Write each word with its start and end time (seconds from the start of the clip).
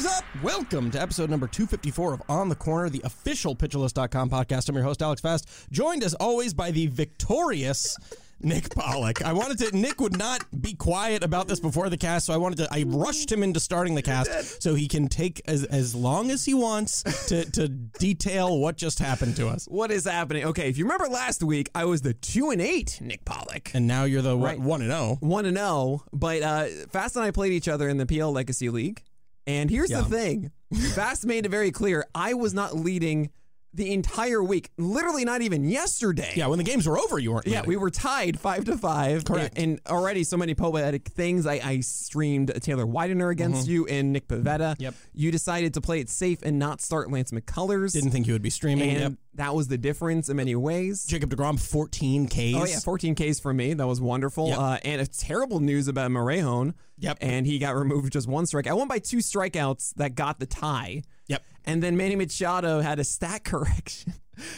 Is 0.00 0.06
up? 0.06 0.24
Welcome 0.42 0.90
to 0.92 1.02
episode 1.02 1.28
number 1.28 1.46
254 1.46 2.14
of 2.14 2.22
On 2.30 2.48
the 2.48 2.54
Corner, 2.54 2.88
the 2.88 3.02
official 3.04 3.54
pitcherlist.com 3.54 4.30
podcast. 4.30 4.66
I'm 4.70 4.74
your 4.74 4.82
host, 4.82 5.02
Alex 5.02 5.20
Fast, 5.20 5.46
joined 5.70 6.02
as 6.02 6.14
always 6.14 6.54
by 6.54 6.70
the 6.70 6.86
victorious 6.86 7.98
Nick 8.40 8.74
Pollack. 8.74 9.20
I 9.20 9.34
wanted 9.34 9.58
to, 9.58 9.76
Nick 9.76 10.00
would 10.00 10.16
not 10.16 10.42
be 10.58 10.72
quiet 10.72 11.22
about 11.22 11.48
this 11.48 11.60
before 11.60 11.90
the 11.90 11.98
cast, 11.98 12.24
so 12.24 12.32
I 12.32 12.38
wanted 12.38 12.56
to, 12.60 12.68
I 12.70 12.84
rushed 12.86 13.30
him 13.30 13.42
into 13.42 13.60
starting 13.60 13.94
the 13.94 14.00
cast 14.00 14.62
so 14.62 14.74
he 14.74 14.88
can 14.88 15.06
take 15.06 15.42
as, 15.44 15.64
as 15.64 15.94
long 15.94 16.30
as 16.30 16.46
he 16.46 16.54
wants 16.54 17.02
to, 17.28 17.44
to 17.50 17.68
detail 17.68 18.58
what 18.58 18.78
just 18.78 19.00
happened 19.00 19.36
to 19.36 19.48
us. 19.48 19.66
What 19.66 19.90
is 19.90 20.06
happening? 20.06 20.46
Okay, 20.46 20.70
if 20.70 20.78
you 20.78 20.84
remember 20.86 21.08
last 21.08 21.42
week, 21.42 21.68
I 21.74 21.84
was 21.84 22.00
the 22.00 22.14
two 22.14 22.48
and 22.48 22.62
eight 22.62 22.98
Nick 23.02 23.26
Pollack. 23.26 23.72
And 23.74 23.86
now 23.86 24.04
you're 24.04 24.22
the 24.22 24.34
Right. 24.34 24.58
1 24.58 24.80
and 24.80 24.92
oh. 24.92 24.94
0. 24.94 25.18
One 25.20 25.44
and 25.44 25.58
zero, 25.58 26.04
but 26.10 26.40
uh, 26.40 26.64
Fast 26.88 27.16
and 27.16 27.24
I 27.26 27.32
played 27.32 27.52
each 27.52 27.68
other 27.68 27.86
in 27.86 27.98
the 27.98 28.06
PL 28.06 28.32
Legacy 28.32 28.70
League. 28.70 29.02
And 29.50 29.70
here's 29.70 29.90
Yeah. 29.90 30.02
the 30.02 30.04
thing: 30.16 30.50
Fast 30.94 31.26
made 31.26 31.44
it 31.46 31.50
very 31.50 31.70
clear 31.70 32.04
I 32.14 32.34
was 32.34 32.54
not 32.54 32.76
leading 32.76 33.30
the 33.72 33.92
entire 33.92 34.42
week. 34.42 34.68
Literally, 34.78 35.24
not 35.24 35.42
even 35.42 35.62
yesterday. 35.64 36.32
Yeah, 36.34 36.48
when 36.48 36.58
the 36.58 36.64
games 36.64 36.88
were 36.88 36.98
over, 36.98 37.20
you 37.20 37.30
weren't. 37.32 37.46
Yeah, 37.46 37.58
leading. 37.60 37.68
we 37.68 37.76
were 37.76 37.90
tied 37.90 38.38
five 38.40 38.64
to 38.64 38.76
five. 38.76 39.24
Correct. 39.24 39.56
And 39.56 39.80
already 39.88 40.24
so 40.24 40.36
many 40.36 40.54
poetic 40.56 41.06
things. 41.08 41.46
I, 41.46 41.60
I 41.62 41.80
streamed 41.80 42.52
Taylor 42.62 42.84
Widener 42.84 43.28
against 43.30 43.68
you 43.68 43.86
and 43.86 44.12
Nick 44.12 44.26
Pivetta. 44.26 44.72
Mm-hmm. 44.74 44.82
Yep. 44.82 44.94
You 45.12 45.30
decided 45.30 45.74
to 45.74 45.80
play 45.80 46.00
it 46.00 46.08
safe 46.08 46.40
and 46.42 46.58
not 46.58 46.80
start 46.80 47.12
Lance 47.12 47.30
McCullers. 47.30 47.92
Didn't 47.92 48.10
think 48.10 48.26
you 48.26 48.32
would 48.32 48.42
be 48.42 48.50
streaming. 48.50 48.90
and 48.90 49.00
Yep. 49.00 49.12
That 49.34 49.54
was 49.54 49.68
the 49.68 49.78
difference 49.78 50.28
in 50.28 50.36
many 50.36 50.56
ways. 50.56 51.04
Jacob 51.04 51.30
DeGrom, 51.30 51.58
14 51.60 52.28
Ks. 52.28 52.34
Oh 52.54 52.64
yeah, 52.64 52.80
14 52.80 53.14
Ks 53.14 53.38
for 53.38 53.54
me. 53.54 53.74
That 53.74 53.86
was 53.86 54.00
wonderful. 54.00 54.48
Yep. 54.48 54.58
Uh, 54.58 54.78
and 54.84 55.00
a 55.00 55.06
terrible 55.06 55.60
news 55.60 55.88
about 55.88 56.10
Morejon. 56.10 56.74
Yep. 56.98 57.18
And 57.20 57.46
he 57.46 57.58
got 57.58 57.74
removed 57.74 58.12
just 58.12 58.28
one 58.28 58.46
strike. 58.46 58.66
I 58.66 58.74
won 58.74 58.88
by 58.88 58.98
two 58.98 59.18
strikeouts 59.18 59.94
that 59.94 60.14
got 60.14 60.40
the 60.40 60.46
tie. 60.46 61.02
Yep. 61.28 61.42
And 61.64 61.82
then 61.82 61.96
Manny 61.96 62.16
Machado 62.16 62.80
had 62.80 62.98
a 62.98 63.04
stat 63.04 63.44
correction 63.44 64.14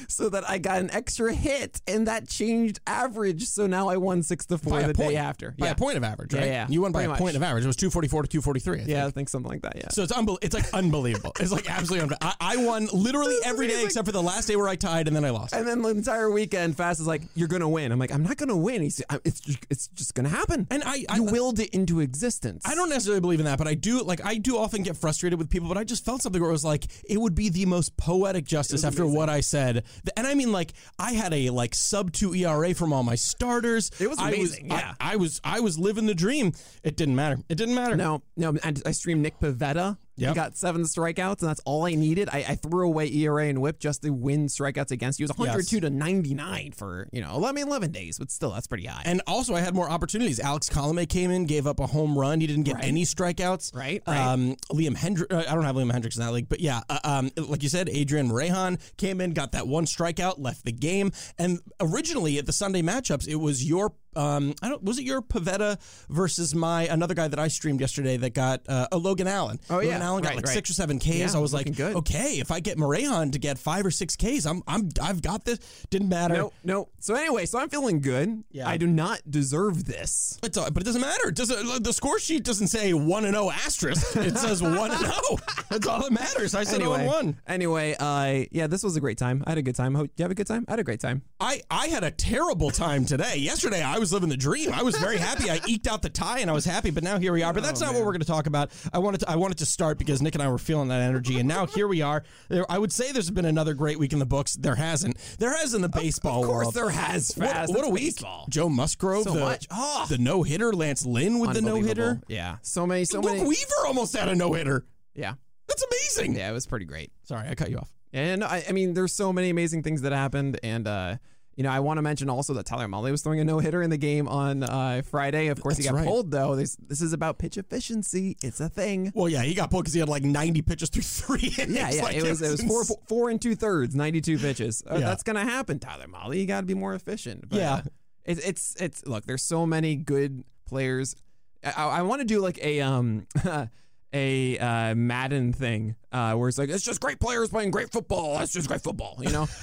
so 0.09 0.29
that 0.29 0.49
I 0.49 0.59
got 0.59 0.79
an 0.81 0.91
extra 0.91 1.33
hit 1.35 1.81
and 1.87 2.07
that 2.07 2.29
changed 2.29 2.81
average. 2.87 3.45
So 3.45 3.67
now 3.67 3.89
I 3.89 3.97
won 3.97 4.23
six 4.23 4.47
to 4.47 4.59
four 4.59 4.73
By 4.73 4.87
the 4.87 4.95
point. 4.95 5.11
day 5.11 5.17
after. 5.17 5.55
By 5.59 5.67
yeah. 5.67 5.73
a 5.73 5.77
point 5.77 5.97
of 5.97 6.05
average, 6.05 6.35
Yeah, 6.35 6.41
right? 6.41 6.47
yeah, 6.49 6.67
You 6.69 6.83
won 6.83 6.93
by 6.93 6.99
pretty 7.01 7.07
a 7.07 7.09
much. 7.11 7.19
point 7.19 7.37
of 7.37 7.43
average. 7.43 7.65
It 7.65 7.69
was 7.69 7.77
244 7.77 8.23
to 8.23 8.29
243. 8.29 8.75
I 8.75 8.79
think. 8.79 8.89
Yeah, 8.91 9.07
I 9.07 9.11
think 9.11 9.29
something 9.29 9.51
like 9.51 9.63
that. 9.63 9.77
Yeah. 9.77 9.89
So 9.91 10.03
it's 10.03 10.13
unbel- 10.13 10.39
It's 10.43 10.55
like 10.55 10.73
unbelievable. 10.75 11.33
It's 11.41 11.53
like 11.53 11.69
absolutely 11.71 12.03
unbelievable. 12.03 12.35
I, 12.41 12.55
I 12.55 12.57
won 12.65 12.89
literally 12.93 13.37
every 13.45 13.67
day 13.67 13.73
amazing. 13.75 13.87
except 13.87 14.07
for 14.07 14.13
the 14.13 14.23
last 14.23 14.47
day 14.47 14.57
where 14.57 14.69
I 14.69 14.77
tied 14.77 15.07
and 15.09 15.17
then 15.17 15.25
I 15.25 15.31
lost. 15.31 15.55
and 15.55 15.67
then 15.67 15.83
the 15.83 15.89
entire 15.89 16.31
weekend, 16.31 16.77
Fast 16.77 17.01
is 17.01 17.07
like, 17.07 17.23
"You're 17.35 17.49
gonna 17.49 17.69
win." 17.69 17.93
I'm 17.93 17.99
like, 17.99 18.13
"I'm 18.13 18.23
not 18.23 18.37
gonna 18.37 18.57
win." 18.57 18.83
He's, 18.83 19.03
"It's 19.25 19.41
just, 19.41 19.59
it's 19.71 19.89
just 19.89 20.15
gonna 20.15 20.29
happen." 20.29 20.67
And 20.71 20.83
I, 20.85 21.05
I 21.09 21.17
you 21.17 21.25
willed 21.25 21.59
it 21.61 21.71
into 21.71 22.01
existence. 22.01 22.63
I 22.65 22.75
don't 22.75 22.89
necessarily 22.89 23.21
believe 23.21 23.41
in 23.41 23.47
that, 23.47 23.59
but 23.59 23.67
I 23.69 23.75
do 23.75 24.03
like 24.03 24.25
I 24.25 24.37
do 24.37 24.59
often 24.59 24.83
get 24.83 24.97
frustrated 24.97 25.39
with 25.39 25.51
people. 25.51 25.69
But 25.69 25.79
I 25.79 25.85
just 25.85 26.05
felt 26.05 26.23
something 26.23 26.41
where 26.41 26.51
it 26.51 26.53
was 26.53 26.65
like 26.65 26.87
it 27.09 27.19
would 27.21 27.35
be 27.35 27.49
the 27.49 27.67
most 27.67 27.97
poetic 27.97 28.45
justice 28.45 28.85
after 28.85 29.07
what 29.07 29.29
I 29.29 29.41
said, 29.41 29.72
and 30.17 30.27
I 30.27 30.35
mean 30.35 30.53
like 30.53 30.73
I 30.99 31.13
had 31.13 31.33
a 31.33 31.51
like 31.51 31.75
sub 31.75 32.13
two 32.13 32.35
ERA 32.35 32.75
from 32.75 32.93
all 32.93 33.03
my 33.03 33.15
starters. 33.15 33.91
It 33.99 34.09
was 34.09 34.19
I 34.19 34.29
amazing, 34.31 34.73
I- 34.73 34.77
yeah. 34.79 34.95
I, 35.01 35.17
was 35.17 35.41
I 35.45 35.61
was 35.61 35.79
living 35.79 36.07
the 36.07 36.15
dream. 36.15 36.53
It 36.83 36.97
didn't 36.97 37.17
matter. 37.17 37.39
It 37.49 37.57
didn't 37.57 37.75
matter. 37.75 37.97
No, 37.97 38.23
no. 38.37 38.55
I, 38.63 38.75
I 38.87 38.91
streamed 38.93 39.23
Nick 39.23 39.39
Pivetta. 39.41 39.97
He 40.31 40.35
got 40.35 40.57
seven 40.57 40.83
strikeouts, 40.83 41.41
and 41.41 41.49
that's 41.49 41.61
all 41.65 41.85
I 41.87 41.95
needed. 41.95 42.29
I, 42.31 42.45
I 42.49 42.55
threw 42.57 42.87
away 42.87 43.11
ERA 43.13 43.47
and 43.49 43.61
WHIP 43.61 43.79
just 43.79 44.03
to 44.03 44.11
win 44.11 44.47
strikeouts 44.47 44.91
against 44.91 45.19
you. 45.21 45.25
It 45.25 45.31
was 45.31 45.39
102 45.39 45.81
to 45.81 45.91
99 45.91 46.73
for 46.73 47.09
you 47.13 47.21
know 47.21 47.35
11, 47.35 47.63
11 47.63 47.91
days, 47.93 48.19
but 48.19 48.31
still 48.31 48.51
that's 48.51 48.67
pretty 48.67 48.87
high. 48.87 49.03
And 49.05 49.23
also, 49.27 49.55
I 49.55 49.61
had 49.61 49.75
more 49.75 49.89
opportunities. 49.91 50.39
Alex 50.41 50.69
Colome 50.69 51.09
came 51.09 51.31
in, 51.31 51.45
gave 51.47 51.67
up 51.67 51.81
a 51.81 51.87
home 51.87 52.19
run. 52.19 52.41
He 52.41 52.47
didn't 52.47 52.65
get 52.65 52.77
Right. 52.77 52.85
any 52.85 53.05
strikeouts. 53.05 53.75
Right, 53.75 54.03
right. 54.07 54.19
Um, 54.19 54.57
Liam 54.71 54.97
Hendriks. 54.97 55.33
I 55.33 55.55
don't 55.55 55.65
have 55.65 55.77
Liam 55.77 55.93
Hendriks 55.93 56.17
in 56.17 56.23
that 56.23 56.33
league, 56.33 56.49
but 56.49 56.61
yeah, 56.61 56.81
uh, 56.89 56.99
um, 57.05 57.31
like 57.37 57.63
you 57.63 57.69
said, 57.69 57.89
Adrian 57.89 58.29
Morejon 58.29 58.81
came 58.97 59.21
in, 59.21 59.33
got 59.33 59.53
that 59.53 59.67
one 59.69 59.85
strikeout, 59.87 60.35
left 60.39 60.65
the 60.65 60.73
game. 60.73 61.13
And 61.39 61.61
originally 61.81 62.39
at 62.39 62.47
the 62.47 62.53
Sunday 62.53 62.83
matchups, 62.83 63.27
it 63.29 63.37
was 63.37 63.65
your. 63.65 63.93
Um, 64.17 64.55
I 64.63 64.69
don't. 64.69 64.83
Was 64.83 64.99
it 64.99 65.05
your 65.05 65.23
Pivetta 65.23 65.79
versus 66.09 66.55
my 66.55 66.83
another 66.85 67.15
guy 67.15 67.29
that 67.29 67.39
I 67.39 67.49
streamed 67.49 67.81
yesterday 67.81 68.17
that 68.19 68.35
got 68.35 68.63
uh, 68.69 68.87
a 68.93 68.99
Logan 68.99 69.27
Allen? 69.29 69.59
Oh, 69.71 69.81
yeah, 69.81 69.89
Logan. 69.95 70.03
Allen 70.03 70.23
got 70.23 70.29
Right, 70.31 70.37
like 70.37 70.47
right. 70.47 70.55
six 70.55 70.71
or 70.71 70.75
seven 70.75 70.99
Ks. 70.99 71.07
Yeah, 71.07 71.29
I 71.35 71.39
was 71.39 71.53
like, 71.55 71.75
good. 71.75 71.97
okay, 71.97 72.39
if 72.39 72.51
I 72.51 72.61
get 72.61 72.79
Morejon 72.79 73.33
to 73.33 73.39
get 73.39 73.59
five 73.59 73.85
or 73.87 73.91
six 73.91 74.17
Ks, 74.17 74.47
I'm 74.47 74.63
I'm 74.67 74.89
I've 75.03 75.23
got 75.23 75.45
this. 75.45 75.59
Didn't 75.91 76.09
matter. 76.09 76.35
no, 76.35 76.53
no. 76.65 76.89
So 77.01 77.15
anyway, 77.15 77.47
so 77.47 77.59
I'm 77.59 77.69
feeling 77.69 78.01
good. 78.01 78.45
Yeah. 78.51 78.69
I 78.69 78.77
do 78.77 78.87
not 78.87 79.21
deserve 79.29 79.85
this. 79.85 80.39
It's 80.43 80.57
all, 80.57 80.71
but 80.71 80.83
it 80.83 80.87
doesn't 80.87 81.01
matter. 81.01 81.29
It 81.29 81.35
doesn't 81.37 81.83
the 81.85 81.93
score 81.93 82.19
sheet 82.19 82.45
doesn't 82.45 82.69
say 82.69 82.93
one 82.93 83.25
and 83.25 83.35
zero 83.35 83.51
asterisk. 83.51 84.17
It 84.17 84.37
says 84.37 84.63
one 84.63 84.91
and 84.91 85.01
zero. 85.01 85.39
That's 85.71 85.87
all 85.87 86.01
that 86.03 86.13
matters. 86.13 86.55
I 86.55 86.65
said 86.65 86.77
zero 86.81 86.93
Anyway, 86.93 87.01
and 87.19 87.27
one. 87.27 87.41
anyway, 87.47 87.95
uh, 87.99 88.45
yeah, 88.51 88.67
this 88.67 88.83
was 88.83 88.97
a 88.97 89.01
great 89.01 89.19
time. 89.19 89.43
I 89.47 89.51
had 89.51 89.59
a 89.59 89.63
good 89.63 89.75
time. 89.75 89.95
Did 89.95 90.11
you 90.17 90.23
have 90.25 90.31
a 90.31 90.35
good 90.35 90.47
time? 90.47 90.65
I 90.69 90.73
had 90.73 90.81
a 90.81 90.85
great 90.85 91.01
time. 91.01 91.23
I 91.41 91.63
I 91.71 91.89
had 91.89 92.05
a 92.05 92.11
terrible 92.11 92.71
time 92.71 93.05
today. 93.05 93.37
Yesterday 93.37 93.83
I 93.83 93.99
was 94.03 94.13
living 94.13 94.29
the 94.29 94.37
dream. 94.37 94.73
I 94.73 94.83
was 94.83 94.97
very 94.99 95.17
happy. 95.17 95.49
I 95.51 95.61
eked 95.67 95.87
out 95.87 96.03
the 96.03 96.11
tie 96.11 96.41
and 96.41 96.51
I 96.51 96.53
was 96.53 96.65
happy. 96.65 96.91
But 96.91 97.03
now 97.05 97.19
here 97.19 97.33
we 97.33 97.43
are. 97.43 97.53
But 97.53 97.63
that's 97.63 97.81
not 97.81 97.95
what 97.95 98.01
we're 98.05 98.13
going 98.13 98.21
to 98.21 98.27
talk 98.27 98.47
about. 98.47 98.71
I 98.93 98.99
wanted 98.99 99.21
to 99.21 99.31
I 99.31 99.37
wanted 99.37 99.59
to 99.59 99.67
start 99.67 99.97
because 99.99 100.21
Nick 100.21 100.35
and 100.35 100.43
I 100.43 100.49
were 100.49 100.59
feeling 100.59 100.89
that 100.89 101.01
energy, 101.01 101.39
and 101.39 101.49
now 101.49 101.67
here 101.67 101.87
we 101.89 102.03
are. 102.03 102.25
There, 102.49 102.71
I 102.71 102.79
would 102.79 102.93
say 102.93 103.13
there's 103.13 103.31
been 103.31 103.45
another 103.45 103.75
great 103.75 103.99
week 103.99 104.13
in 104.13 104.19
the 104.19 104.27
books. 104.27 104.55
There 104.55 104.75
hasn't. 104.75 105.17
There 105.39 105.57
has 105.57 105.73
in 105.73 105.81
the 105.81 105.89
baseball 105.89 106.43
Of 106.43 106.49
course 106.49 106.65
world. 106.67 106.75
there 106.75 106.91
has. 106.91 107.33
What, 107.37 107.49
Fast. 107.51 107.73
what 107.73 107.87
a 107.87 107.89
week! 107.89 108.17
baseball. 108.17 108.47
Joe 108.51 108.69
Musgrove, 108.69 109.25
So 109.25 109.35
the. 109.35 109.67
Oh. 109.71 110.07
the 110.09 110.19
no 110.19 110.43
hitter. 110.43 110.73
Lance 110.73 111.07
Lynn 111.07 111.39
with 111.39 111.55
the 111.55 111.63
no 111.63 111.77
hitter. 111.77 112.21
Yeah. 112.29 112.57
So 112.63 112.87
many. 112.87 113.05
So 113.05 113.21
Luke 113.21 113.35
many. 113.37 113.49
Weaver 113.49 113.87
almost 113.87 114.17
had 114.17 114.29
a 114.29 114.35
no 114.35 114.53
hitter. 114.53 114.85
yeah. 115.15 115.35
That's 115.69 115.85
amazing. 115.85 116.35
Yeah. 116.37 116.51
It 116.51 116.53
was 116.53 116.67
pretty 116.67 116.85
great. 116.87 117.13
Sorry, 117.23 117.49
I 117.49 117.55
cut 117.55 117.71
you 117.71 117.79
off. 117.79 117.91
And 118.13 118.45
I, 118.45 118.65
I 118.69 118.73
mean, 118.73 118.93
there's 118.93 119.15
so 119.15 119.33
many 119.33 119.49
amazing 119.49 119.83
things 119.83 120.03
that 120.03 120.13
happened, 120.13 120.61
and 120.63 120.87
uh, 120.87 121.17
you 121.57 121.63
know, 121.63 121.71
I 121.71 121.81
want 121.81 121.99
to 121.99 122.03
mention 122.03 122.31
also 122.31 122.55
that 122.55 122.65
Tyler 122.65 122.89
Mahle 122.89 123.11
was 123.11 123.23
throwing 123.23 123.41
a 123.41 123.45
no 123.45 123.59
hitter 123.59 123.83
in 123.83 123.91
the 123.91 123.99
game 123.99 124.27
on 124.27 124.63
uh, 124.63 125.03
Friday. 125.05 125.49
Of 125.49 125.61
course, 125.61 125.77
he 125.77 125.85
got 125.85 125.95
right. 125.95 126.07
pulled 126.07 126.31
though. 126.31 126.57
This 126.57 126.77
this 126.77 127.03
is 127.03 127.13
about 127.13 127.39
pitch 127.39 127.59
efficiency. 127.59 128.37
It's 128.43 128.61
a 128.61 128.69
thing. 128.69 129.13
Well, 129.15 129.29
yeah, 129.29 129.43
he 129.43 129.55
got 129.55 129.71
pulled 129.71 129.85
because 129.85 129.95
he 129.95 130.01
had 130.01 130.09
like 130.09 130.23
90 130.23 130.63
pitches 130.63 130.89
through 130.89 131.03
three 131.03 131.53
innings. 131.59 131.77
Yeah, 131.77 131.91
yeah. 131.91 132.03
Like, 132.03 132.17
it 132.17 132.23
was 132.23 132.41
it 132.41 132.51
was 132.51 132.63
four 132.63 132.85
four 133.07 133.31
and 133.31 133.41
two 133.41 133.55
thirds, 133.55 133.95
ninety 133.95 134.21
two 134.21 134.39
pitches. 134.39 134.83
Uh, 134.91 134.95
Yeah. 134.95 135.07
That's 135.07 135.23
gonna 135.23 135.45
happen, 135.45 135.79
Tyler 135.79 136.07
Mahle. 136.07 136.35
You 136.35 136.47
got 136.47 136.61
to 136.61 136.67
be 136.67 136.75
more 136.75 136.95
efficient. 136.95 137.49
But, 137.49 137.59
Yeah. 137.59 137.75
uh, 137.75 137.83
it's 138.25 138.41
it's 138.47 138.77
it's 138.81 139.07
look. 139.07 139.27
There's 139.27 139.43
so 139.43 139.67
many 139.67 139.97
good 139.97 140.45
players. 140.67 141.17
I, 141.65 141.71
I 141.85 142.03
want 142.03 142.21
to 142.21 142.27
do 142.27 142.41
like 142.41 142.59
a 142.65 142.81
um 142.81 143.27
a 144.15 144.59
uh, 144.59 144.95
Madden 144.95 145.53
thing 145.53 145.97
uh, 146.13 146.35
where 146.35 146.49
it's 146.49 146.59
like 146.59 146.69
it's 146.69 146.85
just 146.85 147.01
great 147.01 147.21
players 147.21 147.49
playing 147.49 147.71
great 147.71 147.91
football. 147.91 148.39
That's 148.39 148.53
just 148.53 148.69
great 148.69 148.83
football, 148.83 149.17
you 149.21 149.31
know. 149.31 149.49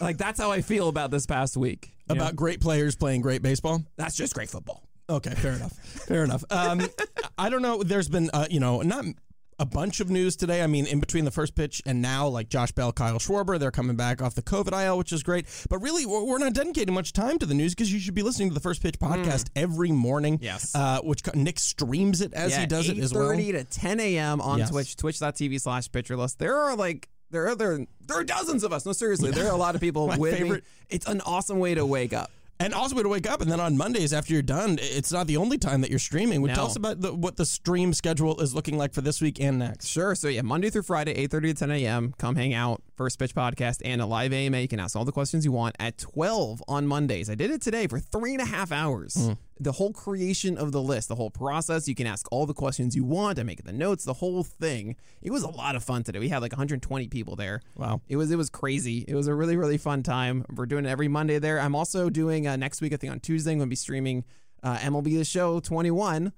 like 0.00 0.18
that's 0.18 0.40
how 0.40 0.50
I 0.50 0.60
feel 0.62 0.88
about 0.88 1.10
this 1.10 1.26
past 1.26 1.56
week. 1.56 1.92
you 2.08 2.14
know? 2.16 2.22
About 2.22 2.36
great 2.36 2.60
players 2.60 2.96
playing 2.96 3.22
great 3.22 3.42
baseball. 3.42 3.82
that's 3.96 4.16
just 4.16 4.34
great 4.34 4.50
football. 4.50 4.82
Okay, 5.10 5.30
fair 5.30 5.52
enough. 5.54 5.72
Fair 5.72 6.24
enough. 6.24 6.44
Um, 6.50 6.82
I 7.38 7.48
don't 7.48 7.62
know. 7.62 7.82
There's 7.82 8.08
been, 8.10 8.28
uh, 8.34 8.46
you 8.50 8.60
know, 8.60 8.82
not 8.82 9.06
a 9.58 9.64
bunch 9.64 10.00
of 10.00 10.10
news 10.10 10.36
today. 10.36 10.62
I 10.62 10.66
mean, 10.66 10.86
in 10.86 11.00
between 11.00 11.24
the 11.24 11.30
first 11.30 11.54
pitch 11.54 11.80
and 11.86 12.02
now, 12.02 12.28
like 12.28 12.48
Josh 12.50 12.72
Bell, 12.72 12.92
Kyle 12.92 13.18
Schwarber, 13.18 13.58
they're 13.58 13.70
coming 13.70 13.96
back 13.96 14.20
off 14.20 14.34
the 14.34 14.42
COVID 14.42 14.84
IL, 14.84 14.98
which 14.98 15.10
is 15.12 15.22
great. 15.22 15.46
But 15.70 15.78
really, 15.78 16.04
we're 16.04 16.36
not 16.38 16.52
dedicating 16.52 16.94
much 16.94 17.12
time 17.14 17.38
to 17.38 17.46
the 17.46 17.54
news 17.54 17.74
because 17.74 17.90
you 17.92 17.98
should 17.98 18.14
be 18.14 18.22
listening 18.22 18.48
to 18.50 18.54
the 18.54 18.60
first 18.60 18.82
pitch 18.82 18.98
podcast 18.98 19.48
every 19.56 19.90
morning. 19.92 20.38
Mm. 20.38 20.42
Yes. 20.44 20.74
Uh, 20.74 21.00
which 21.00 21.22
Nick 21.34 21.58
streams 21.58 22.20
it 22.20 22.34
as 22.34 22.54
he 22.54 22.66
does 22.66 22.88
it 22.90 22.98
as 22.98 23.14
well. 23.14 23.30
8:30 23.30 23.52
to 23.52 23.64
10 23.64 24.00
a.m. 24.00 24.40
on 24.42 24.58
Yes. 24.58 24.70
Twitch, 24.70 24.94
twitch.tv 24.96 25.58
slash 25.60 25.88
pitcherlist. 25.88 26.36
There 26.36 26.54
are 26.54 26.76
like 26.76 27.08
there 27.30 27.48
are 27.48 27.54
there, 27.54 27.86
there 28.06 28.18
are 28.18 28.24
dozens 28.24 28.64
of 28.64 28.72
us. 28.72 28.84
No, 28.86 28.92
seriously, 28.92 29.30
there 29.30 29.46
are 29.46 29.52
a 29.52 29.56
lot 29.58 29.74
of 29.74 29.80
people 29.80 30.06
with 30.18 30.36
favorite- 30.36 30.64
me. 30.64 30.70
It's 30.90 31.06
an 31.06 31.20
awesome 31.22 31.58
way 31.58 31.74
to 31.74 31.84
wake 31.86 32.12
up. 32.12 32.30
And 32.60 32.74
also 32.74 32.96
way 32.96 33.04
to 33.04 33.08
wake 33.08 33.30
up, 33.30 33.40
and 33.40 33.48
then 33.48 33.60
on 33.60 33.76
Mondays 33.76 34.12
after 34.12 34.32
you're 34.32 34.42
done, 34.42 34.78
it's 34.82 35.12
not 35.12 35.28
the 35.28 35.36
only 35.36 35.58
time 35.58 35.80
that 35.82 35.90
you're 35.90 36.00
streaming. 36.00 36.42
Would 36.42 36.48
No. 36.48 36.54
Tell 36.56 36.66
us 36.66 36.74
about 36.74 37.00
the, 37.00 37.14
what 37.14 37.36
the 37.36 37.46
stream 37.46 37.92
schedule 37.92 38.40
is 38.40 38.52
looking 38.52 38.76
like 38.76 38.92
for 38.92 39.00
this 39.00 39.20
week 39.20 39.40
and 39.40 39.60
next. 39.60 39.86
Sure. 39.86 40.16
So 40.16 40.26
yeah, 40.26 40.42
Monday 40.42 40.68
through 40.68 40.82
Friday, 40.82 41.14
8:30 41.28 41.42
to 41.42 41.54
10 41.54 41.70
a.m. 41.70 42.14
Come 42.18 42.34
hang 42.34 42.54
out. 42.54 42.82
First 42.96 43.20
pitch 43.20 43.32
podcast 43.32 43.80
and 43.84 44.02
a 44.02 44.06
live 44.06 44.32
AMA. 44.32 44.58
You 44.58 44.66
can 44.66 44.80
ask 44.80 44.96
all 44.96 45.04
the 45.04 45.12
questions 45.12 45.44
you 45.44 45.52
want 45.52 45.76
at 45.78 45.98
12 45.98 46.64
on 46.66 46.88
Mondays. 46.88 47.30
I 47.30 47.36
did 47.36 47.52
it 47.52 47.62
today 47.62 47.86
for 47.86 48.00
three 48.00 48.32
and 48.32 48.42
a 48.42 48.44
half 48.46 48.72
hours. 48.72 49.14
Hmm. 49.14 49.32
The 49.60 49.72
whole 49.72 49.92
creation 49.92 50.56
of 50.56 50.72
the 50.72 50.80
list, 50.80 51.08
the 51.08 51.14
whole 51.14 51.30
process. 51.30 51.88
You 51.88 51.94
can 51.94 52.06
ask 52.06 52.26
all 52.30 52.46
the 52.46 52.54
questions 52.54 52.94
you 52.94 53.04
want. 53.04 53.38
I 53.38 53.42
make 53.42 53.64
the 53.64 53.72
notes, 53.72 54.04
the 54.04 54.14
whole 54.14 54.44
thing. 54.44 54.96
It 55.20 55.30
was 55.30 55.42
a 55.42 55.48
lot 55.48 55.76
of 55.76 55.82
fun 55.82 56.04
today. 56.04 56.18
We 56.18 56.28
had 56.28 56.42
like 56.42 56.52
120 56.52 57.08
people 57.08 57.36
there. 57.36 57.60
Wow. 57.76 58.00
It 58.08 58.16
was 58.16 58.30
it 58.30 58.36
was 58.36 58.50
crazy. 58.50 59.04
It 59.08 59.14
was 59.14 59.26
a 59.26 59.34
really 59.34 59.56
really 59.56 59.78
fun 59.78 60.02
time. 60.02 60.44
We're 60.54 60.66
doing 60.66 60.84
it 60.84 60.88
every 60.88 61.08
Monday 61.08 61.38
there. 61.38 61.60
I'm 61.60 61.74
also 61.74 62.10
doing 62.10 62.46
uh, 62.46 62.56
next 62.56 62.80
week. 62.80 62.92
I 62.92 62.96
think 62.96 63.12
on 63.12 63.20
Tuesday 63.20 63.52
I'm 63.52 63.58
going 63.58 63.68
to 63.68 63.70
be 63.70 63.76
streaming 63.76 64.24
uh, 64.62 64.76
MLB 64.78 65.18
The 65.18 65.24
Show 65.24 65.60
21. 65.60 66.32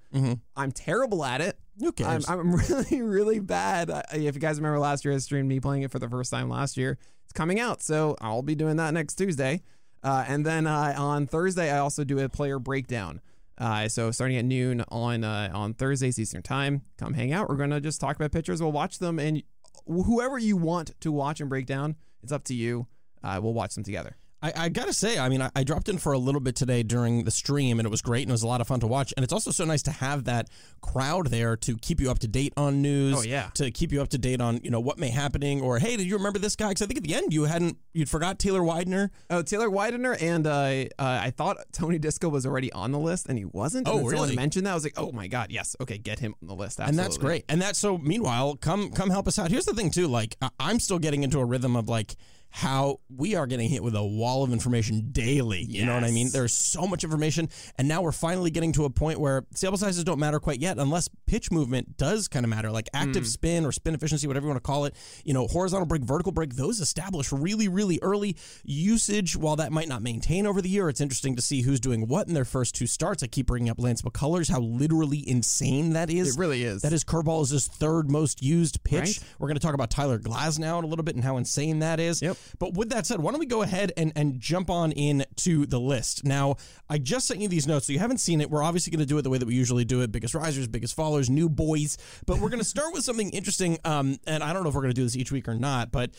I'm 0.56 0.72
terrible 0.72 1.24
at 1.24 1.40
it. 1.40 1.56
Mm-hmm. 1.56 1.84
Who 1.84 1.92
cares? 1.92 2.28
I'm, 2.28 2.40
I'm 2.40 2.54
really 2.68 3.02
really 3.02 3.40
bad. 3.40 3.90
I, 3.90 4.02
if 4.12 4.34
you 4.34 4.40
guys 4.40 4.58
remember 4.58 4.78
last 4.78 5.04
year, 5.04 5.14
I 5.14 5.18
streamed 5.18 5.48
me 5.48 5.60
playing 5.60 5.82
it 5.82 5.90
for 5.90 5.98
the 5.98 6.08
first 6.08 6.30
time 6.30 6.48
last 6.48 6.76
year. 6.76 6.98
It's 7.24 7.32
coming 7.32 7.60
out, 7.60 7.82
so 7.82 8.16
I'll 8.20 8.42
be 8.42 8.54
doing 8.54 8.76
that 8.76 8.92
next 8.92 9.14
Tuesday. 9.14 9.62
Uh, 10.02 10.24
and 10.26 10.44
then 10.46 10.66
uh, 10.66 10.94
on 10.96 11.26
Thursday, 11.26 11.70
I 11.70 11.78
also 11.78 12.04
do 12.04 12.18
a 12.18 12.28
player 12.28 12.58
breakdown. 12.58 13.20
Uh, 13.58 13.88
so 13.88 14.10
starting 14.10 14.38
at 14.38 14.44
noon 14.44 14.82
on 14.88 15.22
uh, 15.22 15.50
on 15.52 15.74
Thursdays 15.74 16.18
Eastern 16.18 16.42
Time, 16.42 16.82
come 16.96 17.12
hang 17.12 17.32
out. 17.32 17.50
We're 17.50 17.56
gonna 17.56 17.80
just 17.80 18.00
talk 18.00 18.16
about 18.16 18.32
pictures. 18.32 18.62
We'll 18.62 18.72
watch 18.72 18.98
them, 18.98 19.18
and 19.18 19.42
whoever 19.86 20.38
you 20.38 20.56
want 20.56 20.98
to 21.00 21.12
watch 21.12 21.40
and 21.40 21.50
break 21.50 21.66
down, 21.66 21.96
it's 22.22 22.32
up 22.32 22.44
to 22.44 22.54
you. 22.54 22.86
Uh, 23.22 23.38
we'll 23.42 23.52
watch 23.52 23.74
them 23.74 23.84
together. 23.84 24.16
I, 24.42 24.52
I 24.56 24.68
gotta 24.68 24.92
say, 24.92 25.18
I 25.18 25.28
mean, 25.28 25.42
I, 25.42 25.50
I 25.54 25.64
dropped 25.64 25.88
in 25.88 25.98
for 25.98 26.12
a 26.12 26.18
little 26.18 26.40
bit 26.40 26.56
today 26.56 26.82
during 26.82 27.24
the 27.24 27.30
stream, 27.30 27.78
and 27.78 27.86
it 27.86 27.90
was 27.90 28.00
great, 28.00 28.22
and 28.22 28.30
it 28.30 28.32
was 28.32 28.42
a 28.42 28.46
lot 28.46 28.60
of 28.60 28.66
fun 28.66 28.80
to 28.80 28.86
watch. 28.86 29.12
And 29.16 29.24
it's 29.24 29.32
also 29.32 29.50
so 29.50 29.64
nice 29.64 29.82
to 29.82 29.90
have 29.90 30.24
that 30.24 30.48
crowd 30.80 31.26
there 31.26 31.56
to 31.58 31.76
keep 31.76 32.00
you 32.00 32.10
up 32.10 32.18
to 32.20 32.28
date 32.28 32.52
on 32.56 32.80
news. 32.80 33.16
Oh, 33.18 33.22
yeah. 33.22 33.50
to 33.54 33.70
keep 33.70 33.92
you 33.92 34.00
up 34.00 34.08
to 34.08 34.18
date 34.18 34.40
on 34.40 34.60
you 34.62 34.70
know 34.70 34.80
what 34.80 34.98
may 34.98 35.10
happening, 35.10 35.60
or 35.60 35.78
hey, 35.78 35.96
did 35.96 36.06
you 36.06 36.16
remember 36.16 36.38
this 36.38 36.56
guy? 36.56 36.68
Because 36.68 36.82
I 36.82 36.86
think 36.86 36.98
at 36.98 37.04
the 37.04 37.14
end 37.14 37.34
you 37.34 37.44
hadn't 37.44 37.76
you'd 37.92 38.08
forgot 38.08 38.38
Taylor 38.38 38.62
Widener. 38.62 39.10
Oh, 39.28 39.42
Taylor 39.42 39.68
Widener, 39.68 40.16
and 40.20 40.46
uh, 40.46 40.50
uh, 40.50 40.84
I 40.98 41.32
thought 41.36 41.58
Tony 41.72 41.98
Disco 41.98 42.28
was 42.28 42.46
already 42.46 42.72
on 42.72 42.92
the 42.92 42.98
list, 42.98 43.26
and 43.28 43.36
he 43.36 43.44
wasn't. 43.44 43.88
Oh, 43.88 43.98
and 43.98 44.08
someone 44.08 44.28
really? 44.28 44.36
mentioned 44.36 44.66
that. 44.66 44.72
I 44.72 44.74
was 44.74 44.84
like, 44.84 44.94
oh 44.96 45.12
my 45.12 45.28
god, 45.28 45.50
yes, 45.50 45.76
okay, 45.80 45.98
get 45.98 46.18
him 46.18 46.34
on 46.40 46.48
the 46.48 46.54
list. 46.54 46.80
and 46.80 46.98
that's 46.98 47.18
great. 47.18 47.44
And 47.48 47.60
that's 47.60 47.78
so. 47.78 47.98
Meanwhile, 47.98 48.56
come 48.56 48.90
come 48.90 49.10
help 49.10 49.28
us 49.28 49.38
out. 49.38 49.50
Here's 49.50 49.66
the 49.66 49.74
thing 49.74 49.90
too. 49.90 50.08
Like 50.08 50.36
I, 50.40 50.48
I'm 50.58 50.80
still 50.80 50.98
getting 50.98 51.22
into 51.22 51.40
a 51.40 51.44
rhythm 51.44 51.76
of 51.76 51.88
like 51.88 52.16
how 52.50 53.00
we 53.14 53.36
are 53.36 53.46
getting 53.46 53.68
hit 53.68 53.82
with 53.82 53.94
a 53.94 54.04
wall 54.04 54.42
of 54.42 54.52
information 54.52 55.10
daily. 55.12 55.62
You 55.62 55.86
know 55.86 55.94
what 55.94 56.04
I 56.04 56.10
mean? 56.10 56.30
There's 56.30 56.52
so 56.52 56.86
much 56.86 57.04
information, 57.04 57.48
and 57.78 57.88
now 57.88 58.02
we're 58.02 58.12
finally 58.12 58.50
getting 58.50 58.72
to 58.72 58.84
a 58.84 58.90
point 58.90 59.20
where 59.20 59.46
sample 59.54 59.78
sizes 59.78 60.04
don't 60.04 60.18
matter 60.18 60.40
quite 60.40 60.60
yet, 60.60 60.78
unless 60.78 61.08
pitch 61.26 61.50
movement 61.50 61.96
does 61.96 62.28
kind 62.28 62.44
of 62.44 62.50
matter, 62.50 62.70
like 62.70 62.88
active 62.92 63.22
hmm. 63.22 63.28
spin 63.28 63.64
or 63.64 63.72
spin 63.72 63.94
efficiency, 63.94 64.26
whatever 64.26 64.46
you 64.46 64.50
want 64.50 64.62
to 64.62 64.66
call 64.66 64.84
it. 64.84 64.94
You 65.24 65.32
know, 65.32 65.46
horizontal 65.46 65.86
break, 65.86 66.02
vertical 66.02 66.32
break, 66.32 66.56
those 66.56 66.80
establish 66.80 67.32
really, 67.32 67.68
really 67.68 67.98
early. 68.02 68.36
Usage, 68.64 69.36
while 69.36 69.56
that 69.56 69.72
might 69.72 69.88
not 69.88 70.02
maintain 70.02 70.46
over 70.46 70.60
the 70.60 70.68
year, 70.68 70.88
it's 70.88 71.00
interesting 71.00 71.36
to 71.36 71.42
see 71.42 71.62
who's 71.62 71.80
doing 71.80 72.08
what 72.08 72.26
in 72.26 72.34
their 72.34 72.44
first 72.44 72.74
two 72.74 72.86
starts. 72.86 73.22
I 73.22 73.28
keep 73.28 73.46
bringing 73.46 73.70
up 73.70 73.80
Lance 73.80 74.02
McCullers, 74.02 74.50
how 74.50 74.60
literally 74.60 75.26
insane 75.28 75.92
that 75.92 76.10
is. 76.10 76.36
It 76.36 76.40
really 76.40 76.64
is. 76.64 76.82
That 76.82 76.92
his 76.92 77.04
curveball 77.04 77.42
is 77.42 77.50
his 77.50 77.68
third 77.68 78.10
most 78.10 78.42
used 78.42 78.82
pitch. 78.82 79.00
Right. 79.00 79.18
We're 79.38 79.48
going 79.48 79.58
to 79.58 79.64
talk 79.64 79.74
about 79.74 79.90
Tyler 79.90 80.18
Glasnow 80.18 80.78
in 80.78 80.84
a 80.84 80.88
little 80.88 81.04
bit 81.04 81.14
and 81.14 81.24
how 81.24 81.36
insane 81.36 81.78
that 81.80 82.00
is. 82.00 82.20
Yep. 82.20 82.36
But 82.58 82.74
with 82.74 82.90
that 82.90 83.06
said, 83.06 83.20
why 83.20 83.30
don't 83.30 83.40
we 83.40 83.46
go 83.46 83.62
ahead 83.62 83.92
and, 83.96 84.12
and 84.16 84.40
jump 84.40 84.70
on 84.70 84.92
in 84.92 85.24
to 85.36 85.66
the 85.66 85.80
list? 85.80 86.24
Now, 86.24 86.56
I 86.88 86.98
just 86.98 87.26
sent 87.26 87.40
you 87.40 87.48
these 87.48 87.66
notes, 87.66 87.86
so 87.86 87.92
you 87.92 87.98
haven't 87.98 88.18
seen 88.18 88.40
it. 88.40 88.50
We're 88.50 88.62
obviously 88.62 88.90
going 88.90 89.00
to 89.00 89.06
do 89.06 89.18
it 89.18 89.22
the 89.22 89.30
way 89.30 89.38
that 89.38 89.46
we 89.46 89.54
usually 89.54 89.84
do 89.84 90.00
it 90.02 90.12
biggest 90.12 90.34
risers, 90.34 90.68
biggest 90.68 90.94
followers, 90.94 91.30
new 91.30 91.48
boys. 91.48 91.98
But 92.26 92.38
we're 92.38 92.48
going 92.48 92.60
to 92.60 92.64
start 92.64 92.92
with 92.92 93.04
something 93.04 93.30
interesting. 93.30 93.78
Um, 93.84 94.18
and 94.26 94.42
I 94.42 94.52
don't 94.52 94.62
know 94.62 94.68
if 94.68 94.74
we're 94.74 94.82
going 94.82 94.94
to 94.94 95.00
do 95.00 95.04
this 95.04 95.16
each 95.16 95.32
week 95.32 95.48
or 95.48 95.54
not, 95.54 95.90
but 95.90 96.10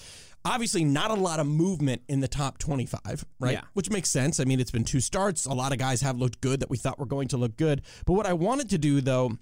obviously 0.45 0.83
not 0.83 1.11
a 1.11 1.15
lot 1.15 1.39
of 1.39 1.47
movement 1.47 2.01
in 2.07 2.19
the 2.19 2.27
top 2.27 2.57
25, 2.57 3.25
right? 3.39 3.53
Yeah. 3.53 3.61
Which 3.73 3.89
makes 3.89 4.09
sense. 4.09 4.39
I 4.39 4.45
mean, 4.45 4.59
it's 4.59 4.71
been 4.71 4.83
two 4.83 4.99
starts. 4.99 5.45
A 5.45 5.53
lot 5.53 5.71
of 5.71 5.77
guys 5.77 6.01
have 6.01 6.17
looked 6.17 6.41
good 6.41 6.59
that 6.61 6.69
we 6.69 6.77
thought 6.77 6.99
were 6.99 7.05
going 7.05 7.27
to 7.29 7.37
look 7.37 7.57
good. 7.57 7.81
But 8.05 8.13
what 8.13 8.25
I 8.25 8.33
wanted 8.33 8.69
to 8.71 8.77
do, 8.77 9.01
though, 9.01 9.37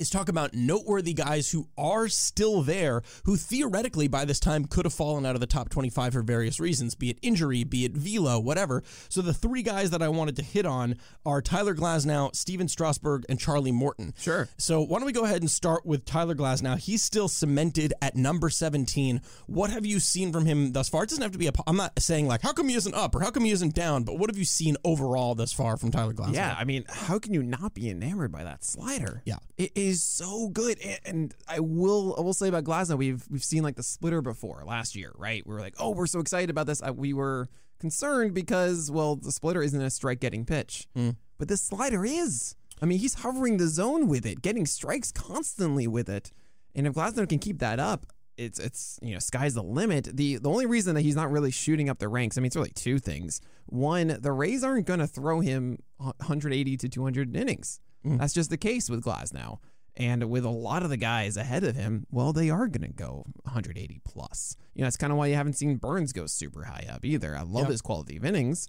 is 0.00 0.10
talk 0.10 0.28
about 0.28 0.54
noteworthy 0.54 1.12
guys 1.12 1.50
who 1.50 1.68
are 1.76 2.08
still 2.08 2.62
there, 2.62 3.02
who 3.24 3.36
theoretically 3.36 4.08
by 4.08 4.24
this 4.24 4.40
time 4.40 4.64
could 4.66 4.84
have 4.84 4.94
fallen 4.94 5.26
out 5.26 5.34
of 5.34 5.40
the 5.40 5.46
top 5.46 5.68
25 5.68 6.12
for 6.12 6.22
various 6.22 6.60
reasons, 6.60 6.94
be 6.94 7.10
it 7.10 7.18
injury, 7.22 7.64
be 7.64 7.84
it 7.84 7.92
velo, 7.92 8.38
whatever. 8.38 8.82
So 9.08 9.22
the 9.22 9.34
three 9.34 9.62
guys 9.62 9.90
that 9.90 10.02
I 10.02 10.08
wanted 10.08 10.36
to 10.36 10.42
hit 10.42 10.66
on 10.66 10.96
are 11.24 11.42
Tyler 11.42 11.74
Glasnow, 11.74 12.34
Stephen 12.34 12.68
Strasburg, 12.68 13.24
and 13.28 13.38
Charlie 13.38 13.72
Morton. 13.72 14.14
Sure. 14.18 14.48
So 14.56 14.80
why 14.82 14.98
don't 14.98 15.06
we 15.06 15.12
go 15.12 15.24
ahead 15.24 15.42
and 15.42 15.50
start 15.50 15.84
with 15.86 16.04
Tyler 16.04 16.34
Glasnow? 16.34 16.78
He's 16.78 17.02
still 17.02 17.28
cemented 17.28 17.92
at 18.02 18.16
number 18.16 18.50
17. 18.50 19.20
What 19.46 19.70
have 19.70 19.86
you 19.86 20.00
seen 20.00 20.32
from 20.32 20.46
him 20.46 20.72
thus 20.72 20.88
far? 20.88 21.04
It 21.04 21.10
doesn't 21.10 21.22
have 21.22 21.32
to 21.32 21.38
be 21.38 21.46
a. 21.48 21.52
I'm 21.66 21.76
not 21.76 22.00
saying 22.00 22.26
like 22.26 22.42
how 22.42 22.52
come 22.52 22.68
he 22.68 22.74
isn't 22.74 22.94
up 22.94 23.14
or 23.14 23.20
how 23.20 23.30
come 23.30 23.44
he 23.44 23.50
isn't 23.50 23.74
down, 23.74 24.04
but 24.04 24.18
what 24.18 24.30
have 24.30 24.38
you 24.38 24.44
seen 24.44 24.76
overall 24.84 25.34
thus 25.34 25.52
far 25.52 25.76
from 25.76 25.90
Tyler 25.90 26.12
Glasnow? 26.12 26.34
Yeah, 26.34 26.54
I 26.58 26.64
mean, 26.64 26.84
how 26.88 27.18
can 27.18 27.32
you 27.34 27.42
not 27.42 27.74
be 27.74 27.88
enamored 27.90 28.32
by 28.32 28.44
that 28.44 28.64
slider? 28.64 29.22
Yeah. 29.24 29.36
it 29.56 29.72
is 29.86 30.02
so 30.02 30.48
good. 30.48 30.78
And, 30.80 30.98
and 31.04 31.34
I 31.48 31.60
will, 31.60 32.14
I 32.18 32.20
will 32.20 32.34
say 32.34 32.48
about 32.48 32.64
Glasnow, 32.64 32.98
we've 32.98 33.24
we've 33.30 33.44
seen 33.44 33.62
like 33.62 33.76
the 33.76 33.82
splitter 33.82 34.20
before 34.20 34.62
last 34.66 34.94
year, 34.96 35.12
right? 35.16 35.46
We 35.46 35.54
were 35.54 35.60
like, 35.60 35.74
oh, 35.78 35.90
we're 35.90 36.06
so 36.06 36.20
excited 36.20 36.50
about 36.50 36.66
this. 36.66 36.82
We 36.94 37.12
were 37.12 37.48
concerned 37.78 38.34
because, 38.34 38.90
well, 38.90 39.16
the 39.16 39.32
splitter 39.32 39.62
isn't 39.62 39.80
a 39.80 39.90
strike-getting 39.90 40.44
pitch, 40.46 40.86
hmm. 40.94 41.10
but 41.38 41.48
this 41.48 41.62
slider 41.62 42.04
is. 42.04 42.54
I 42.82 42.86
mean, 42.86 42.98
he's 42.98 43.14
hovering 43.14 43.56
the 43.56 43.68
zone 43.68 44.06
with 44.06 44.26
it, 44.26 44.42
getting 44.42 44.66
strikes 44.66 45.10
constantly 45.10 45.86
with 45.86 46.10
it. 46.10 46.32
And 46.74 46.86
if 46.86 46.92
Glasnow 46.92 47.26
can 47.26 47.38
keep 47.38 47.58
that 47.60 47.80
up, 47.80 48.06
it's 48.36 48.58
it's 48.58 48.98
you 49.00 49.14
know 49.14 49.18
sky's 49.18 49.54
the 49.54 49.62
limit. 49.62 50.10
The 50.14 50.36
the 50.36 50.50
only 50.50 50.66
reason 50.66 50.94
that 50.94 51.00
he's 51.02 51.16
not 51.16 51.30
really 51.30 51.50
shooting 51.50 51.88
up 51.88 51.98
the 51.98 52.08
ranks, 52.08 52.36
I 52.36 52.40
mean, 52.40 52.46
it's 52.46 52.56
really 52.56 52.72
two 52.74 52.98
things. 52.98 53.40
One, 53.66 54.18
the 54.20 54.32
Rays 54.32 54.62
aren't 54.62 54.86
going 54.86 55.00
to 55.00 55.06
throw 55.06 55.40
him 55.40 55.78
180 55.96 56.76
to 56.76 56.88
200 56.88 57.34
innings. 57.34 57.80
Hmm. 58.02 58.18
That's 58.18 58.32
just 58.34 58.50
the 58.50 58.56
case 58.56 58.88
with 58.90 59.02
Glasnow. 59.02 59.58
And 59.98 60.28
with 60.28 60.44
a 60.44 60.50
lot 60.50 60.82
of 60.82 60.90
the 60.90 60.96
guys 60.98 61.36
ahead 61.38 61.64
of 61.64 61.74
him, 61.74 62.06
well, 62.10 62.32
they 62.34 62.50
are 62.50 62.66
going 62.68 62.82
to 62.86 62.92
go 62.94 63.24
180 63.44 64.00
plus. 64.04 64.56
You 64.74 64.82
know, 64.82 64.86
that's 64.86 64.96
kind 64.98 65.10
of 65.12 65.18
why 65.18 65.28
you 65.28 65.34
haven't 65.34 65.54
seen 65.54 65.76
Burnes 65.76 66.12
go 66.12 66.26
super 66.26 66.64
high 66.64 66.86
up 66.90 67.04
either. 67.04 67.34
I 67.34 67.42
love 67.42 67.64
Yeah. 67.64 67.70
his 67.72 67.80
quality 67.80 68.16
of 68.18 68.24
innings. 68.24 68.68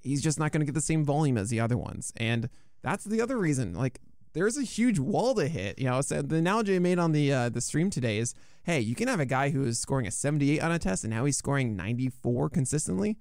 He's 0.00 0.22
just 0.22 0.38
not 0.38 0.52
going 0.52 0.60
to 0.60 0.66
get 0.66 0.74
the 0.74 0.80
same 0.80 1.04
volume 1.04 1.36
as 1.36 1.50
the 1.50 1.60
other 1.60 1.76
ones. 1.76 2.12
And 2.16 2.48
that's 2.82 3.04
the 3.04 3.20
other 3.20 3.36
reason. 3.36 3.74
Like, 3.74 4.00
there's 4.32 4.56
a 4.56 4.62
huge 4.62 4.98
wall 4.98 5.34
to 5.34 5.46
hit. 5.48 5.78
You 5.78 5.84
know, 5.86 6.00
so 6.00 6.22
the 6.22 6.36
analogy 6.36 6.76
I 6.76 6.78
made 6.78 6.98
on 6.98 7.12
the 7.12 7.32
uh, 7.32 7.48
the 7.50 7.60
stream 7.60 7.88
today 7.90 8.18
is, 8.18 8.34
hey, 8.64 8.80
you 8.80 8.94
can 8.94 9.06
have 9.08 9.20
a 9.20 9.26
guy 9.26 9.50
who 9.50 9.64
is 9.64 9.78
scoring 9.78 10.06
a 10.06 10.10
78 10.10 10.60
on 10.62 10.72
a 10.72 10.78
test, 10.78 11.04
and 11.04 11.12
now 11.12 11.24
he's 11.24 11.36
scoring 11.36 11.76
94 11.76 12.48
consistently. 12.50 13.16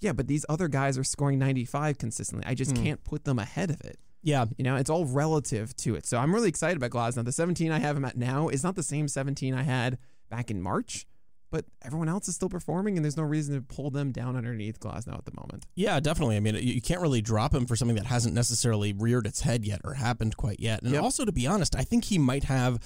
Yeah, 0.00 0.12
but 0.12 0.26
these 0.26 0.46
other 0.48 0.68
guys 0.68 0.96
are 0.98 1.04
scoring 1.04 1.38
95 1.38 1.98
consistently. 1.98 2.46
I 2.46 2.54
just 2.54 2.74
can't 2.76 3.02
put 3.04 3.24
them 3.24 3.38
ahead 3.38 3.70
of 3.70 3.80
it. 3.82 3.98
Yeah. 4.24 4.46
You 4.58 4.64
know, 4.64 4.74
it's 4.76 4.90
all 4.90 5.04
relative 5.04 5.76
to 5.76 5.94
it. 5.94 6.06
So 6.06 6.18
I'm 6.18 6.34
really 6.34 6.48
excited 6.48 6.76
about 6.76 6.90
Glasnow. 6.90 7.24
The 7.24 7.30
17 7.32 7.70
I 7.70 7.78
have 7.78 7.96
him 7.96 8.04
at 8.04 8.16
now 8.16 8.48
is 8.48 8.64
not 8.64 8.74
the 8.74 8.82
same 8.82 9.06
17 9.06 9.54
I 9.54 9.62
had 9.62 9.98
back 10.30 10.50
in 10.50 10.60
March, 10.60 11.06
but 11.50 11.66
everyone 11.82 12.08
else 12.08 12.26
is 12.26 12.34
still 12.34 12.48
performing, 12.48 12.96
and 12.96 13.04
there's 13.04 13.16
no 13.16 13.22
reason 13.22 13.54
to 13.54 13.60
pull 13.62 13.90
them 13.90 14.10
down 14.10 14.34
underneath 14.34 14.80
Glasnow 14.80 15.16
at 15.16 15.24
the 15.24 15.32
moment. 15.36 15.66
Yeah, 15.76 16.00
definitely. 16.00 16.36
I 16.36 16.40
mean, 16.40 16.56
you 16.56 16.80
can't 16.82 17.00
really 17.00 17.20
drop 17.22 17.54
him 17.54 17.66
for 17.66 17.76
something 17.76 17.96
that 17.96 18.06
hasn't 18.06 18.34
necessarily 18.34 18.92
reared 18.92 19.26
its 19.26 19.42
head 19.42 19.64
yet 19.64 19.80
or 19.84 19.94
happened 19.94 20.36
quite 20.36 20.58
yet. 20.58 20.82
And 20.82 20.92
Yep. 20.94 21.02
also, 21.04 21.24
to 21.24 21.30
be 21.30 21.46
honest, 21.46 21.76
I 21.76 21.84
think 21.84 22.06
he 22.06 22.18
might 22.18 22.44
have, 22.44 22.80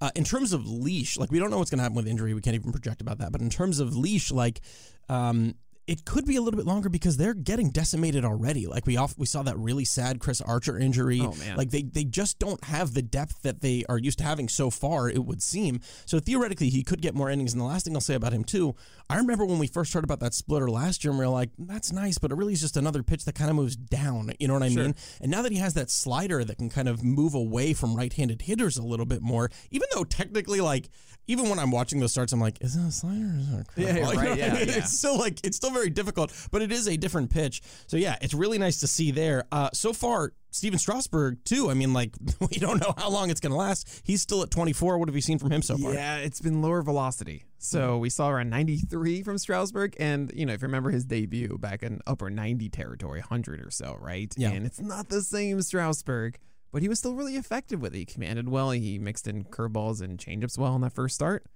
uh, 0.00 0.10
in 0.14 0.24
terms 0.24 0.54
of 0.54 0.66
leash, 0.66 1.18
like 1.18 1.30
we 1.30 1.38
don't 1.38 1.50
know 1.50 1.58
what's 1.58 1.70
going 1.70 1.78
to 1.78 1.82
happen 1.82 1.96
with 1.96 2.08
injury. 2.08 2.32
We 2.32 2.40
can't 2.40 2.54
even 2.54 2.72
project 2.72 3.02
about 3.02 3.18
that. 3.18 3.30
But 3.30 3.42
in 3.42 3.50
terms 3.50 3.78
of 3.78 3.94
leash, 3.94 4.30
like, 4.30 4.62
um, 5.10 5.56
it 5.86 6.04
could 6.04 6.24
be 6.24 6.36
a 6.36 6.40
little 6.40 6.56
bit 6.56 6.66
longer 6.66 6.88
because 6.88 7.16
they're 7.16 7.34
getting 7.34 7.70
decimated 7.70 8.24
already. 8.24 8.66
Like 8.66 8.86
we 8.86 8.96
off, 8.96 9.14
we 9.18 9.26
saw 9.26 9.42
that 9.42 9.58
really 9.58 9.84
sad 9.84 10.18
Chris 10.18 10.40
Archer 10.40 10.78
injury. 10.78 11.20
Oh, 11.20 11.34
man. 11.34 11.56
Like 11.56 11.70
they 11.70 11.82
they 11.82 12.04
just 12.04 12.38
don't 12.38 12.62
have 12.64 12.94
the 12.94 13.02
depth 13.02 13.42
that 13.42 13.60
they 13.60 13.84
are 13.88 13.98
used 13.98 14.18
to 14.18 14.24
having 14.24 14.48
so 14.48 14.70
far. 14.70 15.10
It 15.10 15.24
would 15.24 15.42
seem 15.42 15.80
so 16.06 16.18
theoretically 16.20 16.70
he 16.70 16.82
could 16.82 17.02
get 17.02 17.14
more 17.14 17.30
innings. 17.30 17.52
And 17.52 17.60
the 17.60 17.66
last 17.66 17.84
thing 17.84 17.94
I'll 17.94 18.00
say 18.00 18.14
about 18.14 18.32
him 18.32 18.44
too, 18.44 18.74
I 19.10 19.16
remember 19.16 19.44
when 19.44 19.58
we 19.58 19.66
first 19.66 19.92
heard 19.92 20.04
about 20.04 20.20
that 20.20 20.32
splitter 20.32 20.70
last 20.70 21.04
year, 21.04 21.10
and 21.10 21.18
we 21.18 21.26
were 21.26 21.30
like, 21.32 21.50
that's 21.58 21.92
nice, 21.92 22.16
but 22.18 22.32
it 22.32 22.36
really 22.36 22.54
is 22.54 22.60
just 22.60 22.76
another 22.76 23.02
pitch 23.02 23.24
that 23.26 23.34
kind 23.34 23.50
of 23.50 23.56
moves 23.56 23.76
down. 23.76 24.32
You 24.40 24.48
know 24.48 24.54
what 24.54 24.62
I 24.62 24.70
mean? 24.70 24.94
And 25.20 25.30
now 25.30 25.42
that 25.42 25.52
he 25.52 25.58
has 25.58 25.74
that 25.74 25.90
slider 25.90 26.44
that 26.44 26.56
can 26.56 26.70
kind 26.70 26.88
of 26.88 27.04
move 27.04 27.34
away 27.34 27.74
from 27.74 27.94
right-handed 27.94 28.42
hitters 28.42 28.78
a 28.78 28.82
little 28.82 29.06
bit 29.06 29.20
more, 29.20 29.50
even 29.70 29.88
though 29.94 30.04
technically 30.04 30.60
like. 30.60 30.88
Even 31.26 31.48
when 31.48 31.58
I'm 31.58 31.70
watching 31.70 32.00
those 32.00 32.12
starts, 32.12 32.32
I'm 32.32 32.40
like, 32.40 32.58
is 32.60 32.74
that 32.76 32.86
a 32.88 32.92
slider 32.92 33.24
or 33.24 33.38
is 33.38 33.48
that 33.50 33.60
a 33.60 33.64
curveball? 33.64 33.86
Yeah, 33.86 33.94
You 33.94 34.02
know 34.02 34.12
right, 34.12 34.28
I 34.32 34.34
yeah, 34.34 34.54
mean? 34.54 34.68
yeah. 34.68 34.74
It's 34.76 34.96
still 34.98 35.18
like 35.18 35.40
it's 35.44 35.56
still 35.56 35.70
very 35.70 35.90
difficult, 35.90 36.32
but 36.50 36.60
it 36.62 36.70
is 36.72 36.86
a 36.88 36.96
different 36.96 37.30
pitch. 37.30 37.62
So 37.86 37.96
yeah, 37.96 38.16
it's 38.20 38.34
really 38.34 38.58
nice 38.58 38.80
to 38.80 38.86
see 38.86 39.10
there. 39.10 39.44
Uh, 39.50 39.70
so 39.72 39.92
far, 39.92 40.32
Stephen 40.50 40.78
Strasburg 40.78 41.42
too. 41.44 41.70
I 41.70 41.74
mean, 41.74 41.92
like 41.92 42.14
we 42.40 42.58
don't 42.58 42.80
know 42.80 42.94
how 42.96 43.08
long 43.10 43.30
it's 43.30 43.40
going 43.40 43.52
to 43.52 43.56
last. 43.56 44.02
He's 44.04 44.22
still 44.22 44.42
at 44.42 44.50
24. 44.50 44.98
What 44.98 45.08
have 45.08 45.14
you 45.16 45.22
seen 45.22 45.38
from 45.38 45.50
him 45.50 45.62
so 45.62 45.76
far? 45.78 45.94
Yeah, 45.94 46.18
it's 46.18 46.40
been 46.40 46.60
lower 46.62 46.82
velocity. 46.82 47.44
So 47.58 47.96
we 47.96 48.10
saw 48.10 48.28
around 48.28 48.50
93 48.50 49.22
from 49.22 49.38
Strasburg. 49.38 49.96
And, 49.98 50.30
you 50.34 50.44
know, 50.44 50.52
if 50.52 50.60
you 50.60 50.66
remember 50.66 50.90
his 50.90 51.06
debut 51.06 51.56
back 51.58 51.82
in 51.82 52.00
upper 52.06 52.28
90 52.28 52.68
territory, 52.68 53.20
100 53.20 53.66
or 53.66 53.70
so, 53.70 53.96
right? 53.98 54.30
Yeah. 54.36 54.50
And 54.50 54.66
it's 54.66 54.80
not 54.80 55.08
the 55.08 55.22
same 55.22 55.62
Strasburg, 55.62 56.38
but 56.74 56.82
he 56.82 56.88
was 56.88 56.98
still 56.98 57.14
really 57.14 57.36
effective 57.36 57.80
with 57.80 57.94
it. 57.94 57.98
He 57.98 58.04
commanded 58.04 58.48
well. 58.48 58.72
He 58.72 58.98
mixed 58.98 59.28
in 59.28 59.44
curveballs 59.44 60.02
and 60.02 60.18
changeups 60.18 60.58
well 60.58 60.74
in 60.74 60.80
that 60.82 60.92
first 60.92 61.14
start. 61.14 61.46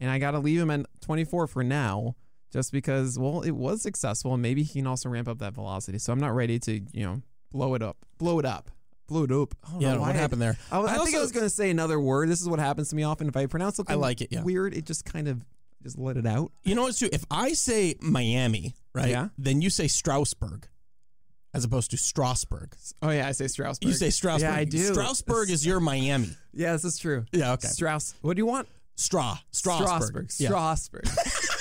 And 0.00 0.10
I 0.10 0.18
got 0.18 0.30
to 0.32 0.38
leave 0.38 0.58
him 0.60 0.70
at 0.70 0.86
24 1.02 1.46
for 1.46 1.62
now 1.62 2.16
just 2.50 2.72
because, 2.72 3.18
well, 3.18 3.42
it 3.42 3.50
was 3.52 3.82
successful. 3.82 4.32
And 4.32 4.40
maybe 4.42 4.62
he 4.62 4.80
can 4.80 4.86
also 4.86 5.08
ramp 5.10 5.28
up 5.28 5.38
that 5.40 5.52
velocity. 5.54 5.98
So 5.98 6.12
I'm 6.14 6.18
not 6.18 6.34
ready 6.34 6.58
to, 6.60 6.80
you 6.92 7.04
know, 7.04 7.20
blow 7.52 7.74
it 7.74 7.82
up. 7.82 7.98
Blow 8.18 8.38
it 8.38 8.46
up. 8.46 8.70
Blow 9.06 9.24
it 9.24 9.30
up. 9.30 9.54
I 9.66 9.72
don't 9.72 9.80
Yeah, 9.82 9.94
know 9.96 10.00
what 10.00 10.16
I- 10.16 10.18
happened 10.18 10.40
there? 10.40 10.56
I, 10.72 10.78
was- 10.78 10.90
I 10.90 10.94
I 10.94 11.04
think 11.04 11.14
I 11.14 11.20
was 11.20 11.30
going 11.30 11.44
to 11.44 11.50
say 11.50 11.68
another 11.68 12.00
word. 12.00 12.30
This 12.30 12.40
is 12.40 12.48
what 12.48 12.58
happens 12.58 12.88
to 12.88 12.96
me 12.96 13.02
often. 13.02 13.28
If 13.28 13.36
I 13.36 13.44
pronounce 13.46 13.76
something 13.76 13.92
I 13.94 13.98
like 13.98 14.22
it, 14.22 14.28
yeah. 14.32 14.42
weird, 14.42 14.72
it 14.74 14.86
just 14.86 15.04
kind 15.04 15.28
of 15.28 15.44
just 15.82 15.98
let 15.98 16.16
it 16.16 16.26
out. 16.26 16.52
You 16.62 16.74
know 16.74 16.84
what's 16.84 16.98
true? 16.98 17.10
If 17.12 17.24
I 17.30 17.52
say 17.52 17.96
Miami, 18.00 18.74
right? 18.94 19.10
Yeah. 19.10 19.28
Then 19.36 19.60
you 19.60 19.68
say 19.68 19.88
Strasburg, 19.88 20.68
as 21.54 21.64
opposed 21.64 21.90
to 21.92 21.96
Strasbourg. 21.96 22.74
Oh 23.00 23.10
yeah, 23.10 23.26
I 23.28 23.32
say 23.32 23.46
Strasbourg. 23.46 23.88
You 23.88 23.94
say 23.94 24.10
Strasbourg. 24.10 24.50
Yeah, 24.50 24.54
I 24.56 24.64
do. 24.64 24.92
Strasburg 24.92 25.48
is 25.50 25.64
your 25.64 25.80
Miami. 25.80 26.30
Yeah, 26.52 26.72
this 26.72 26.84
is 26.84 26.98
true. 26.98 27.24
Yeah. 27.32 27.52
Okay. 27.52 27.68
Strauss. 27.68 28.14
What 28.20 28.34
do 28.36 28.40
you 28.40 28.46
want? 28.46 28.68
Straw. 28.96 29.38
Strasburg. 29.52 30.30
Strasburg. 30.30 30.30
Yeah. 30.38 30.48
Strasburg. 30.48 31.04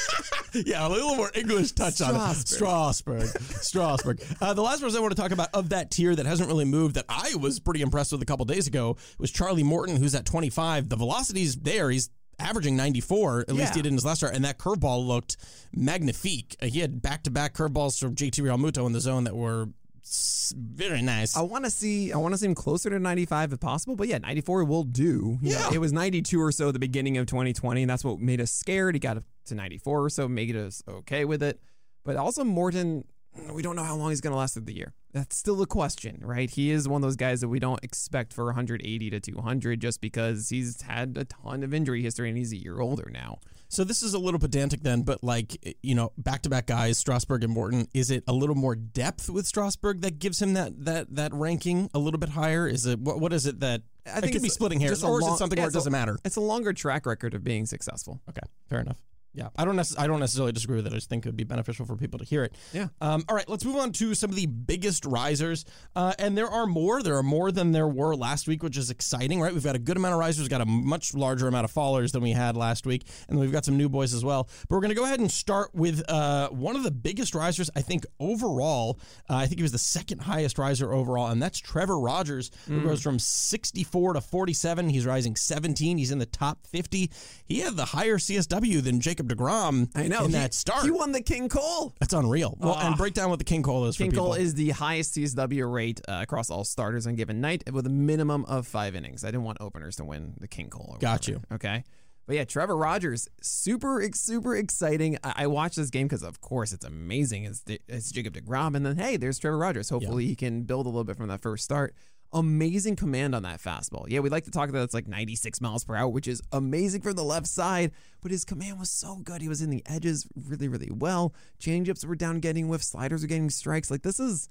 Yeah, 0.68 0.88
a 0.88 0.90
little 0.90 1.16
more 1.16 1.32
English 1.34 1.72
touch 1.72 2.00
on 2.00 2.12
it. 2.16 2.36
Strasbourg. 2.36 3.24
Strasburg. 3.24 3.44
Strasburg. 3.64 4.22
Uh, 4.40 4.54
the 4.54 4.62
last 4.62 4.82
person 4.84 5.00
I 5.00 5.02
want 5.02 5.16
to 5.16 5.20
talk 5.20 5.32
about 5.32 5.50
of 5.52 5.70
that 5.70 5.90
tier 5.90 6.16
that 6.16 6.28
hasn't 6.28 6.48
really 6.48 6.64
moved 6.66 6.94
that 6.94 7.06
I 7.10 7.34
was 7.40 7.60
pretty 7.60 7.82
impressed 7.82 8.12
with 8.12 8.22
a 8.22 8.26
couple 8.26 8.46
days 8.46 8.68
ago 8.68 8.98
was 9.18 9.32
Charlie 9.32 9.64
Morton, 9.64 9.96
who's 9.96 10.14
at 10.14 10.28
25. 10.28 10.90
The 10.90 10.96
velocity's 10.96 11.56
there. 11.56 11.90
He's 11.90 12.12
averaging 12.38 12.76
94, 12.78 13.46
at 13.48 13.54
least 13.56 13.74
he 13.74 13.82
did 13.82 13.88
in 13.88 13.94
his 13.96 14.06
last 14.06 14.20
start, 14.20 14.36
and 14.36 14.46
that 14.46 14.60
curveball 14.60 15.04
looked 15.08 15.38
magnifique. 15.76 16.56
Uh, 16.62 16.68
he 16.68 16.82
had 16.82 17.02
back-to-back 17.02 17.54
curveballs 17.56 18.00
from 18.00 18.14
JT 18.16 18.42
Realmuto 18.44 18.86
in 18.86 18.92
the 18.94 19.02
zone 19.02 19.24
that 19.24 19.36
were 19.36 19.64
s- 19.64 19.68
very 20.05 21.01
nice. 21.01 21.36
I 21.38 21.41
want 21.41 21.65
to 21.65 21.72
see. 21.72 22.12
I 22.12 22.17
want 22.17 22.33
to 22.33 22.38
see 22.38 22.45
him 22.45 22.55
closer 22.55 22.89
to 22.89 23.00
95 23.00 23.53
if 23.53 23.60
possible. 23.60 23.95
But 23.95 24.07
yeah, 24.07 24.17
94 24.17 24.63
will 24.65 24.83
do. 24.83 25.38
You 25.41 25.53
know, 25.53 25.60
Yeah. 25.60 25.74
it 25.74 25.77
was 25.79 25.93
92 25.93 26.39
or 26.41 26.51
so 26.51 26.67
at 26.67 26.74
the 26.74 26.79
beginning 26.79 27.17
of 27.17 27.25
2020, 27.27 27.83
and 27.83 27.89
that's 27.89 28.03
what 28.03 28.19
made 28.19 28.41
us 28.41 28.51
scared. 28.51 28.95
He 28.95 29.00
got 29.00 29.17
up 29.17 29.24
to 29.45 29.55
94 29.55 30.03
or 30.03 30.10
so, 30.10 30.27
made 30.27 30.55
us 30.55 30.83
okay 30.88 31.25
with 31.25 31.41
it. 31.41 31.60
But 32.03 32.17
also 32.17 32.43
Morton, 32.43 33.05
we 33.51 33.62
don't 33.62 33.75
know 33.75 33.83
how 33.83 33.95
long 33.95 34.10
he's 34.10 34.22
going 34.22 34.33
to 34.33 34.38
last 34.38 34.53
through 34.55 34.63
the 34.65 34.75
year. 34.75 34.93
That's 35.13 35.38
still 35.38 35.62
a 35.62 35.67
question, 35.67 36.19
right? 36.24 36.50
He 36.50 36.69
is 36.72 36.88
one 36.88 37.01
of 37.01 37.07
those 37.07 37.15
guys 37.15 37.41
that 37.41 37.48
we 37.48 37.60
don't 37.60 37.83
expect 37.83 38.33
for 38.33 38.45
180 38.45 39.10
to 39.12 39.19
200 39.19 39.79
just 39.79 40.01
because 40.01 40.50
he's 40.50 40.81
had 40.81 41.15
a 41.17 41.25
ton 41.25 41.63
of 41.63 41.74
injury 41.74 42.01
history 42.01 42.29
and 42.29 42.38
he's 42.38 42.51
a 42.51 42.57
year 42.57 42.79
older 42.81 43.10
now. 43.13 43.38
So 43.74 43.84
this 43.84 44.03
is 44.03 44.13
a 44.13 44.20
little 44.20 44.39
pedantic 44.39 44.84
then, 44.84 45.01
but 45.01 45.24
like 45.24 45.75
you 45.82 45.96
know, 45.96 46.12
back-to-back 46.18 46.68
guys, 46.68 47.00
Strasburg 47.00 47.44
and 47.44 47.51
Morton. 47.51 47.88
Is 47.94 48.12
it 48.12 48.24
a 48.27 48.34
little 48.34 48.53
more 48.53 48.75
depth 48.75 49.32
with 49.32 49.48
Strasburg 49.48 50.01
that 50.01 50.20
gives 50.20 50.39
him 50.39 50.53
that 50.53 50.86
that 50.86 51.15
that 51.15 51.34
ranking 51.34 51.89
a 51.94 52.00
little 52.00 52.20
bit 52.20 52.30
higher? 52.30 52.68
Is 52.68 52.86
it 52.86 53.00
what 53.00 53.20
what 53.20 53.34
is 53.34 53.48
it 53.48 53.62
that 53.62 53.82
I 54.06 54.22
think 54.22 54.25
it 54.25 54.32
could 54.34 54.44
be 54.44 54.50
splitting 54.50 54.80
hairs, 54.80 55.03
a 55.03 55.08
or 55.08 55.22
is 55.22 55.27
it 55.27 55.38
something 55.38 55.58
yeah, 55.58 55.63
where 55.63 55.70
it 55.70 55.74
doesn't 55.74 55.92
matter? 55.92 56.20
It's 56.24 56.36
a 56.36 56.42
longer 56.42 56.72
track 56.72 57.08
record 57.08 57.34
of 57.34 57.44
being 57.44 57.65
successful. 57.65 58.22
Okay, 58.30 58.46
fair 58.70 58.80
enough. 58.80 59.01
Yeah, 59.36 59.50
I 59.56 59.66
don't 59.66 59.75
necess- 59.75 59.98
I 60.00 60.06
don't 60.08 60.20
necessarily 60.20 60.52
disagree 60.52 60.75
with 60.78 60.86
it. 60.88 60.94
I 60.94 60.96
just 60.96 61.10
think 61.10 61.25
it 61.25 61.30
would 61.30 61.38
be 61.38 61.44
beneficial 61.44 61.86
for 61.86 61.96
people 61.96 62.20
to 62.20 62.25
hear 62.25 62.44
it. 62.44 62.56
Yeah. 62.72 62.90
Um, 63.02 63.24
all 63.28 63.36
right, 63.36 63.50
let's 63.50 63.66
move 63.66 63.78
on 63.78 63.92
to 63.94 64.13
some 64.13 64.30
of 64.30 64.36
the 64.36 64.46
biggest 64.46 65.06
risers, 65.06 65.66
uh, 65.96 66.13
and 66.20 66.38
there 66.38 66.48
are 66.50 66.68
more. 66.68 67.02
There 67.02 67.18
are 67.18 67.24
more 67.24 67.52
than 67.52 67.72
there 67.72 67.88
were 67.88 68.16
last 68.16 68.48
week, 68.48 68.62
which 68.62 68.78
is 68.78 68.90
exciting, 68.92 69.42
right? 69.42 69.52
We've 69.54 69.63
got 69.63 69.75
a 69.75 69.80
good 69.80 69.98
amount 69.98 70.13
of 70.13 70.20
risers, 70.20 70.48
got 70.48 70.62
a 70.62 70.66
much 70.66 71.13
larger 71.16 71.48
amount 71.48 71.66
of 71.66 71.74
fallers 71.74 72.12
than 72.12 72.22
we 72.22 72.32
had 72.32 72.56
last 72.56 72.86
week, 72.86 73.08
and 73.28 73.40
we've 73.40 73.52
got 73.52 73.66
some 73.66 73.75
new 73.78 73.90
boys 73.90 74.13
as 74.13 74.24
well. 74.24 74.44
But 74.70 74.75
we're 74.75 74.82
going 74.82 74.90
to 74.90 74.96
go 74.96 75.04
ahead 75.06 75.20
and 75.20 75.32
start 75.32 75.74
with 75.74 76.04
uh, 76.10 76.50
one 76.50 76.75
of 76.75 76.84
the 76.84 76.92
biggest 76.92 77.34
risers, 77.34 77.70
I 77.75 77.82
think 77.82 78.06
overall. 78.20 79.00
Uh, 79.30 79.36
I 79.38 79.48
think 79.48 79.58
he 79.60 79.63
was 79.63 79.72
the 79.72 79.78
second 79.80 80.20
highest 80.22 80.58
riser 80.60 80.94
overall, 80.94 81.28
and 81.30 81.42
that's 81.42 81.58
Trevor 81.60 82.00
Rogers, 82.00 82.52
who 82.68 82.82
Mm. 82.82 82.84
goes 82.84 83.02
from 83.02 83.18
64 83.18 84.13
to 84.13 84.22
47. 84.22 84.90
He's 84.90 85.06
rising 85.06 85.36
17. 85.36 85.98
He's 85.98 86.12
in 86.12 86.20
the 86.20 86.25
top 86.25 86.66
50. 86.68 87.10
He 87.46 87.60
had 87.60 87.75
the 87.75 87.86
higher 87.86 88.18
CSW 88.18 88.82
than 88.82 89.00
Jacob 89.00 89.23
Degrom. 89.27 89.89
I 89.96 90.08
know 90.08 90.22
in 90.25 90.32
he, 90.32 90.34
that 90.34 90.53
start. 90.53 90.84
He 90.84 90.92
won 90.92 91.12
the 91.12 91.22
King 91.22 91.50
Cole. 91.50 91.94
That's 92.00 92.13
unreal. 92.13 92.58
Well, 92.60 92.77
and 92.77 92.94
Ah. 92.94 92.98
break 92.98 93.13
down 93.13 93.30
what 93.30 93.39
the 93.39 93.46
King 93.46 93.63
Cole 93.63 93.86
is 93.86 93.98
King. 93.98 94.12
Cole 94.12 94.34
is 94.34 94.53
the 94.56 94.70
highest 94.72 95.13
CSW 95.15 95.72
rate 95.72 96.01
uh, 96.08 96.20
across 96.22 96.50
all 96.50 96.63
starters 96.63 97.08
on 97.08 97.13
a 97.13 97.15
given 97.15 97.42
night 97.42 97.63
with 97.72 97.86
a 97.86 97.89
minimum 97.89 98.46
of 98.46 98.68
five 98.68 98.96
innings. 98.96 99.24
I 99.24 99.27
didn't 99.27 99.44
want 99.44 99.58
openers 99.62 99.96
to 99.98 100.06
win 100.06 100.34
the 100.39 100.48
King 100.48 100.70
Cole. 100.70 100.98
Got 101.00 101.27
whatever, 101.27 101.44
Okay. 101.53 101.84
But 102.25 102.38
yeah, 102.38 102.46
Trevor 102.46 102.77
Rogers, 102.77 103.27
super, 103.42 104.01
super 104.13 104.56
exciting. 104.56 105.18
I, 105.25 105.34
I 105.44 105.48
watched 105.48 105.75
this 105.75 105.89
game 105.89 106.08
because, 106.08 106.24
of 106.24 106.39
course, 106.39 106.72
it's 106.72 106.86
amazing. 106.86 107.44
It's, 107.44 107.63
it's 107.68 108.12
Jacob 108.13 108.34
DeGrom, 108.36 108.75
and 108.77 108.86
then 108.86 108.96
hey, 108.96 109.18
there's 109.18 109.38
Trevor 109.39 109.58
Rogers. 109.58 109.89
Hopefully, 109.89 110.25
he 110.27 110.36
can 110.36 110.62
build 110.63 110.86
a 110.86 110.89
little 110.89 111.03
bit 111.03 111.18
from 111.18 111.27
that 111.27 111.42
first 111.42 111.65
start. 111.65 111.94
Amazing 112.34 112.96
command 112.96 113.36
on 113.36 113.44
that 113.44 113.62
fastball. 113.62 114.06
Yeah, 114.08 114.20
we 114.20 114.30
like 114.30 114.46
to 114.46 114.52
talk 114.52 114.70
about 114.70 114.84
it's 114.84 114.94
like 114.94 115.08
96 115.08 115.62
miles 115.62 115.84
per 115.86 115.96
hour, 115.96 116.10
which 116.10 116.28
is 116.28 116.42
amazing 116.52 117.02
from 117.02 117.13
the 117.13 117.24
left 117.24 117.48
side. 117.48 117.92
But 118.22 118.32
his 118.32 118.44
command 118.44 118.80
was 118.80 118.90
so 118.90 119.18
good. 119.18 119.42
He 119.42 119.48
was 119.48 119.62
in 119.62 119.70
the 119.70 119.84
edges 119.86 120.28
really, 120.36 120.68
really 120.68 120.90
well. 120.92 121.34
Changeups 121.60 122.06
were 122.06 122.16
down 122.16 122.40
getting 122.40 122.66
whiffs. 122.68 122.88
Sliders 122.88 123.22
were 123.22 123.28
getting 123.28 123.50
strikes. 123.50 123.92
Like 123.92 124.02
this 124.02 124.20
is 124.20 124.50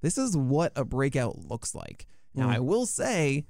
this 0.00 0.16
is 0.16 0.36
what 0.36 0.72
a 0.76 0.84
breakout 0.84 1.38
looks 1.38 1.74
like. 1.74 2.06
Now, 2.34 2.48
Mm. 2.48 2.54
I 2.54 2.58
will 2.60 2.86
say, 2.86 3.46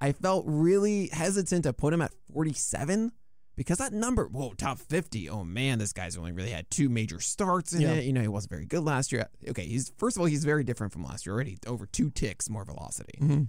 I 0.00 0.12
felt 0.12 0.44
really 0.48 1.08
hesitant 1.12 1.64
to 1.64 1.72
put 1.72 1.92
him 1.92 2.00
at 2.00 2.12
47 2.32 3.12
because 3.60 3.76
that 3.76 3.92
number, 3.92 4.24
whoa, 4.26 4.54
top 4.54 4.78
50. 4.78 5.28
Oh 5.28 5.44
man, 5.44 5.78
this 5.78 5.92
guy's 5.92 6.16
only 6.16 6.32
really 6.32 6.48
had 6.50 6.70
two 6.70 6.88
major 6.88 7.20
starts 7.20 7.74
in 7.74 7.82
Yeah. 7.82 7.92
it. 7.92 8.04
You 8.04 8.14
know, 8.14 8.22
he 8.22 8.28
wasn't 8.28 8.52
very 8.52 8.64
good 8.64 8.82
last 8.84 9.12
year. 9.12 9.26
Okay, 9.48 9.66
he's 9.66 9.92
first 9.98 10.16
of 10.16 10.20
all, 10.22 10.26
he's 10.26 10.46
very 10.46 10.64
different 10.64 10.94
from 10.94 11.04
last 11.04 11.26
year 11.26 11.34
already. 11.34 11.58
Over 11.66 11.84
two 11.84 12.08
ticks 12.08 12.48
more 12.48 12.64
velocity. 12.64 13.18
Mhm. 13.20 13.48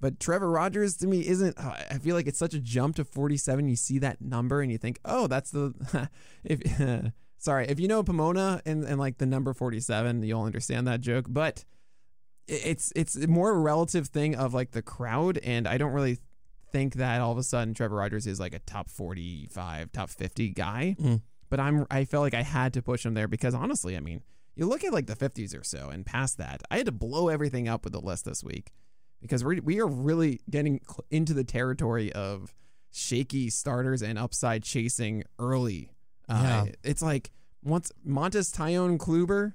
But 0.00 0.18
Trevor 0.18 0.50
Rogers 0.50 0.96
to 0.96 1.06
me 1.06 1.24
isn't. 1.26 1.56
uh, 1.58 1.76
I 1.92 1.98
feel 1.98 2.16
like 2.16 2.26
it's 2.26 2.40
such 2.40 2.54
a 2.54 2.58
jump 2.58 2.96
to 2.96 3.04
47. 3.04 3.68
You 3.68 3.76
see 3.76 3.98
that 4.00 4.20
number 4.20 4.60
and 4.60 4.72
you 4.72 4.78
think, 4.78 4.98
oh, 5.04 5.28
that's 5.28 5.52
the. 5.52 6.08
if 6.44 6.60
sorry, 7.38 7.68
if 7.68 7.78
you 7.78 7.86
know 7.86 8.02
Pomona 8.02 8.60
and, 8.66 8.82
and 8.84 8.98
like 8.98 9.18
the 9.18 9.26
number 9.26 9.54
47, 9.54 10.24
you'll 10.24 10.42
understand 10.42 10.88
that 10.88 11.00
joke. 11.00 11.26
But 11.28 11.64
it- 12.48 12.62
it's 12.66 12.92
it's 12.96 13.16
more 13.28 13.50
a 13.52 13.58
relative 13.58 14.08
thing 14.08 14.34
of 14.34 14.52
like 14.52 14.72
the 14.72 14.82
crowd, 14.82 15.38
and 15.38 15.66
I 15.68 15.78
don't 15.78 15.92
really 15.92 16.18
think 16.72 16.94
that 16.94 17.20
all 17.20 17.32
of 17.32 17.38
a 17.38 17.42
sudden 17.42 17.74
Trevor 17.74 17.96
Rogers 17.96 18.26
is 18.26 18.40
like 18.40 18.54
a 18.54 18.58
top 18.60 18.90
45, 18.90 19.92
top 19.92 20.10
50 20.10 20.50
guy. 20.50 20.96
Mm. 21.00 21.22
But 21.48 21.60
I'm 21.60 21.86
I 21.90 22.04
felt 22.04 22.22
like 22.22 22.34
I 22.34 22.42
had 22.42 22.72
to 22.74 22.82
push 22.82 23.06
him 23.06 23.14
there 23.14 23.28
because 23.28 23.54
honestly, 23.54 23.96
I 23.96 24.00
mean, 24.00 24.22
you 24.56 24.66
look 24.66 24.82
at 24.84 24.92
like 24.92 25.06
the 25.06 25.14
50s 25.14 25.58
or 25.58 25.62
so 25.62 25.90
and 25.90 26.04
past 26.04 26.38
that, 26.38 26.62
I 26.70 26.78
had 26.78 26.86
to 26.86 26.92
blow 26.92 27.28
everything 27.28 27.68
up 27.68 27.84
with 27.84 27.92
the 27.92 28.00
list 28.00 28.24
this 28.24 28.42
week 28.42 28.72
because 29.20 29.44
we 29.44 29.60
we 29.60 29.80
are 29.80 29.86
really 29.86 30.40
getting 30.50 30.80
into 31.10 31.34
the 31.34 31.44
territory 31.44 32.12
of 32.12 32.54
shaky 32.92 33.50
starters 33.50 34.02
and 34.02 34.18
upside 34.18 34.62
chasing 34.62 35.22
early. 35.38 35.90
Uh, 36.28 36.66
it's 36.82 37.02
like 37.02 37.30
once 37.62 37.92
Montas 38.06 38.54
Taillon 38.56 38.98
Kluber 38.98 39.52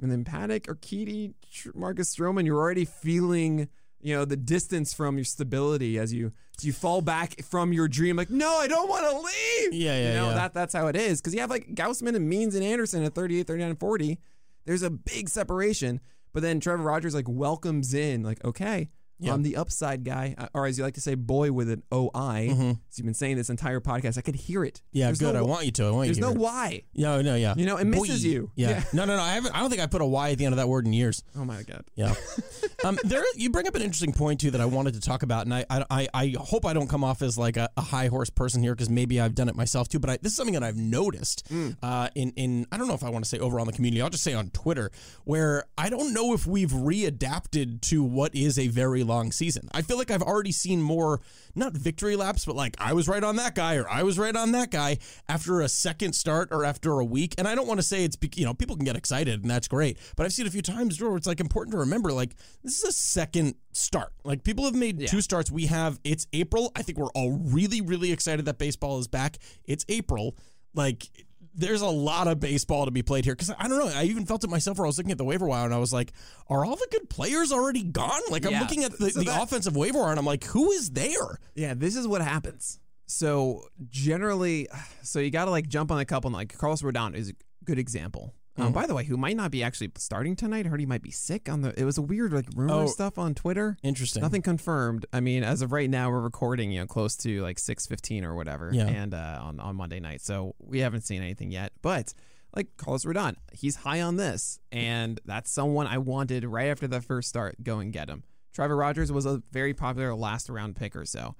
and 0.00 0.10
then 0.10 0.24
Paddack 0.24 0.68
or 0.68 0.74
Keedy, 0.76 1.34
Marcus 1.74 2.14
Stroman, 2.14 2.44
you're 2.44 2.58
already 2.58 2.84
feeling 2.84 3.68
you 4.04 4.14
know 4.14 4.26
the 4.26 4.36
distance 4.36 4.92
from 4.92 5.16
your 5.16 5.24
stability 5.24 5.98
as 5.98 6.12
you 6.12 6.30
as 6.58 6.64
you 6.64 6.74
fall 6.74 7.00
back 7.00 7.42
from 7.42 7.72
your 7.72 7.88
dream. 7.88 8.16
Like, 8.16 8.28
no, 8.28 8.58
I 8.58 8.68
don't 8.68 8.88
want 8.88 9.04
to 9.10 9.16
leave. 9.16 9.72
Yeah, 9.72 9.96
yeah, 9.96 10.08
you 10.08 10.14
know 10.14 10.28
yeah. 10.28 10.34
that 10.34 10.54
that's 10.54 10.74
how 10.74 10.88
it 10.88 10.94
is 10.94 11.20
because 11.20 11.34
you 11.34 11.40
have 11.40 11.50
like 11.50 11.74
Gausman 11.74 12.14
and 12.14 12.28
Means 12.28 12.54
and 12.54 12.62
Anderson 12.62 13.02
at 13.02 13.14
38, 13.14 13.46
39, 13.46 13.70
and 13.70 13.80
40. 13.80 14.18
There's 14.66 14.82
a 14.82 14.90
big 14.90 15.30
separation, 15.30 16.00
but 16.34 16.42
then 16.42 16.60
Trevor 16.60 16.82
Rogers 16.82 17.14
like 17.14 17.28
welcomes 17.28 17.94
in 17.94 18.22
like, 18.22 18.44
okay, 18.44 18.90
Yeah. 19.20 19.32
On 19.32 19.42
the 19.42 19.56
upside, 19.56 20.04
guy, 20.04 20.34
uh, 20.36 20.48
or 20.54 20.66
as 20.66 20.76
you 20.76 20.84
like 20.84 20.94
to 20.94 21.00
say, 21.00 21.14
boy 21.14 21.52
with 21.52 21.70
an 21.70 21.82
O 21.92 22.10
I. 22.14 22.48
As 22.90 22.98
you've 22.98 23.04
been 23.04 23.14
saying 23.14 23.36
this 23.36 23.48
entire 23.48 23.80
podcast, 23.80 24.18
I 24.18 24.22
could 24.22 24.34
hear 24.34 24.64
it. 24.64 24.74
Mm-hmm. 24.74 24.98
Yeah, 24.98 25.06
There's 25.06 25.20
good. 25.20 25.34
no 25.34 25.40
I 25.40 25.42
want 25.42 25.66
you 25.66 25.72
to. 25.72 25.84
I 25.86 25.90
want 25.90 26.08
you 26.08 26.14
to. 26.14 26.20
no 26.20 26.30
it. 26.30 26.36
Y. 26.36 26.82
Yeah, 26.92 27.20
no, 27.22 27.36
yeah. 27.36 27.54
You 27.56 27.64
know, 27.64 27.76
it 27.76 27.84
misses 27.84 28.22
Boy. 28.22 28.28
you. 28.28 28.50
Yeah. 28.56 28.70
Yeah. 28.70 28.84
No, 28.92 29.04
no, 29.04 29.16
no. 29.16 29.22
I 29.22 29.34
haven't. 29.34 29.54
I 29.54 29.60
don't 29.60 29.70
think 29.70 29.82
I 29.82 29.86
put 29.86 30.02
a 30.02 30.06
Y 30.06 30.30
at 30.30 30.38
the 30.38 30.46
end 30.46 30.52
of 30.52 30.56
that 30.56 30.68
word 30.68 30.84
in 30.86 30.92
years. 30.92 31.22
Oh 31.36 31.44
my 31.44 31.62
god. 31.62 31.84
Yeah. 31.94 32.14
um, 32.84 32.98
there, 33.04 33.22
you 33.36 33.50
bring 33.50 33.68
up 33.68 33.74
an 33.76 33.82
interesting 33.82 34.12
point 34.12 34.40
too 34.40 34.50
that 34.50 34.60
I 34.60 34.66
wanted 34.66 34.94
to 34.94 35.00
talk 35.00 35.22
about, 35.22 35.46
and 35.46 35.54
I, 35.54 35.64
I, 35.70 35.84
I, 35.90 36.08
I 36.12 36.34
hope 36.38 36.66
I 36.66 36.72
don't 36.72 36.88
come 36.88 37.04
off 37.04 37.22
as 37.22 37.38
like 37.38 37.56
a, 37.56 37.68
a 37.76 37.82
high 37.82 38.08
horse 38.08 38.30
person 38.30 38.62
here 38.62 38.74
because 38.74 38.90
maybe 38.90 39.20
I've 39.20 39.34
done 39.34 39.48
it 39.48 39.54
myself 39.54 39.88
too. 39.88 40.00
But 40.00 40.10
I, 40.10 40.18
this 40.20 40.32
is 40.32 40.36
something 40.36 40.54
that 40.54 40.64
I've 40.64 40.76
noticed 40.76 41.48
uh, 41.82 42.08
in, 42.16 42.32
in 42.32 42.66
I 42.72 42.78
don't 42.78 42.88
know 42.88 42.94
if 42.94 43.04
I 43.04 43.10
want 43.10 43.24
to 43.24 43.28
say 43.28 43.38
overall 43.38 43.62
in 43.62 43.68
the 43.68 43.72
community. 43.76 44.02
I'll 44.02 44.10
just 44.10 44.24
say 44.24 44.34
on 44.34 44.50
Twitter, 44.50 44.90
where 45.24 45.64
I 45.78 45.88
don't 45.88 46.12
know 46.12 46.34
if 46.34 46.46
we've 46.46 46.72
readapted 46.72 47.80
to 47.82 48.02
what 48.02 48.34
is 48.34 48.58
a 48.58 48.68
very 48.68 49.03
long 49.06 49.32
season. 49.32 49.68
I 49.72 49.82
feel 49.82 49.98
like 49.98 50.10
I've 50.10 50.22
already 50.22 50.52
seen 50.52 50.82
more, 50.82 51.20
not 51.54 51.72
victory 51.72 52.16
laps, 52.16 52.44
but 52.44 52.56
like 52.56 52.76
I 52.78 52.92
was 52.92 53.08
right 53.08 53.22
on 53.22 53.36
that 53.36 53.54
guy 53.54 53.76
or 53.76 53.88
I 53.88 54.02
was 54.02 54.18
right 54.18 54.34
on 54.34 54.52
that 54.52 54.70
guy 54.70 54.98
after 55.28 55.60
a 55.60 55.68
second 55.68 56.14
start 56.14 56.48
or 56.50 56.64
after 56.64 56.98
a 56.98 57.04
week. 57.04 57.34
And 57.38 57.46
I 57.46 57.54
don't 57.54 57.66
want 57.66 57.78
to 57.78 57.86
say 57.86 58.04
it's, 58.04 58.16
you 58.36 58.44
know 58.44 58.54
people 58.54 58.76
can 58.76 58.84
get 58.84 58.96
excited 58.96 59.42
and 59.42 59.50
that's 59.50 59.68
great, 59.68 59.98
but 60.16 60.26
I've 60.26 60.32
seen 60.32 60.46
a 60.46 60.50
few 60.50 60.62
times 60.62 61.00
where 61.00 61.16
it's 61.16 61.26
like 61.26 61.40
important 61.40 61.72
to 61.72 61.78
remember 61.78 62.12
like 62.12 62.34
this 62.62 62.78
is 62.78 62.84
a 62.84 62.92
second 62.92 63.54
start. 63.72 64.12
Like 64.24 64.44
people 64.44 64.64
have 64.64 64.74
made 64.74 65.06
two 65.06 65.20
starts. 65.20 65.50
We 65.50 65.66
have 65.66 66.00
it's 66.04 66.26
April. 66.32 66.72
I 66.76 66.82
think 66.82 66.98
we're 66.98 67.12
all 67.14 67.32
really 67.32 67.80
really 67.80 68.12
excited 68.12 68.44
that 68.46 68.58
baseball 68.58 68.98
is 68.98 69.08
back. 69.08 69.38
It's 69.64 69.84
April. 69.88 70.36
Like 70.74 71.08
there's 71.54 71.82
a 71.82 71.86
lot 71.88 72.26
of 72.28 72.40
baseball 72.40 72.84
to 72.84 72.90
be 72.90 73.02
played 73.02 73.24
here 73.24 73.34
because 73.34 73.50
I 73.58 73.68
don't 73.68 73.78
know. 73.78 73.88
I 73.94 74.04
even 74.04 74.26
felt 74.26 74.42
it 74.44 74.50
myself 74.50 74.78
where 74.78 74.86
I 74.86 74.88
was 74.88 74.98
looking 74.98 75.12
at 75.12 75.18
the 75.18 75.24
waiver 75.24 75.46
wire 75.46 75.64
and 75.64 75.72
I 75.74 75.78
was 75.78 75.92
like, 75.92 76.12
are 76.48 76.64
all 76.64 76.76
the 76.76 76.88
good 76.90 77.08
players 77.08 77.52
already 77.52 77.82
gone? 77.82 78.20
Like 78.30 78.44
I'm 78.44 78.52
Yeah. 78.52 78.60
looking 78.60 78.84
at 78.84 78.98
the, 78.98 79.10
So 79.10 79.20
the 79.20 79.26
that- 79.26 79.42
offensive 79.42 79.76
waiver 79.76 79.98
wire 80.00 80.10
and 80.10 80.18
I'm 80.18 80.26
like, 80.26 80.44
who 80.44 80.70
is 80.72 80.90
there? 80.90 81.38
Yeah, 81.54 81.74
this 81.74 81.96
is 81.96 82.06
what 82.08 82.22
happens. 82.22 82.80
So 83.06 83.68
generally, 83.88 84.68
so 85.02 85.18
you 85.20 85.30
got 85.30 85.44
to 85.46 85.50
like 85.50 85.68
jump 85.68 85.90
on 85.92 86.00
a 86.00 86.04
couple. 86.04 86.30
Like 86.30 86.56
Carlos 86.56 86.82
Rodon 86.82 87.14
is 87.14 87.30
a 87.30 87.32
good 87.64 87.78
example. 87.78 88.34
Um, 88.56 88.66
Mm-hmm. 88.66 88.72
by 88.74 88.86
the 88.86 88.94
way, 88.94 89.04
who 89.04 89.16
might 89.16 89.36
not 89.36 89.50
be 89.50 89.62
actually 89.64 89.90
starting 89.96 90.36
tonight. 90.36 90.64
I 90.64 90.68
heard 90.68 90.78
he 90.78 90.86
might 90.86 91.02
be 91.02 91.10
sick. 91.10 91.48
On 91.48 91.62
the 91.62 91.78
it 91.80 91.84
was 91.84 91.98
a 91.98 92.02
weird 92.02 92.32
like 92.32 92.46
rumor 92.54 92.82
Oh. 92.84 92.86
stuff 92.86 93.18
on 93.18 93.34
Twitter. 93.34 93.76
Interesting. 93.82 94.22
Nothing 94.22 94.42
confirmed. 94.42 95.06
I 95.12 95.18
mean, 95.20 95.42
as 95.42 95.60
of 95.60 95.72
right 95.72 95.90
now, 95.90 96.08
we're 96.10 96.20
recording, 96.20 96.70
you 96.70 96.78
know, 96.80 96.86
close 96.86 97.16
to 97.18 97.42
like 97.42 97.58
six 97.58 97.86
fifteen 97.86 98.24
or 98.24 98.34
whatever, 98.36 98.70
Yeah. 98.72 98.86
and 98.86 99.12
uh, 99.12 99.40
on 99.42 99.58
on 99.58 99.74
Monday 99.74 99.98
night. 99.98 100.20
So 100.20 100.54
we 100.60 100.78
haven't 100.80 101.00
seen 101.02 101.20
anything 101.20 101.50
yet. 101.50 101.72
But 101.82 102.14
like 102.54 102.68
Carlos 102.76 103.04
Rodon, 103.04 103.34
he's 103.52 103.74
high 103.74 104.00
on 104.02 104.14
this, 104.16 104.60
and 104.70 105.20
that's 105.24 105.50
someone 105.50 105.88
I 105.88 105.98
wanted 105.98 106.44
right 106.44 106.68
after 106.68 106.86
the 106.86 107.00
first 107.00 107.28
start. 107.28 107.56
Go 107.64 107.80
and 107.80 107.92
get 107.92 108.08
him. 108.08 108.22
Trevor 108.52 108.76
Rogers 108.76 109.10
was 109.10 109.26
a 109.26 109.42
very 109.50 109.74
popular 109.74 110.14
last 110.14 110.48
round 110.48 110.76
pick 110.76 110.94
or 110.94 111.04
so. 111.04 111.34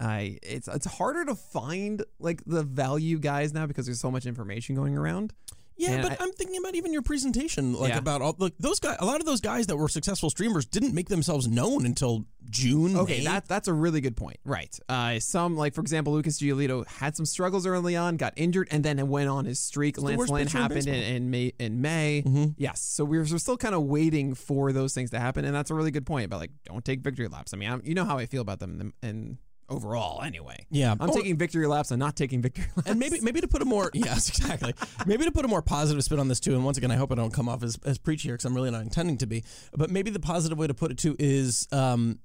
I 0.00 0.38
it's 0.42 0.68
it's 0.68 0.86
harder 0.86 1.26
to 1.26 1.34
find 1.34 2.02
like 2.18 2.42
the 2.46 2.62
value 2.62 3.18
guys 3.18 3.52
now 3.52 3.66
because 3.66 3.84
there's 3.84 4.00
so 4.00 4.10
much 4.10 4.24
information 4.24 4.74
going 4.74 4.96
around. 4.96 5.34
Yeah, 5.78 5.90
And 5.92 6.02
but 6.02 6.20
I- 6.20 6.24
am 6.24 6.32
thinking 6.32 6.56
about 6.56 6.74
even 6.74 6.92
your 6.92 7.02
presentation, 7.02 7.74
like 7.74 7.90
Yeah. 7.90 7.98
about 7.98 8.22
all 8.22 8.34
like 8.38 8.54
those 8.58 8.80
guys. 8.80 8.96
A 8.98 9.04
lot 9.04 9.20
of 9.20 9.26
those 9.26 9.40
guys 9.42 9.66
that 9.66 9.76
were 9.76 9.88
successful 9.88 10.30
streamers 10.30 10.64
didn't 10.64 10.94
make 10.94 11.08
themselves 11.08 11.46
known 11.48 11.84
until 11.84 12.24
June. 12.48 12.96
Okay, 12.96 13.18
May. 13.18 13.24
that 13.24 13.46
that's 13.48 13.68
a 13.68 13.72
really 13.74 14.00
good 14.00 14.16
point. 14.16 14.38
Right. 14.44 14.78
Uh, 14.88 15.18
some 15.20 15.56
like 15.56 15.74
for 15.74 15.82
example, 15.82 16.14
Lucas 16.14 16.40
Giolito 16.40 16.86
had 16.86 17.14
some 17.16 17.26
struggles 17.26 17.66
early 17.66 17.94
on, 17.94 18.16
got 18.16 18.32
injured, 18.36 18.68
and 18.70 18.84
then 18.84 18.98
it 18.98 19.06
went 19.06 19.28
on 19.28 19.44
his 19.44 19.58
streak. 19.60 20.00
Lance 20.00 20.18
worst 20.18 20.32
Lynn 20.32 20.46
happened 20.48 20.86
in, 20.86 20.94
in 20.94 21.30
May. 21.30 21.52
In 21.58 21.80
May, 21.82 22.22
Mm-hmm. 22.26 22.44
yes. 22.56 22.80
So 22.80 23.04
we're, 23.04 23.20
we're 23.30 23.38
still 23.38 23.56
kind 23.58 23.74
of 23.74 23.82
waiting 23.82 24.34
for 24.34 24.72
those 24.72 24.94
things 24.94 25.10
to 25.10 25.18
happen, 25.20 25.44
and 25.44 25.54
that's 25.54 25.70
a 25.70 25.74
really 25.74 25.90
good 25.90 26.06
point 26.06 26.24
about 26.24 26.40
like 26.40 26.52
don't 26.64 26.84
take 26.84 27.00
victory 27.00 27.28
laps. 27.28 27.52
I 27.52 27.58
mean, 27.58 27.70
I'm, 27.70 27.82
you 27.84 27.94
know 27.94 28.04
how 28.04 28.16
I 28.16 28.26
feel 28.26 28.40
about 28.42 28.60
them, 28.60 28.92
and 29.02 29.36
overall, 29.68 30.22
anyway. 30.22 30.66
yeah. 30.70 30.92
I'm 30.98 31.10
Oh, 31.10 31.14
taking 31.14 31.36
victory 31.36 31.66
laps 31.66 31.90
and 31.90 31.98
not 31.98 32.16
taking 32.16 32.40
victory 32.42 32.66
laps. 32.76 32.88
and 32.88 32.98
maybe 32.98 33.20
maybe 33.20 33.40
to 33.40 33.48
put 33.48 33.62
a 33.62 33.64
more 33.64 33.90
yes 33.94 34.28
exactly 34.28 34.74
maybe 35.06 35.24
to 35.24 35.32
put 35.32 35.44
a 35.44 35.48
more 35.48 35.62
positive 35.62 36.02
spin 36.04 36.18
on 36.20 36.28
this 36.28 36.40
too 36.40 36.54
and 36.54 36.64
once 36.64 36.78
again 36.78 36.90
i 36.90 36.96
hope 36.96 37.10
i 37.12 37.14
don't 37.14 37.32
come 37.32 37.48
off 37.48 37.62
as, 37.62 37.78
as 37.84 37.98
preachy 37.98 38.28
here 38.28 38.34
because 38.34 38.44
i'm 38.44 38.54
really 38.54 38.70
not 38.70 38.82
intending 38.82 39.16
to 39.18 39.26
be 39.26 39.42
but 39.76 39.90
maybe 39.90 40.10
the 40.10 40.20
positive 40.20 40.56
way 40.58 40.66
to 40.66 40.74
put 40.74 40.90
it 40.90 40.98
too 40.98 41.16
is 41.18 41.66
um, 41.72 42.18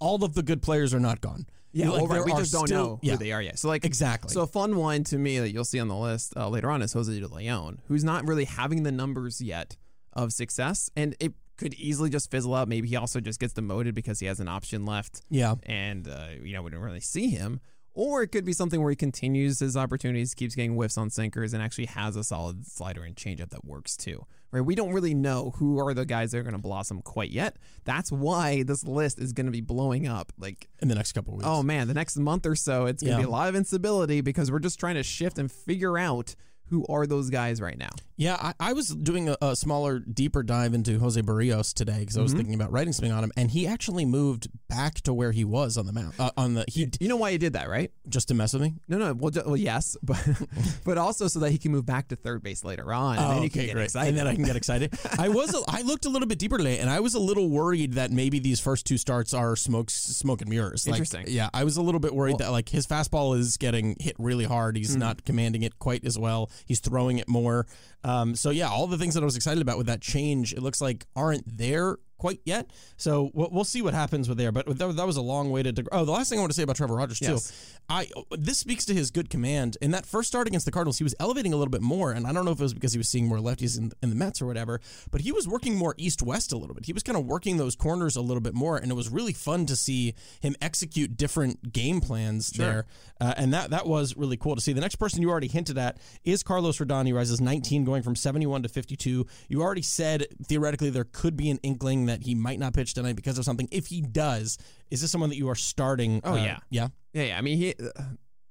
all 0.00 0.22
of 0.24 0.34
the 0.34 0.42
good 0.42 0.62
players 0.62 0.94
are 0.94 1.00
not 1.00 1.20
gone 1.20 1.46
Yeah, 1.72 1.90
Like, 1.90 2.08
well, 2.08 2.18
right, 2.18 2.24
we 2.24 2.32
are 2.32 2.38
just 2.40 2.52
don't 2.52 2.66
still- 2.68 2.84
know 2.84 2.98
yeah 3.02 3.12
who 3.12 3.18
they 3.18 3.32
are 3.32 3.42
yet. 3.42 3.58
So 3.58 3.68
like 3.68 3.84
Exactly. 3.84 4.32
So 4.32 4.40
a 4.42 4.46
fun 4.46 4.76
one 4.76 5.04
to 5.04 5.18
me 5.18 5.38
that 5.40 5.50
you'll 5.52 5.64
see 5.66 5.80
on 5.80 5.88
the 5.88 5.96
list 5.96 6.32
uh, 6.36 6.48
later 6.48 6.70
on 6.70 6.80
is 6.82 6.92
Jose 6.94 7.12
de 7.20 7.26
Leon, 7.28 7.80
who's 7.88 8.04
not 8.04 8.26
really 8.26 8.44
having 8.46 8.82
the 8.84 8.92
numbers 8.92 9.40
yet 9.40 9.76
of 10.14 10.32
success, 10.32 10.90
and 10.96 11.14
it 11.20 11.34
could 11.58 11.74
easily 11.74 12.08
just 12.08 12.30
fizzle 12.30 12.54
out. 12.54 12.68
Maybe 12.68 12.88
he 12.88 12.96
also 12.96 13.20
just 13.20 13.38
gets 13.38 13.52
demoted 13.52 13.94
because 13.94 14.20
he 14.20 14.26
has 14.26 14.40
an 14.40 14.48
option 14.48 14.86
left, 14.86 15.20
yeah 15.28 15.56
and 15.66 16.08
uh, 16.08 16.28
you 16.42 16.54
know 16.54 16.62
we 16.62 16.70
don't 16.70 16.80
really 16.80 17.00
see 17.00 17.28
him. 17.28 17.60
Or 17.94 18.22
it 18.22 18.28
could 18.28 18.44
be 18.44 18.52
something 18.52 18.80
where 18.80 18.90
he 18.90 18.96
continues 18.96 19.58
his 19.58 19.76
opportunities, 19.76 20.32
keeps 20.32 20.54
getting 20.54 20.74
whiffs 20.76 20.96
on 20.96 21.10
sinkers, 21.10 21.52
and 21.52 21.60
actually 21.60 21.86
has 21.86 22.14
a 22.14 22.22
solid 22.22 22.64
slider 22.64 23.02
and 23.02 23.16
changeup 23.16 23.50
that 23.50 23.64
works 23.64 23.96
too. 23.96 24.24
Right? 24.52 24.60
We 24.60 24.76
don't 24.76 24.92
really 24.92 25.14
know 25.14 25.52
who 25.56 25.80
are 25.80 25.92
the 25.92 26.06
guys 26.06 26.30
that 26.30 26.38
are 26.38 26.42
going 26.44 26.54
to 26.54 26.60
blossom 26.62 27.02
quite 27.02 27.30
yet. 27.30 27.56
That's 27.84 28.12
why 28.12 28.62
this 28.62 28.84
list 28.84 29.18
is 29.18 29.32
going 29.32 29.46
to 29.46 29.52
be 29.52 29.60
blowing 29.62 30.06
up. 30.06 30.32
Like 30.38 30.68
in 30.80 30.86
the 30.86 30.94
next 30.94 31.10
couple 31.12 31.32
of 31.34 31.38
weeks 31.38 31.48
Oh 31.50 31.64
man, 31.64 31.88
the 31.88 31.94
next 31.94 32.16
month 32.16 32.46
or 32.46 32.54
so, 32.54 32.86
it's 32.86 33.02
gonna 33.02 33.14
Yeah. 33.16 33.18
be 33.18 33.24
a 33.24 33.30
lot 33.30 33.48
of 33.48 33.56
instability 33.56 34.20
because 34.20 34.52
we're 34.52 34.60
just 34.60 34.78
trying 34.78 34.94
to 34.94 35.02
shift 35.02 35.36
and 35.36 35.50
figure 35.50 35.98
out 35.98 36.36
who 36.70 36.84
are 36.88 37.06
those 37.06 37.30
guys 37.30 37.60
right 37.60 37.78
now. 37.78 37.90
Yeah, 38.16 38.34
I, 38.40 38.52
I 38.58 38.72
was 38.72 38.88
doing 38.88 39.28
a, 39.28 39.36
a 39.40 39.54
smaller, 39.54 40.00
deeper 40.00 40.42
dive 40.42 40.74
into 40.74 40.98
Jose 40.98 41.20
Berrios 41.22 41.72
today 41.72 42.00
because 42.00 42.16
I 42.16 42.18
Mm-hmm. 42.18 42.22
was 42.24 42.34
thinking 42.34 42.54
about 42.54 42.72
writing 42.72 42.92
something 42.92 43.12
on 43.12 43.22
him, 43.22 43.30
and 43.36 43.48
he 43.50 43.66
actually 43.66 44.04
moved 44.04 44.48
back 44.68 44.94
to 45.02 45.14
where 45.14 45.30
he 45.30 45.44
was 45.44 45.78
on 45.78 45.86
the 45.86 45.92
mount. 45.92 46.18
Uh, 46.18 46.30
on 46.36 46.54
the 46.54 46.64
he 46.66 46.88
You 46.98 47.08
know 47.08 47.16
why 47.16 47.30
he 47.30 47.38
did 47.38 47.52
that, 47.52 47.68
right? 47.68 47.92
just 48.08 48.28
to 48.28 48.34
mess 48.34 48.52
with 48.54 48.62
me. 48.62 48.74
No, 48.88 48.98
no. 48.98 49.14
Well, 49.14 49.30
well 49.46 49.56
yes, 49.56 49.96
but 50.02 50.18
but 50.84 50.98
also 50.98 51.28
so 51.28 51.38
that 51.40 51.50
he 51.52 51.58
can 51.58 51.70
move 51.72 51.86
back 51.86 52.08
to 52.08 52.16
third 52.16 52.42
base 52.42 52.64
later 52.64 52.92
on, 52.92 53.18
and 53.18 53.30
then 53.36 53.42
you 53.44 53.50
can 53.50 53.66
get 53.66 53.76
excited. 53.78 54.08
And 54.08 54.18
then 54.18 54.26
I 54.26 54.34
can 54.34 54.44
get 54.44 54.56
excited. 54.62 54.98
I 55.18 55.28
was 55.28 55.54
a, 55.54 55.60
I 55.68 55.82
looked 55.82 56.04
a 56.04 56.08
little 56.08 56.26
bit 56.28 56.38
deeper 56.40 56.58
today, 56.58 56.78
and 56.78 56.90
I 56.90 56.98
was 57.00 57.14
a 57.14 57.20
little 57.20 57.48
worried 57.48 57.92
that 57.94 58.10
maybe 58.10 58.40
these 58.40 58.58
first 58.60 58.84
two 58.86 58.98
starts 58.98 59.32
are 59.32 59.54
smoke 59.54 59.90
smoke 59.90 60.40
and 60.40 60.50
mirrors. 60.50 60.86
Like, 60.88 60.94
Interesting. 60.96 61.26
Yeah, 61.28 61.50
I 61.54 61.62
was 61.64 61.76
a 61.76 61.82
little 61.82 62.00
bit 62.00 62.14
worried 62.14 62.38
that 62.38 62.50
like 62.50 62.68
his 62.68 62.84
fastball 62.86 63.38
is 63.38 63.56
getting 63.58 63.96
hit 64.00 64.16
really 64.18 64.44
hard. 64.44 64.76
He's 64.76 64.88
Mm-hmm. 64.90 64.98
not 65.00 65.24
commanding 65.24 65.62
it 65.62 65.78
quite 65.78 66.04
as 66.04 66.18
well. 66.18 66.50
He's 66.66 66.80
throwing 66.80 67.18
it 67.18 67.28
more. 67.28 67.66
Um, 68.04 68.34
so 68.34 68.50
yeah, 68.50 68.68
all 68.68 68.86
the 68.86 68.98
things 68.98 69.14
that 69.14 69.22
I 69.22 69.24
was 69.24 69.36
excited 69.36 69.60
about 69.62 69.78
with 69.78 69.86
that 69.86 70.00
change, 70.00 70.52
it 70.52 70.62
looks 70.62 70.80
like 70.80 71.06
aren't 71.16 71.58
there 71.58 71.98
quite 72.18 72.40
yet. 72.44 72.70
So 72.96 73.30
we'll, 73.32 73.48
we'll 73.50 73.64
see 73.64 73.80
what 73.82 73.94
happens 73.94 74.28
with 74.28 74.36
there. 74.38 74.52
But 74.52 74.66
that, 74.78 74.96
that 74.96 75.06
was 75.06 75.16
a 75.16 75.22
long 75.22 75.50
way 75.50 75.62
to. 75.62 75.72
dig- 75.72 75.88
Oh, 75.92 76.04
the 76.04 76.12
last 76.12 76.28
thing 76.28 76.38
I 76.38 76.42
want 76.42 76.50
to 76.52 76.56
say 76.56 76.62
about 76.64 76.76
Trevor 76.76 76.96
Rogers 76.96 77.18
too. 77.20 77.32
Yes. 77.32 77.76
I 77.88 78.08
this 78.36 78.58
speaks 78.58 78.84
to 78.86 78.94
his 78.94 79.10
good 79.10 79.30
command. 79.30 79.78
In 79.80 79.92
that 79.92 80.04
first 80.04 80.28
start 80.28 80.46
against 80.46 80.66
the 80.66 80.72
Cardinals, 80.72 80.98
he 80.98 81.04
was 81.04 81.14
elevating 81.18 81.54
a 81.54 81.56
little 81.56 81.70
bit 81.70 81.80
more, 81.80 82.12
and 82.12 82.26
I 82.26 82.32
don't 82.32 82.44
know 82.44 82.50
if 82.50 82.58
it 82.60 82.62
was 82.62 82.74
because 82.74 82.92
he 82.92 82.98
was 82.98 83.08
seeing 83.08 83.26
more 83.26 83.38
lefties 83.38 83.78
in, 83.78 83.92
in 84.02 84.10
the 84.10 84.16
Mets 84.16 84.42
or 84.42 84.46
whatever, 84.46 84.80
but 85.10 85.22
he 85.22 85.32
was 85.32 85.48
working 85.48 85.74
more 85.76 85.94
east 85.96 86.22
west 86.22 86.52
a 86.52 86.58
little 86.58 86.74
bit. 86.74 86.84
He 86.84 86.92
was 86.92 87.02
kind 87.02 87.16
of 87.16 87.24
working 87.24 87.56
those 87.56 87.74
corners 87.76 88.14
a 88.16 88.20
little 88.20 88.42
bit 88.42 88.52
more, 88.54 88.76
and 88.76 88.90
it 88.90 88.94
was 88.94 89.08
really 89.08 89.32
fun 89.32 89.64
to 89.66 89.76
see 89.76 90.14
him 90.40 90.54
execute 90.60 91.16
different 91.16 91.72
game 91.72 92.00
plans 92.02 92.50
there, 92.50 92.86
uh, 93.20 93.34
and 93.38 93.54
that 93.54 93.70
that 93.70 93.86
was 93.86 94.16
really 94.16 94.36
cool 94.36 94.54
to 94.54 94.60
see. 94.60 94.74
The 94.74 94.80
next 94.82 94.96
person 94.96 95.22
you 95.22 95.30
already 95.30 95.48
hinted 95.48 95.78
at 95.78 95.96
is 96.24 96.42
Carlos 96.42 96.76
Rodon. 96.78 97.06
He 97.06 97.12
rises 97.14 97.40
19, 97.40 97.84
going 97.84 98.02
from 98.02 98.16
71 98.16 98.64
to 98.64 98.68
52. 98.68 99.26
You 99.48 99.62
already 99.62 99.82
said 99.82 100.26
theoretically 100.44 100.90
there 100.90 101.04
could 101.04 101.36
be 101.36 101.48
an 101.48 101.58
inkling 101.62 102.04
that 102.08 102.22
he 102.22 102.34
might 102.34 102.58
not 102.58 102.74
pitch 102.74 102.94
tonight 102.94 103.16
because 103.16 103.38
of 103.38 103.44
something. 103.44 103.68
If 103.70 103.86
he 103.86 104.00
does, 104.00 104.58
is 104.90 105.00
this 105.00 105.10
someone 105.10 105.30
that 105.30 105.36
you 105.36 105.48
are 105.48 105.54
starting? 105.54 106.20
Oh, 106.24 106.32
uh, 106.32 106.36
yeah. 106.36 106.58
yeah. 106.70 106.88
Yeah, 107.12 107.22
yeah. 107.24 107.38
I 107.38 107.40
mean, 107.40 107.58
he 107.58 107.74
uh, 107.74 108.02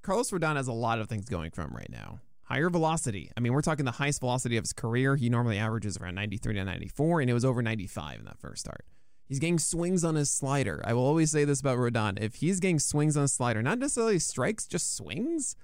Carlos 0.02 0.32
Rodon 0.32 0.56
has 0.56 0.68
a 0.68 0.74
lot 0.74 1.00
of 1.00 1.10
things 1.10 1.26
going 1.26 1.52
for 1.52 1.62
him 1.62 1.74
right 1.76 1.90
now. 1.90 2.20
Higher 2.44 2.70
velocity. 2.70 3.30
I 3.36 3.42
mean, 3.42 3.52
we're 3.52 3.62
talking 3.62 3.84
the 3.84 3.92
highest 3.92 4.22
velocity 4.22 4.56
of 4.56 4.64
his 4.64 4.72
career. 4.72 5.18
He 5.18 5.30
normally 5.30 5.58
averages 5.58 5.98
around 5.98 6.16
93 6.16 6.54
to 6.54 6.64
94, 6.64 7.22
and 7.22 7.30
it 7.30 7.34
was 7.34 7.44
over 7.44 7.62
95 7.62 8.20
in 8.20 8.26
that 8.26 8.40
first 8.40 8.62
start. 8.62 8.86
He's 9.28 9.40
getting 9.40 9.60
swings 9.60 10.06
on 10.06 10.16
his 10.16 10.32
slider. 10.32 10.82
I 10.86 10.94
will 10.94 11.06
always 11.06 11.32
say 11.32 11.44
this 11.44 11.60
about 11.60 11.78
Rodon. 11.78 12.18
If 12.22 12.36
he's 12.36 12.62
getting 12.62 12.80
swings 12.80 13.18
on 13.18 13.24
his 13.24 13.34
slider, 13.34 13.62
not 13.62 13.80
necessarily 13.80 14.20
strikes, 14.20 14.66
just 14.66 14.96
swings, 14.96 15.58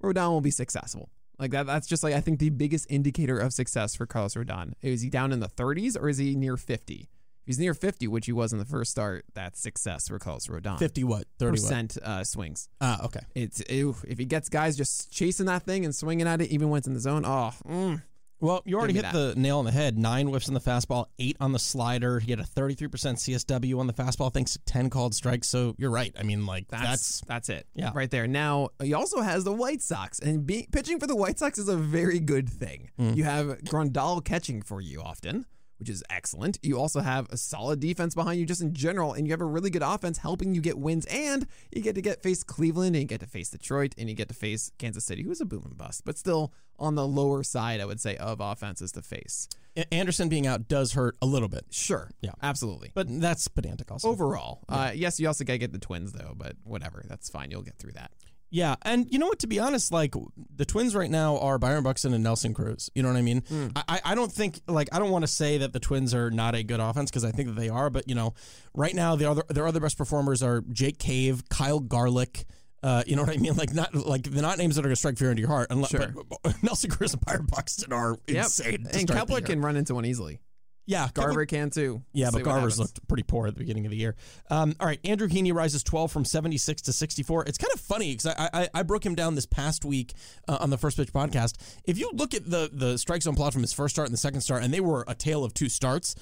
Rodon 0.00 0.30
will 0.30 0.40
be 0.40 0.52
successful. 0.52 1.10
Like 1.38 1.50
that, 1.50 1.66
that's 1.66 1.88
just 1.88 2.04
like 2.04 2.14
I 2.14 2.20
think 2.20 2.38
the 2.38 2.50
biggest 2.50 2.86
indicator 2.88 3.38
of 3.38 3.52
success 3.52 3.96
for 3.96 4.06
Carlos 4.06 4.34
Rodon. 4.34 4.74
Is 4.80 5.02
he 5.02 5.10
down 5.10 5.32
in 5.32 5.40
the 5.40 5.48
30s 5.48 6.00
or 6.00 6.08
is 6.08 6.18
he 6.18 6.36
near 6.36 6.56
50? 6.56 7.08
If 7.42 7.46
he's 7.46 7.58
near 7.58 7.74
50, 7.74 8.06
which 8.06 8.26
he 8.26 8.32
was 8.32 8.52
in 8.52 8.60
the 8.60 8.64
first 8.64 8.92
start, 8.92 9.24
that's 9.34 9.60
success 9.60 10.06
for 10.06 10.18
Carlos 10.20 10.46
Rodon. 10.46 10.78
50 10.78 11.02
what? 11.02 11.26
30 11.40 11.50
what? 11.50 11.52
percent 11.52 11.98
uh, 12.02 12.22
swings. 12.22 12.68
Ah, 12.80 13.04
okay. 13.04 13.20
It's 13.34 13.62
ew, 13.68 13.96
if 14.06 14.18
he 14.18 14.24
gets 14.24 14.48
guys 14.48 14.76
just 14.76 15.12
chasing 15.12 15.46
that 15.46 15.64
thing 15.64 15.84
and 15.84 15.92
swinging 15.92 16.28
at 16.28 16.40
it, 16.40 16.50
even 16.50 16.70
when 16.70 16.78
it's 16.78 16.86
in 16.86 16.94
the 16.94 17.00
zone. 17.00 17.24
Oh, 17.26 17.52
mm. 17.68 18.02
Well, 18.42 18.60
you 18.64 18.76
already 18.76 18.94
hit 18.94 19.12
the 19.12 19.34
nail 19.36 19.60
on 19.60 19.64
the 19.64 19.70
head. 19.70 19.96
Nine 19.96 20.26
whiffs 20.26 20.48
on 20.48 20.54
the 20.54 20.60
fastball, 20.60 21.06
eight 21.20 21.36
on 21.38 21.52
the 21.52 21.60
slider. 21.60 22.18
He 22.18 22.32
had 22.32 22.40
a 22.40 22.44
33% 22.44 22.88
CSW 22.88 23.78
on 23.78 23.86
the 23.86 23.92
fastball 23.92 24.34
thanks 24.34 24.54
to 24.54 24.58
10 24.66 24.90
called 24.90 25.14
strikes. 25.14 25.46
So 25.46 25.76
you're 25.78 25.92
right. 25.92 26.12
I 26.18 26.24
mean, 26.24 26.44
like, 26.44 26.66
that's 26.66 26.82
that's, 26.82 27.20
that's, 27.26 27.48
it. 27.50 27.68
Yeah. 27.74 27.92
right 27.94 28.10
there. 28.10 28.26
Now 28.26 28.70
he 28.82 28.94
also 28.94 29.20
has 29.20 29.44
the 29.44 29.52
White 29.52 29.80
Sox, 29.80 30.18
and 30.18 30.44
be, 30.44 30.66
pitching 30.72 30.98
for 30.98 31.06
the 31.06 31.14
White 31.14 31.38
Sox 31.38 31.56
is 31.56 31.68
a 31.68 31.76
very 31.76 32.18
good 32.18 32.48
thing. 32.48 32.90
Mm. 32.98 33.16
You 33.16 33.22
have 33.24 33.46
Grandal 33.62 34.24
catching 34.24 34.60
for 34.60 34.80
you 34.80 35.00
often. 35.00 35.46
Which 35.82 35.88
is 35.90 36.04
excellent. 36.08 36.60
You 36.62 36.78
also 36.78 37.00
have 37.00 37.26
a 37.30 37.36
solid 37.36 37.80
defense 37.80 38.14
behind 38.14 38.38
you 38.38 38.46
just 38.46 38.62
in 38.62 38.72
general, 38.72 39.14
and 39.14 39.26
you 39.26 39.32
have 39.32 39.40
a 39.40 39.44
really 39.44 39.68
good 39.68 39.82
offense 39.82 40.18
helping 40.18 40.54
you 40.54 40.60
get 40.60 40.78
wins. 40.78 41.06
And 41.06 41.44
you 41.72 41.82
get 41.82 41.96
to 41.96 42.00
get 42.00 42.22
face 42.22 42.44
Cleveland, 42.44 42.94
and 42.94 43.02
you 43.02 43.08
get 43.08 43.18
to 43.18 43.26
face 43.26 43.48
Detroit, 43.50 43.92
and 43.98 44.08
you 44.08 44.14
get 44.14 44.28
to 44.28 44.34
face 44.34 44.70
Kansas 44.78 45.04
City, 45.04 45.24
who 45.24 45.32
is 45.32 45.40
a 45.40 45.44
boom 45.44 45.64
and 45.64 45.76
bust, 45.76 46.04
but 46.04 46.16
still 46.16 46.52
on 46.78 46.94
the 46.94 47.04
lower 47.04 47.42
side, 47.42 47.80
I 47.80 47.84
would 47.84 48.00
say, 48.00 48.16
of 48.16 48.38
offenses 48.40 48.92
to 48.92 49.02
face. 49.02 49.48
Anderson 49.90 50.28
being 50.28 50.46
out 50.46 50.68
does 50.68 50.92
hurt 50.92 51.16
a 51.20 51.26
little 51.26 51.48
bit, 51.48 51.64
Sure. 51.70 52.08
Yeah. 52.20 52.30
Absolutely. 52.40 52.92
but 52.94 53.06
that's 53.20 53.48
pedantic 53.48 53.90
also. 53.90 54.08
Overall, 54.08 54.60
uh, 54.68 54.92
yes, 54.94 55.18
you 55.18 55.26
also 55.26 55.42
got 55.42 55.54
to 55.54 55.58
get 55.58 55.72
the 55.72 55.80
Twins, 55.80 56.12
though, 56.12 56.34
but 56.36 56.54
whatever. 56.62 57.04
That's 57.08 57.28
fine. 57.28 57.50
You'll 57.50 57.62
get 57.62 57.76
through 57.78 57.92
that. 57.92 58.12
Yeah, 58.54 58.76
and 58.82 59.10
you 59.10 59.18
know 59.18 59.26
what? 59.28 59.38
To 59.38 59.46
be 59.46 59.58
honest, 59.58 59.90
like 59.92 60.14
the 60.54 60.66
Twins 60.66 60.94
right 60.94 61.10
now 61.10 61.38
are 61.38 61.58
Byron 61.58 61.82
Buxton 61.82 62.12
and 62.12 62.22
Nelson 62.22 62.52
Cruz. 62.52 62.90
You 62.94 63.02
know 63.02 63.08
what 63.08 63.16
I 63.16 63.22
mean? 63.22 63.42
I, 63.74 63.82
I- 63.88 64.00
I 64.12 64.14
don't 64.14 64.30
think 64.30 64.60
like 64.68 64.90
I 64.92 64.98
don't 64.98 65.10
want 65.10 65.22
to 65.22 65.26
say 65.28 65.56
that 65.58 65.72
the 65.72 65.80
Twins 65.80 66.12
are 66.14 66.30
not 66.30 66.54
a 66.54 66.62
good 66.62 66.78
offense 66.78 67.10
because 67.10 67.24
I 67.24 67.30
think 67.30 67.48
that 67.48 67.56
they 67.56 67.70
are. 67.70 67.88
But 67.88 68.08
you 68.08 68.14
know, 68.14 68.34
right 68.74 68.94
now 68.94 69.16
the 69.16 69.30
other 69.30 69.42
their 69.48 69.66
other 69.66 69.80
best 69.80 69.96
performers 69.96 70.42
are 70.42 70.60
Jake 70.70 70.98
Cave, 70.98 71.42
Kyle 71.48 71.80
Garlick. 71.80 72.44
Uh, 72.82 73.02
you 73.06 73.16
know 73.16 73.22
what 73.22 73.30
I 73.34 73.38
mean? 73.38 73.54
Like 73.56 73.72
not 73.72 73.94
like 73.94 74.24
they're 74.24 74.42
not 74.42 74.58
names 74.58 74.74
that 74.76 74.82
are 74.82 74.88
going 74.88 74.96
to 74.96 74.98
strike 74.98 75.16
fear 75.16 75.30
into 75.30 75.40
your 75.40 75.48
heart. 75.48 75.68
Unless, 75.70 75.90
Sure. 75.92 76.12
Nelson 76.62 76.90
Cruz 76.90 77.14
and 77.14 77.24
Byron 77.24 77.46
Buxton 77.48 77.92
are 77.92 78.18
Yep. 78.26 78.44
insane. 78.44 78.86
And 78.92 79.08
the 79.08 79.14
Kepler 79.14 79.40
can 79.40 79.62
run 79.62 79.76
into 79.76 79.94
one 79.94 80.04
easily. 80.04 80.40
Yeah, 80.86 81.08
Garver 81.14 81.46
can 81.46 81.70
too. 81.70 82.02
Yeah, 82.12 82.30
See 82.30 82.38
but 82.38 82.44
Garver's 82.44 82.78
looked 82.78 83.06
pretty 83.06 83.22
poor 83.22 83.46
at 83.46 83.54
the 83.54 83.60
beginning 83.60 83.86
of 83.86 83.90
the 83.90 83.96
year. 83.96 84.16
Um, 84.50 84.74
all 84.80 84.86
right, 84.86 84.98
Andrew 85.04 85.28
Heaney 85.28 85.54
rises 85.54 85.82
12 85.82 86.10
from 86.10 86.24
76 86.24 86.82
to 86.82 86.92
64. 86.92 87.44
It's 87.46 87.58
kind 87.58 87.72
of 87.72 87.80
funny 87.80 88.12
because 88.12 88.26
I, 88.26 88.50
I 88.52 88.68
I 88.74 88.82
broke 88.82 89.06
him 89.06 89.14
down 89.14 89.34
this 89.34 89.46
past 89.46 89.84
week 89.84 90.12
uh, 90.48 90.58
on 90.60 90.70
the 90.70 90.78
First 90.78 90.96
Pitch 90.96 91.12
podcast. 91.12 91.54
If 91.84 91.98
you 91.98 92.10
look 92.14 92.34
at 92.34 92.48
the 92.50 92.68
the 92.72 92.98
strike 92.98 93.22
zone 93.22 93.36
plot 93.36 93.52
from 93.52 93.62
his 93.62 93.72
first 93.72 93.94
start 93.94 94.06
and 94.06 94.12
the 94.12 94.18
second 94.18 94.40
start, 94.40 94.62
and 94.64 94.72
they 94.74 94.80
were 94.80 95.04
a 95.06 95.14
tale 95.14 95.44
of 95.44 95.54
two 95.54 95.68
starts. 95.68 96.14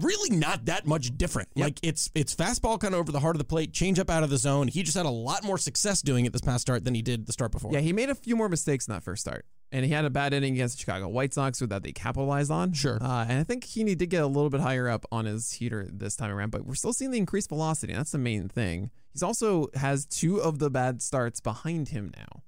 Really, 0.00 0.34
not 0.34 0.66
that 0.66 0.86
much 0.86 1.16
different. 1.18 1.48
Like 1.54 1.78
it's 1.82 2.10
it's 2.14 2.34
fastball 2.34 2.80
kind 2.80 2.94
of 2.94 3.00
over 3.00 3.12
the 3.12 3.20
heart 3.20 3.36
of 3.36 3.38
the 3.38 3.44
plate, 3.44 3.72
change 3.72 3.98
up 3.98 4.08
out 4.08 4.22
of 4.22 4.30
the 4.30 4.38
zone. 4.38 4.68
He 4.68 4.82
just 4.82 4.96
had 4.96 5.06
a 5.06 5.10
lot 5.10 5.44
more 5.44 5.58
success 5.58 6.00
doing 6.00 6.24
it 6.24 6.32
this 6.32 6.40
past 6.40 6.62
start 6.62 6.84
than 6.84 6.94
he 6.94 7.02
did 7.02 7.26
the 7.26 7.32
start 7.32 7.52
before. 7.52 7.72
Yeah, 7.72 7.80
he 7.80 7.92
made 7.92 8.08
a 8.08 8.14
few 8.14 8.36
more 8.36 8.48
mistakes 8.48 8.86
in 8.86 8.94
that 8.94 9.02
first 9.02 9.22
start. 9.22 9.44
And 9.72 9.84
he 9.84 9.90
had 9.92 10.04
a 10.04 10.10
bad 10.10 10.32
inning 10.32 10.54
against 10.54 10.76
the 10.76 10.80
Chicago 10.80 11.08
White 11.08 11.34
Sox 11.34 11.58
that 11.58 11.82
they 11.82 11.90
capitalized 11.92 12.50
on. 12.52 12.72
Sure. 12.72 12.98
Uh, 13.02 13.26
and 13.28 13.40
I 13.40 13.42
think 13.42 13.64
Heaney 13.64 13.98
did 13.98 14.10
get 14.10 14.22
a 14.22 14.26
little 14.26 14.48
bit 14.48 14.60
higher 14.60 14.88
up 14.88 15.04
on 15.10 15.24
his 15.24 15.52
heater 15.52 15.88
this 15.92 16.14
time 16.14 16.30
around, 16.30 16.50
but 16.50 16.64
we're 16.64 16.76
still 16.76 16.92
seeing 16.92 17.10
the 17.10 17.18
increased 17.18 17.48
velocity. 17.48 17.92
And 17.92 17.98
that's 17.98 18.12
the 18.12 18.18
main 18.18 18.48
thing. 18.48 18.90
He's 19.12 19.24
also 19.24 19.68
has 19.74 20.06
two 20.06 20.40
of 20.40 20.60
the 20.60 20.70
bad 20.70 21.02
starts 21.02 21.40
behind 21.40 21.88
him 21.88 22.12
now. 22.16 22.42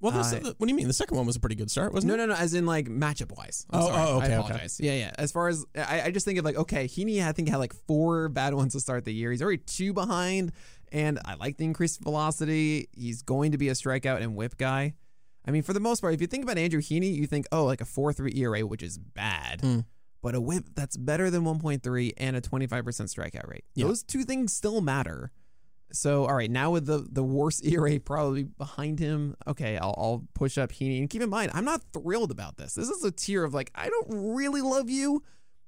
Well, 0.00 0.12
this, 0.12 0.32
Uh, 0.32 0.52
what 0.58 0.66
do 0.66 0.68
you 0.68 0.74
mean? 0.74 0.86
The 0.86 0.92
second 0.94 1.16
one 1.16 1.26
was 1.26 1.36
a 1.36 1.40
pretty 1.40 1.54
good 1.54 1.70
start, 1.70 1.92
wasn't 1.94 2.08
No, 2.08 2.14
it? 2.14 2.18
no, 2.18 2.26
no. 2.26 2.34
No. 2.34 2.38
As 2.40 2.52
in 2.54 2.66
like 2.66 2.88
matchup 2.88 3.36
wise. 3.36 3.66
Oh, 3.70 3.80
oh, 3.80 3.86
okay, 3.88 3.98
I 3.98 4.26
okay. 4.26 4.34
apologize. 4.34 4.80
Yeah, 4.80 4.92
yeah. 4.94 5.12
As 5.16 5.32
far 5.32 5.48
as 5.48 5.64
I, 5.76 6.02
I 6.02 6.10
just 6.10 6.24
think 6.26 6.38
of 6.38 6.44
like, 6.44 6.56
okay, 6.56 6.86
Heaney, 6.86 7.22
I 7.26 7.32
think 7.32 7.48
had 7.48 7.56
like 7.58 7.74
four 7.86 8.28
bad 8.28 8.54
ones 8.54 8.72
to 8.74 8.80
start 8.80 9.04
the 9.04 9.14
year. 9.14 9.30
He's 9.30 9.40
already 9.42 9.62
two 9.64 9.92
behind, 9.92 10.52
and 10.92 11.18
I 11.24 11.34
like 11.34 11.56
the 11.56 11.64
increased 11.64 12.02
velocity. 12.02 12.88
He's 12.92 13.22
going 13.22 13.52
to 13.52 13.58
be 13.58 13.68
a 13.68 13.72
strikeout 13.72 14.20
and 14.22 14.34
whip 14.36 14.56
guy. 14.58 14.94
I 15.46 15.50
mean, 15.50 15.62
for 15.62 15.72
the 15.72 15.80
most 15.80 16.00
part, 16.00 16.14
if 16.14 16.20
you 16.20 16.26
think 16.26 16.42
about 16.42 16.58
Andrew 16.58 16.80
Heaney, 16.80 17.14
you 17.14 17.26
think, 17.26 17.46
oh, 17.52 17.64
like 17.64 17.80
a 17.80 17.84
four 17.84 18.12
three 18.12 18.32
ERA, 18.34 18.60
which 18.60 18.82
is 18.82 18.98
bad. 18.98 19.60
Hmm. 19.60 19.80
But 20.22 20.34
a 20.34 20.40
whip 20.40 20.64
that's 20.74 20.96
better 20.96 21.28
than 21.28 21.42
1.3 21.42 22.12
and 22.16 22.34
a 22.34 22.40
25% 22.40 22.70
strikeout 22.80 23.46
rate. 23.46 23.64
Yeah. 23.74 23.88
Those 23.88 24.02
two 24.02 24.22
things 24.22 24.54
still 24.54 24.80
matter. 24.80 25.32
So, 25.92 26.24
all 26.24 26.34
right, 26.34 26.50
now 26.50 26.70
with 26.70 26.86
the 26.86 27.06
the 27.10 27.22
worst 27.22 27.64
ERA 27.66 28.00
probably 28.00 28.44
behind 28.44 28.98
him, 28.98 29.36
okay, 29.46 29.76
I'll, 29.76 29.94
I'll 29.96 30.24
push 30.34 30.58
up 30.58 30.72
Heaney. 30.72 30.98
And 30.98 31.10
keep 31.10 31.22
in 31.22 31.30
mind, 31.30 31.50
I'm 31.54 31.64
not 31.64 31.82
thrilled 31.92 32.30
about 32.30 32.56
this. 32.56 32.74
This 32.74 32.88
is 32.88 33.04
a 33.04 33.10
tier 33.10 33.44
of 33.44 33.54
like, 33.54 33.70
I 33.74 33.88
don't 33.90 34.34
really 34.34 34.62
love 34.62 34.88
you, 34.88 35.22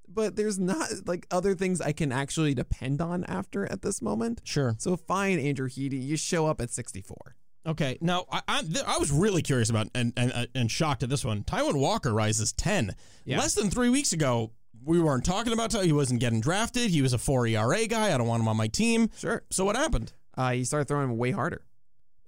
but 0.08 0.36
there's 0.36 0.58
not 0.58 0.88
like 1.04 1.26
other 1.30 1.54
things 1.54 1.80
I 1.80 1.92
can 1.92 2.10
actually 2.10 2.54
depend 2.54 3.00
on 3.00 3.24
after 3.24 3.70
at 3.70 3.82
this 3.82 4.00
moment. 4.00 4.40
Sure. 4.44 4.74
So, 4.78 4.96
fine, 4.96 5.38
Andrew 5.38 5.68
Heaney, 5.68 6.02
you 6.02 6.16
show 6.16 6.46
up 6.46 6.60
at 6.60 6.70
64. 6.70 7.36
Okay, 7.66 7.98
now 8.00 8.26
I, 8.30 8.42
I, 8.46 8.62
th- 8.62 8.84
I 8.86 8.98
was 8.98 9.10
really 9.10 9.42
curious 9.42 9.70
about 9.70 9.88
and, 9.94 10.12
and 10.16 10.32
uh, 10.32 10.46
and 10.54 10.70
shocked 10.70 11.02
at 11.02 11.08
this 11.08 11.24
one. 11.24 11.42
Taijuan 11.42 11.78
Walker 11.80 12.12
rises 12.14 12.52
ten. 12.52 12.94
Yeah. 13.24 13.38
Less 13.38 13.54
than 13.54 13.70
three 13.70 13.88
weeks 13.88 14.12
ago, 14.12 14.52
we 14.84 15.00
weren't 15.00 15.24
talking 15.24 15.52
about. 15.52 15.70
Ty- 15.72 15.84
He 15.84 15.92
wasn't 15.92 16.20
getting 16.20 16.40
drafted. 16.40 16.90
He 16.90 17.02
was 17.02 17.12
a 17.12 17.18
four 17.18 17.46
ERA 17.46 17.86
guy. 17.86 18.14
I 18.14 18.18
don't 18.18 18.28
want 18.28 18.40
him 18.42 18.48
on 18.48 18.56
my 18.56 18.68
team. 18.68 19.10
Sure. 19.18 19.42
So 19.50 19.64
what 19.64 19.74
happened? 19.76 20.12
Uh, 20.36 20.52
he 20.52 20.64
started 20.64 20.86
throwing 20.86 21.16
way 21.18 21.32
harder. 21.32 21.62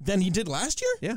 than 0.00 0.20
he 0.20 0.30
did 0.30 0.48
last 0.48 0.80
year. 0.82 0.90
Yeah. 1.12 1.16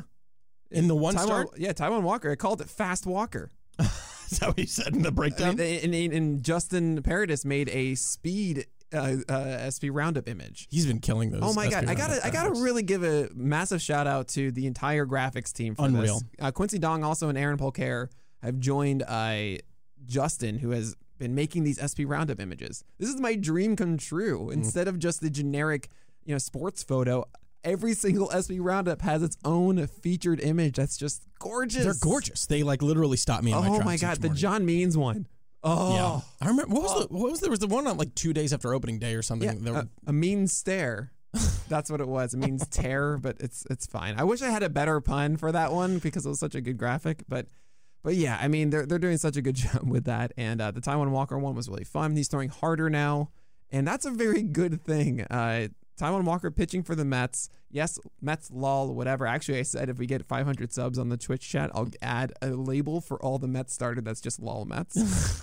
In 0.70 0.86
the 0.88 0.94
one 0.96 1.14
Taijuan, 1.16 1.24
start. 1.24 1.48
yeah, 1.58 1.72
Taijuan 1.72 2.02
Walker. 2.02 2.30
I 2.30 2.36
called 2.36 2.60
it 2.60 2.70
Fast 2.70 3.06
Walker. 3.06 3.50
Is 3.80 4.38
that 4.38 4.48
what 4.48 4.58
he 4.58 4.66
said 4.66 4.94
in 4.94 5.02
the 5.02 5.08
I 5.08 5.12
breakdown? 5.12 5.56
mean, 5.56 5.80
and, 5.84 5.94
and, 5.94 6.12
and 6.12 6.42
Justin 6.42 7.02
Paradis 7.02 7.44
made 7.44 7.68
a 7.70 7.94
speed 7.96 8.66
uh, 8.92 9.16
uh, 9.28 9.70
SP 9.70 9.86
Roundup 9.90 10.28
image. 10.28 10.68
He's 10.70 10.86
been 10.86 11.00
killing 11.00 11.30
those. 11.30 11.40
Oh 11.42 11.52
my 11.52 11.68
god! 11.68 11.84
SP 11.84 11.90
I 11.90 11.94
gotta, 11.94 12.12
Roundup 12.12 12.26
I 12.26 12.30
gotta 12.30 12.60
really 12.60 12.82
give 12.82 13.02
a 13.02 13.28
massive 13.34 13.80
shout 13.82 14.06
out 14.06 14.28
to 14.28 14.50
the 14.50 14.66
entire 14.66 15.06
graphics 15.06 15.52
team 15.52 15.74
for 15.74 15.86
Unreal. 15.86 16.20
this. 16.20 16.24
Uh, 16.40 16.50
Quincy 16.50 16.78
Dong 16.78 17.04
also 17.04 17.28
and 17.28 17.38
Aaron 17.38 17.58
Polcare 17.58 18.08
have 18.42 18.58
joined 18.58 19.02
uh, 19.06 19.56
Justin, 20.04 20.58
who 20.58 20.70
has 20.70 20.96
been 21.18 21.34
making 21.34 21.64
these 21.64 21.78
SP 21.78 22.02
Roundup 22.04 22.40
images. 22.40 22.84
This 22.98 23.08
is 23.08 23.20
my 23.20 23.36
dream 23.36 23.76
come 23.76 23.96
true. 23.96 24.48
Mm. 24.50 24.54
Instead 24.54 24.88
of 24.88 24.98
just 24.98 25.20
the 25.20 25.30
generic, 25.30 25.88
you 26.24 26.34
know, 26.34 26.38
sports 26.38 26.82
photo, 26.82 27.24
every 27.64 27.94
single 27.94 28.30
SP 28.34 28.58
Roundup 28.58 29.02
has 29.02 29.22
its 29.22 29.36
own 29.44 29.86
featured 29.86 30.40
image. 30.40 30.76
That's 30.76 30.96
just 30.96 31.22
gorgeous. 31.38 31.84
They're 31.84 31.94
gorgeous. 32.00 32.46
They 32.46 32.62
like 32.62 32.82
literally 32.82 33.16
stopped 33.16 33.44
me. 33.44 33.52
In 33.52 33.58
my 33.58 33.68
Oh 33.68 33.82
my 33.82 33.94
each 33.94 34.00
god, 34.00 34.20
the. 34.20 34.30
John 34.30 34.64
Means 34.64 34.96
one. 34.96 35.26
Oh. 35.64 35.94
Yeah, 35.94 36.20
I 36.46 36.50
remember. 36.50 36.74
What 36.74 36.82
was 36.82 36.94
the? 37.08 37.14
What 37.14 37.30
was 37.30 37.40
there 37.40 37.50
was 37.50 37.60
the 37.60 37.66
one 37.68 37.86
on 37.86 37.96
like 37.96 38.14
two 38.14 38.32
days 38.32 38.52
after 38.52 38.74
opening 38.74 38.98
day 38.98 39.14
or 39.14 39.22
something. 39.22 39.48
Yeah, 39.48 39.72
There- 39.72 39.74
a, 39.82 39.88
a 40.08 40.12
mean 40.12 40.46
stare. 40.48 41.12
That's 41.68 41.90
what 41.90 42.00
it 42.00 42.08
was. 42.08 42.34
It 42.34 42.38
means 42.38 42.66
terror, 42.68 43.16
but 43.16 43.36
it's 43.40 43.64
it's 43.70 43.86
fine. 43.86 44.16
I 44.18 44.24
wish 44.24 44.42
I 44.42 44.50
had 44.50 44.62
a 44.62 44.68
better 44.68 45.00
pun 45.00 45.36
for 45.36 45.50
that 45.52 45.72
one 45.72 45.98
because 45.98 46.26
it 46.26 46.28
was 46.28 46.38
such 46.40 46.54
a 46.54 46.60
good 46.60 46.76
graphic. 46.76 47.22
But 47.28 47.46
but 48.02 48.16
yeah, 48.16 48.36
I 48.40 48.48
mean 48.48 48.70
they're 48.70 48.84
they're 48.84 48.98
doing 48.98 49.16
such 49.16 49.36
a 49.36 49.42
good 49.42 49.54
job 49.56 49.88
with 49.88 50.04
that. 50.04 50.32
And 50.36 50.60
uh, 50.60 50.72
the 50.72 50.80
Taijuan 50.80 51.10
Walker 51.10 51.38
one 51.38 51.54
was 51.54 51.68
really 51.68 51.84
fun. 51.84 52.16
He's 52.16 52.28
throwing 52.28 52.50
harder 52.50 52.90
now, 52.90 53.30
and 53.70 53.86
that's 53.86 54.04
a 54.04 54.10
very 54.10 54.42
good 54.42 54.84
thing. 54.84 55.22
Uh, 55.22 55.68
Taijuan 56.02 56.24
Walker 56.24 56.50
pitching 56.50 56.82
for 56.82 56.96
the 56.96 57.04
Mets. 57.04 57.48
Yes, 57.70 57.98
Mets 58.20 58.50
lol, 58.50 58.92
whatever. 58.92 59.24
Actually, 59.24 59.60
I 59.60 59.62
said 59.62 59.88
if 59.88 59.98
we 59.98 60.06
get 60.06 60.26
500 60.26 60.72
subs 60.72 60.98
on 60.98 61.10
the 61.10 61.16
Twitch 61.16 61.48
chat, 61.48 61.70
I'll 61.74 61.90
add 62.02 62.32
a 62.42 62.48
label 62.48 63.00
for 63.00 63.22
all 63.22 63.38
the 63.38 63.46
Mets 63.46 63.72
started 63.72 64.04
that's 64.04 64.20
just 64.20 64.40
lol 64.40 64.64
Mets. 64.64 64.96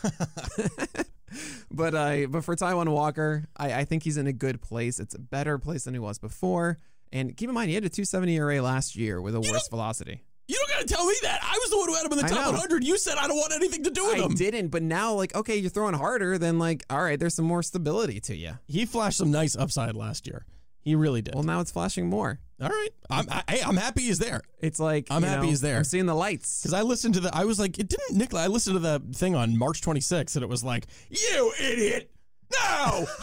but 1.72 1.96
uh, 1.96 2.28
but 2.28 2.44
for 2.44 2.58
Taijuan 2.58 2.90
Walker, 2.90 3.46
I, 3.56 3.74
I 3.74 3.86
think 3.86 4.04
he's 4.04 4.18
in 4.18 4.28
a 4.28 4.34
good 4.34 4.62
place. 4.62 5.00
It's 5.00 5.16
a 5.16 5.20
better 5.20 5.58
place 5.58 5.86
than 5.86 5.94
he 5.94 6.00
was 6.00 6.20
before. 6.20 6.78
And 7.12 7.36
keep 7.38 7.48
in 7.48 7.56
mind, 7.56 7.70
he 7.70 7.76
had 7.76 7.86
a 7.86 7.90
270 7.90 8.36
ERA 8.36 8.62
last 8.62 8.98
year 8.98 9.22
with 9.22 9.36
a 9.36 9.40
worse 9.40 9.68
velocity. 9.70 10.24
You 10.50 10.56
don't 10.58 10.70
gotta 10.70 10.86
tell 10.86 11.06
me 11.06 11.14
that. 11.22 11.40
I 11.44 11.58
was 11.62 11.70
the 11.70 11.78
one 11.78 11.88
who 11.88 11.96
had 11.96 12.06
him 12.08 12.12
in 12.14 12.18
the 12.18 12.26
I 12.26 12.28
top 12.30 12.46
know. 12.48 12.52
100. 12.54 12.84
You 12.84 12.98
said 12.98 13.18
I 13.18 13.28
don't 13.28 13.38
want 13.38 13.54
anything 13.54 13.84
to 13.84 13.92
do 13.92 14.06
with 14.06 14.16
him. 14.16 14.22
I 14.22 14.26
him. 14.26 14.34
didn't, 14.34 14.68
but 14.70 14.82
now, 14.82 15.14
like, 15.14 15.36
okay, 15.36 15.56
you're 15.58 15.70
throwing 15.70 15.94
harder, 15.94 16.40
then, 16.40 16.58
like, 16.58 16.84
all 16.90 17.02
right, 17.04 17.20
there's 17.20 17.36
some 17.36 17.46
more 17.46 17.62
stability 17.62 18.20
to 18.22 18.36
you. 18.36 18.58
He 18.68 18.86
flashed 18.88 19.20
some 19.20 19.30
nice 19.30 19.56
upside 19.56 19.96
last 19.96 20.26
year. 20.26 20.46
He 20.82 20.96
really 20.96 21.22
did. 21.22 21.36
Well, 21.36 21.44
now 21.44 21.60
it's 21.60 21.72
flashing 21.72 22.08
more. 22.08 22.40
All 22.62 22.68
right, 22.68 22.90
I'm 23.10 23.26
I, 23.30 23.44
hey, 23.48 23.62
I'm 23.66 23.78
happy 23.78 24.02
he's 24.02 24.20
there 24.20 24.42
It's 24.60 24.80
like, 24.80 25.08
I'm 25.10 25.24
happy 25.24 25.44
know, 25.44 25.50
he's 25.50 25.62
there. 25.62 25.78
I'm 25.78 25.84
seeing 25.84 26.08
the 26.08 26.16
lights. 26.16 26.62
because 26.62 26.74
I 26.74 26.82
listened 26.82 27.14
to 27.14 27.20
the. 27.20 27.34
I 27.34 27.46
was 27.46 27.60
like, 27.60 27.78
it 27.80 27.88
didn't 27.88 28.18
Nicola. 28.18 28.44
I 28.44 28.48
listened 28.48 28.76
to 28.76 28.80
the 28.80 29.02
thing 29.14 29.36
on 29.36 29.58
March 29.58 29.82
26th, 29.82 30.36
and 30.36 30.44
it 30.44 30.50
was 30.50 30.64
like, 30.64 30.88
you 31.10 31.54
idiot. 31.62 32.12
No, 32.52 33.06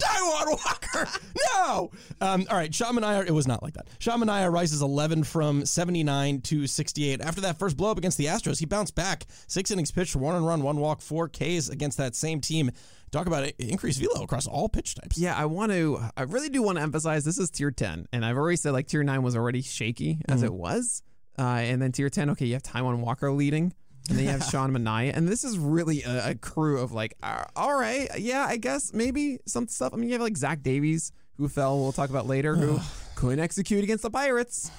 Taijuan 0.00 0.46
Walker. 0.48 1.08
No. 1.54 1.90
Um, 2.20 2.46
all 2.50 2.56
right, 2.56 2.74
Sean 2.74 2.94
Manaea. 2.96 3.26
It 3.26 3.32
was 3.32 3.48
not 3.48 3.62
like 3.62 3.74
that. 3.74 3.88
Sean 3.98 4.20
Manaea 4.20 4.52
rises 4.52 4.82
11 4.82 5.24
from 5.24 5.64
79 5.66 6.40
to 6.42 6.66
68. 6.66 7.20
After 7.20 7.40
that 7.42 7.58
first 7.58 7.76
blow 7.76 7.90
up 7.90 7.98
against 7.98 8.18
the 8.18 8.26
Astros, 8.26 8.58
he 8.58 8.66
bounced 8.66 8.94
back. 8.94 9.26
Six 9.46 9.70
innings 9.70 9.90
pitched, 9.90 10.14
one 10.16 10.36
and 10.36 10.46
run, 10.46 10.62
one 10.62 10.76
walk, 10.76 11.00
four 11.00 11.28
Ks 11.28 11.68
against 11.68 11.98
that 11.98 12.14
same 12.14 12.40
team. 12.40 12.70
Talk 13.10 13.26
about 13.26 13.42
it, 13.42 13.56
increased 13.58 13.98
velo 13.98 14.22
across 14.22 14.46
all 14.46 14.68
pitch 14.68 14.94
types. 14.94 15.18
Yeah, 15.18 15.34
I 15.36 15.46
want 15.46 15.72
to. 15.72 15.98
I 16.16 16.22
really 16.22 16.48
do 16.48 16.62
want 16.62 16.78
to 16.78 16.82
emphasize 16.82 17.24
this 17.24 17.38
is 17.38 17.50
tier 17.50 17.72
ten, 17.72 18.06
and 18.12 18.24
I've 18.24 18.36
already 18.36 18.56
said 18.56 18.70
like 18.72 18.86
tier 18.86 19.02
nine 19.02 19.24
was 19.24 19.34
already 19.34 19.62
shaky 19.62 20.20
as 20.28 20.44
it 20.44 20.52
was, 20.52 21.02
uh, 21.36 21.42
and 21.42 21.82
then 21.82 21.90
tier 21.90 22.08
ten. 22.08 22.30
Okay, 22.30 22.46
you 22.46 22.52
have 22.52 22.62
Taijuan 22.62 23.00
Walker 23.00 23.32
leading, 23.32 23.72
and 24.10 24.18
then 24.18 24.24
you 24.24 24.30
have 24.32 24.42
Sean 24.44 24.72
Manaea, 24.72 25.16
and 25.16 25.28
this 25.28 25.44
is 25.44 25.56
really 25.56 26.02
a, 26.02 26.30
a 26.30 26.34
crew 26.34 26.80
of 26.80 26.90
like, 26.90 27.16
uh, 27.22 27.44
all 27.54 27.78
right, 27.78 28.08
yeah, 28.18 28.44
I 28.44 28.56
guess 28.56 28.92
maybe 28.92 29.38
some 29.46 29.68
stuff. 29.68 29.94
I 29.94 29.96
mean, 29.96 30.08
you 30.08 30.14
have 30.14 30.20
like 30.22 30.36
Zach 30.36 30.62
Davies 30.62 31.12
who 31.36 31.48
fell. 31.48 31.78
We'll 31.78 31.92
talk 31.92 32.10
about 32.10 32.26
later, 32.26 32.56
who 32.56 32.80
couldn't 33.14 33.38
execute 33.38 33.84
against 33.84 34.02
the 34.02 34.10
Pirates, 34.10 34.70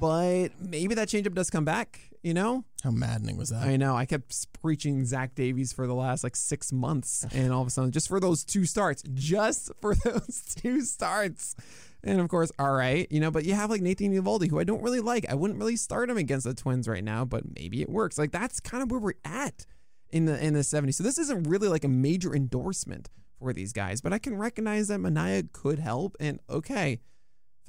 but 0.00 0.48
maybe 0.58 0.94
that 0.96 1.08
changeup 1.08 1.34
does 1.34 1.50
come 1.50 1.64
back. 1.64 2.00
You 2.22 2.34
know, 2.34 2.64
How 2.84 2.90
maddening 2.90 3.38
was 3.38 3.48
that? 3.48 3.62
I 3.62 3.76
know. 3.78 3.96
I 3.96 4.04
kept 4.04 4.52
preaching 4.60 5.06
Zach 5.06 5.34
Davies 5.34 5.72
for 5.72 5.86
the 5.86 5.94
last 5.94 6.22
like 6.22 6.36
six 6.36 6.70
months, 6.70 7.24
and 7.32 7.50
all 7.52 7.62
of 7.62 7.68
a 7.68 7.70
sudden, 7.70 7.92
just 7.92 8.08
for 8.08 8.20
those 8.20 8.44
two 8.44 8.66
starts, 8.66 9.02
just 9.14 9.70
for 9.80 9.94
those 10.04 10.42
two 10.56 10.82
starts. 10.82 11.54
And 12.02 12.20
of 12.20 12.28
course, 12.28 12.50
all 12.58 12.72
right, 12.72 13.06
you 13.10 13.20
know, 13.20 13.30
but 13.30 13.44
you 13.44 13.54
have 13.54 13.70
like 13.70 13.82
Nathan 13.82 14.12
Eovaldi, 14.12 14.48
who 14.48 14.58
I 14.58 14.64
don't 14.64 14.82
really 14.82 15.00
like. 15.00 15.26
I 15.28 15.34
wouldn't 15.34 15.58
really 15.58 15.76
start 15.76 16.08
him 16.10 16.16
against 16.16 16.46
the 16.46 16.54
Twins 16.54 16.88
right 16.88 17.04
now, 17.04 17.24
but 17.24 17.42
maybe 17.56 17.82
it 17.82 17.90
works. 17.90 18.18
Like 18.18 18.32
that's 18.32 18.60
kind 18.60 18.82
of 18.82 18.90
where 18.90 19.00
we're 19.00 19.12
at. 19.24 19.66
in 20.10 20.24
the 20.24 20.44
in 20.44 20.54
the 20.54 20.60
70s. 20.60 20.94
So 20.94 21.04
this 21.04 21.18
isn't 21.18 21.44
really 21.44 21.68
like 21.68 21.84
a 21.84 21.88
major 21.88 22.34
endorsement 22.34 23.08
for 23.38 23.52
these 23.52 23.72
guys, 23.72 24.00
but 24.00 24.12
I 24.12 24.18
can 24.18 24.36
recognize 24.36 24.88
that 24.88 25.00
Manaea 25.00 25.52
could 25.52 25.78
help. 25.78 26.16
And 26.20 26.40
okay, 26.48 27.00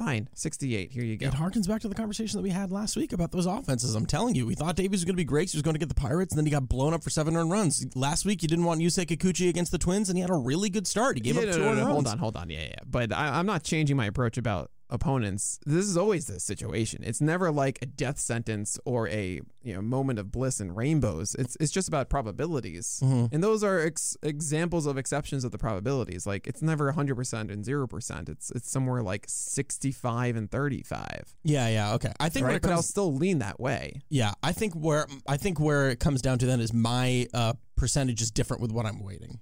fine, 0.05 0.29
68. 0.33 0.91
Here 0.91 1.03
you 1.03 1.17
go. 1.17 1.27
It 1.27 1.33
harkens 1.33 1.67
back 1.67 1.81
to 1.81 1.87
the 1.87 1.95
conversation 1.95 2.37
that 2.37 2.43
we 2.43 2.49
had 2.49 2.71
last 2.71 2.95
week 2.95 3.13
about 3.13 3.31
those 3.31 3.45
offenses. 3.45 3.95
I'm 3.95 4.05
telling 4.05 4.35
you, 4.35 4.45
we 4.45 4.55
thought 4.55 4.75
Davies 4.75 4.99
was 4.99 5.05
going 5.05 5.13
to 5.15 5.17
be 5.17 5.23
great. 5.23 5.51
He 5.51 5.57
was 5.57 5.63
going 5.63 5.75
to 5.75 5.79
get 5.79 5.89
the 5.89 5.95
Pirates, 5.95 6.33
and 6.33 6.37
then 6.37 6.45
he 6.45 6.51
got 6.51 6.67
blown 6.67 6.93
up 6.93 7.03
for 7.03 7.09
seven 7.09 7.35
earned 7.35 7.51
runs. 7.51 7.85
Last 7.95 8.25
week, 8.25 8.41
you 8.41 8.47
didn't 8.47 8.65
want 8.65 8.81
Yusei 8.81 9.05
Kikuchi 9.05 9.49
against 9.49 9.71
the 9.71 9.77
Twins, 9.77 10.09
and 10.09 10.17
he 10.17 10.21
had 10.21 10.29
a 10.29 10.35
really 10.35 10.69
good 10.69 10.87
start. 10.87 11.17
He 11.17 11.21
gave 11.21 11.35
Yeah, 11.35 11.41
up 11.41 11.47
no, 11.47 11.53
two 11.53 11.59
no, 11.59 11.73
no, 11.73 11.81
runs. 11.81 11.91
Hold 11.91 12.07
on, 12.07 12.17
hold 12.17 12.37
on. 12.37 12.49
Yeah, 12.49 12.63
yeah. 12.63 12.75
But 12.85 13.13
I, 13.13 13.39
I'm 13.39 13.45
not 13.45 13.63
changing 13.63 13.97
my 13.97 14.05
approach 14.05 14.37
about 14.37 14.71
opponents. 14.91 15.59
This 15.65 15.85
is 15.85 15.97
always 15.97 16.25
the 16.25 16.39
situation. 16.39 17.03
It's 17.03 17.21
never 17.21 17.51
like 17.51 17.79
a 17.81 17.85
death 17.85 18.19
sentence 18.19 18.77
or 18.85 19.07
a 19.07 19.41
you 19.63 19.73
know 19.73 19.81
moment 19.81 20.19
of 20.19 20.31
bliss 20.31 20.59
and 20.59 20.75
rainbows. 20.75 21.35
It's 21.35 21.55
it's 21.59 21.71
just 21.71 21.87
about 21.87 22.09
probabilities, 22.09 22.99
Mm-hmm. 23.03 23.33
and 23.33 23.43
those 23.43 23.63
are 23.63 23.79
ex- 23.79 24.17
examples 24.21 24.85
of 24.85 24.97
exceptions 24.97 25.43
of 25.43 25.51
the 25.51 25.57
probabilities. 25.57 26.27
Like 26.27 26.47
it's 26.47 26.61
never 26.61 26.85
100 26.85 27.15
percent 27.15 27.49
and 27.51 27.63
zero 27.65 27.87
percent. 27.87 28.29
It's 28.29 28.51
it's 28.51 28.69
somewhere 28.69 29.01
like 29.01 29.25
65 29.27 30.35
and 30.35 30.49
35. 30.51 31.35
Yeah, 31.43 31.67
yeah, 31.69 31.93
okay. 31.93 32.11
I 32.19 32.29
think 32.29 32.45
Right, 32.47 32.61
but 32.61 32.71
I'll 32.71 32.81
still 32.81 33.13
lean 33.13 33.39
that 33.39 33.59
way. 33.59 34.01
yeah, 34.09 34.33
I 34.43 34.51
think 34.51 34.73
where 34.73 35.07
I 35.27 35.37
think 35.37 35.59
where 35.59 35.89
it 35.89 35.99
comes 35.99 36.21
down 36.21 36.37
to 36.39 36.45
then 36.45 36.59
is 36.59 36.73
my 36.73 37.27
uh, 37.33 37.53
percentage 37.75 38.21
is 38.21 38.31
different 38.31 38.61
with 38.61 38.71
what 38.71 38.85
I'm 38.85 39.03
waiting 39.03 39.39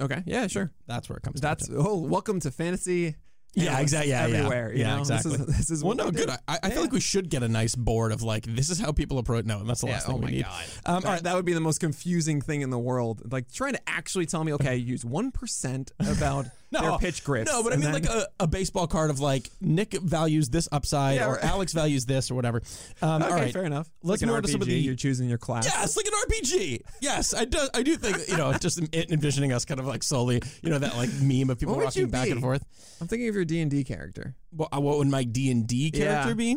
Okay, 0.00 0.22
yeah, 0.24 0.46
sure. 0.46 0.72
That's 0.86 1.10
where 1.10 1.18
it 1.18 1.22
comes. 1.22 1.42
That's 1.42 1.68
down 1.68 1.76
to. 1.76 1.88
oh, 1.88 1.98
welcome 1.98 2.40
to 2.40 2.50
fantasy. 2.50 3.16
Yeah, 3.54 3.80
exactly. 3.80 4.10
Yeah, 4.10 4.26
yeah. 4.26 4.36
everywhere. 4.36 4.72
You 4.72 4.80
Yeah, 4.80 4.94
know? 4.94 5.00
exactly. 5.00 5.32
This 5.36 5.40
is, 5.40 5.56
this 5.58 5.70
is 5.70 5.84
well, 5.84 5.96
no, 5.96 6.06
we 6.06 6.12
good. 6.12 6.30
I, 6.30 6.58
I 6.62 6.70
feel 6.70 6.82
like 6.82 6.92
we 6.92 7.00
should 7.00 7.28
get 7.30 7.42
a 7.42 7.48
nice 7.48 7.74
board 7.74 8.12
of 8.12 8.22
like 8.22 8.44
this 8.46 8.70
is 8.70 8.78
how 8.78 8.92
people 8.92 9.18
approach. 9.18 9.44
No, 9.44 9.58
and 9.60 9.68
that's 9.68 9.80
the 9.80 9.86
last 9.86 10.02
Yeah, 10.08 10.14
thing 10.14 10.16
oh 10.16 10.18
we 10.18 10.24
my 10.24 10.30
need. 10.30 10.44
God. 10.44 10.64
Um, 10.86 10.94
all 11.04 11.12
right, 11.12 11.22
that 11.22 11.34
would 11.34 11.44
be 11.44 11.52
the 11.52 11.60
most 11.60 11.80
confusing 11.80 12.40
thing 12.40 12.60
in 12.62 12.70
the 12.70 12.78
world. 12.78 13.32
Like 13.32 13.50
trying 13.52 13.72
to 13.72 13.80
actually 13.88 14.26
tell 14.26 14.44
me, 14.44 14.52
okay, 14.54 14.76
use 14.76 15.04
one 15.04 15.30
percent 15.32 15.90
about 15.98 16.46
their 16.70 16.98
pitch 16.98 17.24
grips. 17.24 17.50
No, 17.50 17.62
but 17.62 17.72
I 17.72 17.76
mean 17.76 17.84
then- 17.92 17.94
like 17.94 18.06
a, 18.06 18.26
a 18.40 18.46
baseball 18.46 18.86
card 18.86 19.10
of 19.10 19.20
like 19.20 19.50
Nick 19.60 19.92
values 19.94 20.48
this 20.48 20.68
upside 20.70 21.16
Yeah, 21.16 21.26
or 21.28 21.34
right. 21.34 21.44
Alex 21.44 21.72
values 21.72 22.06
this 22.06 22.30
or 22.30 22.34
whatever. 22.34 22.62
Um, 23.02 23.22
okay, 23.22 23.30
all 23.32 23.38
right. 23.38 23.52
fair 23.52 23.64
enough. 23.64 23.88
Let's 24.02 24.22
like 24.22 24.28
move 24.28 24.34
an 24.34 24.36
on 24.38 24.42
to 24.44 24.48
some 24.52 24.62
of 24.62 24.68
RPG, 24.68 24.70
the- 24.70 24.80
You're 24.80 24.94
choosing 24.94 25.28
your 25.28 25.38
class. 25.38 25.66
Yeah, 25.66 25.82
it's 25.82 25.96
like 25.96 26.06
an 26.06 26.12
RPG. 26.28 26.80
Yes, 27.00 27.34
I 27.34 27.44
do. 27.44 27.58
I 27.74 27.82
do 27.82 27.96
think 27.96 28.28
you 28.28 28.36
know, 28.36 28.52
just 28.60 28.78
envisioning 28.94 29.52
us 29.52 29.64
kind 29.64 29.80
of 29.80 29.86
like 29.86 30.02
slowly, 30.02 30.40
you 30.62 30.70
know, 30.70 30.78
that 30.78 30.96
like 30.96 31.10
meme 31.20 31.50
of 31.50 31.58
people 31.58 31.74
What 31.76 31.84
would 31.86 31.96
you 31.96 32.06
back 32.06 32.26
and 32.28 32.36
be? 32.36 32.40
forth. 32.40 32.64
I'm 33.00 33.08
thinking 33.08 33.28
of 33.28 33.34
your 33.34 33.44
D 33.44 33.60
and 33.60 33.70
D 33.70 33.82
character. 33.84 34.34
What, 34.50 34.68
uh, 34.74 34.80
what 34.80 34.98
would 34.98 35.08
my 35.08 35.24
D 35.24 35.50
and 35.50 35.66
D 35.66 35.90
character 35.90 36.28
Yeah. 36.30 36.34
be? 36.34 36.56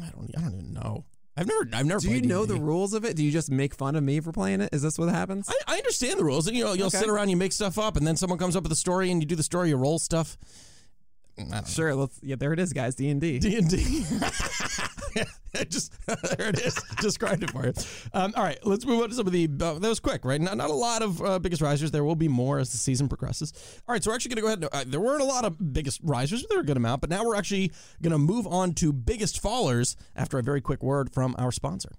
I 0.00 0.08
don't. 0.10 0.30
I 0.36 0.40
don't 0.42 0.54
even 0.54 0.72
know. 0.72 1.04
I've 1.36 1.46
never. 1.46 1.68
I've 1.72 1.86
never. 1.86 2.00
Do 2.00 2.10
you 2.10 2.22
know 2.22 2.44
the 2.44 2.56
rules 2.56 2.92
of 2.92 3.04
it? 3.04 3.16
Do 3.16 3.24
you 3.24 3.30
just 3.30 3.50
make 3.50 3.74
fun 3.74 3.96
of 3.96 4.02
me 4.02 4.20
for 4.20 4.32
playing 4.32 4.60
it? 4.60 4.70
Is 4.72 4.82
this 4.82 4.98
what 4.98 5.08
happens? 5.08 5.48
I, 5.48 5.74
I 5.74 5.76
understand 5.78 6.18
the 6.18 6.24
rules, 6.24 6.46
and 6.48 6.56
you 6.56 6.64
know, 6.64 6.72
you'll 6.74 6.88
Okay. 6.88 6.98
sit 6.98 7.08
around, 7.08 7.28
you 7.30 7.36
make 7.36 7.52
stuff 7.52 7.78
up, 7.78 7.96
and 7.96 8.06
then 8.06 8.16
someone 8.16 8.38
comes 8.38 8.56
up 8.56 8.62
with 8.64 8.72
a 8.72 8.76
story, 8.76 9.10
and 9.10 9.22
you 9.22 9.26
do 9.26 9.36
the 9.36 9.42
story, 9.42 9.68
you 9.70 9.76
roll 9.76 9.98
stuff. 9.98 10.36
Don't 11.38 11.48
know. 11.50 11.62
sure. 11.66 11.94
Let's. 11.94 12.18
Yeah, 12.22 12.36
there 12.36 12.52
it 12.52 12.58
is, 12.58 12.72
guys. 12.72 12.94
D 12.96 13.08
and 13.08 13.20
D. 13.20 13.38
D 13.38 13.56
and 13.56 13.70
D. 13.70 14.04
Just 15.68 15.92
there 16.06 16.48
it 16.48 16.60
is. 16.60 16.74
Described 17.00 17.42
it 17.42 17.50
for 17.50 17.66
you. 17.66 17.72
Um, 18.12 18.32
all 18.36 18.44
right, 18.44 18.58
let's 18.64 18.86
move 18.86 19.02
on 19.02 19.08
to 19.08 19.14
some 19.14 19.26
of 19.26 19.32
the. 19.32 19.44
Uh, 19.44 19.74
that 19.74 19.88
was 19.88 20.00
quick, 20.00 20.24
right? 20.24 20.40
Not, 20.40 20.56
not 20.56 20.70
a 20.70 20.74
lot 20.74 21.02
of 21.02 21.22
uh, 21.22 21.38
biggest 21.38 21.62
risers. 21.62 21.90
There 21.90 22.04
will 22.04 22.16
be 22.16 22.28
more 22.28 22.58
as 22.58 22.70
the 22.70 22.78
season 22.78 23.08
progresses. 23.08 23.52
All 23.88 23.92
right, 23.92 24.02
so 24.02 24.10
we're 24.10 24.14
actually 24.14 24.34
going 24.34 24.36
to 24.36 24.42
go 24.42 24.46
ahead. 24.48 24.64
And, 24.72 24.88
uh, 24.88 24.90
there 24.90 25.00
weren't 25.00 25.22
a 25.22 25.26
lot 25.26 25.44
of 25.44 25.72
biggest 25.72 26.00
risers, 26.02 26.44
there 26.48 26.58
were 26.58 26.62
a 26.62 26.66
good 26.66 26.76
amount. 26.76 27.00
But 27.00 27.10
now 27.10 27.24
we're 27.24 27.36
actually 27.36 27.72
going 28.02 28.12
to 28.12 28.18
move 28.18 28.46
on 28.46 28.74
to 28.74 28.92
biggest 28.92 29.42
fallers 29.42 29.96
after 30.14 30.38
a 30.38 30.42
very 30.42 30.60
quick 30.60 30.82
word 30.82 31.12
from 31.12 31.34
our 31.38 31.52
sponsor. 31.52 31.92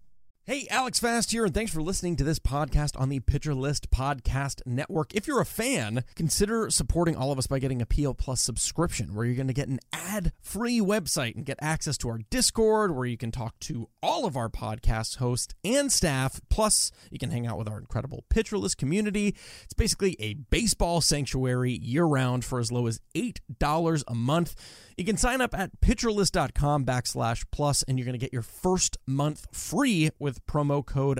Hey, 0.43 0.65
Alex 0.71 0.99
Fast 0.99 1.31
here, 1.31 1.45
and 1.45 1.53
thanks 1.53 1.71
for 1.71 1.83
listening 1.83 2.15
to 2.15 2.23
this 2.23 2.39
podcast 2.39 2.99
on 2.99 3.09
the 3.09 3.19
Pitcher 3.19 3.53
List 3.53 3.91
Podcast 3.91 4.59
Network. 4.65 5.13
If 5.13 5.27
you're 5.27 5.39
a 5.39 5.45
fan, 5.45 6.03
consider 6.15 6.71
supporting 6.71 7.15
all 7.15 7.31
of 7.31 7.37
us 7.37 7.45
by 7.45 7.59
getting 7.59 7.79
a 7.79 7.85
PL 7.85 8.15
Plus 8.15 8.41
subscription, 8.41 9.13
where 9.13 9.23
you're 9.23 9.35
going 9.35 9.45
to 9.45 9.53
get 9.53 9.67
an 9.67 9.79
ad 9.93 10.31
free 10.41 10.79
website 10.79 11.35
and 11.35 11.45
get 11.45 11.59
access 11.61 11.95
to 11.99 12.09
our 12.09 12.21
Discord, 12.31 12.95
where 12.95 13.05
you 13.05 13.17
can 13.17 13.31
talk 13.31 13.59
to 13.59 13.87
all 14.03 14.25
of 14.25 14.35
our 14.35 14.49
podcast 14.49 15.17
hosts 15.17 15.53
and 15.63 15.91
staff. 15.91 16.41
Plus, 16.49 16.91
you 17.09 17.19
can 17.19 17.31
hang 17.31 17.47
out 17.47 17.57
with 17.57 17.67
our 17.67 17.79
incredible 17.79 18.25
pitcherless 18.33 18.75
community. 18.75 19.35
It's 19.63 19.73
basically 19.73 20.15
a 20.19 20.33
baseball 20.33 21.01
sanctuary 21.01 21.73
year 21.73 22.05
round 22.05 22.43
for 22.45 22.59
as 22.59 22.71
low 22.71 22.87
as 22.87 22.99
$8 23.15 24.03
a 24.07 24.15
month. 24.15 24.55
You 24.97 25.05
can 25.05 25.17
sign 25.17 25.41
up 25.41 25.57
at 25.57 25.81
pitcherlist.com 25.81 26.85
backslash 26.85 27.45
plus, 27.51 27.83
and 27.83 27.97
you're 27.97 28.05
going 28.05 28.19
to 28.19 28.23
get 28.23 28.33
your 28.33 28.41
first 28.41 28.97
month 29.07 29.47
free 29.51 30.09
with 30.19 30.45
promo 30.45 30.85
code 30.85 31.19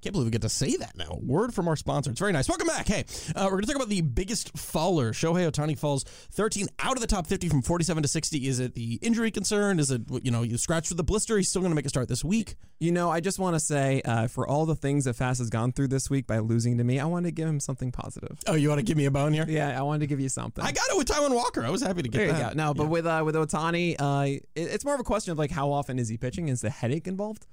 Can't 0.00 0.12
believe 0.12 0.26
we 0.26 0.30
get 0.30 0.42
to 0.42 0.48
say 0.48 0.76
that 0.76 0.96
now. 0.96 1.18
Word 1.20 1.52
from 1.52 1.66
our 1.66 1.74
sponsor. 1.74 2.12
It's 2.12 2.20
very 2.20 2.30
nice. 2.32 2.48
Welcome 2.48 2.68
back. 2.68 2.86
Hey, 2.86 3.04
uh, 3.34 3.42
we're 3.46 3.50
going 3.50 3.62
to 3.62 3.66
talk 3.66 3.76
about 3.76 3.88
the 3.88 4.00
biggest 4.00 4.56
faller. 4.56 5.10
Shohei 5.12 5.50
Ohtani 5.50 5.76
falls 5.76 6.04
13 6.04 6.68
out 6.78 6.92
of 6.92 7.00
the 7.00 7.08
top 7.08 7.26
50 7.26 7.48
from 7.48 7.62
47 7.62 8.04
to 8.04 8.08
60. 8.08 8.46
Is 8.46 8.60
it 8.60 8.74
the 8.74 9.00
injury 9.02 9.32
concern? 9.32 9.80
Is 9.80 9.90
it, 9.90 10.02
you 10.22 10.30
know, 10.30 10.42
you 10.42 10.56
scratched 10.56 10.90
with 10.90 10.98
the 10.98 11.02
blister? 11.02 11.36
He's 11.36 11.48
still 11.48 11.62
going 11.62 11.72
to 11.72 11.74
make 11.74 11.84
a 11.84 11.88
start 11.88 12.06
this 12.06 12.24
week. 12.24 12.54
You 12.78 12.92
know, 12.92 13.10
I 13.10 13.18
just 13.18 13.40
want 13.40 13.56
to 13.56 13.60
say, 13.60 14.00
uh, 14.04 14.28
for 14.28 14.46
all 14.46 14.66
the 14.66 14.76
things 14.76 15.04
that 15.06 15.14
Fast 15.14 15.38
has 15.40 15.50
gone 15.50 15.72
through 15.72 15.88
this 15.88 16.08
week 16.08 16.28
by 16.28 16.38
losing 16.38 16.78
to 16.78 16.84
me, 16.84 17.00
I 17.00 17.04
want 17.06 17.26
to 17.26 17.32
give 17.32 17.48
him 17.48 17.58
something 17.58 17.90
positive. 17.90 18.38
Oh, 18.46 18.54
you 18.54 18.68
want 18.68 18.78
to 18.78 18.84
give 18.84 18.96
me 18.96 19.06
a 19.06 19.10
bone 19.10 19.32
here? 19.32 19.46
Yeah, 19.48 19.76
I 19.76 19.82
wanted 19.82 20.00
to 20.00 20.06
give 20.06 20.20
you 20.20 20.28
something. 20.28 20.64
I 20.64 20.70
got 20.70 20.88
it 20.90 20.96
with 20.96 21.08
Taijuan 21.08 21.34
Walker. 21.34 21.64
I 21.64 21.70
was 21.70 21.82
happy 21.82 22.02
to 22.02 22.08
get 22.08 22.18
there 22.18 22.32
that. 22.34 22.56
go. 22.56 22.62
No, 22.66 22.72
but 22.72 22.84
Yeah. 22.84 22.88
with 22.88 23.06
uh, 23.06 23.22
with 23.26 23.34
Ohtani, 23.34 23.96
uh, 23.98 24.26
it, 24.28 24.44
it's 24.54 24.84
more 24.84 24.94
of 24.94 25.00
a 25.00 25.04
question 25.04 25.32
of 25.32 25.38
like 25.38 25.50
how 25.50 25.72
often 25.72 25.98
is 25.98 26.08
he 26.08 26.16
pitching? 26.18 26.46
Is 26.50 26.60
the 26.60 26.70
headache 26.70 27.08
involved? 27.08 27.48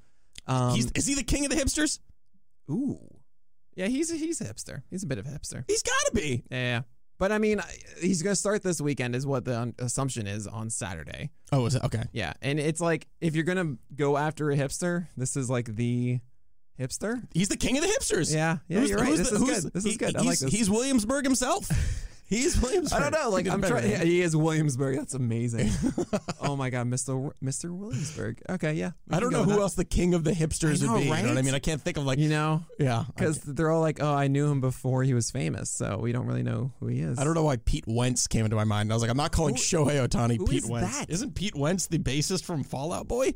Um, 0.45 0.77
is 0.93 1.08
he 1.08 1.15
the 1.15 1.23
king 1.23 1.43
of 1.45 1.49
the 1.49 1.58
hipsters? 1.58 1.97
Ooh, 2.69 2.99
yeah, 3.75 3.88
he's 3.88 4.12
a, 4.12 4.15
he's 4.15 4.41
a 4.41 4.45
hipster. 4.45 4.84
He's 4.89 5.04
a 5.04 5.08
bit 5.08 5.17
of 5.17 5.25
a 5.25 5.30
hipster. 5.30 5.63
He's 5.67 5.84
got 5.84 6.06
to 6.08 6.12
be. 6.13 6.43
Yeah, 6.49 6.82
but 7.17 7.32
I 7.32 7.38
mean, 7.38 7.62
he's 8.01 8.21
gonna 8.21 8.36
start 8.36 8.63
this 8.63 8.80
weekend, 8.82 9.15
is 9.15 9.25
what 9.25 9.45
the 9.45 9.73
assumption 9.80 10.28
is 10.28 10.47
on 10.47 10.69
Saturday. 10.69 11.30
Oh, 11.51 11.65
is 11.65 11.75
it? 11.75 11.84
Okay. 11.84 12.04
Yeah, 12.13 12.34
and 12.41 12.60
it's 12.60 12.82
like 12.82 13.08
if 13.21 13.36
you're 13.36 13.43
gonna 13.45 13.75
go 13.95 14.17
after 14.17 14.51
a 14.51 14.56
hipster, 14.58 15.08
this 15.17 15.36
is 15.36 15.49
like 15.49 15.75
the 15.75 16.19
hipster. 16.80 17.21
He's 17.34 17.49
the 17.49 17.58
king 17.58 17.78
of 17.78 17.84
the 17.84 17.89
hipsters. 17.89 18.34
Yeah, 18.34 18.58
yeah, 18.67 18.80
Who's- 18.80 18.89
you're 18.89 18.99
right. 18.99 19.15
This 19.17 19.30
the- 19.30 19.36
is 19.36 19.41
who's- 19.41 19.63
good. 19.63 19.73
This 19.73 19.84
he- 19.84 19.89
is 19.91 19.97
good. 19.97 20.15
I 20.15 20.19
he's, 20.21 20.28
like 20.30 20.39
this. 20.39 20.54
He's 20.54 20.69
Williamsburg 20.69 21.23
himself. 21.25 21.69
he's 22.26 22.62
Williamsburg. 22.62 23.02
I 23.02 23.10
don't 23.10 23.24
know. 23.24 23.30
Like 23.30 23.48
I'm 23.48 23.62
trying. 23.62 23.90
Yeah, 23.90 24.04
he 24.04 24.22
is 24.22 24.36
Williamsburg. 24.36 24.98
That's 24.98 25.14
amazing. 25.14 25.70
oh 26.42 26.56
my 26.56 26.70
god, 26.70 26.88
Mr. 26.88 27.32
Mr. 27.44 27.70
Williamsburg. 27.78 28.42
Okay, 28.50 28.74
yeah. 28.74 28.92
I 29.12 29.20
don't 29.20 29.32
know 29.32 29.44
who 29.44 29.52
that. 29.52 29.60
else 29.60 29.74
the 29.76 29.86
king 29.86 30.14
of 30.14 30.24
the 30.24 30.32
hipsters 30.32 30.84
know, 30.84 30.94
would 30.94 31.00
be. 31.00 31.06
You 31.06 31.10
know 31.10 31.30
what 31.30 31.38
I 31.38 31.42
mean? 31.42 31.54
I 31.56 31.60
can't 31.60 31.82
think 31.82 31.98
of 31.98 32.06
like 32.06 32.20
You 32.20 32.30
know, 32.30 32.64
yeah. 32.80 33.04
because 33.16 33.40
they're 33.42 33.72
all 33.72 33.82
like, 33.82 34.02
"Oh, 34.02 34.14
I 34.14 34.28
knew 34.28 34.50
him 34.52 34.62
before 34.62 35.04
he 35.04 35.14
was 35.14 35.32
famous," 35.32 35.70
so 35.70 35.98
we 35.98 36.12
don't 36.12 36.26
really 36.26 36.44
know 36.44 36.72
who 36.80 36.88
he 36.88 37.00
is. 37.02 37.18
I 37.20 37.24
don't 37.24 37.34
know 37.34 37.44
why 37.44 37.58
Pete 37.58 37.86
Wentz 37.88 38.28
came 38.28 38.46
into 38.46 38.56
my 38.56 38.64
mind. 38.64 38.92
I 38.92 38.96
was 38.96 39.02
like, 39.02 39.12
I'm 39.12 39.18
not 39.18 39.32
calling 39.32 39.56
Who- 39.56 39.62
Shohei 39.62 40.08
Ohtani 40.08 40.38
Pete 40.48 40.64
is 40.64 40.70
Wentz. 40.70 40.98
that? 40.98 41.10
Isn't 41.10 41.36
Pete 41.36 41.56
Wentz 41.56 41.88
the 41.88 42.00
bassist 42.00 42.44
from 42.44 42.64
Fallout 42.64 43.08
Boy? 43.08 43.34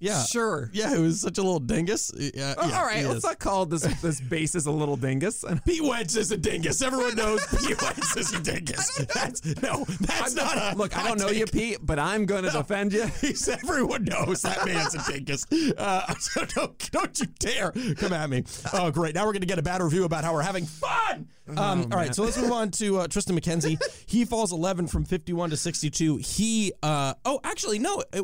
Yeah. 0.00 0.22
Sure. 0.24 0.70
Yeah, 0.72 0.94
it 0.94 1.00
was 1.00 1.20
such 1.20 1.38
a 1.38 1.42
little 1.42 1.58
dingus. 1.58 2.12
Yeah, 2.16 2.54
Oh, 2.56 2.68
yeah, 2.68 2.78
all 2.78 2.84
right, 2.86 2.98
he 2.98 3.04
let's 3.06 3.18
is. 3.18 3.24
not 3.24 3.38
call 3.38 3.66
this 3.66 3.82
this 4.00 4.20
base 4.20 4.54
as 4.54 4.66
a 4.66 4.70
little 4.70 4.96
dingus. 4.96 5.44
Pete 5.64 5.82
Wentz 5.82 6.14
is 6.16 6.30
a 6.30 6.36
dingus. 6.36 6.80
Everyone 6.82 7.16
knows 7.16 7.44
Pete 7.58 7.80
Wentz 7.82 8.16
is 8.16 8.32
a 8.32 8.40
dingus. 8.40 8.96
That's 9.12 9.44
no, 9.62 9.84
that's 10.00 10.34
not 10.34 10.56
a 10.56 10.76
Look, 10.76 10.96
I 10.96 11.06
don't 11.08 11.18
know 11.18 11.28
you. 11.30 11.46
Pete, 11.46 11.78
but 11.82 11.98
I'm 11.98 12.26
going 12.26 12.44
to 12.44 12.50
defend 12.50 12.92
you. 12.92 13.06
He's 13.20 13.48
everyone 13.48 14.04
knows 14.04 14.42
that 14.42 14.64
man's 14.64 14.94
a 14.94 15.12
dingus. 15.12 15.44
Uh, 15.76 16.14
so 16.14 16.44
don't 16.44 16.90
don't 16.92 17.18
you 17.18 17.26
dare 17.38 17.72
come 17.96 18.12
at 18.12 18.30
me. 18.30 18.44
Oh, 18.72 18.90
great! 18.90 19.14
Now 19.14 19.26
we're 19.26 19.32
going 19.32 19.40
to 19.40 19.46
get 19.48 19.58
a 19.58 19.62
bad 19.62 19.82
review 19.82 20.04
about 20.04 20.22
how 20.24 20.32
we're 20.32 20.42
having 20.42 20.64
fun. 20.66 21.28
Um, 21.56 21.88
all 21.90 21.98
right, 21.98 22.14
so 22.14 22.24
let's 22.24 22.36
move 22.36 22.52
on 22.52 22.70
to 22.72 22.98
uh, 22.98 23.06
Triston 23.06 23.38
McKenzie. 23.38 23.80
he 24.06 24.26
falls 24.26 24.52
11 24.52 24.86
from 24.88 25.06
51 25.06 25.48
to 25.48 25.56
62. 25.56 26.18
He 26.18 26.72
uh, 26.82 27.14
oh, 27.24 27.40
actually 27.42 27.78
no. 27.78 28.04
It, 28.12 28.22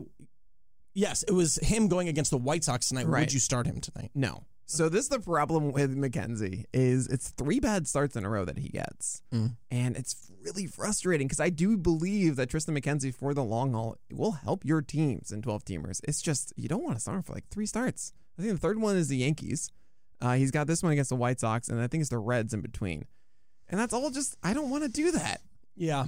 yes, 0.95 1.23
it 1.25 1.33
was 1.33 1.57
him 1.57 1.89
going 1.89 2.09
against 2.09 2.31
the 2.31 2.39
White 2.39 2.65
Sox 2.65 2.89
tonight. 2.89 3.07
Right. 3.07 3.21
Would 3.21 3.33
you 3.33 3.41
start 3.41 3.67
him 3.67 3.81
tonight? 3.81 4.11
No. 4.15 4.45
So 4.67 4.89
this 4.89 5.03
is 5.03 5.09
the 5.11 5.21
problem 5.21 5.73
with 5.73 5.95
McKenzie 5.95 6.65
is 6.73 7.07
it's 7.09 7.29
three 7.29 7.61
bad 7.61 7.87
starts 7.87 8.17
in 8.17 8.25
a 8.25 8.31
row 8.31 8.47
that 8.47 8.57
he 8.57 8.71
gets. 8.71 9.21
Mm. 9.33 9.57
And 9.71 9.97
it's 9.97 10.31
really 10.43 10.67
frustrating 10.67 11.27
because 11.27 11.41
I 11.41 11.51
do 11.51 11.77
believe 11.77 12.37
that 12.37 12.49
Triston 12.49 12.79
McKenzie 12.79 13.15
for 13.15 13.35
the 13.35 13.45
long 13.45 13.75
haul 13.75 13.99
will 14.11 14.33
help 14.33 14.65
your 14.65 14.81
teams 14.81 15.33
in 15.33 15.43
12 15.43 15.65
teamers. 15.65 16.01
It's 16.05 16.23
just 16.23 16.55
you 16.57 16.69
don't 16.69 16.83
want 16.83 16.97
to 16.97 17.01
start 17.01 17.17
him 17.17 17.23
for 17.23 17.35
like 17.35 17.49
three 17.51 17.67
starts. 17.67 18.13
I 18.39 18.43
think 18.43 18.55
the 18.55 18.59
third 18.59 18.81
one 18.81 18.97
is 18.97 19.09
the 19.09 19.19
Yankees. 19.19 19.71
Uh, 20.21 20.35
he's 20.35 20.51
got 20.51 20.67
this 20.67 20.83
one 20.83 20.93
against 20.93 21.11
the 21.11 21.17
White 21.17 21.41
Sox, 21.41 21.69
and 21.69 21.81
I 21.81 21.87
think 21.87 22.01
it's 22.01 22.11
the 22.11 22.19
Reds 22.19 22.55
in 22.55 22.63
between. 22.63 23.05
And 23.69 23.79
that's 23.79 23.93
all 23.93 24.11
just 24.11 24.37
I 24.43 24.55
don't 24.55 24.71
want 24.71 24.85
to 24.85 24.91
do 24.91 25.13
that. 25.13 25.43
Yeah. 25.77 26.07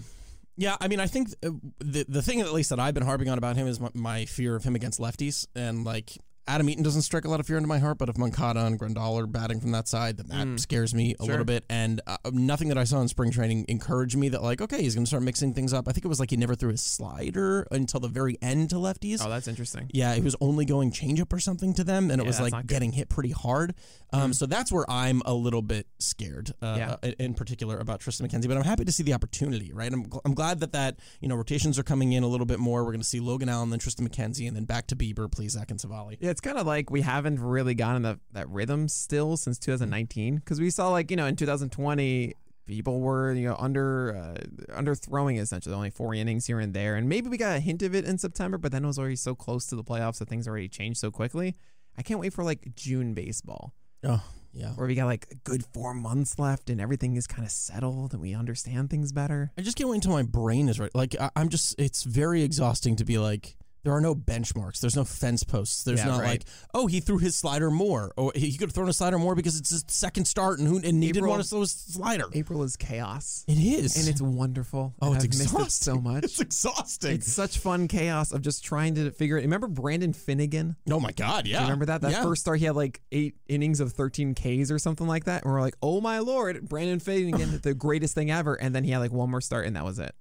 Yeah, 0.57 0.77
I 0.81 0.89
mean, 0.89 1.01
I 1.01 1.07
think 1.07 1.29
uh, 1.45 1.51
the 1.79 2.07
the 2.09 2.23
thing 2.23 2.41
at 2.41 2.53
least 2.53 2.71
that 2.71 2.81
I've 2.81 2.95
been 2.95 3.05
harping 3.05 3.29
on 3.29 3.37
about 3.37 3.57
him 3.57 3.67
is 3.67 3.79
my, 3.79 3.91
my 3.95 4.25
fear 4.25 4.57
of 4.57 4.65
him 4.65 4.75
against 4.75 4.99
lefties, 4.99 5.47
and 5.55 5.85
like 5.85 6.17
Adam 6.49 6.69
Eaton 6.71 6.83
doesn't 6.85 7.03
strike 7.03 7.25
a 7.25 7.29
lot 7.31 7.41
of 7.41 7.47
fear 7.47 7.57
into 7.57 7.67
my 7.69 7.79
heart, 7.79 7.99
but 7.99 8.09
if 8.09 8.17
Moncada 8.17 8.65
and 8.65 8.79
Grandal 8.79 9.21
are 9.21 9.27
batting 9.27 9.61
from 9.61 9.73
that 9.73 9.89
side, 9.89 10.17
then 10.17 10.29
that 10.55 10.61
scares 10.61 10.95
me 10.95 11.15
a 11.19 11.25
Sure. 11.25 11.33
little 11.33 11.45
bit. 11.45 11.65
And 11.69 12.01
uh, 12.07 12.17
nothing 12.33 12.69
that 12.69 12.79
I 12.79 12.85
saw 12.85 13.01
in 13.01 13.09
spring 13.09 13.31
training 13.31 13.65
encouraged 13.69 14.17
me 14.17 14.29
that 14.31 14.43
like, 14.43 14.61
okay, 14.61 14.81
he's 14.83 14.95
going 14.95 15.05
to 15.05 15.09
start 15.09 15.23
mixing 15.25 15.55
things 15.55 15.73
up. 15.73 15.89
I 15.89 15.93
think 15.93 16.05
it 16.05 16.09
was 16.09 16.21
like 16.21 16.31
he 16.31 16.37
never 16.37 16.55
threw 16.55 16.71
his 16.71 16.83
slider 16.83 17.67
until 17.71 18.01
the 18.01 18.09
very 18.09 18.39
end 18.43 18.71
to 18.71 18.77
lefties. 18.77 19.19
Oh, 19.25 19.29
that's 19.29 19.49
interesting. 19.49 19.91
Yeah, 19.93 20.15
he 20.15 20.21
was 20.21 20.37
only 20.41 20.65
going 20.65 20.91
changeup 20.93 21.33
or 21.33 21.39
something 21.41 21.75
to 21.75 21.85
them, 21.85 22.11
and 22.11 22.21
it 22.21 22.25
Yeah, 22.25 22.29
was 22.29 22.41
like 22.41 22.67
getting 22.67 22.93
hit 22.93 23.09
pretty 23.09 23.31
hard. 23.33 23.75
Um, 24.13 24.33
So 24.33 24.47
that's 24.47 24.71
where 24.71 24.89
I'm 24.91 25.23
a 25.27 25.35
little 25.35 25.63
bit 25.63 25.87
scared, 25.99 26.53
uh, 26.63 26.75
Yeah. 26.79 26.97
uh, 27.03 27.11
in 27.19 27.35
particular 27.35 27.79
about 27.79 28.01
Triston 28.01 28.29
McKenzie. 28.29 28.47
But 28.49 28.57
I'm 28.57 28.65
happy 28.65 28.85
to 28.85 28.93
see 28.93 29.03
the 29.03 29.15
opportunity. 29.15 29.73
Right, 29.73 29.93
I'm, 29.93 30.07
gl- 30.07 30.21
I'm 30.25 30.35
glad 30.35 30.61
that 30.61 30.73
that 30.73 30.99
you 31.21 31.29
know 31.29 31.35
rotations 31.35 31.79
are 31.79 31.83
coming 31.83 32.13
in 32.13 32.23
a 32.23 32.29
little 32.29 32.47
bit 32.47 32.59
more. 32.61 32.85
We're 32.85 32.93
going 32.93 33.01
to 33.01 33.07
see 33.07 33.21
Logan 33.21 33.49
Allen, 33.49 33.71
then 33.71 33.79
Triston 33.81 34.09
McKenzie, 34.09 34.47
and 34.47 34.57
then 34.57 34.65
back 34.65 34.87
to 34.89 34.97
Bieber, 34.97 35.31
please, 35.31 35.53
Zach 35.53 35.71
and 35.71 35.81
Civale. 35.81 36.17
Yeah, 36.21 36.31
it's 36.37 36.43
kind 36.43 36.59
of 36.59 36.67
like 36.67 36.91
we 36.91 37.01
haven't 37.01 37.41
really 37.41 37.75
gotten 37.75 38.03
the, 38.03 38.21
that 38.33 38.47
rhythm 38.51 38.89
still 38.89 39.39
since 39.39 39.59
2019 39.59 40.37
because 40.37 40.61
we 40.61 40.69
saw 40.69 40.91
like 40.91 41.11
you 41.11 41.17
know 41.17 41.25
in 41.25 41.35
2020 41.35 42.35
people 42.67 43.01
were 43.01 43.33
you 43.33 43.49
know 43.49 43.57
under 43.59 44.15
uh, 44.15 44.75
underthrowing 44.79 45.41
essentially 45.41 45.75
only 45.75 45.89
four 45.89 46.13
innings 46.15 46.47
here 46.47 46.61
and 46.61 46.75
there 46.75 46.95
and 46.97 47.09
maybe 47.09 47.31
we 47.31 47.39
got 47.39 47.57
a 47.57 47.61
hint 47.61 47.81
of 47.81 47.95
it 47.95 48.05
in 48.05 48.19
September 48.19 48.59
but 48.59 48.71
then 48.71 48.85
it 48.85 48.87
was 48.87 48.99
already 48.99 49.17
so 49.17 49.35
close 49.35 49.65
to 49.67 49.77
the 49.77 49.83
playoffs 49.83 50.19
that 50.19 50.29
things 50.29 50.47
already 50.47 50.69
changed 50.69 51.01
so 51.01 51.11
quickly. 51.11 51.57
I 51.97 52.03
can't 52.03 52.21
wait 52.21 52.35
for 52.35 52.45
like 52.45 52.75
June 52.75 53.15
baseball 53.15 53.73
Oh, 54.05 54.23
yeah. 54.53 54.73
where 54.75 54.87
we 54.87 54.95
got 54.95 55.07
like 55.07 55.27
a 55.33 55.37
good 55.37 55.65
four 55.73 55.95
months 55.95 56.39
left 56.39 56.69
and 56.69 56.83
everything 56.83 57.17
is 57.17 57.27
kind 57.27 57.47
of 57.47 57.51
settled 57.51 58.13
and 58.13 58.21
we 58.21 58.35
understand 58.35 58.91
things 58.91 59.11
better. 59.11 59.53
I 59.57 59.63
just 59.63 59.79
can't 59.79 59.89
wait 59.89 59.97
until 59.97 60.13
my 60.13 60.23
brain 60.23 60.69
is 60.69 60.79
right. 60.79 60.95
Like 60.95 61.17
I, 61.19 61.31
I'm 61.35 61.49
just, 61.49 61.75
it's 61.79 62.03
very 62.03 62.43
exhausting 62.43 62.97
to 62.97 63.07
be 63.07 63.17
like. 63.17 63.57
There 63.87 63.95
are 63.95 64.01
no 64.01 64.17
benchmarks. 64.17 64.81
There's 64.81 64.97
no 64.97 65.05
fence 65.05 65.45
posts. 65.45 65.85
There's 65.85 66.01
Yeah, 66.01 66.07
not 66.07 66.19
right. 66.21 66.29
like, 66.29 66.45
oh, 66.75 66.89
he 66.89 66.99
threw 66.99 67.19
his 67.19 67.37
slider 67.37 67.71
more, 67.71 68.13
or 68.17 68.33
he 68.35 68.51
could 68.51 68.71
have 68.71 68.73
thrown 68.75 68.89
a 68.89 68.93
slider 68.93 69.17
more 69.17 69.37
because 69.37 69.57
it's 69.57 69.71
his 69.71 69.85
second 69.87 70.25
start, 70.25 70.59
and 70.59 70.67
who 70.67 70.79
and 70.79 71.01
he 71.01 71.13
didn't 71.13 71.29
want 71.29 71.41
to 71.41 71.49
throw 71.49 71.61
his 71.61 71.71
slider. 71.71 72.25
April 72.33 72.65
is 72.65 72.77
chaos 72.77 73.45
It 73.47 73.59
is, 73.59 73.97
and 73.97 74.09
it's 74.09 74.21
wonderful. 74.21 74.93
oh, 75.01 75.15
it's 75.15 75.23
I've 75.23 75.31
missed 75.31 75.43
exhausting 75.43 75.95
it 75.95 75.97
so 75.99 76.01
much. 76.01 76.25
It's 76.25 76.41
exhausting. 76.41 77.13
It's 77.13 77.33
such 77.33 77.59
fun 77.59 77.87
chaos 77.87 78.33
of 78.33 78.43
just 78.43 78.65
trying 78.65 78.97
to 78.97 79.13
figure 79.13 79.39
it. 79.39 79.43
Remember 79.43 79.69
Brandon 79.69 80.13
Finnegan? 80.13 80.75
oh 80.91 80.99
my 80.99 81.13
god, 81.13 81.47
yeah. 81.47 81.59
Do 81.59 81.63
you 81.63 81.67
remember 81.67 81.87
that? 81.87 82.01
That 82.01 82.11
yeah. 82.11 82.23
first 82.25 82.41
start, 82.41 82.59
he 82.59 82.65
had 82.65 82.75
like 82.75 83.03
eight 83.13 83.37
innings 83.47 83.79
of 83.79 83.93
13 83.93 84.35
Ks 84.35 84.73
or 84.73 84.81
something 84.81 85.07
like 85.07 85.27
that. 85.27 85.45
And 85.45 85.53
we're 85.53 85.61
like, 85.61 85.77
oh 85.81 86.01
my 86.01 86.19
lord, 86.19 86.69
Brandon 86.69 86.99
Finnegan, 86.99 87.61
the 87.63 87.73
greatest 87.73 88.17
thing 88.17 88.33
ever. 88.33 88.57
And 88.57 88.75
then 88.75 88.83
he 88.83 88.91
had 88.91 88.99
like 88.99 89.13
one 89.13 89.31
more 89.31 89.41
start, 89.41 89.65
and 89.65 89.77
that 89.77 89.85
was 89.85 90.01
it. 90.01 90.13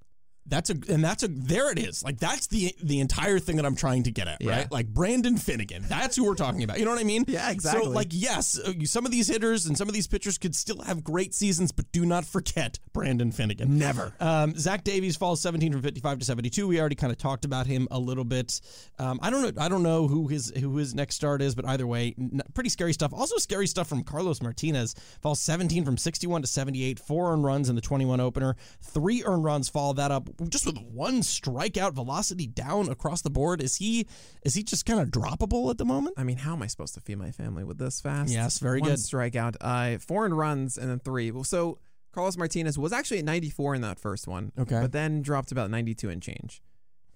That's 0.47 0.69
a 0.69 0.75
and 0.89 1.03
that's 1.03 1.23
a 1.23 1.27
there 1.27 1.71
it 1.71 1.79
is. 1.79 2.03
Like 2.03 2.19
that's 2.19 2.47
the 2.47 2.75
the 2.83 2.99
entire 2.99 3.39
thing 3.39 3.55
that 3.55 3.65
I'm 3.65 3.75
trying 3.75 4.03
to 4.03 4.11
get 4.11 4.27
at, 4.27 4.41
Yeah. 4.41 4.57
right? 4.57 4.71
Like 4.71 4.87
Brandon 4.87 5.37
Finnegan. 5.37 5.85
That's 5.87 6.15
who 6.15 6.23
we're 6.25 6.35
talking 6.35 6.61
about. 6.63 6.77
You 6.77 6.85
know 6.85 6.91
what 6.91 6.99
I 6.99 7.03
mean? 7.03 7.25
Yeah, 7.27 7.49
exactly. 7.49 7.85
So 7.85 7.89
like 7.89 8.09
yes, 8.11 8.59
uh, 8.59 8.73
some 8.83 9.05
of 9.05 9.11
these 9.11 9.27
hitters 9.27 9.65
and 9.65 9.75
some 9.75 9.87
of 9.87 9.95
these 9.95 10.05
pitchers 10.05 10.37
could 10.37 10.55
still 10.55 10.81
have 10.83 11.03
great 11.03 11.33
seasons, 11.33 11.71
but 11.71 11.91
do 11.91 12.05
not 12.05 12.25
forget 12.25 12.77
Brandon 12.93 13.31
Finnegan. 13.31 13.79
Never. 13.79 14.13
Um, 14.19 14.55
Zach 14.55 14.83
Davies 14.83 15.15
falls 15.15 15.41
17 15.41 15.71
from 15.71 15.81
55 15.81 16.19
to 16.19 16.25
72. 16.25 16.67
We 16.67 16.79
already 16.79 16.95
kind 16.95 17.11
of 17.11 17.17
talked 17.17 17.43
about 17.45 17.65
him 17.65 17.87
a 17.89 17.97
little 17.99 18.23
bit. 18.23 18.61
Um, 18.99 19.19
I 19.23 19.31
don't 19.31 19.41
know. 19.55 19.61
I 19.63 19.67
don't 19.67 19.83
know 19.83 20.07
who 20.07 20.27
his 20.27 20.51
who 20.55 20.75
his 20.77 20.93
next 20.93 21.15
start 21.15 21.41
is, 21.41 21.55
but 21.55 21.65
either 21.67 21.87
way, 21.87 22.13
n- 22.19 22.41
pretty 22.53 22.69
scary 22.69 22.93
stuff. 22.93 23.13
Also 23.13 23.37
scary 23.37 23.65
stuff 23.65 23.87
from 23.87 24.03
Carlos 24.03 24.43
Martinez. 24.43 24.93
Falls 25.23 25.41
17 25.41 25.83
from 25.85 25.97
61 25.97 26.41
to 26.43 26.47
78. 26.47 26.99
Four 26.99 27.33
earned 27.33 27.43
runs 27.43 27.67
in 27.69 27.75
the 27.75 27.81
21 27.81 28.19
opener. 28.19 28.55
Three 28.83 29.23
earned 29.25 29.43
runs 29.43 29.69
follow 29.69 29.93
that 29.93 30.11
up 30.11 30.29
just 30.49 30.65
with 30.65 30.77
one 30.77 31.21
strikeout. 31.21 31.93
Velocity 31.93 32.47
down 32.47 32.89
across 32.89 33.21
the 33.21 33.29
board. 33.29 33.61
Is 33.61 33.77
he 33.77 34.07
is 34.43 34.55
he 34.55 34.63
just 34.63 34.85
kind 34.85 34.99
of 34.99 35.09
droppable 35.09 35.69
at 35.71 35.77
the 35.77 35.85
moment? 35.85 36.15
I 36.17 36.23
mean, 36.23 36.37
how 36.37 36.53
am 36.53 36.61
I 36.61 36.67
supposed 36.67 36.93
to 36.95 37.01
feed 37.01 37.17
my 37.17 37.31
family 37.31 37.63
with 37.63 37.77
this 37.77 38.01
fast? 38.01 38.31
Yes, 38.31 38.59
very 38.59 38.79
One 38.81 38.91
good. 38.91 38.99
strikeout, 38.99 39.55
uh, 39.61 39.97
four 39.99 40.25
and 40.25 40.37
runs, 40.37 40.77
and 40.77 40.89
then 40.89 40.99
three. 40.99 41.31
Well, 41.31 41.43
so 41.43 41.79
Carlos 42.11 42.37
Martinez 42.37 42.77
was 42.77 42.93
actually 42.93 43.19
at 43.19 43.25
94 43.25 43.75
in 43.75 43.81
that 43.81 43.99
first 43.99 44.27
one. 44.27 44.51
Okay. 44.57 44.79
But 44.81 44.91
then 44.93 45.21
dropped 45.21 45.51
about 45.51 45.69
92 45.69 46.09
and 46.09 46.21
change. 46.21 46.61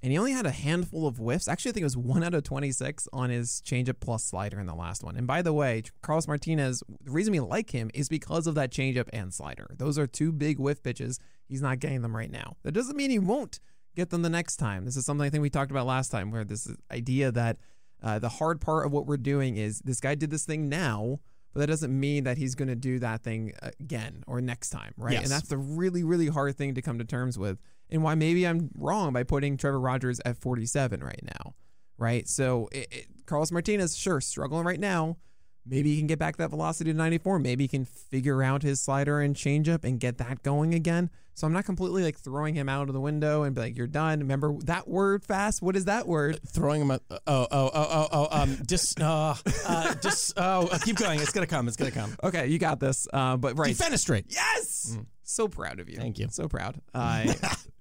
And 0.02 0.12
he 0.12 0.18
only 0.18 0.32
had 0.32 0.46
a 0.46 0.52
handful 0.52 1.08
of 1.08 1.18
whiffs. 1.18 1.48
Actually, 1.48 1.72
I 1.72 1.74
think 1.74 1.82
it 1.82 1.86
was 1.86 1.98
one 1.98 2.24
out 2.24 2.34
of 2.34 2.44
26 2.44 3.08
on 3.12 3.30
his 3.30 3.62
changeup 3.66 4.00
plus 4.00 4.24
slider 4.24 4.60
in 4.60 4.66
the 4.66 4.76
last 4.76 5.04
one. 5.04 5.18
And 5.18 5.28
by 5.28 5.42
the 5.42 5.52
way, 5.52 5.84
Carlos 6.02 6.28
Martinez, 6.28 6.82
the 7.04 7.12
reason 7.12 7.34
we 7.34 7.42
like 7.42 7.72
him 7.72 7.92
is 7.94 8.08
because 8.08 8.48
of 8.48 8.56
that 8.56 8.72
changeup 8.72 9.10
and 9.12 9.34
slider. 9.34 9.76
Those 9.78 10.00
are 10.00 10.08
two 10.08 10.32
big 10.32 10.58
whiff 10.58 10.82
pitches. 10.82 11.20
He's 11.48 11.62
not 11.62 11.80
getting 11.80 12.02
them 12.02 12.16
right 12.16 12.32
now. 12.32 12.56
That 12.64 12.72
doesn't 12.72 12.96
mean 12.96 13.10
he 13.10 13.20
won't 13.20 13.60
get 13.96 14.10
them 14.10 14.22
the 14.22 14.30
next 14.30 14.58
time. 14.58 14.86
This 14.86 14.96
is 14.96 15.06
something 15.06 15.26
I 15.26 15.30
think 15.30 15.42
we 15.42 15.50
talked 15.50 15.72
about 15.72 15.86
last 15.86 16.10
time, 16.10 16.32
where 16.32 16.46
this 16.46 16.72
idea 16.92 17.32
that 17.34 17.58
uh, 18.02 18.20
the 18.20 18.30
hard 18.30 18.62
part 18.62 18.86
of 18.86 18.94
what 18.94 19.06
we're 19.06 19.18
doing 19.18 19.58
is 19.58 19.80
this 19.80 20.00
guy 20.00 20.16
did 20.16 20.32
this 20.32 20.46
thing 20.46 20.70
now, 20.70 21.20
but 21.54 21.60
that 21.62 21.68
doesn't 21.68 21.98
mean 21.98 22.24
that 22.24 22.38
he's 22.38 22.56
going 22.56 22.70
to 22.70 22.76
do 22.76 23.00
that 23.00 23.24
thing 23.24 23.54
again 23.80 24.24
or 24.28 24.40
next 24.40 24.70
time, 24.70 24.94
right? 24.96 25.14
Yes. 25.14 25.24
And 25.24 25.32
that's 25.32 25.50
the 25.50 25.58
really, 25.58 26.04
really 26.04 26.28
hard 26.28 26.58
thing 26.58 26.76
to 26.76 26.82
come 26.82 27.00
to 27.00 27.06
terms 27.06 27.38
with, 27.38 27.60
and 27.90 28.04
why 28.04 28.16
maybe 28.16 28.46
I'm 28.46 28.70
wrong 28.78 29.14
by 29.14 29.24
putting 29.24 29.58
Trevor 29.58 29.80
Rogers 29.80 30.20
at 30.26 30.38
47 30.38 31.04
right 31.04 31.24
now, 31.24 31.56
right? 31.98 32.28
So 32.28 32.70
it, 32.72 32.88
it, 32.92 33.06
Carlos 33.26 33.52
Martinez, 33.52 33.96
sure, 33.96 34.22
struggling 34.22 34.66
right 34.66 34.80
now. 34.80 35.18
Maybe 35.66 35.92
he 35.92 35.98
can 36.00 36.08
get 36.08 36.18
back 36.18 36.38
that 36.38 36.50
velocity 36.50 36.92
to 36.92 36.98
94. 36.98 37.40
Maybe 37.40 37.66
he 37.66 37.68
can 37.68 37.86
figure 37.86 38.42
out 38.42 38.64
his 38.64 38.82
slider 38.82 39.20
and 39.20 39.36
changeup 39.36 39.84
and 39.84 40.00
get 40.00 40.18
that 40.18 40.42
going 40.42 40.74
again. 40.74 41.12
So 41.36 41.48
I'm 41.48 41.54
not 41.54 41.64
completely 41.64 42.04
like 42.04 42.20
throwing 42.20 42.54
him 42.54 42.68
out 42.68 42.90
of 42.90 42.94
the 42.94 43.00
window 43.00 43.44
and 43.44 43.56
be 43.56 43.62
like, 43.62 43.78
"You're 43.78 43.88
done." 43.88 44.20
Remember 44.20 44.58
that 44.66 44.90
word 44.90 45.24
fast? 45.24 45.62
What 45.62 45.78
is 45.78 45.86
that 45.86 46.06
word? 46.06 46.38
Throwing 46.46 46.82
him. 46.82 46.92
A, 46.92 47.00
oh 47.10 47.20
oh 47.28 47.48
oh 47.52 47.72
oh 47.74 48.08
oh. 48.12 48.28
Um. 48.30 48.56
Dis. 48.66 48.94
Uh. 49.00 49.36
uh 49.66 49.94
dis. 49.94 50.34
Oh. 50.36 50.68
uh, 50.68 50.78
keep 50.80 50.98
going. 50.98 51.22
It's 51.22 51.32
gonna 51.32 51.48
come. 51.48 51.70
It's 51.70 51.78
gonna 51.78 51.92
come. 51.92 52.18
Okay, 52.22 52.48
you 52.48 52.60
got 52.60 52.82
this. 52.82 53.08
Uh, 53.14 53.38
but 53.38 53.58
right, 53.58 53.74
Defenestrate. 53.74 54.26
Yes. 54.28 54.98
So 55.30 55.48
proud 55.48 55.80
of 55.80 55.88
you. 55.88 55.96
Thank 55.98 56.18
you. 56.18 56.28
So 56.32 56.48
proud. 56.48 56.82
Uh, 56.94 57.34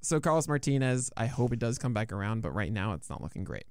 so 0.03 0.21
Carlos 0.21 0.47
Martinez, 0.47 1.11
I 1.17 1.27
hope 1.27 1.53
it 1.53 1.59
does 1.59 1.79
come 1.79 1.93
back 1.95 2.13
around, 2.13 2.43
but 2.43 2.55
right 2.55 2.71
now 2.71 2.93
it's 2.93 3.09
not 3.09 3.23
looking 3.23 3.43
great. 3.43 3.65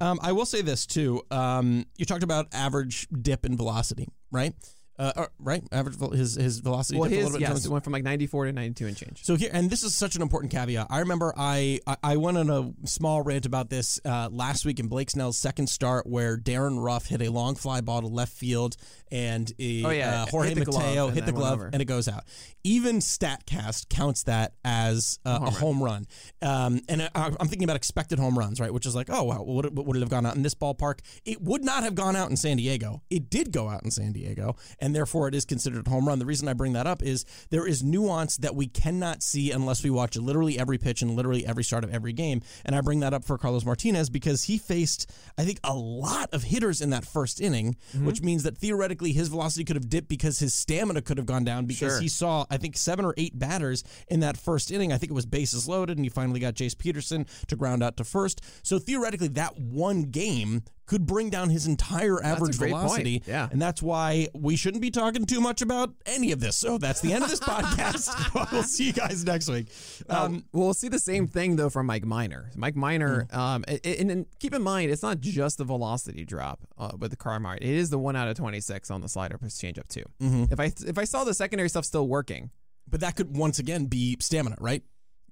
Um, 0.00 0.18
I 0.22 0.32
will 0.32 0.46
say 0.46 0.62
this 0.62 0.86
too. 0.86 1.22
Um, 1.30 1.86
you 1.96 2.06
talked 2.06 2.22
about 2.22 2.46
average 2.52 3.08
dip 3.08 3.44
in 3.44 3.56
velocity, 3.56 4.08
right? 4.30 4.54
Uh, 4.98 5.12
uh, 5.16 5.26
right, 5.38 5.62
average 5.72 5.98
his 6.12 6.34
his 6.36 6.60
velocity. 6.60 6.98
Well, 6.98 7.10
a 7.10 7.14
his 7.14 7.38
yes, 7.38 7.64
it 7.64 7.70
went 7.70 7.84
from 7.84 7.92
like 7.92 8.04
94 8.04 8.46
to 8.46 8.52
92 8.52 8.86
and 8.86 8.96
change. 8.96 9.24
So 9.24 9.34
here, 9.36 9.50
and 9.52 9.68
this 9.70 9.82
is 9.82 9.94
such 9.94 10.16
an 10.16 10.22
important 10.22 10.52
caveat. 10.52 10.86
I 10.90 11.00
remember 11.00 11.34
I 11.36 11.80
I, 11.86 11.96
I 12.02 12.16
went 12.16 12.38
on 12.38 12.50
a 12.50 12.86
small 12.86 13.22
rant 13.22 13.46
about 13.46 13.70
this 13.70 14.00
uh, 14.04 14.28
last 14.32 14.64
week 14.64 14.80
in 14.80 14.88
Blake 14.88 15.10
Snell's 15.10 15.38
second 15.38 15.68
start, 15.68 16.06
where 16.06 16.36
Darren 16.38 16.82
Ruff 16.82 17.06
hit 17.06 17.20
a 17.22 17.30
long 17.30 17.54
fly 17.56 17.80
ball 17.80 18.00
to 18.00 18.06
left 18.06 18.32
field, 18.32 18.76
and 19.10 19.52
a, 19.58 19.84
Oh, 19.84 19.90
yeah, 19.90 20.22
uh, 20.22 20.26
Jorge 20.26 20.48
hit 20.50 20.58
the 20.58 20.64
glove, 20.66 20.82
Mateo 20.82 21.06
and 21.08 21.14
hit 21.14 21.26
the 21.26 21.32
glove, 21.32 21.60
and 21.72 21.82
it 21.82 21.86
goes 21.86 22.08
out. 22.08 22.24
Even 22.64 22.98
Statcast 22.98 23.88
counts 23.88 24.24
that 24.24 24.54
as 24.64 25.18
uh, 25.24 25.38
a 25.42 25.50
home 25.50 25.82
run. 25.82 26.06
Um, 26.42 26.80
and 26.88 27.02
I, 27.02 27.08
I'm 27.14 27.48
thinking 27.48 27.64
about 27.64 27.76
expected 27.76 28.18
home 28.18 28.38
runs, 28.38 28.60
right? 28.60 28.72
Which 28.72 28.86
is 28.86 28.94
like, 28.94 29.08
oh, 29.10 29.24
wow, 29.24 29.42
would 29.42 29.66
it, 29.66 29.74
would 29.74 29.96
it 29.96 30.00
have 30.00 30.08
gone 30.08 30.26
out 30.26 30.36
in 30.36 30.42
this 30.42 30.54
ballpark? 30.54 31.00
It 31.24 31.40
would 31.42 31.64
not 31.64 31.82
have 31.84 31.94
gone 31.94 32.16
out 32.16 32.30
in 32.30 32.36
San 32.36 32.56
Diego. 32.56 33.02
It 33.10 33.30
did 33.30 33.52
go 33.52 33.68
out 33.68 33.82
in 33.84 33.90
San 33.90 34.12
Diego, 34.12 34.56
and 34.80 34.85
therefore 34.94 35.28
it 35.28 35.34
is 35.34 35.44
considered 35.44 35.86
a 35.86 35.90
home 35.90 36.08
run. 36.08 36.18
The 36.18 36.26
reason 36.26 36.48
I 36.48 36.52
bring 36.52 36.74
that 36.74 36.86
up 36.86 37.02
is 37.02 37.24
there 37.50 37.66
is 37.66 37.82
nuance 37.82 38.36
that 38.38 38.54
we 38.54 38.66
cannot 38.66 39.22
see 39.22 39.50
unless 39.50 39.82
we 39.82 39.90
watch 39.90 40.16
literally 40.16 40.58
every 40.58 40.78
pitch 40.78 41.02
and 41.02 41.16
literally 41.16 41.46
every 41.46 41.64
start 41.64 41.84
of 41.84 41.92
every 41.92 42.12
game. 42.12 42.42
And 42.64 42.74
I 42.76 42.80
bring 42.80 43.00
that 43.00 43.14
up 43.14 43.24
for 43.24 43.38
Carlos 43.38 43.64
Martinez 43.64 44.10
because 44.10 44.44
he 44.44 44.58
faced, 44.58 45.10
I 45.38 45.44
think, 45.44 45.60
a 45.64 45.74
lot 45.74 46.28
of 46.32 46.44
hitters 46.44 46.80
in 46.80 46.90
that 46.90 47.04
first 47.04 47.40
inning, 47.40 47.76
mm-hmm. 47.94 48.06
which 48.06 48.22
means 48.22 48.42
that 48.42 48.58
theoretically 48.58 49.12
his 49.12 49.28
velocity 49.28 49.64
could 49.64 49.76
have 49.76 49.88
dipped 49.88 50.08
because 50.08 50.38
his 50.38 50.54
stamina 50.54 51.02
could 51.02 51.16
have 51.18 51.26
gone 51.26 51.44
down 51.44 51.66
because 51.66 51.92
Sure. 51.92 52.00
he 52.00 52.08
saw, 52.08 52.44
I 52.50 52.56
think, 52.56 52.76
seven 52.76 53.04
or 53.04 53.14
eight 53.16 53.38
batters 53.38 53.84
in 54.08 54.20
that 54.20 54.36
first 54.36 54.70
inning. 54.70 54.92
I 54.92 54.98
think 54.98 55.10
it 55.10 55.14
was 55.14 55.26
bases 55.26 55.68
loaded, 55.68 55.96
and 55.98 56.04
he 56.04 56.08
finally 56.10 56.40
got 56.40 56.54
Jace 56.54 56.76
Peterson 56.76 57.26
to 57.48 57.56
ground 57.56 57.82
out 57.82 57.96
to 57.98 58.04
first. 58.04 58.40
So 58.62 58.78
theoretically, 58.78 59.28
that 59.28 59.58
one 59.58 60.02
game 60.04 60.62
could 60.86 61.04
bring 61.04 61.30
down 61.30 61.50
his 61.50 61.66
entire 61.66 62.22
average 62.22 62.58
great 62.58 62.70
point. 62.72 62.82
velocity. 62.84 63.22
Yeah. 63.26 63.48
And 63.50 63.60
that's 63.60 63.82
why 63.82 64.28
we 64.34 64.54
shouldn't 64.56 64.80
be 64.82 64.90
talking 64.90 65.26
too 65.26 65.40
much 65.40 65.60
about 65.62 65.92
any 66.06 66.30
of 66.32 66.38
this. 66.40 66.56
So 66.56 66.78
that's 66.78 67.00
the 67.00 67.12
end 67.12 67.24
of 67.24 67.30
this 67.30 67.40
podcast. 67.76 68.50
we'll 68.52 68.62
see 68.62 68.84
you 68.86 68.92
guys 68.92 69.24
next 69.24 69.48
week. 69.48 69.66
Um, 70.08 70.16
Um, 70.16 70.44
we'll 70.52 70.74
see 70.74 70.88
the 70.88 70.98
same 70.98 71.26
thing 71.26 71.56
though 71.56 71.70
from 71.70 71.86
Mike 71.86 72.04
Minor. 72.04 72.50
Mike 72.56 72.76
Minor, 72.76 73.26
um, 73.32 73.64
a- 73.68 73.80
a- 73.86 74.00
and, 74.00 74.10
and 74.10 74.26
keep 74.38 74.54
in 74.54 74.62
mind 74.62 74.90
it's 74.90 75.02
not 75.02 75.20
just 75.20 75.58
the 75.58 75.64
velocity 75.64 76.24
drop 76.24 76.60
uh, 76.78 76.92
with 76.98 77.10
the 77.10 77.16
car 77.16 77.40
It 77.56 77.62
is 77.62 77.90
the 77.90 77.98
one 77.98 78.16
out 78.16 78.28
of 78.28 78.36
twenty 78.36 78.60
six 78.60 78.90
on 78.90 79.00
the 79.00 79.08
slider 79.08 79.38
plus 79.38 79.60
changeup 79.60 79.88
too. 79.88 80.04
If 80.20 80.58
I 80.60 80.72
if 80.86 80.98
I 80.98 81.04
saw 81.04 81.24
the 81.24 81.34
secondary 81.34 81.68
stuff 81.68 81.84
still 81.84 82.06
working, 82.08 82.50
but 82.88 83.00
that 83.00 83.16
could 83.16 83.36
once 83.36 83.58
again 83.58 83.86
be 83.86 84.16
stamina, 84.20 84.56
right? 84.60 84.82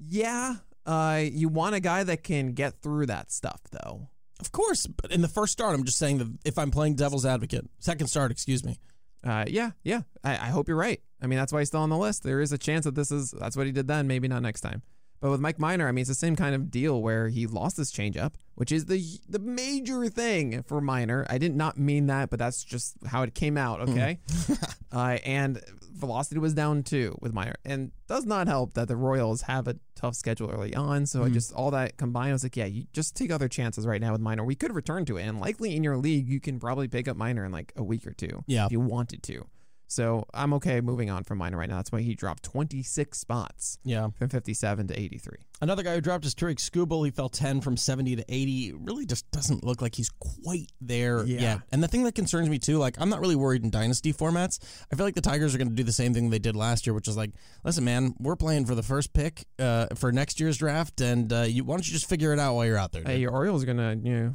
yeah, 0.01 0.57
uh, 0.85 1.23
you 1.25 1.49
want 1.49 1.75
a 1.75 1.81
guy 1.81 2.03
that 2.05 2.23
can 2.25 2.53
get 2.53 2.83
through 2.83 3.07
that 3.07 3.31
stuff 3.33 3.61
though. 3.71 4.09
Of 4.41 4.53
course. 4.53 4.87
But 4.87 5.13
in 5.13 5.23
the 5.23 5.29
first 5.29 5.53
start, 5.53 5.75
I'm 5.75 5.85
just 5.85 5.99
saying 5.99 6.19
that 6.19 6.39
if 6.45 6.59
I'm 6.59 6.71
playing 6.71 6.97
devil's 6.97 7.25
advocate, 7.27 7.67
second 7.79 8.09
start, 8.09 8.31
excuse 8.31 8.65
me. 8.65 8.79
Uh, 9.23 9.45
yeah, 9.49 9.71
yeah. 9.83 10.03
I, 10.23 10.33
I 10.33 10.47
hope 10.47 10.69
you're 10.69 10.77
right. 10.77 11.01
I 11.23 11.27
mean, 11.27 11.39
that's 11.39 11.53
why 11.53 11.61
he's 11.61 11.69
still 11.69 11.81
on 11.81 11.89
the 11.89 11.97
list. 11.97 12.23
There 12.23 12.41
is 12.41 12.53
a 12.53 12.59
chance 12.59 12.85
that 12.85 12.95
this 12.95 13.11
is 13.11 13.31
that's 13.31 13.57
what 13.57 13.67
he 13.67 13.73
did 13.73 13.89
then. 13.89 14.07
Maybe 14.07 14.29
not 14.29 14.43
next 14.43 14.61
time. 14.61 14.83
But 15.25 15.31
with 15.31 15.41
Mike 15.41 15.59
Minor, 15.59 15.89
I 15.89 15.93
mean, 15.93 16.03
it's 16.03 16.11
the 16.11 16.15
same 16.15 16.37
kind 16.37 16.55
of 16.55 16.71
deal 16.71 17.01
where 17.01 17.31
he 17.31 17.47
lost 17.47 17.79
his 17.79 17.91
changeup, 17.91 18.35
which 18.57 18.71
is 18.71 18.85
the 18.85 19.03
the 19.27 19.39
major 19.39 20.07
thing 20.09 20.63
for 20.65 20.83
Minor. 20.83 21.25
I 21.31 21.39
did 21.39 21.57
not 21.57 21.79
mean 21.79 22.09
that, 22.09 22.29
but 22.29 22.39
that's 22.39 22.63
just 22.63 22.95
how 23.07 23.23
it 23.23 23.35
came 23.35 23.57
out. 23.57 23.81
Okay, 23.89 24.19
uh, 24.93 25.17
and 25.25 25.65
velocity 25.95 26.39
was 26.39 26.53
down 26.53 26.83
too 26.83 27.17
with 27.23 27.33
Minor, 27.33 27.55
and 27.65 27.91
does 28.07 28.27
not 28.27 28.49
help 28.49 28.75
that 28.75 28.87
the 28.87 28.97
Royals 28.97 29.41
have 29.41 29.67
a 29.67 29.77
tough 29.95 30.15
schedule 30.15 30.51
early 30.51 30.75
on. 30.75 31.07
So 31.07 31.25
I 31.25 31.31
just 31.31 31.55
all 31.55 31.71
that 31.71 31.97
combined, 31.97 32.29
I 32.29 32.33
was 32.33 32.43
like, 32.43 32.59
yeah, 32.59 32.67
you 32.67 32.85
just 32.93 33.17
take 33.17 33.31
other 33.33 33.49
chances 33.49 33.87
right 33.87 34.03
now 34.03 34.13
with 34.13 34.21
Minor. 34.21 34.45
We 34.45 34.57
could 34.57 34.75
return 34.75 35.07
to 35.07 35.17
it, 35.17 35.23
and 35.23 35.41
likely 35.41 35.75
in 35.75 35.83
your 35.83 35.97
league, 35.97 36.29
you 36.29 36.39
can 36.39 36.61
probably 36.61 36.87
pick 36.87 37.09
up 37.09 37.17
Minor 37.17 37.47
in 37.47 37.51
like 37.51 37.73
a 37.77 37.83
week 37.83 38.07
or 38.07 38.13
two, 38.13 38.45
Yeah. 38.47 38.67
if 38.67 38.73
you 38.73 38.81
wanted 38.81 39.23
to. 39.23 39.47
So 39.95 40.27
I'm 40.35 40.53
okay 40.55 40.81
moving 40.81 41.09
on 41.09 41.23
from 41.23 41.39
Minor 41.39 41.57
right 41.59 41.69
now. 41.69 41.77
That's 41.77 41.93
why 41.93 42.01
he 42.01 42.17
dropped 42.17 42.43
26 42.43 43.17
spots 43.17 43.79
Yeah. 43.85 44.09
from 44.19 44.29
57 44.29 44.89
to 44.89 44.99
83. 45.01 45.37
Another 45.61 45.85
guy 45.85 45.95
who 45.95 46.01
dropped 46.01 46.25
is 46.25 46.35
Tarik 46.35 46.59
Skubal. 46.59 47.05
He 47.05 47.13
fell 47.13 47.29
10 47.29 47.61
from 47.61 47.77
70 47.77 48.17
to 48.17 48.25
80. 48.29 48.73
Really 48.73 49.07
just 49.07 49.31
doesn't 49.31 49.63
look 49.63 49.81
like 49.81 49.95
he's 49.95 50.11
quite 50.19 50.73
there 50.81 51.25
Yeah. 51.25 51.41
yet. 51.41 51.61
And 51.71 51.81
the 51.81 51.87
thing 51.87 52.03
that 52.05 52.17
concerns 52.17 52.49
me 52.51 52.59
too, 52.59 52.79
like 52.79 53.01
I'm 53.01 53.09
not 53.09 53.21
really 53.21 53.37
worried 53.37 53.63
in 53.63 53.71
dynasty 53.71 54.13
formats. 54.13 54.59
I 54.93 54.97
feel 54.97 55.07
like 55.07 55.15
the 55.15 55.21
Tigers 55.21 55.55
are 55.55 55.59
going 55.59 55.69
to 55.69 55.75
do 55.77 55.85
the 55.85 55.93
same 55.93 56.13
thing 56.13 56.29
they 56.31 56.41
did 56.41 56.57
last 56.57 56.87
year, 56.89 56.95
which 56.95 57.07
is 57.07 57.17
like, 57.17 57.31
listen, 57.63 57.85
man, 57.85 58.15
we're 58.19 58.35
playing 58.37 58.67
for 58.67 58.75
the 58.75 58.83
first 58.83 59.13
pick 59.13 59.47
uh, 59.61 59.87
for 59.95 60.11
next 60.11 60.41
year's 60.41 60.57
draft, 60.57 61.01
and 61.01 61.33
uh, 61.33 61.43
you, 61.43 61.63
why 61.63 61.77
don't 61.77 61.87
you 61.87 61.93
just 61.93 62.09
figure 62.09 62.33
it 62.33 62.41
out 62.41 62.55
while 62.57 62.67
you're 62.67 62.77
out 62.79 62.91
there? 62.91 63.03
dude? 63.03 63.11
Hey, 63.13 63.19
your 63.21 63.31
Orioles 63.31 63.63
are 63.63 63.67
gonna 63.67 63.95
you 64.03 64.13
know 64.13 64.35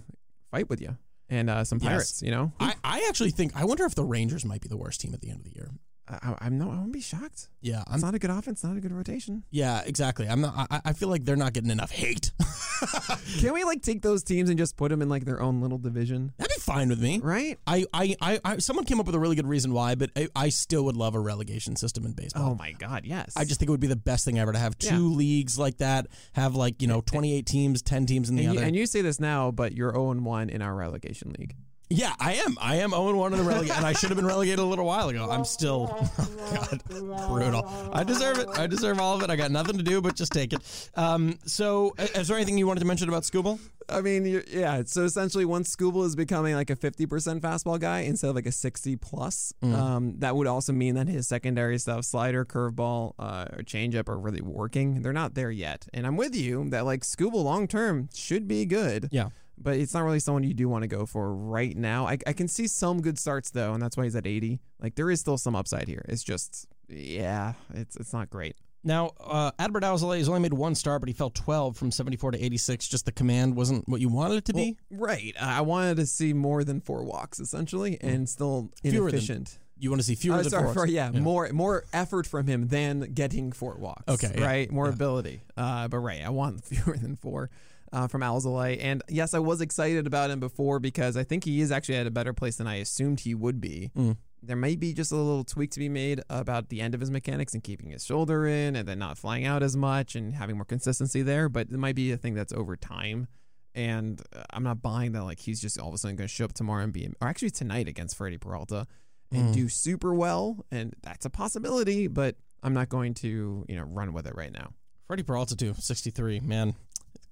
fight 0.52 0.70
with 0.70 0.80
you 0.82 0.98
and 1.30 1.50
uh, 1.50 1.64
some 1.64 1.80
Yes. 1.82 1.88
Pirates. 1.90 2.22
You 2.22 2.32
know, 2.32 2.52
I, 2.60 2.76
I 2.84 3.06
actually 3.10 3.32
think 3.32 3.56
I 3.56 3.66
wonder 3.66 3.86
if 3.86 3.96
the 3.96 4.04
Rangers 4.04 4.46
might 4.46 4.62
be 4.62 4.68
the 4.68 4.78
worst 4.78 5.02
team 5.02 5.14
at 5.14 5.22
the 5.22 5.30
end 5.30 5.40
of 5.40 5.46
the 5.46 5.56
year. 5.56 5.72
I, 6.10 6.36
I'm 6.42 6.58
no, 6.58 6.66
I 6.72 6.76
won't 6.76 6.92
be 6.92 7.02
shocked. 7.02 7.50
Yeah, 7.62 7.84
I'm 7.88 7.96
It's 7.96 8.04
not 8.04 8.16
a 8.16 8.20
good 8.20 8.30
offense, 8.32 8.64
not 8.64 8.76
a 8.76 8.80
good 8.80 8.92
rotation. 8.92 9.44
Yeah, 9.52 9.82
exactly. 9.86 10.28
I'm 10.28 10.42
not. 10.42 10.68
I, 10.72 10.82
I 10.86 10.94
feel 10.94 11.08
like 11.10 11.24
they're 11.26 11.36
not 11.36 11.54
getting 11.54 11.70
enough 11.70 11.92
hate. 11.92 12.32
Can 13.40 13.54
we 13.54 13.64
like 13.64 13.82
take 13.82 14.02
those 14.02 14.24
teams 14.24 14.50
and 14.50 14.58
just 14.58 14.76
put 14.78 14.90
them 14.90 15.02
in 15.02 15.10
like 15.10 15.26
their 15.26 15.42
own 15.42 15.62
little 15.62 15.78
division, 15.78 16.32
That'd 16.38 16.56
be 16.56 16.62
fine 16.62 16.90
with 16.90 17.02
me. 17.02 17.20
right? 17.22 17.58
I, 17.68 17.86
I, 17.94 18.16
I, 18.22 18.40
I, 18.46 18.58
someone 18.58 18.86
came 18.86 19.00
up 19.00 19.06
with 19.06 19.16
a 19.16 19.20
really 19.20 19.36
good 19.36 19.48
reason 19.48 19.74
why, 19.74 19.96
but 19.96 20.10
I, 20.16 20.28
I 20.36 20.50
still 20.50 20.86
would 20.86 20.96
love 20.98 21.16
a 21.16 21.20
relegation 21.20 21.76
system 21.76 22.06
in 22.06 22.14
baseball. 22.14 22.52
Oh 22.52 22.56
my 22.56 22.72
God, 22.72 23.06
yes. 23.06 23.34
I 23.36 23.44
just 23.46 23.60
think 23.60 23.68
it 23.70 23.72
would 23.72 23.80
be 23.80 23.88
the 23.88 23.96
best 23.96 24.26
thing 24.26 24.40
ever 24.40 24.52
to 24.54 24.60
have 24.60 24.78
two 24.78 25.10
Yeah. 25.12 25.18
leagues 25.18 25.60
like 25.60 25.78
that. 25.78 26.08
Have 26.34 26.56
like 26.56 26.82
you 26.82 26.88
know 26.88 27.02
twenty 27.02 27.36
eight 27.36 27.46
teams, 27.46 27.82
ten 27.82 28.06
teams 28.06 28.30
in 28.30 28.36
the 28.36 28.46
and 28.46 28.54
you, 28.54 28.60
other. 28.60 28.68
and 28.68 28.76
you 28.76 28.86
say 28.86 29.02
this 29.02 29.20
now, 29.20 29.52
but 29.52 29.74
you're 29.74 29.92
0 29.92 30.14
1 30.14 30.50
in 30.50 30.62
our 30.62 30.74
relegation 30.76 31.36
league. 31.38 31.56
Yeah, 31.92 32.14
I 32.20 32.36
am. 32.36 32.56
I 32.62 32.76
am 32.78 32.92
zero 32.92 33.16
one 33.16 33.34
in 33.34 33.40
the 33.40 33.46
relegation, 33.46 33.76
and 33.78 33.86
I 33.86 33.94
should 33.94 34.10
have 34.10 34.16
been 34.16 34.26
relegated 34.26 34.60
a 34.60 34.64
little 34.64 34.86
while 34.86 35.10
ago. 35.10 35.28
I'm 35.30 35.44
still 35.44 35.88
God, 36.54 36.82
brutal. 36.88 37.68
I 37.92 38.04
deserve 38.04 38.38
it. 38.38 38.48
I 38.50 38.68
deserve 38.68 39.00
all 39.00 39.16
of 39.16 39.24
it. 39.24 39.32
I 39.32 39.36
got 39.36 39.50
nothing 39.50 39.78
to 39.78 39.84
do 39.84 40.00
but 40.00 40.16
just 40.16 40.32
take 40.32 40.54
it. 40.54 40.90
Um, 40.96 41.40
so, 41.46 41.96
uh, 41.98 42.08
is 42.14 42.28
there 42.28 42.38
anything 42.38 42.60
you 42.60 42.68
wanted 42.68 42.82
to 42.82 42.86
mention 42.86 43.10
about 43.10 43.24
Skubal? 43.24 43.60
I 43.90 44.02
mean, 44.02 44.24
you're, 44.26 44.44
yeah. 44.48 44.84
So 44.86 45.04
essentially, 45.04 45.46
once 45.46 45.76
Skubal 45.76 46.06
is 46.06 46.16
becoming 46.16 46.54
like 46.54 46.70
a 46.70 46.76
50% 46.76 47.40
fastball 47.40 47.80
guy 47.80 48.02
instead 48.02 48.30
of 48.30 48.36
like 48.36 48.46
a 48.46 48.52
60 48.52 48.96
plus, 48.98 49.52
um, 49.64 50.14
that 50.20 50.36
would 50.36 50.46
also 50.46 50.72
mean 50.72 50.94
that 50.94 51.08
his 51.08 51.28
secondary 51.28 51.80
stuff, 51.80 52.06
slider, 52.06 52.46
curveball, 52.46 53.14
uh, 53.18 53.46
or 53.52 53.64
changeup, 53.64 54.08
are 54.10 54.18
really 54.20 54.42
working. 54.42 55.02
They're 55.02 55.12
not 55.12 55.34
there 55.34 55.50
yet. 55.50 55.88
And 55.92 56.06
I'm 56.06 56.18
with 56.18 56.36
you 56.36 56.70
that 56.70 56.86
like 56.86 57.02
Skubal 57.02 57.44
long 57.44 57.68
term 57.68 58.10
should 58.14 58.48
be 58.48 58.66
good. 58.66 59.10
Yeah. 59.12 59.30
But 59.62 59.78
it's 59.78 59.94
not 59.94 60.04
really 60.04 60.20
someone 60.20 60.44
you 60.44 60.54
do 60.54 60.70
want 60.70 60.84
to 60.84 60.88
go 60.88 61.06
for 61.06 61.34
right 61.34 61.76
now. 61.76 62.08
I, 62.08 62.18
I 62.26 62.34
can 62.34 62.48
see 62.48 62.68
some 62.68 63.02
good 63.02 63.20
starts 63.20 63.50
though, 63.50 63.74
and 63.74 63.82
that's 63.82 63.98
why 63.98 64.06
he's 64.06 64.16
at 64.16 64.26
80. 64.26 64.60
Like 64.82 64.96
there 64.96 65.12
is 65.12 65.20
still 65.20 65.38
some 65.38 65.56
upside 65.56 65.88
here. 65.88 66.06
It's 66.08 66.24
just, 66.24 66.68
yeah, 66.88 67.54
it's 67.74 67.96
it's 67.98 68.14
not 68.14 68.30
great. 68.30 68.56
Now, 68.84 69.12
uh, 69.20 69.52
Adbert 69.60 69.82
Alzolay 69.84 70.20
has 70.20 70.30
only 70.30 70.40
made 70.40 70.54
one 70.54 70.74
start, 70.74 71.02
but 71.02 71.10
he 71.10 71.14
fell 71.14 71.30
12 71.32 71.76
from 71.76 71.92
74 71.92 72.32
to 72.32 72.44
86. 72.44 72.88
Just 72.88 73.06
the 73.06 73.12
command 73.12 73.56
wasn't 73.56 73.88
what 73.90 74.00
you 74.00 74.08
wanted 74.08 74.38
it 74.38 74.46
to 74.46 74.54
be. 74.54 74.78
Right. 74.90 75.36
Uh, 75.40 75.46
I 75.46 75.62
wanted 75.62 75.98
to 75.98 76.06
see 76.06 76.32
more 76.34 76.64
than 76.64 76.80
four 76.80 77.04
walks 77.04 77.40
essentially, 77.40 77.98
and 78.00 78.28
still 78.30 78.72
Fewer 78.82 78.94
than 78.94 79.04
inefficient. 79.04 79.60
You 79.78 79.90
want 79.90 80.02
to 80.02 80.06
see 80.06 80.16
fewer 80.16 80.38
than 80.38 80.50
sorry, 80.50 80.66
four. 80.66 80.74
for, 80.74 80.88
yeah, 80.88 81.10
more 81.12 81.50
more 81.54 81.86
effort 81.94 82.28
from 82.28 82.48
him 82.48 82.68
than 82.68 83.14
getting 83.14 83.54
four 83.54 83.76
walks. 83.76 84.10
Okay, 84.10 84.36
yeah, 84.38 84.46
right, 84.46 84.72
more 84.72 84.90
ability. 84.90 85.42
Uh, 85.56 85.88
but 85.88 86.00
right, 86.00 86.22
I 86.22 86.30
want 86.30 86.66
fewer 86.66 86.98
than 86.98 87.16
four 87.16 87.50
uh, 87.94 88.08
from 88.08 88.22
Alzolay. 88.22 88.78
And 88.82 89.02
yes, 89.10 89.34
I 89.34 89.40
was 89.40 89.62
excited 89.62 90.08
about 90.08 90.30
him 90.30 90.40
before 90.40 90.80
because 90.80 91.18
I 91.18 91.24
think 91.24 91.44
he 91.44 91.62
is 91.62 91.72
actually 91.72 91.96
at 91.98 92.08
a 92.08 92.12
better 92.12 92.34
place 92.34 92.58
than 92.58 92.68
I 92.68 92.76
assumed 92.76 93.22
he 93.22 93.34
would 93.36 93.60
be. 93.62 93.92
Mm. 93.98 94.18
There 94.42 94.56
may 94.56 94.76
be 94.76 94.94
just 94.94 95.12
a 95.12 95.16
little 95.16 95.44
tweak 95.44 95.72
to 95.72 95.80
be 95.80 95.90
made 95.90 96.22
about 96.30 96.70
the 96.70 96.80
end 96.80 96.94
of 96.94 97.02
his 97.02 97.12
mechanics 97.12 97.54
and 97.54 97.62
keeping 97.64 97.90
his 97.90 98.06
shoulder 98.06 98.48
in, 98.48 98.76
and 98.76 98.88
then 98.88 98.98
not 99.00 99.18
flying 99.18 99.46
out 99.46 99.62
as 99.64 99.76
much 99.76 100.16
and 100.16 100.34
having 100.34 100.56
more 100.56 100.66
consistency 100.66 101.22
there. 101.22 101.50
But 101.50 101.68
it 101.72 101.78
might 101.78 101.96
be 101.96 102.12
a 102.12 102.18
thing 102.18 102.36
that's 102.36 102.54
over 102.54 102.76
time. 102.78 103.28
And 103.76 104.22
uh, 104.36 104.44
I'm 104.52 104.64
not 104.64 104.82
buying 104.82 105.12
that 105.12 105.24
like 105.24 105.40
he's 105.40 105.62
just 105.62 105.80
all 105.80 105.90
of 105.90 105.94
a 105.94 105.98
sudden 105.98 106.16
going 106.16 106.28
to 106.28 106.34
show 106.34 106.46
up 106.46 106.54
tomorrow 106.54 106.84
and 106.84 106.94
be, 106.94 107.08
or 107.22 107.28
actually 107.28 107.52
tonight 107.52 107.88
against 107.88 108.16
Freddie 108.16 108.38
Peralta 108.38 108.88
and 109.32 109.50
Mm. 109.50 109.54
do 109.54 109.70
super 109.70 110.14
well, 110.14 110.66
and 110.72 110.96
that's 111.04 111.26
a 111.26 111.30
possibility. 111.30 112.08
But 112.08 112.36
I'm 112.64 112.74
not 112.74 112.90
going 112.90 113.14
to, 113.16 113.66
you 113.68 113.76
know, 113.76 113.84
run 113.84 114.12
with 114.14 114.26
it 114.26 114.36
right 114.36 114.52
now. 114.52 114.74
Freddie 115.06 115.24
Peralta 115.24 115.56
too, 115.56 115.74
63. 115.78 116.40
Man, 116.40 116.76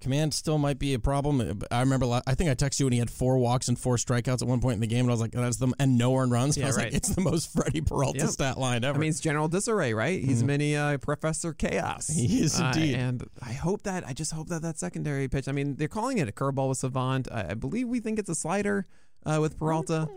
command 0.02 0.34
still 0.34 0.58
might 0.58 0.80
be 0.80 0.93
a 0.93 1.00
problem. 1.00 1.62
I 1.72 1.80
remember, 1.80 2.22
I 2.28 2.36
think 2.36 2.50
I 2.50 2.56
texted 2.56 2.80
you 2.82 2.86
when 2.86 2.93
he 2.93 3.00
had 3.00 3.10
four 3.10 3.38
walks 3.38 3.68
and 3.68 3.78
four 3.80 3.95
strikeouts 3.98 4.41
at 4.41 4.48
one 4.48 4.60
point 4.62 4.76
in 4.76 4.80
the 4.82 4.88
game, 4.88 5.02
and 5.06 5.10
I 5.10 5.14
was 5.14 5.22
like, 5.22 5.32
that's 5.32 5.58
the 5.58 5.74
and 5.80 5.98
no 5.98 6.16
earned 6.16 6.32
runs. 6.32 6.58
I 6.58 6.62
Yeah, 6.62 6.68
was 6.68 6.78
like, 6.78 6.86
right. 6.86 6.93
it's 6.93 7.10
the 7.10 7.22
most 7.22 7.52
Freddie 7.54 7.82
Peralta 7.82 8.20
Yep. 8.20 8.30
stat 8.30 8.58
line 8.58 8.84
ever. 8.84 8.98
I 8.98 9.00
mean, 9.02 9.10
it's 9.10 9.20
general 9.20 9.48
disarray, 9.48 9.93
right? 9.93 10.24
He's 10.24 10.43
mini 10.43 10.76
uh, 10.76 10.98
Professor 11.00 11.54
Chaos. 11.54 12.08
He 12.08 12.41
is 12.41 12.60
Uh, 12.60 12.72
indeed. 12.76 12.95
and 12.95 13.24
I 13.41 13.54
hope 13.54 13.84
that, 13.84 14.08
I 14.08 14.14
just 14.14 14.32
hope 14.34 14.50
that 14.50 14.62
that 14.62 14.78
secondary 14.78 15.28
pitch. 15.28 15.48
I 15.48 15.52
mean, 15.52 15.76
they're 15.76 15.88
calling 15.88 16.18
it 16.20 16.28
a 16.28 16.32
curveball 16.32 16.70
with 16.70 16.78
Savant. 16.78 17.28
I, 17.32 17.52
I 17.52 17.54
believe 17.54 17.88
we 17.88 18.00
think 18.00 18.20
it's 18.20 18.30
a 18.30 18.36
slider 18.36 18.86
uh, 19.26 19.39
with 19.41 19.58
Peralta. 19.58 20.08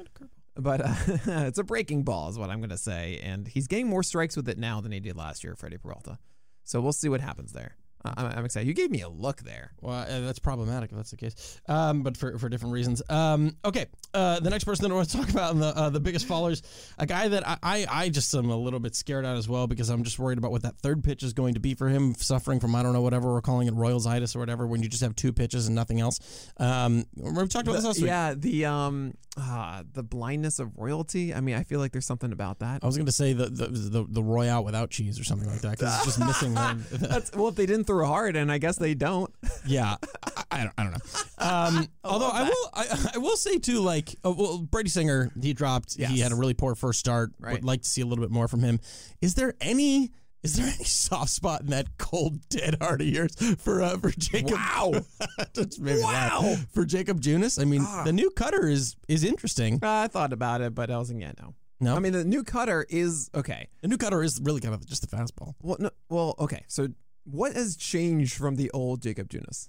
But 0.57 0.81
uh, 0.85 0.95
it's 1.47 1.59
a 1.59 1.65
breaking 1.65 2.03
ball, 2.03 2.29
is 2.29 2.39
what 2.39 2.51
I'm 2.51 2.59
going 2.59 2.71
to 2.71 2.77
say. 2.77 3.19
And 3.23 3.47
he's 3.49 3.67
getting 3.67 3.89
more 3.89 4.03
strikes 4.03 4.37
with 4.37 4.49
it 4.49 4.59
now 4.59 4.81
than 4.81 4.93
he 4.93 5.01
did 5.01 5.17
last 5.17 5.43
year, 5.43 5.55
Freddie 5.55 5.79
Peralta. 5.79 6.19
So 6.65 6.81
we'll 6.81 6.93
see 6.93 7.09
what 7.09 7.21
happens 7.21 7.53
there. 7.53 7.77
I'm, 8.05 8.27
I'm 8.27 8.45
excited. 8.45 8.67
You 8.67 8.75
gave 8.75 8.91
me 8.91 9.03
a 9.03 9.09
look 9.09 9.43
there. 9.43 9.73
Well, 9.81 9.95
uh, 9.95 10.21
that's 10.21 10.39
problematic 10.39 10.91
if 10.91 10.97
that's 10.97 11.11
the 11.11 11.17
case, 11.17 11.61
um, 11.69 12.03
but 12.03 12.17
for, 12.17 12.39
for 12.39 12.49
different 12.49 12.73
reasons. 12.73 13.03
Um, 13.09 13.57
okay, 13.65 13.87
uh, 14.15 14.41
the 14.41 14.51
next 14.51 14.65
person 14.65 14.85
that 14.85 14.93
I 14.93 14.97
want 14.97 15.11
to 15.11 15.17
talk 15.19 15.29
about 15.29 15.53
in 15.53 15.61
the 15.61 15.69
uh, 15.69 15.91
the 15.91 16.01
biggest 16.01 16.27
fallers, 16.27 16.63
a 16.99 17.07
guy 17.07 17.29
that 17.29 17.47
I, 17.47 17.59
I, 17.63 17.87
I 17.91 18.09
just 18.09 18.35
am 18.35 18.51
a 18.51 18.57
little 18.57 18.81
bit 18.81 18.95
scared 18.95 19.25
at 19.25 19.37
as 19.37 19.49
well 19.49 19.67
because 19.67 19.89
I'm 19.91 20.03
just 20.03 20.19
worried 20.19 20.39
about 20.39 20.51
what 20.51 20.63
that 20.63 20.77
third 20.79 21.05
pitch 21.05 21.23
is 21.23 21.33
going 21.33 21.55
to 21.55 21.61
be 21.61 21.75
for 21.75 21.89
him, 21.89 22.15
suffering 22.15 22.61
from 22.61 22.75
I 22.75 22.83
don't 22.83 22.93
know 22.93 23.03
whatever 23.03 23.33
we're 23.33 23.43
calling 23.43 23.69
it 23.69 23.75
Royalsitis 23.75 24.35
or 24.35 24.39
whatever 24.39 24.67
when 24.67 24.83
you 24.83 24.89
just 24.89 25.03
have 25.03 25.15
two 25.15 25.33
pitches 25.33 25.67
and 25.67 25.75
nothing 25.75 26.01
else. 26.01 26.51
Um, 26.59 27.05
we 27.17 27.33
talked 27.47 27.67
about 27.67 27.75
this 27.75 27.85
last 27.85 27.99
week. 27.99 28.07
yeah, 28.07 28.35
the 28.35 28.67
um, 28.67 29.15
uh, 29.37 29.83
the 29.93 30.03
blindness 30.03 30.59
of 30.59 30.77
royalty. 30.77 31.35
I 31.35 31.41
mean, 31.41 31.57
I 31.57 31.63
feel 31.63 31.81
like 31.81 31.93
there's 31.93 32.07
something 32.07 32.33
about 32.33 32.61
that. 32.61 32.83
I 32.83 32.87
was 32.87 32.97
going 32.97 33.07
to 33.07 33.13
say 33.13 33.33
the 33.33 33.47
the, 33.47 33.67
the 33.69 34.07
the 34.09 34.23
Royale 34.23 34.65
without 34.65 34.91
cheese 34.91 35.19
or 35.21 35.25
something 35.25 35.49
like 35.49 35.61
that 35.61 35.79
because 35.79 35.97
it's 35.97 36.17
just 36.17 36.19
missing. 36.19 36.51
The, 36.91 37.09
That's 37.09 37.33
well, 37.33 37.49
if 37.49 37.55
they 37.55 37.67
didn't 37.67 37.85
throw 37.91 38.07
hard, 38.07 38.37
and 38.37 38.51
I 38.53 38.59
guess 38.59 38.77
they 38.77 38.95
don't. 38.95 39.31
Yeah, 39.67 39.97
I, 40.25 40.45
I 40.51 40.59
don't, 40.65 40.73
I 40.79 40.83
don't 40.85 40.93
know. 40.93 40.99
Um, 41.39 41.87
although 42.05 42.31
I 42.31 42.45
will, 42.45 42.71
I, 42.73 43.11
I 43.15 43.19
will 43.19 43.37
say 43.37 43.59
too, 43.59 43.81
like, 43.81 44.17
uh, 44.25 44.31
well, 44.33 44.59
Brady 44.59 44.89
Singer, 44.89 45.31
he 45.41 45.53
dropped. 45.53 45.97
He 45.97 46.19
had 46.21 46.33
a 46.33 46.35
really 46.35 46.55
poor 46.55 46.75
first 46.75 46.99
start. 46.99 47.33
Right. 47.39 47.53
Would 47.53 47.65
like 47.65 47.83
to 47.83 47.89
see 47.89 48.01
a 48.01 48.07
little 48.07 48.25
bit 48.25 48.33
more 48.33 48.49
from 48.49 48.61
him. 48.61 48.81
Is 49.21 49.35
there 49.35 49.55
any? 49.61 50.11
Is 50.43 50.57
there 50.57 50.67
any 50.67 50.85
soft 50.85 51.29
spot 51.31 51.61
in 51.61 51.67
that 51.69 51.99
cold 51.99 52.41
dead 52.49 52.77
heart 52.81 53.03
of 53.03 53.07
yours 53.07 53.37
for 53.59 53.83
uh, 53.83 53.99
for 53.99 54.11
Jakob? 54.11 54.53
Wow. 54.53 54.93
Maybe 55.79 56.01
Wow. 56.01 56.57
for 56.73 56.87
Jakob 56.87 57.21
Junis. 57.21 57.61
I 57.61 57.67
mean, 57.67 57.83
Ah. 57.87 58.05
the 58.05 58.13
new 58.13 58.31
cutter 58.31 58.67
is 58.67 58.97
is 59.09 59.23
interesting. 59.25 59.79
I 59.83 60.09
thought 60.09 60.33
about 60.33 60.63
it, 60.63 60.75
but 60.75 60.91
I 60.91 60.97
was 60.97 61.13
like, 61.13 61.21
yeah, 61.21 61.33
no. 61.41 61.55
No, 61.83 61.95
I 61.97 61.99
mean, 61.99 62.13
the 62.13 62.25
new 62.25 62.45
cutter 62.45 62.87
is 62.89 63.31
okay. 63.35 63.69
the 63.83 63.89
new 63.89 63.99
cutter 63.99 64.23
is 64.23 64.41
really 64.43 64.61
kind 64.63 64.75
of 64.75 64.87
just 64.87 65.05
a 65.05 65.07
fastball. 65.07 65.55
Well, 65.63 65.77
no, 65.79 65.91
well, 66.09 66.35
okay. 66.39 66.65
So, 66.69 66.89
what 67.25 67.55
has 67.55 67.77
changed 67.77 68.35
from 68.35 68.57
the 68.57 68.71
old 68.73 69.03
Jakob 69.03 69.29
Junis? 69.29 69.69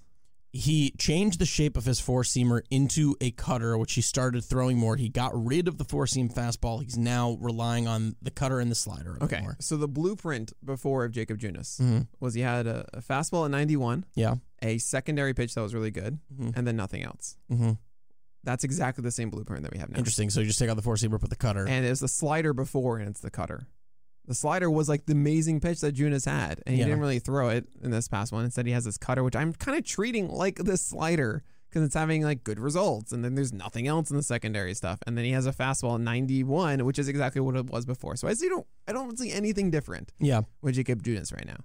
he 0.54 0.90
changed 0.98 1.38
the 1.38 1.46
shape 1.46 1.78
of 1.78 1.86
his 1.86 1.98
four 1.98 2.22
seamer 2.22 2.60
into 2.70 3.16
a 3.22 3.30
cutter, 3.30 3.78
which 3.78 3.94
he 3.94 4.02
started 4.02 4.44
throwing 4.44 4.76
more. 4.76 4.96
He 4.96 5.08
got 5.08 5.30
rid 5.34 5.66
of 5.66 5.78
the 5.78 5.84
four 5.84 6.06
seam 6.06 6.28
fastball. 6.28 6.82
He's 6.82 6.98
now 6.98 7.38
relying 7.40 7.88
on 7.88 8.16
the 8.20 8.30
cutter 8.30 8.60
and 8.60 8.70
the 8.70 8.74
slider 8.74 9.16
Okay, 9.22 9.40
more. 9.40 9.56
so 9.60 9.78
the 9.78 9.88
blueprint 9.88 10.52
before 10.62 11.06
of 11.06 11.12
Jakob 11.12 11.38
Junis 11.38 11.80
Mhm. 11.80 12.06
was 12.20 12.34
he 12.34 12.42
had 12.42 12.66
a, 12.66 12.84
a 12.92 13.00
fastball 13.00 13.46
at 13.46 13.50
91, 13.50 14.04
Yeah. 14.14 14.34
a 14.60 14.76
secondary 14.76 15.32
pitch 15.32 15.54
that 15.54 15.62
was 15.62 15.72
really 15.72 15.90
good, 15.90 16.18
Mhm. 16.38 16.52
and 16.54 16.66
then 16.66 16.76
nothing 16.76 17.02
else. 17.02 17.38
Mm-hmm. 17.50 17.70
That's 18.44 18.62
exactly 18.62 19.00
the 19.00 19.10
same 19.10 19.30
blueprint 19.30 19.62
that 19.62 19.72
we 19.72 19.78
have 19.78 19.88
now. 19.88 19.96
Interesting. 19.96 20.28
So 20.28 20.40
you 20.40 20.46
just 20.48 20.58
take 20.58 20.68
out 20.68 20.76
the 20.76 20.82
four 20.82 20.96
seamer, 20.96 21.18
put 21.18 21.30
the 21.30 21.36
cutter. 21.36 21.66
And 21.66 21.86
it 21.86 21.88
was 21.88 22.00
the 22.00 22.08
slider 22.08 22.52
before, 22.52 22.98
and 22.98 23.08
it's 23.08 23.20
the 23.20 23.30
cutter. 23.30 23.68
The 24.26 24.34
slider 24.34 24.70
was 24.70 24.88
like 24.88 25.06
the 25.06 25.12
amazing 25.12 25.60
pitch 25.60 25.80
that 25.80 25.96
Junis 25.96 26.26
had, 26.26 26.62
and 26.66 26.74
he 26.74 26.80
Yeah. 26.80 26.86
didn't 26.88 27.00
really 27.00 27.18
throw 27.18 27.48
it 27.48 27.66
in 27.82 27.90
this 27.90 28.06
past 28.08 28.32
one. 28.32 28.44
Instead, 28.44 28.66
he 28.66 28.72
has 28.72 28.84
this 28.84 28.96
cutter, 28.98 29.22
which 29.24 29.34
I'm 29.36 29.52
kind 29.52 29.76
of 29.76 29.84
treating 29.84 30.28
like 30.28 30.58
this 30.58 30.80
slider 30.80 31.42
because 31.68 31.82
it's 31.86 31.94
having 31.94 32.22
like 32.22 32.44
good 32.44 32.60
results, 32.60 33.12
and 33.12 33.24
then 33.24 33.34
there's 33.34 33.52
nothing 33.52 33.86
else 33.88 34.10
in 34.10 34.16
the 34.16 34.22
secondary 34.22 34.74
stuff, 34.74 34.98
and 35.06 35.16
then 35.18 35.24
he 35.24 35.30
has 35.32 35.46
a 35.46 35.52
fastball 35.52 35.98
91, 36.00 36.84
which 36.84 36.98
is 36.98 37.08
exactly 37.08 37.40
what 37.40 37.56
it 37.56 37.66
was 37.70 37.84
before. 37.86 38.14
So 38.14 38.28
I 38.28 38.34
see 38.34 38.48
don't 38.48 38.66
I 38.86 38.92
don't 38.92 39.18
see 39.18 39.32
anything 39.32 39.70
different 39.70 40.12
Yeah. 40.20 40.42
with 40.60 40.74
Jakob 40.74 41.02
Junis 41.02 41.32
right 41.34 41.46
now. 41.46 41.58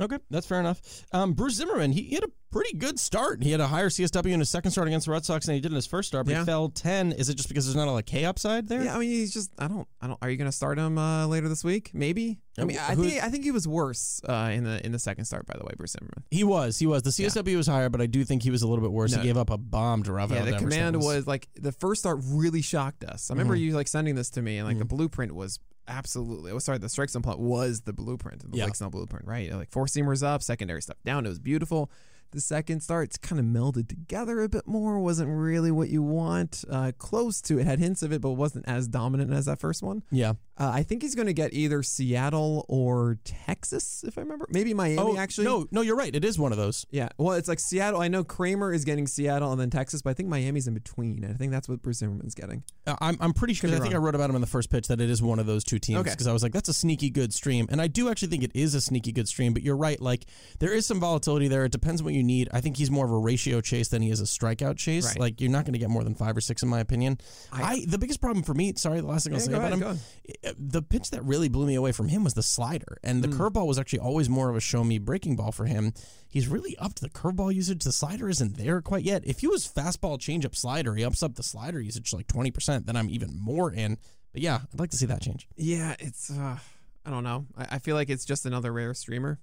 Okay, 0.00 0.18
that's 0.30 0.46
fair 0.46 0.60
enough. 0.60 0.80
Um, 1.12 1.32
Bruce 1.34 1.54
Zimmermann, 1.54 1.92
he, 1.92 2.02
he 2.02 2.14
had 2.14 2.24
a 2.24 2.28
pretty 2.50 2.76
good 2.76 2.98
start. 2.98 3.42
He 3.42 3.50
had 3.52 3.60
a 3.60 3.66
higher 3.66 3.88
CSW 3.90 4.32
in 4.32 4.40
his 4.40 4.48
second 4.50 4.70
start 4.72 4.88
against 4.88 5.06
the 5.06 5.12
Red 5.12 5.24
Sox 5.24 5.46
than 5.46 5.54
he 5.54 5.60
did 5.60 5.70
in 5.72 5.76
his 5.76 5.86
first 5.86 6.08
start, 6.08 6.26
but 6.26 6.32
Yeah. 6.32 6.38
he 6.40 6.44
fell 6.46 6.68
10. 6.68 7.12
Is 7.12 7.28
it 7.28 7.34
just 7.36 7.48
because 7.48 7.66
there's 7.66 7.76
not 7.76 7.86
a 7.86 7.90
lot 7.92 7.98
of 7.98 8.06
K 8.06 8.24
upside 8.24 8.66
there? 8.68 8.82
Yeah, 8.82 8.96
I 8.96 8.98
mean 8.98 9.10
he's 9.10 9.32
just 9.32 9.50
I 9.58 9.68
don't 9.68 9.86
I 10.00 10.06
don't. 10.06 10.18
Are 10.22 10.30
you 10.30 10.36
going 10.36 10.48
to 10.50 10.56
start 10.56 10.78
him 10.78 10.96
uh, 10.98 11.26
later 11.26 11.48
this 11.48 11.62
week? 11.64 11.90
Maybe. 11.92 12.40
I 12.58 12.62
Uh, 12.62 12.66
mean 12.66 12.78
I 12.78 12.94
think 12.94 13.22
I 13.24 13.28
think 13.28 13.44
he 13.44 13.50
was 13.50 13.68
worse 13.68 14.20
uh, 14.28 14.50
in 14.52 14.64
the 14.64 14.84
in 14.84 14.92
the 14.92 14.98
second 14.98 15.26
start. 15.26 15.46
By 15.46 15.54
the 15.58 15.64
way, 15.64 15.72
Bruce 15.76 15.92
Zimmermann. 15.92 16.24
He 16.30 16.44
was. 16.44 16.78
He 16.78 16.86
was. 16.86 17.02
The 17.02 17.10
CSW 17.10 17.56
was 17.56 17.66
higher, 17.66 17.88
but 17.90 18.00
I 18.00 18.06
do 18.06 18.24
think 18.24 18.42
he 18.42 18.50
was 18.50 18.62
a 18.62 18.66
little 18.68 18.82
bit 18.82 18.92
worse. 18.92 19.12
No. 19.12 19.18
He 19.18 19.24
gave 19.28 19.36
up 19.36 19.50
a 19.50 19.58
bomb 19.58 20.02
to 20.04 20.12
Rafael 20.12 20.44
Yeah, 20.46 20.52
the 20.52 20.58
command 20.58 20.96
was 20.96 21.26
like 21.26 21.48
the 21.56 21.72
first 21.72 22.00
start 22.00 22.20
really 22.24 22.62
shocked 22.62 23.04
us. 23.04 23.30
I 23.30 23.34
remember 23.34 23.54
Mhm. 23.56 23.60
you 23.60 23.72
like 23.74 23.86
sending 23.88 24.14
this 24.14 24.30
to 24.30 24.42
me, 24.42 24.56
and 24.58 24.66
like 24.66 24.78
the 24.78 24.84
blueprint 24.84 25.34
was 25.34 25.58
absolutely. 25.90 26.52
Oh, 26.52 26.58
sorry, 26.58 26.78
the 26.78 26.88
strike 26.88 27.10
zone 27.10 27.22
plot 27.22 27.38
was 27.40 27.82
the 27.82 27.92
blueprint, 27.92 28.50
the 28.50 28.56
Yeah. 28.56 28.64
Blake 28.64 28.76
Snell 28.76 28.90
blueprint, 28.90 29.26
right? 29.26 29.52
Like 29.52 29.70
four 29.70 29.86
seamers 29.86 30.22
up, 30.22 30.42
secondary 30.42 30.80
stuff 30.80 30.96
down. 31.04 31.26
It 31.26 31.28
was 31.28 31.38
beautiful. 31.38 31.90
The 32.32 32.40
second 32.40 32.80
starts 32.80 33.16
kind 33.18 33.40
of 33.40 33.44
melded 33.46 33.88
together 33.88 34.40
a 34.42 34.48
bit 34.48 34.66
more. 34.66 35.00
wasn't 35.00 35.30
really 35.30 35.70
what 35.70 35.88
you 35.88 36.02
want. 36.02 36.64
Uh, 36.70 36.92
close 36.96 37.40
to 37.42 37.58
it, 37.58 37.66
had 37.66 37.78
hints 37.80 38.02
of 38.02 38.12
it, 38.12 38.20
but 38.20 38.30
wasn't 38.32 38.68
as 38.68 38.86
dominant 38.86 39.32
as 39.32 39.46
that 39.46 39.58
first 39.58 39.82
one. 39.82 40.02
Yeah. 40.10 40.34
Uh, 40.56 40.70
I 40.74 40.82
think 40.82 41.02
he's 41.02 41.14
going 41.14 41.26
to 41.26 41.32
get 41.32 41.54
either 41.54 41.82
Seattle 41.82 42.66
or 42.68 43.18
Texas, 43.24 44.04
if 44.06 44.18
I 44.18 44.20
remember. 44.20 44.46
Maybe 44.50 44.74
Miami, 44.74 44.98
Oh, 45.00 45.16
actually. 45.16 45.44
no, 45.46 45.66
no, 45.70 45.80
you're 45.80 45.96
right. 45.96 46.14
It 46.14 46.24
is 46.24 46.38
one 46.38 46.52
of 46.52 46.58
those. 46.58 46.84
Yeah, 46.90 47.08
well, 47.18 47.34
it's 47.36 47.48
like 47.48 47.58
Seattle. 47.58 48.00
I 48.02 48.08
know 48.08 48.22
Kremer 48.24 48.72
is 48.72 48.84
getting 48.84 49.06
Seattle 49.06 49.52
and 49.52 49.60
then 49.60 49.70
Texas, 49.70 50.02
but 50.02 50.10
I 50.10 50.14
think 50.14 50.28
Miami's 50.28 50.66
in 50.68 50.74
between. 50.74 51.24
I 51.24 51.32
think 51.32 51.50
that's 51.50 51.66
what 51.68 51.80
Bruce 51.82 51.98
Zimmermann's 51.98 52.34
getting. 52.34 52.62
Uh, 52.86 52.94
I'm, 53.00 53.16
I'm 53.20 53.32
pretty 53.32 53.54
sure. 53.54 53.70
I 53.70 53.78
think 53.78 53.94
I 53.94 53.98
wrote 53.98 54.14
about 54.14 54.28
him 54.28 54.36
in 54.36 54.42
the 54.42 54.46
first 54.46 54.70
pitch 54.70 54.88
that 54.88 55.00
it 55.00 55.08
is 55.08 55.22
one 55.22 55.38
of 55.38 55.46
those 55.46 55.64
two 55.64 55.78
teams 55.78 56.00
Okay. 56.00 56.10
because 56.10 56.26
I 56.26 56.32
was 56.32 56.42
like, 56.42 56.52
that's 56.52 56.68
a 56.68 56.74
sneaky 56.74 57.08
good 57.08 57.32
stream, 57.32 57.66
and 57.70 57.80
I 57.80 57.86
do 57.86 58.10
actually 58.10 58.28
think 58.28 58.44
it 58.44 58.52
is 58.54 58.74
a 58.74 58.80
sneaky 58.82 59.12
good 59.12 59.28
stream. 59.28 59.54
But 59.54 59.62
you're 59.62 59.76
right. 59.78 60.00
Like 60.00 60.26
there 60.58 60.72
is 60.74 60.84
some 60.86 61.00
volatility 61.00 61.48
there. 61.48 61.64
It 61.64 61.72
depends 61.72 62.02
on 62.02 62.04
what 62.04 62.12
you 62.14 62.19
need. 62.22 62.48
I 62.52 62.60
think 62.60 62.76
he's 62.76 62.90
more 62.90 63.04
of 63.04 63.10
a 63.12 63.18
ratio 63.18 63.60
chase 63.60 63.88
than 63.88 64.02
he 64.02 64.10
is 64.10 64.20
a 64.20 64.24
strikeout 64.24 64.76
chase. 64.76 65.06
Right. 65.06 65.18
Like 65.18 65.40
you're 65.40 65.50
not 65.50 65.64
going 65.64 65.72
to 65.74 65.78
get 65.78 65.90
more 65.90 66.04
than 66.04 66.14
five 66.14 66.36
or 66.36 66.40
six, 66.40 66.62
in 66.62 66.68
my 66.68 66.80
opinion. 66.80 67.18
I, 67.52 67.62
I- 67.62 67.84
the 67.86 67.98
biggest 67.98 68.20
problem 68.20 68.42
for 68.44 68.54
me. 68.54 68.72
Sorry, 68.76 69.00
the 69.00 69.06
last 69.06 69.24
thing 69.24 69.32
I'll 69.34 69.40
Yeah, 69.40 69.46
say 69.46 69.52
about 69.52 69.72
ahead, 69.72 69.72
him. 69.74 69.82
ahead. 69.82 69.98
uh, 70.46 70.52
The 70.58 70.82
pitch 70.82 71.10
that 71.10 71.24
really 71.24 71.48
blew 71.48 71.66
me 71.66 71.74
away 71.74 71.92
from 71.92 72.08
him 72.08 72.24
was 72.24 72.34
the 72.34 72.42
slider, 72.42 72.98
and 73.02 73.22
the 73.22 73.28
Mm. 73.28 73.36
curveball 73.38 73.66
was 73.66 73.78
actually 73.78 74.00
always 74.00 74.28
more 74.28 74.48
of 74.50 74.56
a 74.56 74.60
show 74.60 74.84
me 74.84 74.98
breaking 74.98 75.36
ball 75.36 75.52
for 75.52 75.66
him. 75.66 75.92
He's 76.28 76.46
really 76.48 76.76
upped 76.78 77.00
the 77.00 77.08
curveball 77.10 77.54
usage. 77.54 77.82
The 77.84 77.92
slider 77.92 78.28
isn't 78.28 78.56
there 78.56 78.80
quite 78.80 79.04
yet. 79.04 79.22
If 79.26 79.40
he 79.40 79.46
was 79.48 79.66
fastball 79.66 80.18
changeup 80.18 80.54
slider, 80.56 80.94
he 80.94 81.04
ups 81.04 81.22
up 81.22 81.34
the 81.34 81.42
slider 81.42 81.80
usage 81.80 82.12
like 82.12 82.26
twenty 82.28 82.50
percent. 82.50 82.86
Then 82.86 82.96
I'm 82.96 83.10
even 83.10 83.36
more 83.38 83.72
in. 83.72 83.98
But 84.32 84.42
yeah, 84.42 84.60
I'd 84.72 84.78
like 84.78 84.90
to 84.90 84.96
see 84.96 85.06
that 85.06 85.20
change. 85.22 85.48
Yeah, 85.56 85.96
it's. 85.98 86.30
Uh, 86.30 86.56
I 87.04 87.10
don't 87.10 87.24
know. 87.24 87.46
I, 87.56 87.66
I 87.76 87.78
feel 87.80 87.96
like 87.96 88.10
it's 88.10 88.24
just 88.24 88.46
another 88.46 88.72
rare 88.72 88.94
streamer, 88.94 89.40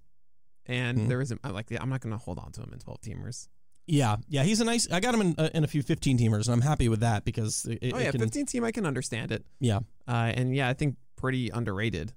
and 0.67 0.97
Mhm. 0.99 1.07
there 1.07 1.21
isn't. 1.21 1.43
Like. 1.43 1.71
I'm 1.79 1.89
not 1.89 2.01
going 2.01 2.11
to 2.11 2.17
hold 2.17 2.39
on 2.39 2.51
to 2.53 2.61
him 2.61 2.69
in 2.73 2.79
12 2.79 3.01
teamers. 3.01 3.47
Yeah, 3.89 4.17
yeah, 4.27 4.43
he's 4.43 4.59
a 4.59 4.65
nice. 4.65 4.85
I 4.91 4.99
got 4.99 5.13
him 5.15 5.21
in, 5.21 5.35
uh, 5.37 5.49
in 5.53 5.63
a 5.63 5.67
few 5.67 5.81
fifteen 5.81 6.17
teamers, 6.17 6.45
and 6.47 6.53
I'm 6.53 6.61
happy 6.61 6.89
with 6.89 6.99
that 6.99 7.23
because 7.23 7.63
it, 7.65 7.79
it 7.81 7.93
oh 7.93 7.97
yeah, 7.99 8.11
can, 8.11 8.19
15 8.19 8.45
team. 8.45 8.63
I 8.65 8.71
can 8.71 8.85
understand 8.85 9.31
it. 9.31 9.45
yeah, 9.61 9.79
Uh, 10.05 10.31
and 10.35 10.53
yeah, 10.53 10.67
I 10.67 10.73
think 10.73 10.97
pretty 11.15 11.49
underrated. 11.51 12.11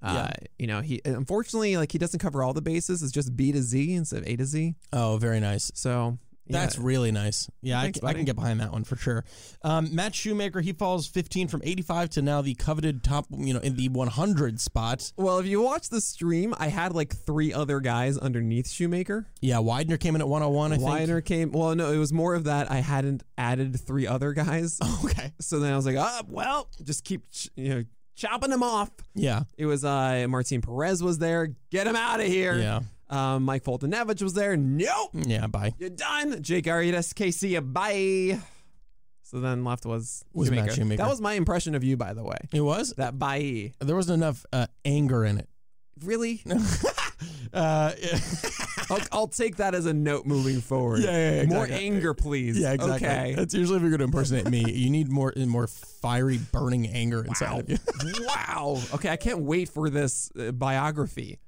Uh, 0.00 0.28
Yeah. 0.30 0.46
you 0.58 0.66
know, 0.68 0.82
he 0.82 1.00
unfortunately 1.04 1.76
like 1.78 1.90
he 1.90 1.98
doesn't 1.98 2.20
cover 2.20 2.44
all 2.44 2.52
the 2.54 2.62
bases. 2.62 3.02
It's 3.02 3.10
just 3.10 3.34
B 3.36 3.50
to 3.50 3.60
Z 3.60 3.92
instead 3.94 4.22
of 4.22 4.28
A 4.28 4.36
to 4.36 4.44
Z. 4.46 4.76
Oh, 4.92 5.16
very 5.16 5.40
nice. 5.40 5.72
So 5.74 6.18
yeah, 6.48 6.60
That's 6.60 6.78
really 6.78 7.10
nice. 7.12 7.48
Yeah, 7.62 7.80
Thanks, 7.80 7.98
I, 7.98 8.00
can, 8.00 8.08
I 8.08 8.12
can 8.14 8.24
get 8.24 8.36
behind 8.36 8.60
that 8.60 8.72
one 8.72 8.84
for 8.84 8.96
sure. 8.96 9.24
Um, 9.62 9.94
Matt 9.94 10.14
Shoemaker, 10.14 10.60
he 10.60 10.72
falls 10.72 11.06
15 11.06 11.48
from 11.48 11.60
85 11.64 12.10
to 12.10 12.22
now 12.22 12.40
the 12.42 12.54
coveted 12.54 13.02
top, 13.02 13.26
you 13.30 13.52
know, 13.52 13.60
in 13.60 13.76
the 13.76 13.88
100 13.88 14.60
spot. 14.60 15.12
Well, 15.16 15.38
if 15.38 15.46
you 15.46 15.60
watch 15.60 15.88
the 15.88 16.00
stream, 16.00 16.54
I 16.58 16.68
had 16.68 16.94
like 16.94 17.14
three 17.16 17.52
other 17.52 17.80
guys 17.80 18.16
underneath 18.18 18.68
Shoemaker. 18.70 19.26
Yeah, 19.40 19.58
Widener 19.58 19.96
came 19.96 20.14
in 20.14 20.20
at 20.20 20.28
101, 20.28 20.72
I 20.72 20.76
think. 20.76 20.88
Weiner 20.88 21.20
came. 21.20 21.52
Well, 21.52 21.74
no, 21.74 21.90
it 21.90 21.98
was 21.98 22.12
more 22.12 22.34
of 22.34 22.44
that. 22.44 22.70
I 22.70 22.76
hadn't 22.76 23.22
added 23.36 23.78
three 23.80 24.06
other 24.06 24.32
guys, 24.32 24.78
Okay. 25.04 25.32
so 25.40 25.58
then 25.58 25.72
I 25.72 25.76
was 25.76 25.86
like, 25.86 25.96
ah, 25.96 26.22
well, 26.28 26.68
just 26.84 27.04
keep 27.04 27.22
you 27.56 27.68
know 27.68 27.84
chopping 28.14 28.50
them 28.50 28.62
off. 28.62 28.90
Yeah. 29.14 29.42
It 29.58 29.66
was 29.66 29.84
uh 29.84 30.26
Martin 30.28 30.60
Perez 30.62 31.02
was 31.02 31.18
there. 31.18 31.48
Get 31.70 31.86
him 31.86 31.96
out 31.96 32.20
of 32.20 32.26
here. 32.26 32.56
Yeah. 32.56 32.80
Um, 33.08 33.44
Mike 33.44 33.62
Foltynewicz 33.64 34.20
was 34.22 34.34
there. 34.34 34.56
Nope, 34.56 35.10
Yeah, 35.14 35.46
bye. 35.46 35.72
you're 35.78 35.90
done. 35.90 36.42
Jake 36.42 36.64
Arrieta, 36.64 36.98
KC, 37.14 37.72
bye. 37.72 38.40
So 39.22 39.40
then 39.40 39.64
left 39.64 39.84
was, 39.86 40.24
Was 40.32 40.50
Matt 40.50 40.72
Shoemaker. 40.72 41.02
That 41.02 41.08
was 41.08 41.20
my 41.20 41.34
impression 41.34 41.74
of 41.74 41.82
you, 41.84 41.96
by 41.96 42.14
the 42.14 42.22
way. 42.24 42.36
It 42.52 42.60
was? 42.60 42.94
That 42.96 43.18
bye. 43.18 43.72
There 43.80 43.96
wasn't 43.96 44.22
enough 44.22 44.44
uh, 44.52 44.66
anger 44.84 45.24
in 45.24 45.38
it. 45.38 45.48
Really? 46.04 46.42
Uh, 47.54 47.92
I'll, 48.90 49.00
I'll 49.10 49.28
take 49.28 49.56
that 49.56 49.74
as 49.74 49.86
a 49.86 49.94
note 49.94 50.26
moving 50.26 50.60
forward. 50.60 51.00
Yeah, 51.00 51.12
yeah, 51.12 51.42
yeah, 51.42 51.46
More 51.48 51.66
anger, 51.70 52.12
please. 52.12 52.58
yeah, 52.58 52.72
exactly. 52.72 53.08
Okay. 53.08 53.34
That's 53.34 53.54
usually 53.54 53.76
if 53.76 53.82
you're 53.82 53.90
going 53.90 54.00
to 54.00 54.04
impersonate 54.04 54.50
me. 54.50 54.70
You 54.70 54.90
need 54.90 55.08
more 55.08 55.32
more 55.36 55.66
fiery, 55.66 56.38
burning 56.52 56.86
anger 56.88 57.24
inside 57.24 57.52
Wow. 57.52 57.58
of 57.60 57.70
you. 57.70 57.78
wow. 58.26 58.82
Okay, 58.94 59.08
I 59.08 59.16
can't 59.16 59.40
wait 59.40 59.70
for 59.70 59.88
this 59.88 60.30
uh, 60.38 60.52
biography. 60.52 61.38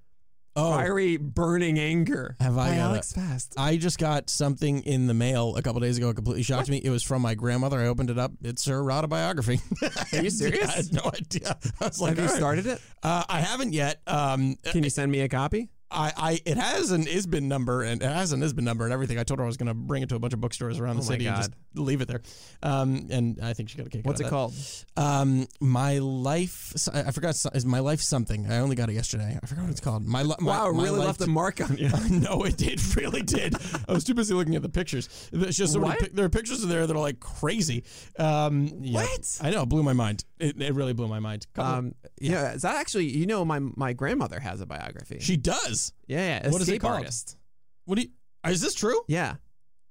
Oh, 0.57 0.71
Fiery, 0.73 1.17
burning 1.19 1.79
anger. 1.79 2.37
Have 2.41 2.59
I 2.59 2.71
By 2.71 2.77
got 2.77 2.81
Alex 2.81 3.13
Fast. 3.13 3.55
I 3.57 3.77
just 3.77 3.99
got 3.99 4.29
something 4.29 4.83
in 4.83 5.07
the 5.07 5.15
mail 5.15 5.55
a 5.57 5.63
couple 5.63 5.81
days 5.81 5.99
ago. 5.99 6.11
It 6.11 6.15
completely 6.15 6.43
shocked 6.43 6.69
me. 6.69 6.79
It 6.79 6.91
was 6.91 7.03
from 7.05 7.23
my 7.23 7.35
grandmother. 7.35 7.79
I 7.79 7.87
opened 7.87 8.11
it 8.11 8.19
up. 8.19 8.33
It's 8.43 8.65
her 8.65 8.91
autobiography. 8.91 9.61
Are 10.13 10.21
you 10.23 10.31
serious? 10.31 10.69
I 10.69 10.73
had 10.77 10.93
no 10.93 11.11
idea. 11.15 11.57
I 11.81 11.85
was 11.87 12.01
like, 12.01 12.17
Have 12.17 12.19
you 12.19 12.25
right. 12.31 12.37
started 12.37 12.67
it? 12.67 12.81
Uh, 13.03 13.23
I 13.29 13.41
haven't 13.41 13.73
yet. 13.73 14.01
Um, 14.07 14.57
Can 14.65 14.83
you 14.83 14.91
send 14.91 15.13
me 15.13 15.21
a 15.21 15.29
copy? 15.29 15.69
I, 15.91 16.13
I 16.17 16.41
it 16.45 16.57
has 16.59 16.91
an 16.91 17.09
ISBN 17.09 17.49
number 17.49 17.83
and 17.83 18.03
it 18.03 18.07
has 18.11 18.33
an 18.33 18.43
ISBN 18.43 18.65
number 18.65 18.85
and 18.85 18.93
everything. 18.93 19.19
I 19.19 19.23
told 19.25 19.39
her 19.41 19.45
I 19.45 19.47
was 19.47 19.57
going 19.57 19.69
to 19.69 19.75
bring 19.75 20.03
it 20.03 20.09
to 20.11 20.17
a 20.17 20.19
bunch 20.19 20.35
of 20.35 20.41
bookstores 20.41 20.79
around 20.79 20.97
the 20.97 21.03
Oh 21.03 21.07
my 21.07 21.13
city 21.15 21.27
and 21.27 21.37
just 21.37 21.51
leave 21.75 22.01
it 22.01 22.09
there. 22.09 22.21
Um, 22.63 23.07
and 23.11 23.39
I 23.43 23.53
think 23.55 23.71
she 23.71 23.79
got 23.79 23.87
a 23.87 23.91
kick. 23.91 24.05
What's 24.05 24.21
out 24.21 24.25
it 24.25 24.27
of 24.27 24.31
called? 24.31 24.53
that. 24.53 25.03
Um, 25.03 25.47
my 25.61 25.99
life. 25.99 26.75
I 26.93 27.05
I 27.05 27.11
forgot. 27.11 27.35
Is 27.55 27.65
my 27.65 27.79
life 27.81 28.01
something? 28.01 28.51
I 28.51 28.59
only 28.59 28.77
got 28.77 28.91
it 28.91 28.95
yesterday. 28.95 29.39
I 29.43 29.47
forgot 29.47 29.63
what 29.63 29.71
it's 29.71 29.81
called. 29.81 30.07
My, 30.07 30.23
li- 30.23 30.35
my 30.41 30.51
Wow, 30.51 30.73
my 30.73 30.85
really 30.85 30.99
life 30.99 31.07
left 31.07 31.21
a 31.23 31.27
mark 31.27 31.61
on 31.61 31.77
you. 31.79 31.91
no, 32.11 32.43
it 32.45 32.57
did. 32.57 32.81
Really 32.99 33.23
did. 33.23 33.55
I 33.89 33.93
was 33.93 34.03
too 34.03 34.15
busy 34.15 34.35
looking 34.35 34.57
at 34.57 34.63
the 34.63 34.69
pictures. 34.69 35.09
There's 35.33 35.57
just 35.57 35.73
so 35.73 35.79
many. 35.79 35.91
What? 35.91 36.01
pic- 36.01 36.15
There 36.15 36.25
are 36.25 36.29
pictures 36.29 36.63
in 36.65 36.69
there 36.69 36.85
that 36.87 36.95
are 36.97 36.99
like 37.01 37.21
crazy. 37.21 37.85
Um, 38.19 38.73
yeah. 38.81 39.03
What? 39.03 39.39
I 39.41 39.51
know. 39.51 39.63
It 39.63 39.69
blew 39.69 39.83
my 39.85 39.93
mind. 39.93 40.25
It, 40.41 40.61
it 40.61 40.75
really 40.75 40.95
blew 40.95 41.07
my 41.07 41.21
mind. 41.21 41.47
Couple- 41.55 41.73
Um, 41.73 41.95
yeah, 42.21 42.53
is 42.55 42.63
that 42.63 42.75
actually? 42.77 43.07
You 43.07 43.27
know, 43.27 43.45
my 43.45 43.61
my 43.61 43.93
grandmother 43.93 44.41
has 44.41 44.61
a 44.61 44.67
biography. 44.67 45.19
she 45.21 45.37
does. 45.37 45.78
Yeah, 46.07 46.41
yeah, 46.45 46.51
What 46.51 46.61
is 46.63 46.69
it 46.69 46.79
called? 46.81 46.95
artist. 46.95 47.37
What 47.85 47.97
do 47.97 48.03
you? 48.03 48.09
Is 48.51 48.61
this 48.61 48.75
true? 48.75 49.01
Yeah. 49.09 49.37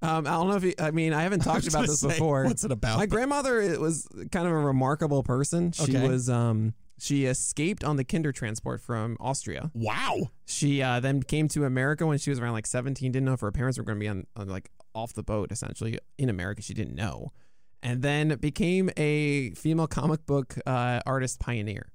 Um, 0.00 0.26
I 0.26 0.30
don't 0.30 0.48
know 0.48 0.54
if 0.56 0.64
you, 0.64 0.74
I 0.78 0.90
mean 0.92 1.12
I 1.12 1.22
haven't 1.22 1.40
talked 1.50 1.66
about 1.66 1.86
this 1.86 2.00
say, 2.00 2.08
before. 2.08 2.44
What's 2.44 2.64
it 2.64 2.70
about? 2.72 2.98
My 2.98 3.06
grandmother 3.06 3.60
it 3.60 3.80
was 3.80 4.06
kind 4.30 4.46
of 4.46 4.52
a 4.52 4.58
remarkable 4.58 5.22
person. 5.22 5.72
She 5.72 5.96
Okay. 5.96 6.08
was 6.08 6.28
um 6.30 6.74
she 7.00 7.26
escaped 7.26 7.84
on 7.84 7.96
the 7.96 8.04
Kindertransport 8.04 8.80
from 8.80 9.16
Austria. 9.20 9.70
wow. 9.74 10.30
She 10.46 10.82
uh, 10.82 10.98
then 11.00 11.22
came 11.22 11.46
to 11.48 11.64
America 11.64 12.04
when 12.06 12.18
she 12.18 12.30
was 12.30 12.40
around 12.40 12.54
like 12.54 12.66
17. 12.66 13.12
Didn't 13.12 13.24
know 13.24 13.34
if 13.34 13.40
her 13.40 13.52
parents 13.52 13.78
were 13.78 13.84
going 13.84 13.98
to 13.98 14.00
be 14.00 14.08
on, 14.08 14.26
on 14.34 14.48
like 14.48 14.70
off 14.96 15.12
the 15.14 15.22
boat 15.22 15.52
essentially 15.52 15.98
in 16.16 16.28
America. 16.28 16.60
She 16.62 16.74
didn't 16.74 16.96
know, 16.96 17.30
and 17.84 18.02
then 18.02 18.34
became 18.40 18.90
a 18.96 19.50
female 19.50 19.86
comic 19.86 20.26
book 20.26 20.56
uh, 20.66 20.98
artist 21.06 21.38
pioneer. 21.38 21.92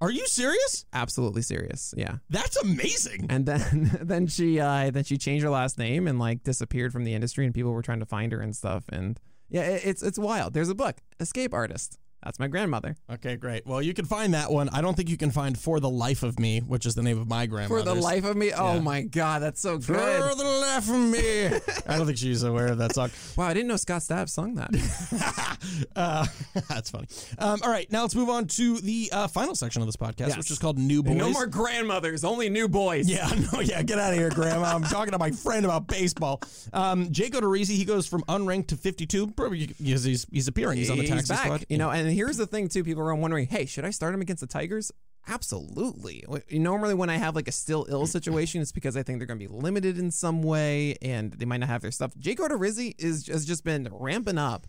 Are 0.00 0.10
you 0.10 0.26
serious? 0.26 0.86
Absolutely 0.92 1.42
serious, 1.42 1.92
yeah. 1.96 2.16
That's 2.30 2.56
amazing. 2.56 3.26
And 3.28 3.44
then 3.44 3.98
then 4.02 4.26
she 4.26 4.58
uh, 4.58 4.90
then 4.90 5.04
she 5.04 5.18
changed 5.18 5.44
her 5.44 5.50
last 5.50 5.78
name 5.78 6.08
and 6.08 6.18
like 6.18 6.42
disappeared 6.42 6.92
from 6.92 7.04
the 7.04 7.14
industry, 7.14 7.44
and 7.44 7.54
people 7.54 7.72
were 7.72 7.82
trying 7.82 8.00
to 8.00 8.06
find 8.06 8.32
her 8.32 8.40
and 8.40 8.56
stuff. 8.56 8.84
And 8.90 9.20
yeah, 9.50 9.62
it, 9.62 9.82
it's 9.84 10.02
it's 10.02 10.18
wild. 10.18 10.54
There's 10.54 10.70
a 10.70 10.74
book, 10.74 10.96
Escape 11.18 11.52
Artist. 11.52 11.98
That's 12.22 12.38
my 12.38 12.48
grandmother. 12.48 12.96
Okay, 13.10 13.36
great. 13.36 13.66
Well, 13.66 13.80
you 13.80 13.94
can 13.94 14.04
find 14.04 14.34
that 14.34 14.50
one. 14.52 14.68
I 14.70 14.82
don't 14.82 14.94
think 14.94 15.08
you 15.08 15.16
can 15.16 15.30
find 15.30 15.56
For 15.58 15.80
the 15.80 15.88
Life 15.88 16.22
of 16.22 16.38
Me, 16.38 16.60
which 16.60 16.84
is 16.84 16.94
the 16.94 17.02
name 17.02 17.18
of 17.18 17.26
my 17.28 17.46
grandmother. 17.46 17.82
For 17.82 17.94
the 17.94 17.94
life 18.00 18.24
of 18.24 18.36
me, 18.36 18.52
oh 18.52 18.74
Yeah. 18.74 18.80
my 18.80 19.02
god, 19.02 19.40
that's 19.42 19.60
so 19.62 19.78
good. 19.78 19.86
For 19.86 20.34
the 20.36 20.44
life 20.44 20.88
of 20.88 20.96
me. 20.96 21.46
I 21.86 21.96
don't 21.96 22.06
think 22.06 22.18
she's 22.18 22.42
aware 22.42 22.66
of 22.68 22.78
that 22.78 22.94
song. 22.94 23.10
Wow, 23.36 23.46
I 23.46 23.54
didn't 23.54 23.68
know 23.68 23.76
Scott 23.76 24.02
Stapp 24.02 24.28
sung 24.28 24.54
that. 24.56 24.70
uh, 25.96 26.26
that's 26.68 26.90
funny. 26.90 27.06
Um, 27.38 27.60
all 27.62 27.70
right, 27.70 27.90
now 27.90 28.02
let's 28.02 28.14
move 28.14 28.28
on 28.28 28.46
to 28.48 28.78
the 28.80 29.08
uh, 29.12 29.26
final 29.28 29.54
section 29.54 29.80
of 29.82 29.88
this 29.88 29.96
podcast, 29.96 30.28
Yes. 30.28 30.36
which 30.36 30.50
is 30.50 30.58
called 30.58 30.78
New 30.78 31.02
Boys. 31.02 31.16
no 31.16 31.30
more 31.30 31.46
grandmothers, 31.46 32.24
only 32.24 32.48
new 32.50 32.68
boys. 32.68 33.08
Yeah, 33.08 33.30
no, 33.52 33.60
yeah, 33.60 33.82
get 33.82 33.98
out 33.98 34.12
of 34.12 34.18
here, 34.18 34.30
Grandma. 34.30 34.74
I'm 34.74 34.82
talking 34.82 35.12
to 35.12 35.18
my 35.18 35.30
friend 35.30 35.64
about 35.64 35.86
baseball. 35.86 36.42
Um, 36.72 37.10
Jake 37.12 37.32
Odorizzi, 37.32 37.76
he 37.76 37.84
goes 37.84 38.06
from 38.06 38.22
unranked 38.24 38.68
to 38.68 38.76
52, 38.76 39.28
probably 39.28 39.66
because 39.82 40.04
he's 40.04 40.26
he's 40.30 40.48
appearing. 40.48 40.76
He's 40.78 40.90
on 40.90 40.98
the 40.98 41.06
taxi 41.06 41.34
squad. 41.34 41.64
You 41.68 41.78
know, 41.78 41.90
and 41.90 42.09
here's 42.10 42.36
the 42.36 42.46
thing 42.46 42.68
too: 42.68 42.84
people 42.84 43.02
are 43.02 43.14
wondering, 43.14 43.46
hey, 43.46 43.66
should 43.66 43.84
I 43.84 43.90
start 43.90 44.14
him 44.14 44.20
against 44.20 44.40
the 44.40 44.46
Tigers? 44.46 44.92
Absolutely. 45.28 46.24
Normally, 46.50 46.94
when 46.94 47.10
I 47.10 47.16
have 47.16 47.34
like 47.34 47.48
a 47.48 47.52
still 47.52 47.86
ill 47.88 48.06
situation, 48.06 48.62
it's 48.62 48.72
because 48.72 48.96
I 48.96 49.02
think 49.02 49.18
they're 49.18 49.26
going 49.26 49.38
to 49.38 49.48
be 49.48 49.54
limited 49.54 49.98
in 49.98 50.10
some 50.10 50.42
way 50.42 50.96
and 51.02 51.32
they 51.32 51.44
might 51.44 51.58
not 51.58 51.68
have 51.68 51.82
their 51.82 51.90
stuff. 51.90 52.12
Jake 52.18 52.38
Odorizzi 52.38 52.94
is 52.98 53.26
has 53.28 53.44
just 53.44 53.64
been 53.64 53.88
ramping 53.92 54.38
up. 54.38 54.66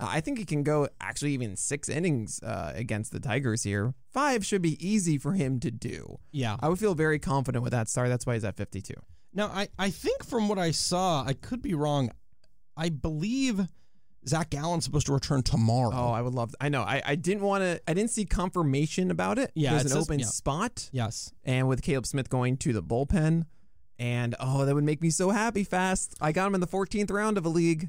Uh, 0.00 0.06
I 0.08 0.20
think 0.20 0.38
he 0.38 0.44
can 0.44 0.62
go 0.62 0.88
actually 1.00 1.32
even 1.32 1.56
six 1.56 1.88
innings 1.88 2.40
uh, 2.42 2.72
against 2.74 3.12
the 3.12 3.20
Tigers 3.20 3.64
here. 3.64 3.94
Five 4.12 4.46
should 4.46 4.62
be 4.62 4.78
easy 4.86 5.18
for 5.18 5.32
him 5.32 5.58
to 5.60 5.70
do. 5.70 6.18
Yeah. 6.30 6.56
I 6.60 6.68
would 6.68 6.78
feel 6.78 6.94
very 6.94 7.18
confident 7.18 7.64
with 7.64 7.72
that 7.72 7.88
start. 7.88 8.08
That's 8.08 8.24
why 8.24 8.34
he's 8.34 8.44
at 8.44 8.56
52. 8.56 8.94
Now, 9.34 9.48
I, 9.48 9.68
I 9.78 9.90
think 9.90 10.24
from 10.24 10.48
what 10.48 10.58
I 10.58 10.70
saw, 10.70 11.24
I 11.24 11.32
could 11.32 11.62
be 11.62 11.74
wrong. 11.74 12.10
I 12.76 12.88
believe 12.88 13.66
Zach 14.28 14.50
Gallen's 14.50 14.84
supposed 14.84 15.06
to 15.06 15.12
return 15.12 15.42
tomorrow. 15.42 15.92
Oh, 15.94 16.10
I 16.10 16.22
would 16.22 16.34
love. 16.34 16.54
I 16.60 16.68
know. 16.68 16.82
I, 16.82 17.02
I 17.04 17.14
didn't 17.14 17.42
want 17.42 17.62
to. 17.62 17.80
I 17.88 17.94
didn't 17.94 18.10
see 18.10 18.24
confirmation 18.24 19.10
about 19.10 19.38
it. 19.38 19.50
Yeah, 19.54 19.70
there's 19.70 19.82
an 19.84 19.88
says- 19.88 20.02
open 20.04 20.18
yeah. 20.20 20.26
spot, 20.26 20.88
yes. 20.92 21.32
and 21.44 21.68
with 21.68 21.82
Caleb 21.82 22.06
Smith 22.06 22.28
going 22.30 22.56
to 22.58 22.72
the 22.72 22.82
bullpen, 22.82 23.46
and 23.98 24.34
oh, 24.40 24.64
that 24.64 24.74
would 24.74 24.84
make 24.84 25.02
me 25.02 25.10
so 25.10 25.30
happy. 25.30 25.64
Fast, 25.64 26.14
I 26.20 26.32
got 26.32 26.46
him 26.46 26.54
in 26.54 26.60
the 26.60 26.66
14th 26.66 27.10
round 27.10 27.38
of 27.38 27.44
a 27.44 27.48
league, 27.48 27.88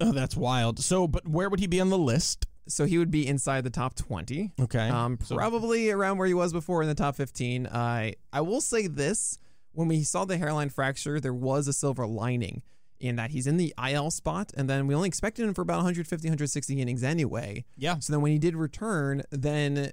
Oh, 0.00 0.12
that's 0.12 0.36
wild. 0.36 0.78
So, 0.78 1.06
but 1.06 1.28
where 1.28 1.50
would 1.50 1.60
he 1.60 1.66
be 1.66 1.80
on 1.80 1.90
the 1.90 1.98
list? 1.98 2.46
so 2.68 2.84
he 2.84 2.98
would 2.98 3.10
be 3.10 3.26
inside 3.26 3.64
the 3.64 3.70
top 3.70 3.96
20. 3.96 4.52
Okay. 4.60 4.88
Um, 4.88 5.18
So- 5.24 5.34
probably 5.34 5.90
around 5.90 6.18
where 6.18 6.28
he 6.28 6.34
was 6.34 6.52
before 6.52 6.82
in 6.82 6.88
the 6.88 6.94
top 6.94 7.16
15. 7.16 7.66
I 7.66 8.14
I 8.32 8.42
will 8.42 8.60
say 8.60 8.86
this: 8.86 9.38
when 9.72 9.88
we 9.88 10.04
saw 10.04 10.24
the 10.24 10.36
hairline 10.38 10.68
fracture, 10.70 11.18
there 11.20 11.34
was 11.34 11.66
a 11.66 11.72
silver 11.72 12.06
lining 12.06 12.62
in 13.00 13.16
that 13.16 13.30
he's 13.30 13.46
in 13.46 13.56
the 13.56 13.74
IL 13.82 14.10
spot, 14.10 14.52
and 14.56 14.68
then 14.68 14.86
we 14.86 14.94
only 14.94 15.08
expected 15.08 15.46
him 15.46 15.54
for 15.54 15.62
about 15.62 15.76
150, 15.76 16.28
160 16.28 16.80
innings 16.80 17.02
anyway. 17.02 17.64
yeah. 17.76 17.98
So 17.98 18.12
then 18.12 18.20
when 18.20 18.32
he 18.32 18.38
did 18.38 18.54
return, 18.54 19.22
then 19.30 19.92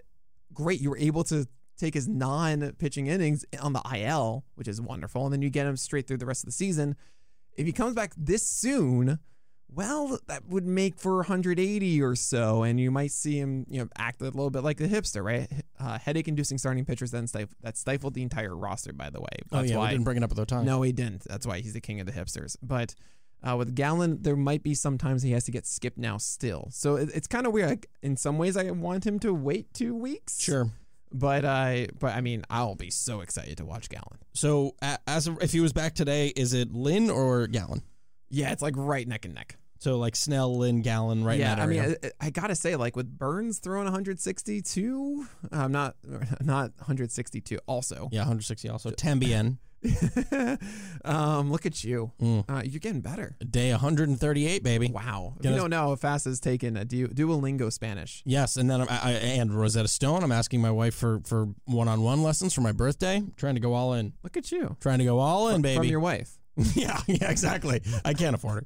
great, 0.53 0.81
you 0.81 0.89
were 0.89 0.97
able 0.97 1.23
to 1.25 1.47
take 1.77 1.93
his 1.93 2.07
non-pitching 2.07 3.07
innings 3.07 3.45
on 3.61 3.73
the 3.73 3.81
IL, 3.95 4.43
which 4.55 4.67
is 4.67 4.81
wonderful, 4.81 5.25
and 5.25 5.33
then 5.33 5.41
you 5.41 5.49
get 5.49 5.65
him 5.65 5.77
straight 5.77 6.07
through 6.07 6.17
the 6.17 6.25
rest 6.25 6.43
of 6.43 6.47
the 6.47 6.51
season. 6.51 6.95
If 7.55 7.65
he 7.65 7.71
comes 7.71 7.93
back 7.93 8.13
this 8.17 8.47
soon, 8.47 9.19
well, 9.73 10.17
that 10.27 10.47
would 10.47 10.65
make 10.65 10.97
for 10.97 11.17
180 11.17 12.01
or 12.01 12.15
so, 12.15 12.63
and 12.63 12.79
you 12.79 12.89
might 12.89 13.11
see 13.11 13.37
him, 13.37 13.65
you 13.69 13.79
know, 13.81 13.89
act 13.97 14.21
a 14.21 14.25
little 14.25 14.49
bit 14.49 14.63
like 14.63 14.77
the 14.77 14.87
hipster, 14.87 15.23
right? 15.23 15.49
Uh, 15.79 15.99
headache-inducing 15.99 16.57
starting 16.57 16.85
pitchers 16.85 17.11
then 17.11 17.27
stif- 17.27 17.53
that 17.61 17.77
stifled 17.77 18.13
the 18.13 18.23
entire 18.23 18.55
roster. 18.55 18.93
By 18.93 19.09
the 19.09 19.19
way, 19.21 19.27
Oh, 19.51 19.57
That's 19.57 19.69
yeah. 19.71 19.77
why 19.77 19.85
we 19.87 19.91
didn't 19.91 20.05
bring 20.05 20.17
it 20.17 20.23
up 20.23 20.31
at 20.31 20.37
the 20.37 20.45
time. 20.45 20.65
no, 20.65 20.81
he 20.81 20.91
didn't. 20.91 21.23
That's 21.25 21.45
why 21.45 21.59
he's 21.59 21.73
the 21.73 21.81
king 21.81 21.99
of 21.99 22.05
the 22.07 22.13
hipsters. 22.13 22.55
But 22.61 22.95
uh, 23.47 23.55
with 23.57 23.75
Gallen, 23.75 24.21
there 24.23 24.35
might 24.35 24.63
be 24.63 24.73
sometimes 24.73 25.21
he 25.21 25.31
has 25.31 25.43
to 25.45 25.51
get 25.51 25.67
skipped 25.67 25.97
now 25.97 26.17
still. 26.17 26.69
So 26.71 26.95
it, 26.95 27.09
it's 27.13 27.27
kind 27.27 27.45
of 27.45 27.53
weird. 27.53 27.69
Like, 27.69 27.89
in 28.01 28.17
some 28.17 28.37
ways, 28.37 28.57
I 28.57 28.71
want 28.71 29.05
him 29.05 29.19
to 29.19 29.33
wait 29.33 29.73
two 29.73 29.93
weeks. 29.93 30.41
Sure. 30.41 30.71
But 31.13 31.45
I, 31.45 31.87
but 31.99 32.15
I 32.15 32.21
mean, 32.21 32.43
I'll 32.49 32.75
be 32.75 32.89
so 32.89 33.21
excited 33.21 33.57
to 33.57 33.65
watch 33.65 33.89
Gallen. 33.89 34.19
So, 34.33 34.75
as 35.05 35.27
of, 35.27 35.41
if 35.41 35.51
he 35.51 35.59
was 35.59 35.71
back 35.71 35.93
today, 35.93 36.27
is 36.35 36.53
it 36.53 36.73
Lynn 36.73 37.09
or 37.09 37.47
Gallen? 37.47 37.81
Yeah, 38.29 38.51
it's 38.51 38.61
like 38.61 38.73
right 38.77 39.07
neck 39.07 39.25
and 39.25 39.33
neck. 39.33 39.57
So, 39.79 39.97
like 39.97 40.15
Snell, 40.15 40.57
Lynn, 40.57 40.81
Gallen, 40.81 41.23
right 41.23 41.39
yeah, 41.39 41.55
I 41.55 41.67
mean. 41.67 41.95
I, 42.03 42.11
I 42.19 42.29
gotta 42.31 42.55
say, 42.55 42.75
like 42.75 42.95
with 42.95 43.17
Burnes 43.17 43.59
throwing 43.59 43.85
162, 43.85 45.27
I'm 45.51 45.71
not 45.71 45.95
not 46.41 46.71
162. 46.77 47.59
Also, 47.67 48.09
yeah, 48.11 48.21
160 48.21 48.69
also. 48.69 48.89
Tambien, 48.91 49.57
um, 51.05 51.51
look 51.51 51.65
at 51.65 51.83
you. 51.83 52.11
Mm. 52.19 52.45
Uh, 52.49 52.61
you're 52.65 52.79
getting 52.79 53.01
better. 53.01 53.37
day 53.47 53.71
138, 53.71 54.63
baby. 54.63 54.89
Wow. 54.91 55.35
If 55.39 55.45
you 55.45 55.55
don't 55.55 55.69
know, 55.69 55.95
Fast 55.95 56.25
has 56.25 56.39
taken 56.39 56.77
a 56.77 56.85
du- 56.85 57.07
Duolingo 57.09 57.71
Spanish. 57.71 58.23
Yes, 58.25 58.57
and 58.57 58.69
then 58.69 58.81
I'm, 58.81 58.87
I, 58.89 58.99
I, 59.03 59.11
and 59.11 59.53
Rosetta 59.53 59.87
Stone. 59.87 60.23
I'm 60.23 60.31
asking 60.31 60.61
my 60.61 60.71
wife 60.71 60.95
for 60.95 61.21
for 61.25 61.49
one-on-one 61.65 62.23
lessons 62.23 62.53
for 62.53 62.61
my 62.61 62.71
birthday. 62.71 63.21
Trying 63.35 63.55
to 63.55 63.61
go 63.61 63.73
all 63.73 63.93
in. 63.93 64.13
Look 64.23 64.37
at 64.37 64.51
you. 64.51 64.75
Trying 64.79 64.99
to 64.99 65.05
go 65.05 65.19
all 65.19 65.49
in, 65.49 65.61
baby. 65.61 65.77
From 65.77 65.87
your 65.87 65.99
wife. 65.99 66.36
yeah, 66.75 66.99
yeah, 67.07 67.29
exactly. 67.31 67.81
I 68.03 68.13
can't 68.13 68.35
afford 68.35 68.55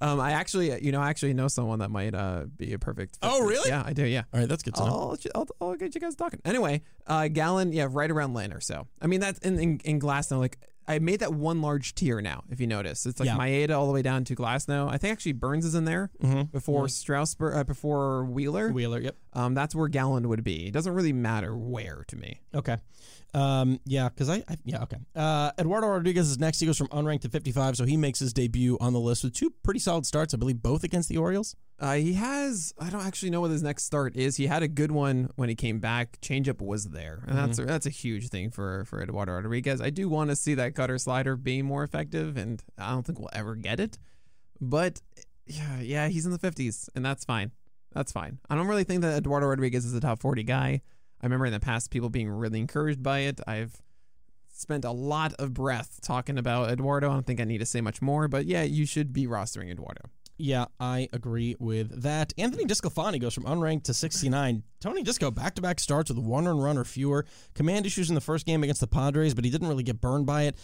Um, 0.00 0.20
I 0.20 0.30
actually, 0.32 0.80
you 0.84 0.92
know, 0.92 1.00
I 1.00 1.10
actually 1.10 1.34
know 1.34 1.48
someone 1.48 1.80
that 1.80 1.90
might 1.90 2.14
uh, 2.14 2.44
be 2.56 2.72
a 2.72 2.78
perfect. 2.78 3.16
fit 3.16 3.18
Oh, 3.22 3.44
really? 3.44 3.68
Yeah, 3.68 3.82
I 3.84 3.92
do. 3.92 4.04
Yeah. 4.04 4.22
All 4.32 4.38
right, 4.40 4.48
that's 4.48 4.62
good 4.62 4.74
to 4.76 4.84
know. 4.86 4.86
I'll, 4.86 5.16
I'll, 5.34 5.46
I'll 5.60 5.74
get 5.74 5.92
you 5.94 6.00
guys 6.00 6.14
talking. 6.14 6.40
Anyway, 6.44 6.82
uh, 7.08 7.26
Gallen, 7.28 7.72
yeah, 7.72 7.88
right 7.90 8.08
around 8.10 8.32
Lynn 8.34 8.52
or 8.52 8.60
so. 8.60 8.86
I 9.02 9.08
mean, 9.08 9.18
that's 9.18 9.40
in, 9.40 9.58
in, 9.58 9.80
in 9.84 9.98
Glasnow. 10.00 10.38
Like, 10.38 10.58
I 10.86 11.00
made 11.00 11.20
that 11.20 11.34
one 11.34 11.60
large 11.62 11.96
tier 11.96 12.20
now, 12.20 12.44
if 12.48 12.60
you 12.60 12.66
notice. 12.68 13.04
It's 13.06 13.18
like 13.20 13.26
Yeah. 13.26 13.36
Maeda 13.36 13.76
all 13.76 13.86
the 13.88 13.92
way 13.92 14.00
down 14.02 14.22
to 14.24 14.36
Glasnow. 14.36 14.88
I 14.88 14.98
think 14.98 15.12
actually 15.12 15.32
Burnes 15.32 15.64
is 15.66 15.74
in 15.74 15.84
there 15.84 16.10
Mhm. 16.22 16.50
before 16.52 16.86
Strasburg, 16.88 17.56
uh, 17.56 17.64
before 17.64 18.24
Wheeler. 18.24 18.70
Wheeler, 18.70 19.00
yep. 19.00 19.16
Um, 19.34 19.52
that's 19.54 19.74
where 19.74 19.88
Gallen 19.88 20.28
would 20.28 20.44
be. 20.44 20.68
It 20.68 20.72
doesn't 20.72 20.94
really 20.94 21.12
matter 21.12 21.56
where 21.56 22.04
to 22.06 22.16
me. 22.16 22.40
Okay. 22.54 22.78
Um, 23.34 23.78
yeah, 23.84 24.08
because 24.08 24.30
I, 24.30 24.36
I, 24.48 24.56
yeah, 24.64 24.82
okay. 24.84 24.96
Uh, 25.14 25.50
Eduardo 25.58 25.88
Rodriguez 25.88 26.30
is 26.30 26.38
next. 26.38 26.60
He 26.60 26.66
goes 26.66 26.78
from 26.78 26.88
unranked 26.88 27.22
to 27.22 27.28
55, 27.28 27.76
so 27.76 27.84
he 27.84 27.96
makes 27.96 28.18
his 28.18 28.32
debut 28.32 28.78
on 28.80 28.92
the 28.92 29.00
list 29.00 29.22
with 29.22 29.34
two 29.34 29.52
pretty 29.62 29.80
solid 29.80 30.06
starts, 30.06 30.32
I 30.32 30.38
believe, 30.38 30.62
both 30.62 30.82
against 30.82 31.08
the 31.08 31.18
Orioles. 31.18 31.54
Uh, 31.78 31.94
he 31.94 32.14
has. 32.14 32.72
I 32.78 32.90
don't 32.90 33.06
actually 33.06 33.30
know 33.30 33.40
what 33.40 33.50
his 33.50 33.62
next 33.62 33.84
start 33.84 34.16
is. 34.16 34.36
He 34.36 34.46
had 34.46 34.62
a 34.62 34.68
good 34.68 34.90
one 34.90 35.30
when 35.36 35.48
he 35.48 35.54
came 35.54 35.78
back. 35.78 36.18
Changeup 36.20 36.60
was 36.60 36.86
there, 36.86 37.22
and 37.28 37.36
that's 37.38 37.58
a, 37.58 37.64
that's 37.64 37.86
a 37.86 37.90
huge 37.90 38.30
thing 38.30 38.50
for 38.50 38.84
for 38.86 39.02
Eduardo 39.02 39.34
Rodriguez. 39.34 39.80
I 39.80 39.90
do 39.90 40.08
want 40.08 40.30
to 40.30 40.36
see 40.36 40.54
that 40.54 40.74
cutter 40.74 40.98
slider 40.98 41.36
be 41.36 41.62
more 41.62 41.84
effective, 41.84 42.36
and 42.36 42.62
I 42.78 42.90
don't 42.90 43.04
think 43.06 43.18
we'll 43.18 43.30
ever 43.32 43.54
get 43.54 43.78
it. 43.78 43.98
But 44.60 45.00
yeah, 45.46 45.80
yeah, 45.80 46.08
he's 46.08 46.26
in 46.26 46.32
the 46.32 46.38
fifties, 46.38 46.88
and 46.96 47.04
that's 47.04 47.24
fine. 47.24 47.52
That's 47.92 48.10
fine. 48.10 48.38
I 48.50 48.56
don't 48.56 48.66
really 48.66 48.84
think 48.84 49.02
that 49.02 49.16
Eduardo 49.16 49.46
Rodriguez 49.46 49.84
is 49.84 49.94
a 49.94 50.00
top 50.00 50.20
forty 50.20 50.42
guy. 50.42 50.80
I 51.20 51.26
remember 51.26 51.46
in 51.46 51.52
the 51.52 51.60
past 51.60 51.90
people 51.90 52.08
being 52.08 52.28
really 52.28 52.60
encouraged 52.60 53.02
by 53.02 53.20
it. 53.20 53.40
I've 53.46 53.80
spent 54.52 54.84
a 54.84 54.90
lot 54.90 55.34
of 55.34 55.54
breath 55.54 56.00
talking 56.02 56.38
about 56.38 56.70
Eduardo. 56.70 57.10
I 57.10 57.14
don't 57.14 57.26
think 57.26 57.40
I 57.40 57.44
need 57.44 57.58
to 57.58 57.66
say 57.66 57.80
much 57.80 58.02
more, 58.02 58.28
but 58.28 58.46
yeah, 58.46 58.62
you 58.62 58.86
should 58.86 59.12
be 59.12 59.26
rostering 59.26 59.70
Eduardo. 59.70 60.02
Yeah, 60.40 60.66
I 60.78 61.08
agree 61.12 61.56
with 61.58 62.02
that. 62.02 62.32
Anthony 62.38 62.64
DeSclafani 62.64 63.20
goes 63.20 63.34
from 63.34 63.44
unranked 63.44 63.82
to 63.84 63.94
69. 63.94 64.62
Tony 64.80 65.02
Disco 65.02 65.32
back 65.32 65.56
to 65.56 65.62
back 65.62 65.80
starts 65.80 66.10
with 66.10 66.18
one 66.18 66.46
run 66.46 66.60
run 66.60 66.78
or 66.78 66.84
fewer. 66.84 67.26
Command 67.54 67.86
issues 67.86 68.08
in 68.08 68.14
the 68.14 68.20
first 68.20 68.46
game 68.46 68.62
against 68.62 68.80
the 68.80 68.86
Padres, 68.86 69.34
but 69.34 69.44
he 69.44 69.50
didn't 69.50 69.66
really 69.66 69.82
get 69.82 70.00
burned 70.00 70.26
by 70.26 70.44
it. 70.44 70.56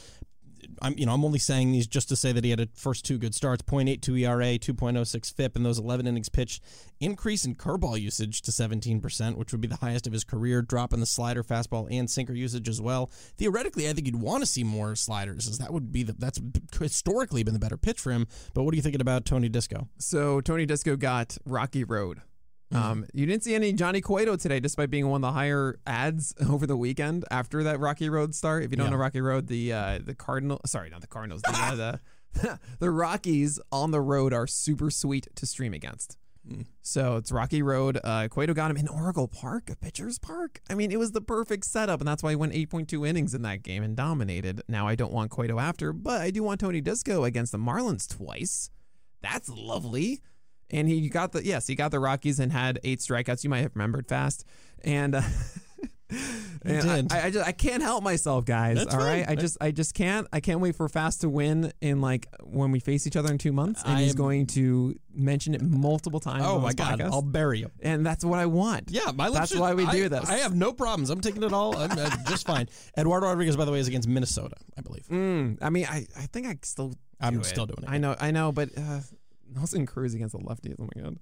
I'm 0.82 0.96
you 0.98 1.06
know 1.06 1.12
I'm 1.12 1.24
only 1.24 1.38
saying 1.38 1.72
these 1.72 1.86
just 1.86 2.08
to 2.08 2.16
say 2.16 2.32
that 2.32 2.44
he 2.44 2.50
had 2.50 2.60
a 2.60 2.68
first 2.74 3.04
two 3.04 3.18
good 3.18 3.34
starts 3.34 3.62
0.82 3.62 4.20
ERA 4.20 4.58
2.06 4.58 5.34
FIP 5.34 5.56
and 5.56 5.64
those 5.64 5.78
11 5.78 6.06
innings 6.06 6.28
pitched 6.28 6.62
increase 7.00 7.44
in 7.44 7.54
curveball 7.54 8.00
usage 8.00 8.42
to 8.42 8.50
17% 8.50 9.36
which 9.36 9.52
would 9.52 9.60
be 9.60 9.68
the 9.68 9.76
highest 9.76 10.06
of 10.06 10.12
his 10.12 10.24
career 10.24 10.62
drop 10.62 10.92
in 10.92 11.00
the 11.00 11.06
slider 11.06 11.42
fastball 11.42 11.86
and 11.90 12.10
sinker 12.10 12.32
usage 12.32 12.68
as 12.68 12.80
well 12.80 13.10
theoretically 13.36 13.88
I 13.88 13.92
think 13.92 14.06
you'd 14.06 14.20
want 14.20 14.42
to 14.42 14.46
see 14.46 14.64
more 14.64 14.94
sliders 14.96 15.48
as 15.48 15.58
that 15.58 15.72
would 15.72 15.92
be 15.92 16.02
the 16.02 16.12
that's 16.12 16.40
historically 16.78 17.42
been 17.42 17.54
the 17.54 17.60
better 17.60 17.76
pitch 17.76 18.00
for 18.00 18.12
him 18.12 18.26
but 18.54 18.64
what 18.64 18.72
are 18.72 18.76
you 18.76 18.82
thinking 18.82 19.00
about 19.00 19.24
Tony 19.24 19.48
Disco 19.48 19.88
So 19.98 20.40
Tony 20.40 20.66
Disco 20.66 20.96
got 20.96 21.38
Rocky 21.44 21.84
Road. 21.84 22.22
Um, 22.72 23.06
you 23.12 23.24
didn't 23.26 23.44
see 23.44 23.54
any 23.54 23.72
Johnny 23.72 24.00
Cueto 24.00 24.36
today, 24.36 24.58
despite 24.58 24.90
being 24.90 25.08
one 25.08 25.22
of 25.22 25.28
the 25.28 25.32
higher 25.32 25.78
ads 25.86 26.34
over 26.48 26.66
the 26.66 26.76
weekend 26.76 27.24
after 27.30 27.62
that 27.64 27.78
Rocky 27.78 28.08
Road 28.08 28.34
start. 28.34 28.64
If 28.64 28.70
you 28.70 28.76
don't 28.76 28.86
Yeah. 28.86 28.90
know 28.92 28.96
Rocky 28.96 29.20
Road, 29.20 29.46
the 29.46 29.72
uh, 29.72 29.98
the 30.02 30.14
Cardinal, 30.14 30.60
sorry, 30.66 30.90
not 30.90 31.00
the 31.00 31.06
Cardinals, 31.06 31.42
the 31.42 31.50
uh, 31.52 31.74
the, 31.76 32.00
the 32.80 32.90
Rockies 32.90 33.60
on 33.70 33.90
the 33.92 34.00
road 34.00 34.32
are 34.32 34.46
super 34.48 34.90
sweet 34.90 35.28
to 35.36 35.46
stream 35.46 35.72
against. 35.74 36.18
So 36.82 37.16
it's 37.16 37.32
Rocky 37.32 37.62
Road. 37.62 37.98
Uh, 38.04 38.28
Cueto 38.28 38.52
got 38.52 38.70
him 38.70 38.76
in 38.76 38.86
Oracle 38.86 39.26
Park, 39.28 39.70
a 39.70 39.76
pitcher's 39.76 40.18
park. 40.18 40.60
I 40.68 40.74
mean, 40.74 40.92
it 40.92 40.98
was 40.98 41.12
the 41.12 41.22
perfect 41.22 41.64
setup, 41.64 42.02
and 42.02 42.06
that's 42.08 42.22
why 42.22 42.30
he 42.30 42.36
went 42.36 42.52
8.2 42.52 43.08
innings 43.08 43.34
in 43.34 43.40
that 43.42 43.62
game 43.62 43.82
and 43.82 43.96
dominated. 43.96 44.60
Now 44.68 44.86
I 44.86 44.94
don't 44.94 45.10
want 45.12 45.30
Cueto 45.30 45.58
after, 45.58 45.94
but 45.94 46.20
I 46.20 46.30
do 46.30 46.42
want 46.42 46.60
Tony 46.60 46.82
Disco 46.82 47.24
against 47.24 47.50
the 47.52 47.56
Marlins 47.58 48.06
twice. 48.06 48.68
That's 49.22 49.48
lovely. 49.48 50.20
And 50.70 50.88
he 50.88 51.08
got 51.08 51.32
the 51.32 51.44
yes, 51.44 51.66
he 51.66 51.74
got 51.74 51.90
the 51.90 52.00
Rockies 52.00 52.40
and 52.40 52.50
had 52.52 52.78
eight 52.84 53.00
strikeouts. 53.00 53.44
You 53.44 53.50
might 53.50 53.60
have 53.60 53.72
remembered 53.74 54.08
fast. 54.08 54.44
And, 54.82 55.14
uh, 55.14 55.22
and. 56.62 57.12
I, 57.12 57.26
I 57.26 57.30
just 57.30 57.46
I 57.46 57.52
can't 57.52 57.82
help 57.82 58.02
myself, 58.04 58.44
guys. 58.44 58.76
That's 58.76 58.94
all 58.94 59.00
right, 59.04 59.24
fine. 59.26 59.38
I 59.38 59.40
just 59.40 59.56
I 59.60 59.70
just 59.70 59.94
can't. 59.94 60.26
I 60.32 60.40
can't 60.40 60.60
wait 60.60 60.76
for 60.76 60.88
Fast 60.88 61.20
to 61.22 61.28
win 61.28 61.72
in 61.80 62.00
like 62.00 62.28
when 62.42 62.70
we 62.70 62.80
face 62.80 63.06
each 63.06 63.16
other 63.16 63.30
in 63.30 63.38
two 63.38 63.52
months, 63.52 63.82
and 63.82 63.96
I 63.96 64.02
he's 64.02 64.12
am- 64.12 64.16
going 64.16 64.46
to 64.48 64.94
mention 65.12 65.54
it 65.54 65.62
multiple 65.62 66.20
times. 66.20 66.44
oh 66.46 66.56
on 66.56 66.62
my 66.62 66.72
god 66.72 66.98
podcast. 67.00 67.12
I'll 67.12 67.22
bury 67.22 67.60
him, 67.60 67.70
and 67.82 68.04
that's 68.04 68.24
what 68.24 68.38
I 68.38 68.46
want. 68.46 68.90
Yeah, 68.90 69.10
my 69.14 69.30
That's 69.30 69.50
should- 69.52 69.60
why 69.60 69.74
we 69.74 69.84
I- 69.84 69.92
do 69.92 70.08
this. 70.08 70.28
I 70.28 70.38
have 70.38 70.54
no 70.54 70.72
problems. 70.72 71.10
I'm 71.10 71.20
taking 71.20 71.42
it 71.42 71.52
all. 71.52 71.76
I'm 71.76 71.90
uh, 71.92 72.10
just 72.28 72.46
fine. 72.46 72.68
Eduardo 72.96 73.26
Rodriguez, 73.26 73.56
by 73.56 73.64
the 73.64 73.72
way, 73.72 73.78
is 73.80 73.88
against 73.88 74.08
Minnesota, 74.08 74.56
I 74.78 74.80
believe. 74.82 75.06
Mm, 75.08 75.58
I 75.62 75.70
mean, 75.70 75.86
I, 75.88 76.06
I 76.16 76.26
think 76.26 76.46
I 76.46 76.58
still. 76.62 76.94
I'm 77.20 77.40
it. 77.40 77.46
still 77.46 77.66
doing 77.66 77.84
it. 77.84 77.88
I 77.90 77.98
know, 77.98 78.14
I 78.20 78.30
know, 78.32 78.52
but 78.52 78.70
uh, 78.76 79.00
Nelson 79.56 79.86
Cruz 79.86 80.14
against 80.14 80.32
the 80.32 80.38
lefties. 80.38 80.76
Oh 80.78 80.88
my 80.94 81.02
god. 81.02 81.18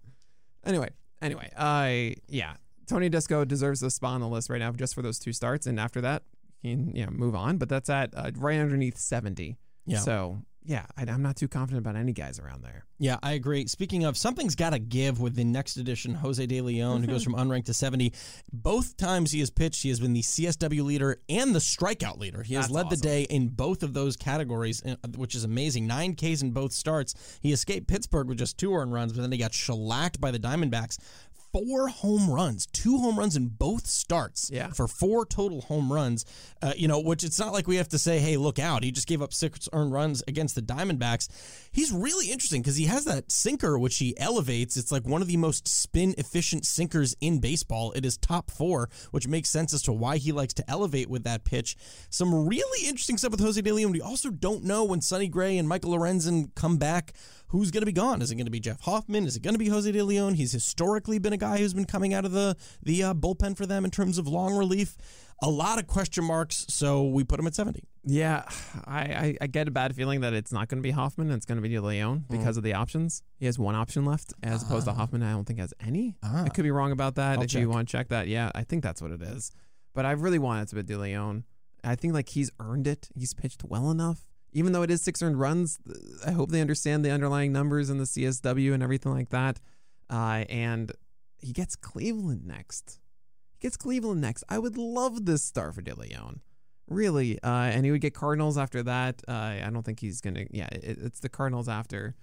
Anyway, 0.65 0.91
anyway, 1.21 1.51
I 1.57 2.15
yeah, 2.29 2.55
Tony 2.87 3.09
Disco 3.09 3.45
deserves 3.45 3.83
a 3.83 3.91
spot 3.91 4.15
on 4.15 4.21
the 4.21 4.29
list 4.29 4.51
right 4.51 4.59
now 4.59 4.73
just 4.73 4.95
for 4.95 5.03
those 5.03 5.19
two 5.19 5.33
starts, 5.33 5.67
and 5.67 5.79
after 5.79 6.01
that, 6.01 6.23
he 6.61 6.71
can 6.71 6.95
you 6.95 7.05
know 7.05 7.13
move 7.13 7.35
on. 7.35 7.59
But 7.59 7.69
that's 7.69 7.91
at 7.91 8.15
uh, 8.17 8.31
right 8.37 8.59
underneath 8.59 8.99
seventy. 8.99 9.57
Yeah. 9.87 9.99
So 9.99 10.43
yeah, 10.65 10.87
I, 10.97 11.03
I'm 11.03 11.23
not 11.23 11.37
too 11.37 11.49
confident 11.49 11.85
about 11.85 11.97
any 11.97 12.13
guys 12.13 12.39
around 12.39 12.63
there. 12.63 12.85
Yeah, 12.99 13.19
I 13.23 13.33
agree. 13.33 13.67
Speaking 13.67 14.05
of, 14.05 14.17
something's 14.17 14.55
got 14.55 14.71
to 14.71 14.79
give 14.79 15.21
with 15.21 15.35
the 15.35 15.45
next 15.45 15.77
edition, 15.77 16.15
Jose 16.15 16.45
De 16.47 16.61
Leon, 16.61 17.03
who 17.03 17.09
goes 17.09 17.25
from 17.25 17.35
unranked 17.35 17.65
to 17.65 17.75
70. 17.75 18.13
Both 18.53 18.97
times 18.97 19.33
he 19.33 19.41
has 19.41 19.51
pitched, 19.51 19.83
he 19.83 19.89
has 19.89 19.99
been 19.99 20.13
the 20.13 20.23
CSW 20.23 20.85
leader 20.85 21.21
and 21.29 21.55
the 21.55 21.59
strikeout 21.59 22.19
leader. 22.19 22.43
He 22.43 22.55
has 22.55 22.67
That's 22.67 22.75
led 22.75 22.91
the 22.91 22.97
day 22.97 23.23
in 23.23 23.49
both 23.49 23.83
of 23.83 23.93
those 23.93 24.17
categories, 24.17 24.83
uh, 24.85 24.97
which 25.17 25.35
is 25.35 25.45
amazing. 25.45 25.87
Nine 25.87 26.15
Ks 26.15 26.43
in 26.43 26.53
both 26.53 26.73
starts. 26.73 27.15
He 27.41 27.53
escaped 27.53 27.89
Pittsburgh 27.89 28.29
with 28.29 28.39
just 28.39 28.57
two 28.57 28.73
earned 28.75 28.93
runs, 28.93 29.13
but 29.13 29.23
then 29.23 29.33
he 29.33 29.39
got 29.39 29.53
shellacked 29.53 30.21
by 30.21 30.31
the 30.31 30.39
Diamondbacks. 30.39 30.99
Four 31.53 31.89
home 31.89 32.31
runs, 32.31 32.67
two 32.67 32.97
home 32.99 33.19
runs 33.19 33.37
in 33.37 33.49
both 33.49 33.87
starts 33.87 34.49
Yeah. 34.51 34.73
for 34.73 34.89
four 34.89 35.27
total 35.27 35.61
home 35.61 35.93
runs. 35.93 36.25
Uh, 36.63 36.73
you 36.77 36.89
know, 36.89 36.99
which 36.99 37.23
it's 37.25 37.39
not 37.39 37.53
like 37.53 37.67
we 37.67 37.77
have 37.77 37.89
to 37.91 37.99
say, 37.99 38.21
hey, 38.21 38.39
look 38.39 38.59
out. 38.59 38.83
He 38.83 38.91
just 38.91 39.07
gave 39.07 39.21
up 39.21 39.35
six 39.35 39.69
earned 39.73 39.93
runs 39.93 40.23
against 40.27 40.55
the 40.55 40.63
Diamondbacks. 40.63 41.29
He's 41.71 41.93
really 41.93 42.31
interesting 42.31 42.63
because 42.63 42.77
he 42.77 42.87
has 42.87 43.05
that 43.05 43.31
sinker, 43.31 43.79
which 43.79 43.99
he 43.99 44.19
elevates. 44.19 44.77
It's 44.79 44.91
like 44.91 45.07
one 45.07 45.21
of 45.21 45.29
the 45.29 45.37
most 45.37 45.69
spin 45.69 46.15
efficient 46.17 46.65
sinkers 46.65 47.15
in 47.21 47.39
baseball. 47.39 47.93
It 47.93 48.07
is 48.07 48.17
top 48.17 48.51
four, 48.51 48.89
which 49.11 49.29
makes 49.29 49.51
sense 49.51 49.75
as 49.75 49.83
to 49.83 49.93
why 49.93 50.17
he 50.17 50.33
likes 50.33 50.55
to 50.55 50.71
elevate 50.71 51.11
with 51.11 51.25
that 51.25 51.45
pitch. 51.45 51.77
Some 52.09 52.49
really 52.49 52.89
interesting 52.89 53.19
stuff 53.19 53.33
with 53.33 53.41
Jose 53.41 53.61
De 53.61 53.73
Leon. 53.73 53.93
We 53.93 54.01
also 54.01 54.31
don't 54.31 54.65
know 54.65 54.85
when 54.85 55.03
Sonny 55.03 55.29
Gray 55.29 55.59
and 55.59 55.69
Michael 55.69 55.93
Lorenzen 55.93 56.55
come 56.55 56.79
back. 56.79 57.13
Who's 57.53 57.71
going 57.71 57.83
to 57.83 57.87
be 57.87 57.93
gone? 57.93 58.23
Is 58.23 58.31
it 58.31 58.37
going 58.37 58.47
to 58.47 58.51
be 58.51 58.61
Jeff 58.61 58.81
Hoffman? 58.81 59.27
Is 59.27 59.37
it 59.37 59.43
going 59.43 59.53
to 59.53 59.59
be 59.59 59.69
Jose 59.69 59.93
De 59.93 60.03
Leon? 60.03 60.33
He's 60.33 60.53
historically 60.53 61.19
been 61.19 61.35
a 61.35 61.37
guy 61.37 61.59
who's 61.59 61.75
been 61.75 61.85
coming 61.85 62.15
out 62.15 62.25
of 62.25 62.33
the 62.33 62.57
the 62.83 63.03
uh, 63.03 63.13
bullpen 63.13 63.59
for 63.59 63.67
them 63.67 63.85
in 63.85 63.91
terms 63.91 64.17
of 64.17 64.27
long 64.27 64.57
relief. 64.57 64.97
A 65.43 65.51
lot 65.51 65.79
of 65.79 65.87
question 65.87 66.25
marks, 66.25 66.65
so 66.71 67.05
we 67.05 67.25
put 67.25 67.39
him 67.39 67.47
at 67.47 67.55
70. 67.55 67.85
Yeah, 68.05 68.45
I, 68.87 69.01
I, 69.01 69.37
I 69.43 69.47
get 69.49 69.69
a 69.69 69.71
bad 69.71 69.95
feeling 69.95 70.23
that 70.23 70.33
it's 70.33 70.51
not 70.51 70.69
going 70.69 70.79
to 70.79 70.83
be 70.83 70.93
Hoffman. 70.93 71.31
It's 71.31 71.45
going 71.45 71.57
to 71.57 71.63
be 71.63 71.69
De 71.69 71.79
Leon 71.79 72.25
because 72.31 72.57
of 72.57 72.63
the 72.63 72.73
options. 72.73 73.23
He 73.39 73.45
has 73.45 73.59
one 73.59 73.75
option 73.75 74.07
left, 74.07 74.33
as 74.43 74.63
opposed 74.63 74.87
to 74.87 74.95
Hoffman. 74.95 75.23
I 75.23 75.33
don't 75.33 75.45
think 75.45 75.59
has 75.59 75.75
any. 75.79 76.17
Ah. 76.23 76.45
I 76.45 76.49
could 76.49 76.63
be 76.63 76.71
wrong 76.71 76.91
about 76.91 77.17
that. 77.17 77.37
I'll 77.37 77.45
if 77.45 77.53
you 77.53 77.69
want 77.69 77.87
to 77.87 77.93
check 77.93 78.09
that, 78.09 78.29
yeah, 78.29 78.51
I 78.55 78.65
think 78.65 78.83
that's 78.83 79.03
what 79.03 79.11
it 79.11 79.21
is. 79.21 79.53
But 79.93 80.07
I 80.07 80.13
really 80.13 80.39
want 80.39 80.63
it 80.63 80.69
to 80.71 80.77
be 80.77 80.85
De 80.85 80.97
Leon. 80.97 81.45
I 81.85 81.97
think 81.97 82.15
like 82.15 82.31
he's 82.31 82.51
earned 82.59 82.87
it. 82.87 83.11
He's 83.15 83.35
pitched 83.35 83.63
well 83.63 83.91
enough. 83.91 84.32
Even 84.53 84.73
though 84.73 84.83
it 84.83 84.91
is 84.91 85.03
six 85.03 85.23
earned 85.23 85.41
runs, 85.41 85.79
I 86.27 86.33
hope 86.33 86.51
they 86.51 86.61
understand 86.61 87.05
the 87.05 87.11
underlying 87.11 87.53
numbers 87.53 87.89
and 87.89 87.99
the 87.99 88.05
CSW 88.05 88.75
and 88.75 88.83
everything 88.83 89.13
like 89.13 89.31
that. 89.31 89.61
Uh, 90.11 90.45
and 90.49 90.93
he 91.39 91.53
gets 91.53 91.75
Cleveland 91.75 92.47
next. 92.47 93.01
He 93.53 93.67
gets 93.67 93.77
Cleveland 93.77 94.21
next. 94.21 94.45
I 94.49 94.59
would 94.59 94.77
love 94.77 95.25
this 95.25 95.43
star 95.43 95.73
for 95.73 95.81
De 95.81 95.95
Leon. 95.95 96.41
Really. 96.89 97.43
Uh, 97.43 97.71
and 97.73 97.85
he 97.85 97.91
would 97.91 98.03
get 98.03 98.15
Cardinals 98.15 98.59
after 98.59 98.83
that. 98.83 99.23
Uh, 99.27 99.33
I 99.33 99.71
don't 99.73 99.85
think 99.85 100.01
he's 100.01 100.21
going 100.21 100.35
to. 100.35 100.47
Yeah, 100.51 100.69
it, 100.71 100.99
it's 101.01 101.21
the 101.21 101.29
Cardinals 101.31 101.69
after. 101.69 102.15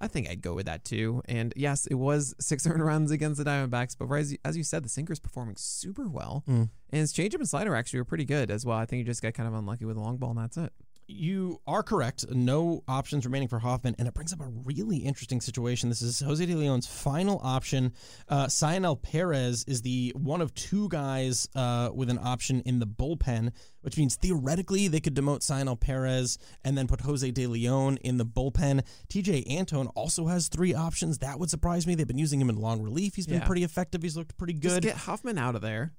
I 0.00 0.08
think 0.08 0.28
I'd 0.28 0.42
go 0.42 0.54
with 0.54 0.66
that 0.66 0.84
too. 0.84 1.22
And 1.26 1.52
yes, 1.56 1.86
it 1.86 1.94
was 1.94 2.34
six 2.40 2.66
earned 2.66 2.84
runs 2.84 3.10
against 3.10 3.42
the 3.42 3.48
Diamondbacks, 3.48 3.96
but 3.98 4.12
as 4.14 4.32
you, 4.32 4.38
as 4.44 4.56
you 4.56 4.62
said, 4.62 4.84
the 4.84 4.88
sinker's 4.88 5.20
performing 5.20 5.56
super 5.56 6.08
well. 6.08 6.44
Mm. 6.48 6.70
And 6.90 7.00
his 7.00 7.12
changeup 7.12 7.36
and 7.36 7.48
slider 7.48 7.74
actually 7.74 8.00
were 8.00 8.04
pretty 8.04 8.24
good 8.24 8.50
as 8.50 8.64
well. 8.64 8.78
I 8.78 8.86
think 8.86 8.98
he 8.98 9.04
just 9.04 9.22
got 9.22 9.34
kind 9.34 9.48
of 9.48 9.54
unlucky 9.54 9.84
with 9.84 9.96
the 9.96 10.02
long 10.02 10.16
ball, 10.16 10.30
and 10.30 10.38
that's 10.38 10.56
it. 10.56 10.72
You 11.08 11.60
are 11.68 11.84
correct. 11.84 12.24
No 12.30 12.82
options 12.88 13.24
remaining 13.24 13.46
for 13.46 13.60
Hoffman, 13.60 13.94
and 13.96 14.08
it 14.08 14.14
brings 14.14 14.32
up 14.32 14.40
a 14.40 14.48
really 14.64 14.96
interesting 14.96 15.40
situation. 15.40 15.88
This 15.88 16.02
is 16.02 16.18
Jose 16.18 16.44
De 16.44 16.52
Leon's 16.56 16.88
final 16.88 17.40
option. 17.44 17.92
Uh, 18.28 18.48
Cionel 18.48 18.96
Perez 18.96 19.64
is 19.68 19.82
the 19.82 20.12
one 20.16 20.40
of 20.40 20.52
two 20.54 20.88
guys 20.88 21.48
uh, 21.54 21.90
with 21.94 22.10
an 22.10 22.18
option 22.20 22.60
in 22.62 22.80
the 22.80 22.88
bullpen, 22.88 23.52
which 23.82 23.96
means 23.96 24.16
theoretically 24.16 24.88
they 24.88 24.98
could 24.98 25.14
demote 25.14 25.44
Cionel 25.44 25.76
Perez 25.76 26.38
and 26.64 26.76
then 26.76 26.88
put 26.88 27.02
Jose 27.02 27.30
De 27.30 27.46
Leon 27.46 27.98
in 27.98 28.16
the 28.16 28.26
bullpen. 28.26 28.82
Tejay 29.08 29.44
Antone 29.48 29.86
also 29.94 30.26
has 30.26 30.48
three 30.48 30.74
options. 30.74 31.18
That 31.18 31.38
would 31.38 31.50
surprise 31.50 31.86
me. 31.86 31.94
They've 31.94 32.08
been 32.08 32.18
using 32.18 32.40
him 32.40 32.50
in 32.50 32.56
long 32.56 32.82
relief. 32.82 33.14
He's 33.14 33.28
been 33.28 33.42
Yeah. 33.42 33.46
pretty 33.46 33.62
effective. 33.62 34.02
He's 34.02 34.16
looked 34.16 34.36
pretty 34.36 34.54
Just 34.54 34.74
good. 34.74 34.82
get 34.82 34.96
Hoffman 34.96 35.38
out 35.38 35.54
of 35.54 35.62
there 35.62 35.94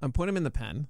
and 0.00 0.14
put 0.14 0.26
him 0.26 0.38
in 0.38 0.44
the 0.44 0.50
pen. 0.50 0.88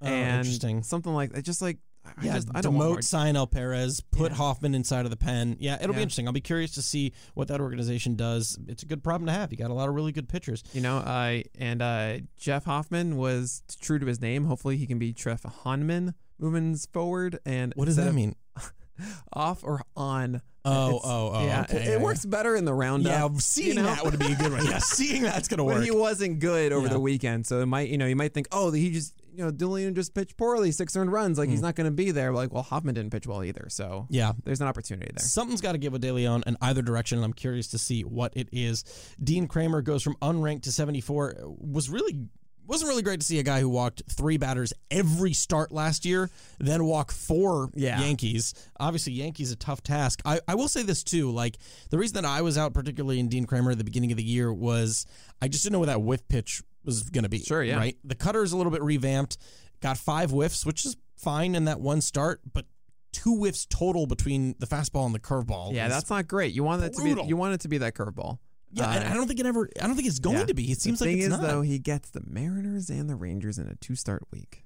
Oh, 0.00 0.06
and 0.06 0.38
interesting. 0.38 0.82
something 0.82 1.12
like 1.12 1.32
that. 1.34 1.42
Just 1.42 1.60
like, 1.60 1.76
I 2.04 2.24
Yeah, 2.24 2.34
just, 2.34 2.48
I 2.54 2.60
don't 2.60 2.74
demote 2.74 3.50
Perez, 3.50 4.00
put 4.00 4.32
Yeah. 4.32 4.36
Hoffman 4.38 4.74
inside 4.74 5.04
of 5.04 5.10
the 5.10 5.16
pen. 5.16 5.56
Yeah, 5.60 5.78
it'll 5.80 5.94
be 5.94 6.02
interesting. 6.02 6.26
I'll 6.26 6.32
be 6.32 6.40
curious 6.40 6.72
to 6.72 6.82
see 6.82 7.12
what 7.34 7.48
that 7.48 7.60
organization 7.60 8.16
does. 8.16 8.58
It's 8.68 8.82
a 8.82 8.86
good 8.86 9.02
problem 9.04 9.26
to 9.26 9.32
have. 9.32 9.52
You 9.52 9.58
got 9.58 9.70
a 9.70 9.74
lot 9.74 9.88
of 9.88 9.94
really 9.94 10.12
good 10.12 10.28
pitchers. 10.28 10.62
You 10.72 10.80
know, 10.80 10.98
uh, 10.98 11.42
and 11.58 11.80
uh, 11.82 12.18
Jeff 12.36 12.64
Hoffman 12.64 13.16
was 13.16 13.62
true 13.80 13.98
to 13.98 14.06
his 14.06 14.20
name. 14.20 14.44
Hopefully, 14.46 14.76
he 14.76 14.86
can 14.86 14.98
be 14.98 15.12
Treff 15.14 15.44
Honman 15.44 16.14
moving 16.38 16.74
forward. 16.76 17.38
And 17.46 17.72
What 17.76 17.84
does 17.84 17.96
that 17.96 18.12
mean? 18.14 18.34
Off 19.32 19.64
or 19.64 19.82
on? 19.96 20.42
Oh, 20.64 20.88
It's- 20.88 21.00
oh, 21.04 21.30
oh, 21.34 21.44
Yeah, 21.46 21.60
okay, 21.62 21.76
it, 21.78 21.84
yeah, 21.86 21.92
it 21.94 22.00
works 22.00 22.24
better 22.24 22.54
in 22.54 22.64
the 22.64 22.74
roundup. 22.74 23.32
Yeah, 23.32 23.38
seeing 23.38 23.68
you 23.68 23.74
know? 23.76 23.82
that 23.84 24.04
would 24.04 24.18
be 24.18 24.32
a 24.32 24.36
good 24.36 24.52
one. 24.52 24.64
Yeah, 24.64 24.78
seeing 24.78 25.22
that's 25.22 25.48
gonna 25.48 25.64
But 25.66 25.74
work. 25.76 25.84
he 25.84 25.90
wasn't 25.90 26.38
good 26.38 26.72
over 26.72 26.86
Yeah. 26.86 26.92
the 26.92 27.00
weekend, 27.00 27.46
so 27.46 27.60
it 27.60 27.66
might 27.66 27.88
you 27.88 27.98
know 27.98 28.06
you 28.06 28.14
might 28.14 28.32
think, 28.32 28.46
oh, 28.52 28.70
he 28.70 28.90
just 28.92 29.14
you 29.34 29.42
know 29.44 29.50
De 29.50 29.66
Leon 29.66 29.94
just 29.94 30.14
pitched 30.14 30.36
poorly, 30.36 30.70
six 30.72 30.96
earned 30.96 31.12
runs, 31.12 31.38
like 31.38 31.48
he's 31.48 31.60
Mm. 31.60 31.62
not 31.62 31.74
going 31.76 31.86
to 31.86 31.90
be 31.90 32.10
there. 32.10 32.32
Like, 32.32 32.52
well, 32.52 32.62
Hoffman 32.62 32.94
didn't 32.94 33.10
pitch 33.10 33.26
well 33.26 33.42
either, 33.42 33.66
so 33.70 34.06
yeah, 34.10 34.32
there's 34.44 34.60
an 34.60 34.66
opportunity 34.68 35.10
there. 35.14 35.24
Something's 35.24 35.60
got 35.60 35.72
to 35.72 35.78
give 35.78 35.92
with 35.92 36.02
De 36.02 36.12
Leon 36.12 36.44
in 36.46 36.56
either 36.60 36.82
direction, 36.82 37.18
and 37.18 37.24
I'm 37.24 37.32
curious 37.32 37.68
to 37.68 37.78
see 37.78 38.02
what 38.02 38.32
it 38.36 38.48
is. 38.52 38.84
Dean 39.22 39.46
Kremer 39.48 39.82
goes 39.82 40.02
from 40.02 40.16
unranked 40.22 40.62
to 40.62 40.72
74. 40.72 41.36
Was 41.58 41.88
really 41.90 42.26
wasn't 42.64 42.88
really 42.88 43.02
great 43.02 43.18
to 43.18 43.26
see 43.26 43.40
a 43.40 43.42
guy 43.42 43.58
who 43.60 43.68
walked 43.68 44.02
three 44.08 44.36
batters 44.36 44.72
every 44.88 45.32
start 45.32 45.72
last 45.72 46.04
year, 46.04 46.30
then 46.60 46.84
walk 46.84 47.10
four 47.10 47.68
Yeah. 47.74 48.00
Yankees. 48.00 48.54
Obviously, 48.78 49.12
Yankees 49.14 49.50
a 49.50 49.56
tough 49.56 49.82
task. 49.82 50.22
I, 50.24 50.40
I 50.46 50.54
will 50.54 50.68
say 50.68 50.84
this 50.84 51.02
too, 51.02 51.32
like 51.32 51.58
the 51.90 51.98
reason 51.98 52.14
that 52.14 52.24
I 52.24 52.40
was 52.40 52.56
out 52.56 52.72
particularly 52.72 53.18
in 53.18 53.28
Dean 53.28 53.46
Kremer 53.46 53.72
at 53.72 53.78
the 53.78 53.84
beginning 53.84 54.12
of 54.12 54.16
the 54.16 54.22
year 54.22 54.52
was 54.52 55.06
I 55.42 55.48
just 55.48 55.64
didn't 55.64 55.72
know 55.72 55.78
what 55.80 55.86
that 55.86 56.02
whiff 56.02 56.26
pitch 56.28 56.62
was 56.84 57.02
going 57.10 57.24
to 57.24 57.28
be. 57.30 57.40
Sure, 57.40 57.62
yeah. 57.62 57.76
Right. 57.76 57.96
The 58.04 58.14
cutter 58.14 58.42
is 58.42 58.52
a 58.52 58.56
little 58.56 58.72
bit 58.72 58.82
revamped. 58.82 59.38
Got 59.80 59.98
five 59.98 60.30
whiffs, 60.30 60.64
which 60.64 60.84
is 60.84 60.96
fine 61.16 61.54
in 61.54 61.64
that 61.64 61.80
one 61.80 62.00
start, 62.00 62.40
but 62.52 62.66
two 63.12 63.34
whiffs 63.36 63.66
total 63.68 64.06
between 64.06 64.54
the 64.58 64.66
fastball 64.66 65.06
and 65.06 65.14
the 65.14 65.18
curveball. 65.20 65.74
Yeah, 65.74 65.88
that's 65.88 66.08
not 66.10 66.28
great. 66.28 66.54
You 66.54 66.64
want 66.64 66.82
it 66.82 66.94
to 66.94 67.02
be 67.02 67.22
you 67.26 67.36
want 67.36 67.54
it 67.54 67.60
to 67.62 67.68
be 67.68 67.78
that 67.78 67.94
curveball. 67.94 68.38
yeah. 68.72 68.92
and 68.94 69.04
Uh, 69.04 69.10
I 69.10 69.14
don't 69.14 69.26
think 69.26 69.40
it 69.40 69.46
ever. 69.46 69.68
I 69.80 69.86
don't 69.86 69.96
think 69.96 70.08
it's 70.08 70.18
going 70.20 70.38
yeah. 70.38 70.44
to 70.46 70.54
be. 70.54 70.70
It 70.70 70.80
seems 70.80 70.98
the 71.00 71.06
like 71.06 71.12
thing 71.14 71.18
it's 71.18 71.34
is 71.34 71.40
not. 71.40 71.42
though, 71.42 71.62
he 71.62 71.78
gets 71.78 72.10
the 72.10 72.22
Mariners 72.24 72.90
and 72.90 73.10
the 73.10 73.16
Rangers 73.16 73.58
in 73.58 73.66
a 73.66 73.74
two 73.76 73.94
start 73.96 74.22
week. 74.32 74.64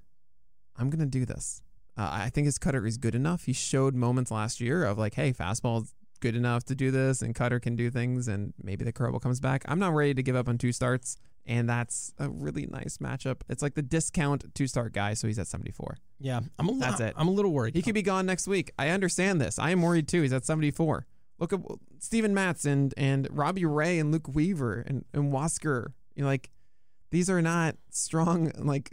I'm 0.76 0.90
gonna 0.90 1.06
do 1.06 1.24
this. 1.24 1.62
Uh, 1.96 2.08
I 2.12 2.28
think 2.28 2.44
his 2.44 2.58
cutter 2.58 2.86
is 2.86 2.98
good 2.98 3.14
enough. 3.14 3.44
He 3.44 3.54
showed 3.54 3.94
moments 3.94 4.30
last 4.30 4.60
year 4.60 4.84
of 4.84 4.98
like, 4.98 5.14
hey, 5.14 5.32
fastball's 5.32 5.94
good 6.20 6.36
enough 6.36 6.64
to 6.64 6.74
do 6.74 6.90
this, 6.90 7.22
and 7.22 7.34
cutter 7.34 7.58
can 7.58 7.74
do 7.74 7.90
things, 7.90 8.28
and 8.28 8.52
maybe 8.62 8.84
the 8.84 8.92
curveball 8.92 9.20
comes 9.22 9.40
back. 9.40 9.62
I'm 9.66 9.78
not 9.78 9.94
ready 9.94 10.12
to 10.14 10.22
give 10.22 10.36
up 10.36 10.46
on 10.48 10.58
two 10.58 10.72
starts, 10.72 11.16
and 11.46 11.68
that's 11.68 12.12
a 12.18 12.28
really 12.28 12.66
nice 12.66 12.98
matchup. 12.98 13.42
It's 13.48 13.62
like 13.62 13.74
the 13.74 13.82
discount 13.82 14.54
two 14.54 14.66
star 14.66 14.88
guy, 14.88 15.14
so 15.14 15.26
he's 15.26 15.38
at 15.38 15.46
74. 15.46 15.96
yeah, 16.18 16.40
I'm 16.58 16.68
a. 16.68 16.78
That's 16.78 17.00
it. 17.00 17.14
I'm 17.16 17.28
a 17.28 17.30
little 17.30 17.52
worried. 17.52 17.74
He 17.74 17.82
could 17.82 17.94
be 17.94 18.02
gone 18.02 18.26
next 18.26 18.46
week. 18.46 18.72
I 18.78 18.88
understand 18.90 19.40
this. 19.40 19.58
I 19.58 19.70
am 19.70 19.82
worried 19.82 20.08
too. 20.08 20.22
He's 20.22 20.32
at 20.32 20.44
74. 20.44 21.06
Look 21.38 21.52
at 21.52 21.60
Steven 21.98 22.34
Matz 22.34 22.64
and 22.64 22.94
and 22.96 23.28
Robbie 23.30 23.64
Ray 23.64 23.98
and 23.98 24.10
Luke 24.12 24.28
Weaver 24.34 24.84
and 24.86 25.04
and 25.12 25.32
Huascar. 25.32 25.92
You 26.14 26.22
know, 26.22 26.28
like 26.28 26.50
these 27.10 27.30
are 27.30 27.42
not 27.42 27.76
strong, 27.90 28.50
like 28.58 28.92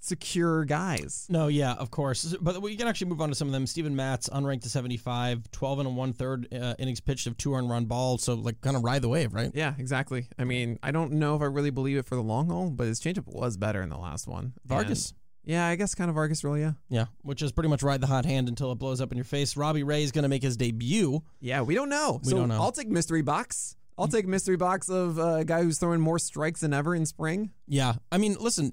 secure 0.00 0.64
guys. 0.64 1.26
No, 1.28 1.48
yeah, 1.48 1.72
of 1.74 1.90
course. 1.90 2.36
But 2.40 2.62
we 2.62 2.76
can 2.76 2.88
actually 2.88 3.08
move 3.08 3.20
on 3.20 3.28
to 3.28 3.34
some 3.34 3.48
of 3.48 3.52
them. 3.52 3.66
Steven 3.66 3.94
Matz, 3.96 4.28
unranked 4.28 4.62
to 4.62 4.68
75, 4.68 5.50
12 5.50 5.78
and 5.80 5.88
a 5.88 5.90
one 5.90 6.12
third 6.12 6.48
uh, 6.52 6.74
innings 6.78 7.00
pitched 7.00 7.26
of 7.26 7.36
two 7.36 7.54
earned 7.54 7.70
run 7.70 7.86
ball. 7.86 8.18
So, 8.18 8.34
like, 8.34 8.60
kind 8.60 8.76
of 8.76 8.84
ride 8.84 9.02
the 9.02 9.08
wave, 9.08 9.34
right? 9.34 9.50
Yeah, 9.54 9.74
exactly. 9.78 10.26
I 10.38 10.44
mean, 10.44 10.78
I 10.82 10.90
don't 10.90 11.12
know 11.12 11.36
if 11.36 11.42
I 11.42 11.46
really 11.46 11.70
believe 11.70 11.96
it 11.96 12.06
for 12.06 12.14
the 12.14 12.22
long 12.22 12.48
haul, 12.48 12.70
but 12.70 12.86
his 12.86 13.00
changeup 13.00 13.26
was 13.26 13.56
better 13.56 13.82
in 13.82 13.90
the 13.90 13.98
last 13.98 14.26
one. 14.26 14.54
Vargas. 14.64 15.10
And- 15.10 15.18
yeah, 15.44 15.66
I 15.66 15.76
guess 15.76 15.94
kind 15.94 16.10
of 16.10 16.14
Vargas, 16.14 16.44
really. 16.44 16.60
Yeah. 16.60 16.72
Yeah, 16.90 17.06
which 17.22 17.40
is 17.40 17.52
pretty 17.52 17.70
much 17.70 17.82
ride 17.82 18.02
the 18.02 18.06
hot 18.06 18.26
hand 18.26 18.50
until 18.50 18.70
it 18.70 18.74
blows 18.74 19.00
up 19.00 19.12
in 19.12 19.16
your 19.16 19.24
face. 19.24 19.56
Robbie 19.56 19.82
Ray 19.82 20.02
is 20.02 20.12
going 20.12 20.24
to 20.24 20.28
make 20.28 20.42
his 20.42 20.58
debut. 20.58 21.22
Yeah, 21.40 21.62
we 21.62 21.74
don't 21.74 21.88
know. 21.88 22.20
We 22.22 22.32
so 22.32 22.36
don't 22.36 22.48
know. 22.50 22.60
I'll 22.60 22.72
take 22.72 22.88
mystery 22.88 23.22
box. 23.22 23.74
I'll 23.96 24.08
take 24.08 24.26
mystery 24.26 24.56
box 24.56 24.88
of 24.88 25.18
uh, 25.18 25.36
a 25.36 25.44
guy 25.44 25.62
who's 25.62 25.78
throwing 25.78 26.00
more 26.00 26.18
strikes 26.18 26.60
than 26.60 26.72
ever 26.72 26.94
in 26.94 27.04
spring. 27.04 27.50
Yeah, 27.66 27.94
I 28.12 28.18
mean, 28.18 28.36
listen, 28.38 28.72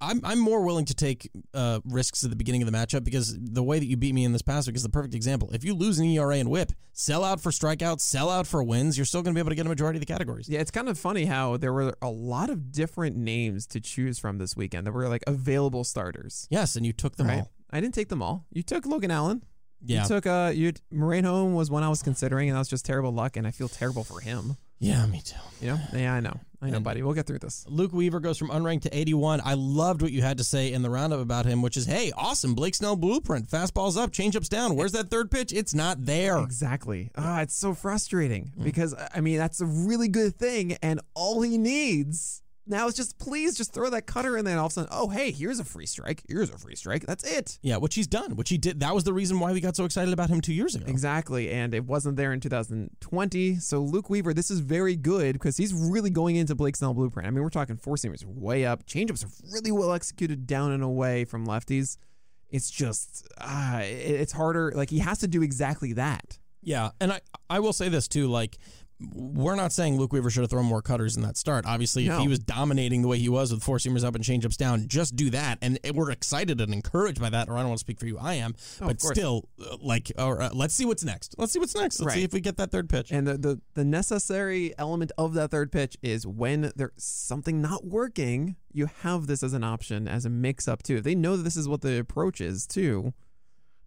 I'm 0.00 0.20
I'm 0.24 0.38
more 0.38 0.62
willing 0.62 0.84
to 0.86 0.94
take 0.94 1.30
uh, 1.54 1.80
risks 1.84 2.22
at 2.24 2.30
the 2.30 2.36
beginning 2.36 2.62
of 2.62 2.70
the 2.70 2.76
matchup 2.76 3.04
because 3.04 3.36
the 3.38 3.62
way 3.62 3.78
that 3.78 3.86
you 3.86 3.96
beat 3.96 4.14
me 4.14 4.24
in 4.24 4.32
this 4.32 4.42
past 4.42 4.66
week 4.66 4.76
is 4.76 4.82
the 4.82 4.88
perfect 4.88 5.14
example. 5.14 5.50
If 5.52 5.64
you 5.64 5.74
lose 5.74 5.98
an 5.98 6.06
ERA 6.06 6.36
and 6.36 6.50
WHIP, 6.50 6.72
sell 6.92 7.24
out 7.24 7.40
for 7.40 7.50
strikeouts, 7.50 8.00
sell 8.00 8.28
out 8.30 8.46
for 8.46 8.62
wins, 8.62 8.98
you're 8.98 9.06
still 9.06 9.22
going 9.22 9.34
to 9.34 9.38
be 9.38 9.40
able 9.40 9.50
to 9.50 9.56
get 9.56 9.66
a 9.66 9.68
majority 9.68 9.96
of 9.96 10.00
the 10.00 10.12
categories. 10.12 10.48
Yeah, 10.48 10.60
it's 10.60 10.70
kind 10.70 10.88
of 10.88 10.98
funny 10.98 11.24
how 11.24 11.56
there 11.56 11.72
were 11.72 11.94
a 12.02 12.10
lot 12.10 12.50
of 12.50 12.72
different 12.72 13.16
names 13.16 13.66
to 13.68 13.80
choose 13.80 14.18
from 14.18 14.38
this 14.38 14.56
weekend. 14.56 14.86
that 14.86 14.92
were 14.92 15.08
like 15.08 15.24
available 15.26 15.84
starters. 15.84 16.46
Yes, 16.50 16.76
and 16.76 16.84
you 16.84 16.92
took 16.92 17.16
them 17.16 17.28
right? 17.28 17.40
all. 17.40 17.50
I 17.70 17.80
didn't 17.80 17.94
take 17.94 18.08
them 18.08 18.22
all. 18.22 18.44
You 18.52 18.62
took 18.62 18.86
Logan 18.86 19.10
Allen. 19.10 19.42
Yeah, 19.84 20.02
You 20.02 20.08
took 20.08 20.26
uh 20.26 20.52
you 20.54 20.72
Moreno 20.90 21.44
was 21.44 21.70
one 21.70 21.82
I 21.82 21.88
was 21.88 22.02
considering, 22.02 22.48
and 22.48 22.56
that 22.56 22.60
was 22.60 22.68
just 22.68 22.84
terrible 22.84 23.12
luck, 23.12 23.36
and 23.36 23.46
I 23.46 23.50
feel 23.50 23.68
terrible 23.68 24.04
for 24.04 24.20
him. 24.20 24.56
Yeah, 24.78 25.06
me 25.06 25.22
too. 25.24 25.36
You 25.60 25.68
know? 25.72 25.78
Yeah, 25.94 26.14
I 26.14 26.20
know. 26.20 26.38
I 26.60 26.70
know, 26.70 26.76
And- 26.76 26.84
buddy. 26.84 27.02
We'll 27.02 27.14
get 27.14 27.26
through 27.26 27.38
this. 27.40 27.64
Luke 27.68 27.92
Weaver 27.92 28.18
goes 28.20 28.38
from 28.38 28.48
unranked 28.48 28.82
to 28.82 28.96
81. 28.96 29.40
I 29.44 29.54
loved 29.54 30.02
what 30.02 30.10
you 30.12 30.22
had 30.22 30.38
to 30.38 30.44
say 30.44 30.72
in 30.72 30.82
the 30.82 30.90
roundup 30.90 31.20
about 31.20 31.44
him, 31.46 31.60
which 31.62 31.76
is, 31.76 31.86
hey, 31.86 32.12
awesome. 32.16 32.54
Blake 32.54 32.74
Snell 32.74 32.96
blueprint. 32.96 33.48
Fastballs 33.48 33.96
up, 33.96 34.10
changeups 34.10 34.48
down. 34.48 34.74
Where's 34.74 34.92
that 34.92 35.10
third 35.10 35.30
pitch? 35.30 35.52
It's 35.52 35.74
not 35.74 36.04
there. 36.06 36.38
Exactly. 36.38 37.10
Ah, 37.16 37.40
it's 37.42 37.56
so 37.56 37.72
frustrating 37.74 38.52
Mm. 38.58 38.64
because 38.64 38.94
I 39.14 39.20
mean 39.20 39.36
that's 39.38 39.60
a 39.60 39.66
really 39.66 40.08
good 40.08 40.36
thing, 40.36 40.72
and 40.82 41.00
all 41.14 41.42
he 41.42 41.56
needs 41.58 42.42
now 42.66 42.88
it's 42.88 42.96
just 42.96 43.18
please 43.18 43.56
just 43.56 43.72
throw 43.72 43.88
that 43.90 44.06
cutter 44.06 44.36
in 44.36 44.44
there, 44.44 44.52
and 44.52 44.60
all 44.60 44.66
of 44.66 44.72
a 44.72 44.74
sudden, 44.74 44.88
oh 44.92 45.08
hey, 45.08 45.30
here's 45.30 45.58
a 45.60 45.64
free 45.64 45.86
strike. 45.86 46.22
Here's 46.28 46.50
a 46.50 46.58
free 46.58 46.74
strike. 46.76 47.06
That's 47.06 47.24
it. 47.24 47.58
Yeah, 47.62 47.76
which 47.76 47.94
he's 47.94 48.06
done, 48.06 48.36
which 48.36 48.48
he 48.48 48.58
did. 48.58 48.80
That 48.80 48.94
was 48.94 49.04
the 49.04 49.12
reason 49.12 49.38
why 49.40 49.52
we 49.52 49.60
got 49.60 49.76
so 49.76 49.84
excited 49.84 50.12
about 50.12 50.28
him 50.30 50.40
two 50.40 50.52
years 50.54 50.74
ago. 50.74 50.84
Exactly, 50.88 51.50
and 51.50 51.74
it 51.74 51.84
wasn't 51.84 52.16
there 52.16 52.32
in 52.32 52.40
2020. 52.40 53.56
So 53.56 53.80
Luke 53.80 54.10
Weaver, 54.10 54.34
this 54.34 54.50
is 54.50 54.60
very 54.60 54.96
good 54.96 55.34
because 55.34 55.56
he's 55.56 55.72
really 55.72 56.10
going 56.10 56.36
into 56.36 56.54
Blake 56.54 56.76
Snell 56.76 56.94
blueprint. 56.94 57.26
I 57.26 57.30
mean, 57.30 57.42
we're 57.42 57.50
talking 57.50 57.76
four 57.76 57.96
seamers 57.96 58.24
way 58.24 58.64
up, 58.66 58.86
changeups 58.86 59.24
are 59.24 59.30
really 59.52 59.72
well 59.72 59.92
executed 59.92 60.46
down 60.46 60.72
and 60.72 60.82
away 60.82 61.24
from 61.24 61.46
lefties. 61.46 61.96
It's 62.50 62.70
just 62.70 63.26
ah, 63.40 63.80
it- 63.80 63.86
it's 64.20 64.32
harder. 64.32 64.72
Like 64.74 64.90
he 64.90 64.98
has 65.00 65.18
to 65.18 65.28
do 65.28 65.42
exactly 65.42 65.92
that. 65.94 66.38
Yeah, 66.62 66.90
and 67.00 67.12
I 67.12 67.20
I 67.50 67.60
will 67.60 67.72
say 67.72 67.88
this 67.88 68.08
too, 68.08 68.26
like 68.28 68.58
we're 68.98 69.56
not 69.56 69.72
saying 69.72 69.98
Luke 69.98 70.12
Weaver 70.12 70.30
should 70.30 70.40
have 70.40 70.50
thrown 70.50 70.64
more 70.64 70.80
cutters 70.80 71.16
in 71.16 71.22
that 71.22 71.36
start. 71.36 71.66
Obviously, 71.66 72.06
if 72.06 72.18
he 72.18 72.28
was 72.28 72.38
dominating 72.38 73.02
the 73.02 73.08
way 73.08 73.18
he 73.18 73.28
was 73.28 73.52
with 73.52 73.62
four 73.62 73.76
seamers 73.76 74.04
up 74.04 74.14
and 74.14 74.24
changeups 74.24 74.56
down, 74.56 74.88
just 74.88 75.14
do 75.16 75.28
that. 75.30 75.58
And 75.60 75.78
we're 75.94 76.10
excited 76.10 76.60
and 76.60 76.72
encouraged 76.72 77.20
by 77.20 77.28
that. 77.30 77.48
Or 77.48 77.56
I 77.56 77.60
don't 77.60 77.68
want 77.68 77.78
to 77.78 77.84
speak 77.84 78.00
for 78.00 78.06
you, 78.06 78.16
I 78.18 78.34
am, 78.34 78.54
Oh, 78.80 78.86
but 78.86 79.00
still, 79.02 79.48
uh, 79.60 79.76
like, 79.82 80.10
or 80.18 80.40
uh, 80.40 80.50
let's 80.54 80.74
see 80.74 80.86
what's 80.86 81.04
next. 81.04 81.34
Let's 81.36 81.52
see 81.52 81.58
what's 81.58 81.74
next. 81.74 82.00
Let's 82.00 82.14
see 82.14 82.22
if 82.24 82.32
we 82.32 82.40
get 82.40 82.56
that 82.56 82.70
third 82.70 82.88
pitch. 82.88 83.10
And 83.12 83.26
the, 83.26 83.36
the 83.36 83.60
the 83.74 83.84
necessary 83.84 84.72
element 84.78 85.12
of 85.18 85.34
that 85.34 85.50
third 85.50 85.70
pitch 85.70 85.96
is 86.02 86.26
when 86.26 86.72
there's 86.74 86.92
something 86.96 87.60
not 87.60 87.84
working, 87.84 88.56
you 88.72 88.88
have 89.02 89.26
this 89.26 89.42
as 89.42 89.52
an 89.52 89.62
option 89.64 90.08
as 90.08 90.24
a 90.24 90.30
mix 90.30 90.66
up 90.68 90.82
too. 90.82 90.96
If 90.96 91.04
they 91.04 91.14
know 91.14 91.36
that 91.36 91.42
this 91.42 91.56
is 91.56 91.68
what 91.68 91.82
the 91.82 91.98
approach 91.98 92.40
is 92.40 92.66
too, 92.66 93.12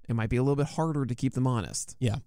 it 0.07 0.15
might 0.15 0.29
be 0.29 0.37
a 0.37 0.43
little 0.43 0.55
bit 0.55 0.67
harder 0.67 1.05
to 1.05 1.15
keep 1.15 1.33
them 1.33 1.47
honest. 1.47 1.95
Yeah. 1.99 2.17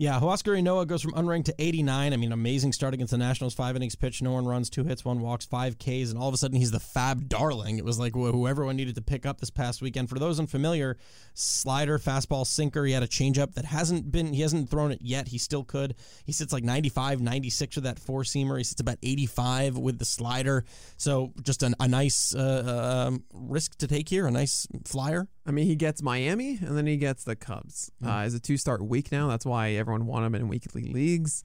Yeah, 0.00 0.20
Huascar 0.20 0.56
Ynoa 0.56 0.86
goes 0.86 1.02
from 1.02 1.10
unranked 1.14 1.46
to 1.46 1.54
89. 1.58 2.12
I 2.12 2.16
mean, 2.16 2.30
amazing 2.30 2.72
start 2.72 2.94
against 2.94 3.10
the 3.10 3.18
Nationals. 3.18 3.52
Five 3.52 3.74
innings 3.74 3.96
pitched, 3.96 4.22
no 4.22 4.30
one 4.30 4.46
runs, 4.46 4.70
two 4.70 4.84
hits, 4.84 5.04
one 5.04 5.18
walks, 5.18 5.44
five 5.44 5.76
Ks, 5.76 6.10
and 6.10 6.16
all 6.16 6.28
of 6.28 6.34
a 6.34 6.36
sudden 6.36 6.56
he's 6.56 6.70
the 6.70 6.78
FAAB 6.78 7.26
darling. 7.26 7.78
It 7.78 7.84
was 7.84 7.98
like 7.98 8.14
who 8.14 8.46
everyone 8.46 8.76
needed 8.76 8.94
to 8.94 9.02
pick 9.02 9.26
up 9.26 9.40
this 9.40 9.50
past 9.50 9.82
weekend. 9.82 10.08
For 10.08 10.20
those 10.20 10.38
unfamiliar, 10.38 10.98
slider, 11.34 11.98
fastball, 11.98 12.46
sinker. 12.46 12.84
He 12.84 12.92
had 12.92 13.02
a 13.02 13.08
changeup 13.08 13.54
that 13.54 13.64
hasn't 13.64 14.12
been, 14.12 14.32
he 14.32 14.42
hasn't 14.42 14.70
thrown 14.70 14.92
it 14.92 15.00
yet. 15.02 15.26
He 15.26 15.38
still 15.38 15.64
could. 15.64 15.96
He 16.24 16.30
sits 16.30 16.52
like 16.52 16.62
95, 16.62 17.20
96 17.20 17.74
with 17.74 17.84
that 17.84 17.98
four 17.98 18.22
seamer. 18.22 18.56
He 18.56 18.62
sits 18.62 18.80
about 18.80 18.98
85 19.02 19.78
with 19.78 19.98
the 19.98 20.04
slider. 20.04 20.64
So 20.96 21.32
just 21.42 21.64
an, 21.64 21.74
a 21.80 21.88
nice 21.88 22.36
uh, 22.36 23.08
um, 23.08 23.24
risk 23.34 23.76
to 23.78 23.88
take 23.88 24.08
here, 24.08 24.28
a 24.28 24.30
nice 24.30 24.68
flyer. 24.84 25.26
I 25.48 25.50
mean, 25.50 25.66
he 25.66 25.76
gets 25.76 26.02
Miami 26.02 26.58
and 26.60 26.76
then 26.76 26.86
he 26.86 26.98
gets 26.98 27.24
the 27.24 27.34
Cubs. 27.34 27.90
Uh, 28.04 28.18
as 28.18 28.34
a 28.34 28.40
two 28.40 28.58
start 28.58 28.86
week 28.86 29.10
now, 29.10 29.28
that's 29.28 29.46
why 29.46 29.70
everyone 29.70 30.04
wanted 30.04 30.26
him 30.26 30.34
in 30.34 30.48
weekly 30.48 30.82
leagues. 30.82 31.42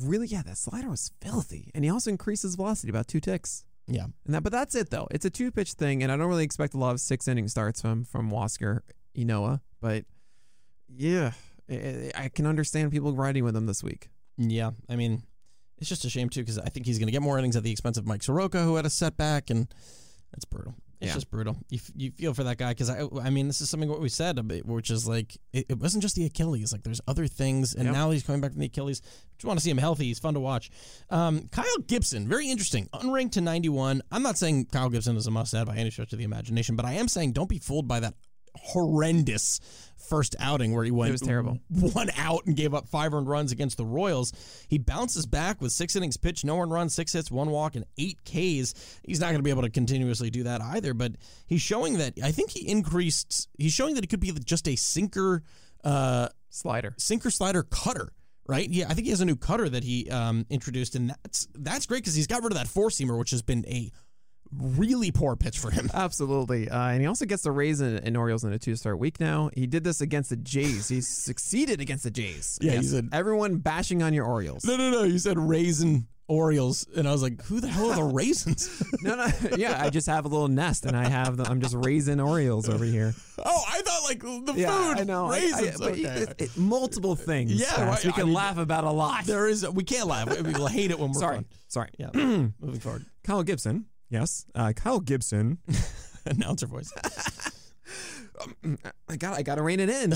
Really, 0.00 0.26
yeah, 0.26 0.42
that 0.42 0.56
slider 0.56 0.88
was 0.88 1.12
filthy, 1.20 1.70
and 1.74 1.84
he 1.84 1.90
also 1.90 2.10
increases 2.10 2.54
velocity 2.54 2.88
about 2.88 3.08
two 3.08 3.20
ticks. 3.20 3.64
Yeah. 3.86 4.06
And 4.24 4.34
that, 4.34 4.42
but 4.42 4.52
that's 4.52 4.74
it 4.74 4.88
though. 4.88 5.06
It's 5.10 5.26
a 5.26 5.30
two 5.30 5.50
pitch 5.50 5.74
thing, 5.74 6.02
and 6.02 6.10
I 6.10 6.16
don't 6.16 6.28
really 6.28 6.44
expect 6.44 6.72
a 6.72 6.78
lot 6.78 6.92
of 6.92 7.00
six 7.00 7.28
inning 7.28 7.46
starts 7.46 7.82
from 7.82 8.04
from 8.04 8.30
Huascar 8.30 8.80
Ynoa. 9.14 9.60
But 9.82 10.06
yeah, 10.88 11.32
I, 11.70 12.10
I 12.14 12.28
can 12.30 12.46
understand 12.46 12.90
people 12.90 13.12
riding 13.12 13.44
with 13.44 13.54
him 13.54 13.66
this 13.66 13.82
week. 13.82 14.08
Yeah, 14.38 14.70
I 14.88 14.96
mean, 14.96 15.24
it's 15.76 15.90
just 15.90 16.06
a 16.06 16.10
shame 16.10 16.30
too 16.30 16.40
because 16.40 16.58
I 16.58 16.70
think 16.70 16.86
he's 16.86 16.98
going 16.98 17.08
to 17.08 17.12
get 17.12 17.20
more 17.20 17.38
innings 17.38 17.54
at 17.54 17.64
the 17.64 17.70
expense 17.70 17.98
of 17.98 18.06
Mike 18.06 18.22
Soroka, 18.22 18.62
who 18.62 18.76
had 18.76 18.86
a 18.86 18.90
setback, 18.90 19.50
and 19.50 19.68
that's 20.32 20.46
brutal. 20.46 20.74
It's 21.02 21.08
Yeah. 21.08 21.14
just 21.14 21.30
brutal. 21.30 21.56
You, 21.68 21.76
f- 21.82 21.90
you 21.96 22.10
feel 22.12 22.32
for 22.32 22.44
that 22.44 22.58
guy 22.58 22.70
because 22.70 22.88
I, 22.88 23.02
I 23.22 23.30
mean, 23.30 23.48
this 23.48 23.60
is 23.60 23.68
something 23.68 23.88
what 23.88 24.00
we 24.00 24.08
said, 24.08 24.38
a 24.38 24.42
bit, 24.42 24.64
which 24.64 24.88
is 24.90 25.06
like 25.08 25.36
it, 25.52 25.66
it 25.68 25.78
wasn't 25.78 26.02
just 26.02 26.14
the 26.14 26.24
Achilles. 26.26 26.72
Like 26.72 26.84
there's 26.84 27.00
other 27.08 27.26
things, 27.26 27.74
and 27.74 27.86
Yep. 27.86 27.92
now 27.94 28.10
he's 28.12 28.22
coming 28.22 28.40
back 28.40 28.52
from 28.52 28.60
the 28.60 28.66
Achilles. 28.66 29.00
Just 29.36 29.44
want 29.44 29.58
to 29.58 29.64
see 29.64 29.70
him 29.70 29.78
healthy. 29.78 30.04
He's 30.04 30.20
fun 30.20 30.34
to 30.34 30.40
watch. 30.40 30.70
Um, 31.10 31.48
Kyle 31.50 31.66
Gibson, 31.88 32.28
very 32.28 32.48
interesting, 32.48 32.88
unranked 32.94 33.32
to 33.32 33.40
91. 33.40 34.00
I'm 34.12 34.22
not 34.22 34.38
saying 34.38 34.66
Kyle 34.66 34.88
Gibson 34.88 35.16
is 35.16 35.26
a 35.26 35.30
must-add 35.32 35.66
by 35.66 35.76
any 35.76 35.90
stretch 35.90 36.12
of 36.12 36.18
the 36.20 36.24
imagination, 36.24 36.76
but 36.76 36.84
I 36.86 36.92
am 36.92 37.08
saying 37.08 37.32
don't 37.32 37.48
be 37.48 37.58
fooled 37.58 37.88
by 37.88 37.98
that 38.00 38.14
horrendous 38.56 39.60
first 40.08 40.34
outing 40.40 40.74
where 40.74 40.84
he 40.84 40.90
went 40.90 41.12
was 41.12 41.20
terrible. 41.20 41.58
one 41.68 42.10
out 42.16 42.44
and 42.44 42.56
gave 42.56 42.74
up 42.74 42.86
five 42.88 43.14
earned 43.14 43.28
runs 43.28 43.52
against 43.52 43.76
the 43.76 43.84
Royals. 43.84 44.32
He 44.68 44.76
bounces 44.78 45.26
back 45.26 45.60
with 45.62 45.72
six 45.72 45.96
innings 45.96 46.16
pitched, 46.16 46.44
no 46.44 46.56
one 46.56 46.70
runs, 46.70 46.94
six 46.94 47.12
hits, 47.12 47.30
one 47.30 47.50
walk, 47.50 47.76
and 47.76 47.84
eight 47.98 48.18
Ks. 48.24 48.74
He's 49.04 49.20
not 49.20 49.26
going 49.26 49.38
to 49.38 49.42
be 49.42 49.50
able 49.50 49.62
to 49.62 49.70
continuously 49.70 50.28
do 50.30 50.42
that 50.42 50.60
either, 50.60 50.92
but 50.92 51.12
he's 51.46 51.62
showing 51.62 51.98
that 51.98 52.14
I 52.22 52.30
think 52.32 52.50
he 52.50 52.68
increased. 52.68 53.48
He's 53.58 53.72
showing 53.72 53.94
that 53.94 54.04
it 54.04 54.08
could 54.08 54.20
be 54.20 54.32
just 54.44 54.68
a 54.68 54.76
sinker, 54.76 55.42
uh, 55.84 56.28
Slider. 56.50 56.94
sinker 56.98 57.30
slider 57.30 57.62
cutter. 57.62 58.12
Right? 58.46 58.68
Yeah, 58.68 58.86
I 58.88 58.94
think 58.94 59.04
he 59.04 59.10
has 59.10 59.20
a 59.20 59.24
new 59.24 59.36
cutter 59.36 59.68
that 59.68 59.84
he 59.84 60.10
um, 60.10 60.44
introduced, 60.50 60.96
and 60.96 61.14
that's 61.22 61.46
that's 61.54 61.86
great 61.86 62.02
because 62.02 62.16
he's 62.16 62.26
got 62.26 62.42
rid 62.42 62.52
of 62.52 62.58
that 62.58 62.66
four 62.66 62.88
seamer, 62.88 63.16
which 63.16 63.30
has 63.30 63.40
been 63.40 63.64
a 63.68 63.92
really 64.56 65.10
poor 65.10 65.36
pitch 65.36 65.58
for 65.58 65.70
him. 65.70 65.90
Absolutely. 65.94 66.68
Uh, 66.68 66.88
and 66.88 67.00
he 67.00 67.06
also 67.06 67.24
gets 67.26 67.42
the 67.42 67.52
Rays 67.52 67.80
and, 67.80 67.98
and 67.98 68.16
Orioles 68.16 68.44
in 68.44 68.52
a 68.52 68.58
two 68.58 68.76
star 68.76 68.96
week 68.96 69.18
now. 69.20 69.50
He 69.54 69.66
did 69.66 69.84
this 69.84 70.00
against 70.00 70.30
the 70.30 70.36
Jays. 70.36 70.88
He 70.88 71.00
succeeded 71.00 71.80
against 71.80 72.04
the 72.04 72.10
Jays. 72.10 72.58
Yeah, 72.60 72.72
he 72.72 72.82
said- 72.82 73.08
everyone 73.12 73.56
bashing 73.58 74.02
on 74.02 74.12
your 74.14 74.26
Orioles. 74.26 74.64
No, 74.64 74.76
no, 74.76 74.90
no. 74.90 75.02
You 75.04 75.18
said 75.18 75.38
raisin 75.38 76.06
Orioles, 76.28 76.86
and 76.96 77.06
I 77.06 77.12
was 77.12 77.20
like, 77.20 77.42
who 77.44 77.60
the 77.60 77.68
hell 77.68 77.90
are 77.90 77.96
the 77.96 78.04
raisins? 78.14 78.82
no, 79.02 79.16
no. 79.16 79.26
Yeah, 79.56 79.78
I 79.82 79.90
just 79.90 80.06
have 80.06 80.24
a 80.24 80.28
little 80.28 80.48
nest 80.48 80.86
and 80.86 80.96
I 80.96 81.06
have 81.08 81.36
the, 81.36 81.44
I'm 81.44 81.60
just 81.60 81.74
raising 81.76 82.20
Orioles 82.20 82.68
over 82.70 82.84
here. 82.84 83.12
oh, 83.44 83.62
I 83.68 83.82
thought 83.82 84.02
like 84.04 84.20
the 84.20 84.54
Yeah, 84.56 84.70
food. 84.94 85.00
I 85.00 85.04
know. 85.04 85.26
I- 85.26 85.36
I- 85.36 85.40
Raisins. 85.40 85.78
but 85.80 85.92
okay. 85.92 86.02
it- 86.04 86.34
it- 86.40 86.56
multiple 86.56 87.16
things. 87.16 87.52
Yeah, 87.52 87.86
right. 87.86 88.02
we 88.04 88.10
I 88.10 88.12
can 88.12 88.24
mean, 88.26 88.34
laugh 88.34 88.56
about 88.56 88.84
a 88.84 88.90
lot. 88.90 89.24
There 89.26 89.46
is. 89.48 89.68
We 89.68 89.84
can't 89.84 90.06
laugh. 90.06 90.28
We 90.42 90.52
will 90.52 90.68
hate 90.68 90.90
it 90.90 90.98
when 90.98 91.10
we're 91.12 91.20
Sorry, 91.20 91.36
fun. 91.36 91.44
sorry. 91.68 91.88
Yeah. 91.98 92.10
moving 92.14 92.80
forward. 92.80 93.04
Kyle 93.24 93.42
Gibson. 93.42 93.86
Yes, 94.12 94.44
uh, 94.54 94.74
Kyle 94.74 95.00
Gibson. 95.00 95.56
Announcer 96.26 96.66
voice. 96.66 96.92
I 99.08 99.16
got 99.16 99.38
I 99.38 99.42
got 99.42 99.54
to 99.54 99.62
rein 99.62 99.80
it 99.80 99.88
in. 99.88 100.12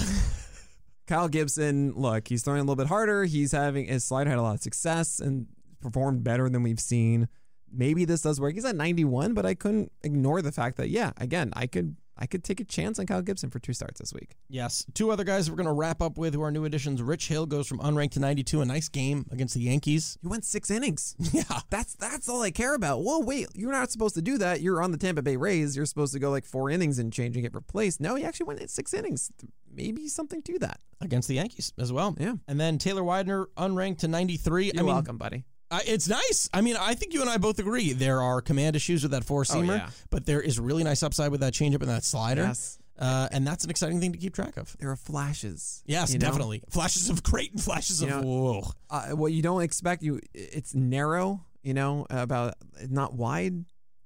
Kyle 1.07 1.29
Gibson, 1.29 1.95
look, 1.97 2.29
he's 2.29 2.43
throwing 2.43 2.61
a 2.61 2.63
little 2.63 2.77
bit 2.77 2.89
harder. 2.89 3.25
He's 3.25 3.53
having 3.53 3.87
his 3.87 4.05
slider 4.05 4.29
had 4.29 4.39
a 4.39 4.43
lot 4.43 4.57
of 4.57 4.61
success 4.61 5.19
and 5.19 5.47
performed 5.81 6.23
better 6.23 6.51
than 6.51 6.63
we've 6.63 6.81
seen. 6.81 7.29
Maybe 7.73 8.05
this 8.05 8.21
does 8.21 8.39
work. 8.39 8.55
He's 8.55 8.67
at 8.67 8.77
91, 8.77 9.33
but 9.33 9.47
I 9.47 9.55
couldn't 9.55 9.91
ignore 10.03 10.43
the 10.43 10.53
fact 10.53 10.77
that 10.77 10.91
yeah, 10.91 11.13
again, 11.17 11.51
I 11.55 11.67
could 11.67 11.97
I 12.19 12.27
could 12.27 12.45
take 12.45 12.61
a 12.61 12.65
chance 12.65 12.99
on 12.99 13.07
Kyle 13.07 13.21
Gibson 13.23 13.51
for 13.51 13.59
two 13.59 13.73
starts 13.73 14.01
this 14.01 14.13
week. 14.15 14.37
Yes. 14.49 14.87
Two 14.95 15.11
other 15.11 15.25
guys 15.25 15.51
we're 15.51 15.57
going 15.57 15.67
to 15.67 15.73
wrap 15.73 16.01
up 16.01 16.17
with 16.17 16.35
who 16.35 16.43
are 16.43 16.51
new 16.51 16.65
additions. 16.65 17.03
Rich 17.03 17.29
Hill 17.29 17.45
goes 17.47 17.67
from 17.67 17.79
unranked 17.81 18.13
to 18.13 18.21
92. 18.21 18.63
A 18.63 18.65
nice 18.65 18.89
game 18.89 19.27
against 19.31 19.55
the 19.55 19.61
Yankees. 19.61 20.19
You 20.23 20.31
went 20.31 20.45
six 20.45 20.71
innings. 20.71 21.15
Yeah. 21.37 21.43
That's 21.69 21.95
that's 21.95 22.29
all 22.31 22.41
I 22.41 22.51
care 22.51 22.75
about. 22.75 23.05
Well, 23.05 23.23
wait, 23.23 23.49
you're 23.55 23.73
not 23.73 23.91
supposed 23.91 24.15
to 24.15 24.23
do 24.23 24.39
that. 24.39 24.63
You're 24.63 24.81
on 24.81 24.91
the 24.91 24.97
Tampa 24.97 25.21
Bay 25.23 25.37
Rays. 25.37 25.77
You're 25.77 25.85
supposed 25.85 26.15
to 26.15 26.19
go 26.19 26.31
like 26.31 26.47
four 26.47 26.71
innings 26.71 26.99
and 26.99 27.13
change 27.13 27.37
and 27.37 27.43
get 27.43 27.55
replaced. 27.55 28.01
No, 28.01 28.15
he 28.15 28.25
actually 28.25 28.47
went 28.47 28.71
six 28.71 28.95
innings. 28.95 29.31
Maybe 29.71 30.09
something 30.09 30.41
to 30.43 30.59
that. 30.61 30.81
Against 31.03 31.29
the 31.29 31.35
Yankees 31.35 31.75
as 31.79 31.93
well. 31.93 32.17
Yeah. 32.19 32.35
And 32.49 32.59
then 32.59 32.79
Taylor 32.79 33.05
Widener 33.05 33.49
unranked 33.59 33.99
to 33.99 34.09
93. 34.09 34.67
You're 34.67 34.75
I 34.77 34.79
mean, 34.79 34.87
welcome, 34.87 35.19
buddy. 35.19 35.45
I, 35.71 35.83
it's 35.87 36.09
nice. 36.09 36.49
I 36.55 36.61
mean, 36.61 36.77
I 36.79 36.95
think 36.95 37.13
you 37.13 37.21
and 37.21 37.29
I 37.31 37.39
both 37.39 37.59
agree 37.59 37.93
there 37.93 38.23
are 38.23 38.41
command 38.41 38.77
issues 38.77 39.03
with 39.03 39.13
that 39.13 39.25
four 39.25 39.43
seamer, 39.45 39.71
Oh, 39.73 39.75
yeah. 39.77 39.91
but 40.11 40.25
there 40.27 40.41
is 40.41 40.61
really 40.61 40.85
nice 40.85 41.03
upside 41.03 41.31
with 41.33 41.41
that 41.41 41.53
changeup 41.55 41.81
and 41.81 41.89
that 41.91 42.05
slider. 42.05 42.43
Yes. 42.43 42.79
Uh, 42.99 43.29
and 43.33 43.47
that's 43.47 43.63
an 43.65 43.69
exciting 43.71 44.01
thing 44.01 44.13
to 44.13 44.19
keep 44.19 44.33
track 44.35 44.57
of. 44.57 44.75
There 44.79 44.91
are 44.91 44.97
flashes. 44.97 45.83
Yes, 45.85 46.13
you 46.13 46.19
know? 46.19 46.27
definitely. 46.27 46.63
Flashes 46.71 47.11
of 47.11 47.23
great 47.23 47.53
and 47.53 47.61
flashes 47.61 48.01
You 48.01 48.09
of 48.09 48.23
know, 48.23 48.29
whoa. 48.29 48.63
uh, 48.91 49.09
what 49.09 49.33
you 49.33 49.43
don't 49.43 49.63
expect 49.63 50.03
you 50.03 50.21
it's 50.33 50.75
narrow 50.75 51.45
you 51.63 51.75
know 51.75 52.07
about 52.11 52.55
not 52.89 53.13
wide 53.13 53.65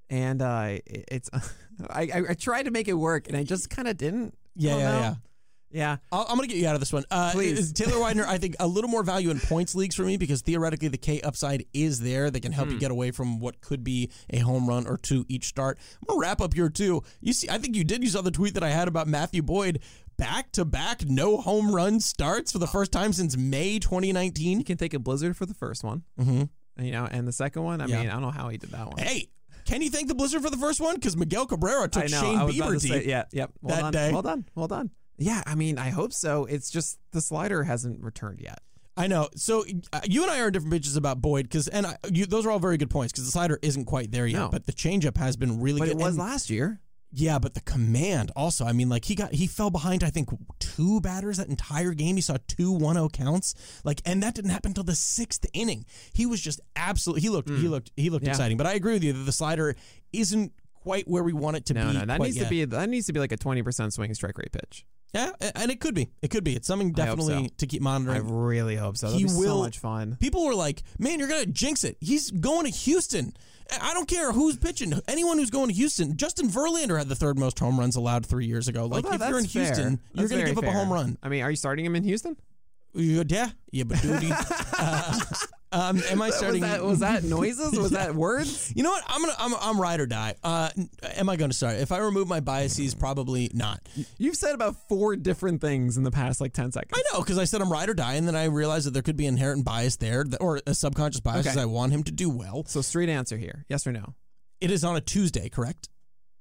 and 0.09 0.41
uh 0.43 0.79
it's 0.87 1.29
I, 1.91 2.03
I 2.15 2.23
i 2.31 2.35
tried 2.35 2.65
to 2.65 2.71
make 2.71 2.89
it 2.89 2.95
work 2.95 3.29
and 3.29 3.37
i 3.37 3.43
just 3.45 3.69
kind 3.71 3.87
of 3.87 3.97
didn't 3.99 4.35
Yeah, 4.57 4.77
yeah, 4.79 4.91
know. 4.91 4.99
yeah. 5.01 5.15
Yeah 5.71 5.97
I'll, 6.11 6.27
I'm 6.29 6.37
going 6.37 6.49
to 6.49 6.55
get 6.55 6.61
you 6.61 6.67
out 6.69 6.75
of 6.75 6.81
this 6.81 6.93
one. 6.93 7.05
Uh, 7.11 7.31
Please. 7.33 7.73
Taylor 7.75 8.01
Widener, 8.03 8.27
I 8.27 8.39
think 8.39 8.57
a 8.61 8.67
little 8.67 8.91
more 8.91 9.03
value 9.03 9.31
in 9.31 9.39
points 9.41 9.75
leagues 9.75 9.95
for 9.95 10.03
me 10.05 10.17
because 10.17 10.43
theoretically 10.43 10.89
the 10.89 10.99
K 10.99 11.21
upside 11.23 11.65
is 11.73 12.01
there 12.01 12.31
that 12.31 12.41
can 12.41 12.53
help 12.53 12.69
you 12.69 12.75
Hmm. 12.75 12.81
get 12.81 12.91
away 12.91 13.11
from 13.11 13.39
what 13.41 13.61
could 13.61 13.85
be 13.85 14.11
a 14.31 14.39
home 14.39 14.69
run 14.69 14.87
or 14.87 14.97
two 14.97 15.25
each 15.29 15.45
start. 15.47 15.79
I'm 16.01 16.07
going 16.07 16.19
to 16.21 16.21
wrap 16.29 16.41
up 16.41 16.55
here 16.55 16.69
too. 16.69 17.03
You 17.21 17.33
see, 17.33 17.49
I 17.49 17.59
think 17.59 17.77
you 17.77 17.85
did. 17.85 18.03
You 18.03 18.11
saw 18.11 18.21
the 18.23 18.31
tweet 18.31 18.55
that 18.55 18.63
I 18.65 18.71
had 18.71 18.89
about 18.89 19.07
Matthew 19.09 19.43
Boyd. 19.43 19.81
Back 20.19 20.53
to 20.53 20.65
back 20.67 21.07
no 21.07 21.39
home 21.39 21.75
run 21.75 21.99
starts 22.01 22.53
for 22.53 22.59
the 22.59 22.67
first 22.67 22.93
time 22.93 23.13
since 23.13 23.37
May 23.39 23.79
2019. 23.79 24.59
you 24.59 24.65
can 24.65 24.77
take 24.77 24.93
a 24.93 24.99
blizzard 24.99 25.35
for 25.37 25.47
the 25.47 25.55
first 25.55 25.83
one 25.83 26.03
Mm-hmm. 26.21 26.85
you 26.85 26.93
know 26.93 27.09
and 27.11 27.27
the 27.27 27.33
second 27.33 27.63
one 27.63 27.81
i 27.81 27.87
Yeah. 27.87 28.01
mean 28.01 28.09
i 28.11 28.13
don't 28.13 28.21
know 28.23 28.31
how 28.31 28.51
he 28.51 28.59
did 28.59 28.71
that 28.73 28.87
one 28.87 28.99
Hey, 28.99 29.29
can 29.65 29.81
you 29.81 29.89
thank 29.89 30.09
the 30.09 30.15
Blizzard 30.15 30.43
for 30.43 30.51
the 30.51 30.57
first 30.59 30.81
one? 30.81 30.95
Because 30.97 31.17
Miguel 31.17 31.47
Cabrera 31.47 31.89
took 31.89 32.05
i 32.05 32.07
know 32.09 32.21
Shane 32.21 32.39
i 32.39 32.43
Bieber 32.51 32.73
to 32.75 32.81
say 32.81 33.05
yeah 33.07 33.25
yep 33.33 33.51
well 33.63 33.77
that 33.77 33.81
done 33.83 33.93
day. 33.93 34.13
well 34.13 34.23
done 34.23 34.45
well 34.55 34.69
done 34.69 34.91
yeah 35.21 35.43
i 35.47 35.55
mean 35.55 35.79
i 35.79 35.91
hope 35.91 36.13
so 36.13 36.45
it's 36.47 36.71
just 36.71 36.99
the 37.13 37.21
slider 37.21 37.63
hasn't 37.63 38.03
returned 38.03 38.41
yet 38.41 38.59
I 38.97 39.07
know. 39.07 39.29
So 39.35 39.65
uh, 39.95 40.01
you 40.05 40.23
and 40.25 40.31
I 40.31 40.41
are 40.41 40.47
on 40.47 40.53
different 40.53 40.75
pitches 40.75 40.95
about 40.97 41.23
Boyd 41.23 41.45
because, 41.45 41.69
and 41.69 41.87
I, 41.87 41.97
you, 42.13 42.27
those 42.27 42.45
are 42.45 42.51
all 42.51 42.59
very 42.59 42.77
good 42.77 42.91
points 42.91 43.13
because 43.13 43.25
the 43.25 43.31
slider 43.31 43.59
isn't 43.63 43.87
quite 43.87 44.11
there 44.11 44.27
yet, 44.27 44.39
No. 44.39 44.49
but 44.51 44.67
the 44.67 44.73
changeup 44.73 45.17
has 45.17 45.39
been 45.39 45.59
really 45.59 45.79
But 45.79 45.87
good. 45.87 45.93
it 45.93 45.97
was 46.03 46.17
And- 46.17 46.19
last 46.19 46.51
year. 46.51 46.81
Yeah, 47.11 47.39
but 47.39 47.55
the 47.55 47.63
command 47.63 48.31
also. 48.37 48.67
I 48.67 48.73
mean, 48.73 48.91
like 48.91 49.07
he 49.07 49.15
got 49.15 49.33
he 49.33 49.47
fell 49.47 49.71
behind. 49.71 50.05
I 50.05 50.11
think 50.11 50.29
two 50.59 51.01
batters 51.01 51.39
that 51.39 51.49
entire 51.49 51.95
game. 51.95 52.17
He 52.17 52.21
saw 52.21 52.37
two 52.47 52.73
1-0 52.75 53.11
counts. 53.13 53.55
Like, 53.85 54.03
and 54.05 54.23
that 54.23 54.35
didn't 54.35 54.51
happen 54.51 54.71
until 54.71 54.85
the 54.85 54.95
sixth 54.97 55.47
inning. 55.55 55.87
He 56.13 56.27
was 56.27 56.41
just 56.43 56.61
absolutely. 56.77 57.23
He 57.23 57.31
looked. 57.31 57.49
He 57.49 57.69
looked. 57.69 57.91
He 57.97 58.11
looked. 58.11 58.25
Yeah. 58.27 58.31
exciting. 58.33 58.59
But 58.59 58.67
I 58.67 58.75
agree 58.75 58.93
with 58.93 59.05
you 59.05 59.13
that 59.15 59.21
the 59.25 59.33
slider 59.33 59.77
isn't 60.13 60.53
quite 60.75 61.09
where 61.09 61.23
we 61.23 61.33
want 61.33 61.57
it 61.57 61.65
to 61.67 61.75
No, 61.75 61.87
be. 61.87 61.95
no, 61.99 62.05
that 62.05 62.21
needs 62.21 62.37
yet. 62.37 62.45
to 62.45 62.51
be 62.51 62.65
that 62.67 62.89
needs 62.91 63.07
to 63.07 63.13
be 63.15 63.21
like 63.21 63.33
a 63.33 63.37
twenty 63.39 63.63
percent 63.63 63.95
swing 63.95 64.13
strike 64.15 64.37
rate 64.37 64.53
pitch. 64.53 64.85
Yeah, 65.13 65.31
and 65.57 65.71
it 65.73 65.81
could 65.81 65.95
be. 65.95 66.09
It 66.23 66.31
could 66.31 66.45
be. 66.45 66.55
It's 66.55 66.69
something 66.69 66.93
definitely 66.93 67.49
so. 67.49 67.55
to 67.59 67.67
keep 67.67 67.83
monitoring. 67.83 68.17
I 68.19 68.21
really 68.25 68.77
hope 68.77 68.97
so. 68.97 69.09
That'd 69.09 69.21
He 69.21 69.27
be 69.27 69.33
will- 69.33 69.57
so 69.57 69.63
much 69.65 69.79
fun. 69.79 70.17
People 70.21 70.45
were 70.45 70.55
like, 70.55 70.83
"Man, 70.99 71.19
you're 71.19 71.29
gonna 71.29 71.47
jinx 71.47 71.83
it." 71.83 71.97
He's 72.01 72.31
going 72.31 72.65
to 72.67 72.71
Houston. 72.71 73.33
I 73.81 73.93
don't 73.95 74.09
care 74.09 74.33
who's 74.33 74.57
pitching. 74.57 74.93
Anyone 75.09 75.39
who's 75.39 75.51
going 75.51 75.69
to 75.69 75.75
Houston. 75.75 76.17
Justin 76.17 76.49
Verlander 76.49 76.99
had 76.99 77.09
the 77.09 77.15
third 77.15 77.39
most 77.39 77.59
home 77.59 77.79
runs 77.79 77.95
allowed 77.97 78.27
three 78.27 78.47
years 78.47 78.67
ago. 78.67 78.87
Like 78.87 79.05
Well, 79.05 79.15
if 79.15 79.21
you're 79.21 79.39
in 79.39 79.47
fair. 79.47 79.65
Houston, 79.65 79.91
you're 79.93 79.99
That's 80.15 80.15
going 80.15 80.29
to 80.29 80.37
very 80.37 80.49
give 80.57 80.59
up 80.59 80.65
a 80.65 80.73
home 80.73 80.93
run. 80.93 81.19
I 81.23 81.29
mean, 81.29 81.43
are 81.43 81.51
you 81.51 81.57
starting 81.57 81.85
him 81.85 81.95
in 81.95 82.03
Houston? 82.03 82.37
Yeah, 82.95 83.51
yeah, 83.71 83.85
but 83.85 84.03
duty. 84.03 84.31
uh, 84.79 85.21
um, 85.73 86.03
am 86.11 86.21
I 86.23 86.31
starting? 86.31 86.61
Was 86.63 86.71
that, 86.71 86.85
was 86.85 86.99
that 87.01 87.25
noises? 87.37 87.79
Was 87.79 87.91
that 87.93 88.15
words? 88.15 88.73
You 88.81 88.83
know 88.85 88.91
what? 88.91 89.05
I'm 89.07 89.21
gonna. 89.21 89.35
I'm, 89.39 89.55
I'm 89.61 89.81
ride 89.81 90.01
or 90.01 90.07
die. 90.07 90.35
Uh, 90.43 90.71
am 91.17 91.29
I 91.29 91.37
going 91.37 91.51
to 91.51 91.57
start? 91.57 91.77
If 91.77 91.93
I 91.93 91.99
remove 91.99 92.29
my 92.29 92.41
biases, 92.41 92.95
probably 92.95 93.51
not. 93.53 93.81
You've 94.17 94.37
said 94.37 94.55
about 94.55 94.77
four 94.89 95.17
different 95.17 95.61
things 95.61 95.97
in 95.97 96.03
the 96.03 96.11
past 96.11 96.41
like 96.41 96.53
ten 96.53 96.73
seconds. 96.73 96.93
I 96.95 97.03
know 97.13 97.21
because 97.23 97.37
I 97.39 97.45
said 97.45 97.61
I'm 97.61 97.71
ride 97.71 97.89
or 97.89 97.95
die, 97.95 98.15
and 98.15 98.27
then 98.27 98.37
I 98.37 98.45
realized 98.45 98.87
that 98.87 98.93
there 98.93 99.03
could 99.03 99.17
be 99.17 99.27
inherent 99.27 99.65
bias 99.65 99.97
there, 99.97 100.25
that, 100.25 100.41
or 100.41 100.61
a 100.67 100.75
subconscious 100.75 101.21
bias, 101.21 101.47
Okay. 101.47 101.61
I 101.61 101.67
want 101.67 101.93
him 101.93 102.03
to 102.05 102.13
do 102.13 102.31
well. 102.31 102.65
So 102.67 102.81
straight 102.81 103.09
answer 103.09 103.37
here: 103.37 103.65
yes 103.69 103.87
or 103.87 103.93
no? 103.93 104.15
It 104.61 104.71
is 104.71 104.85
on 104.85 104.97
a 104.97 105.01
Tuesday, 105.01 105.49
correct? 105.49 105.89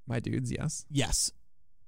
My 0.07 0.19
dudes, 0.19 0.51
yes, 0.51 0.85
Yes. 0.89 1.31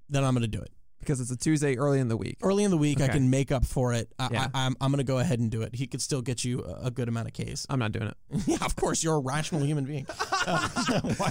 Then 0.10 0.24
I'm 0.24 0.34
going 0.34 0.42
to 0.42 0.48
do 0.48 0.62
it. 0.62 0.72
Because 1.02 1.20
it's 1.20 1.32
a 1.32 1.38
Tuesday 1.38 1.78
early 1.78 2.00
in 2.00 2.08
the 2.08 2.16
week. 2.18 2.38
Early 2.42 2.64
in 2.64 2.72
the 2.72 2.78
week, 2.78 3.02
I 3.02 3.10
can 3.10 3.30
make 3.30 3.52
up 3.52 3.66
for 3.66 3.94
it. 3.94 4.12
I, 4.18 4.30
Yeah. 4.32 4.48
I, 4.54 4.66
I'm, 4.66 4.76
I'm 4.80 4.92
going 4.92 5.00
to 5.00 5.04
go 5.04 5.20
ahead 5.20 5.40
and 5.40 5.52
do 5.52 5.62
it. 5.64 5.76
He 5.76 5.86
could 5.88 6.02
still 6.02 6.22
get 6.22 6.44
you 6.46 6.64
a, 6.82 6.90
good 6.92 7.08
amount 7.10 7.28
of 7.28 7.34
Ks. 7.34 7.66
I'm 7.70 7.80
not 7.80 7.92
doing 7.92 8.08
it. 8.08 8.18
yeah, 8.48 8.58
of 8.64 8.76
course, 8.76 9.04
you're 9.04 9.16
a 9.16 9.20
rational 9.20 9.64
human 9.66 9.84
being. 9.86 10.08
Uh, 10.48 10.68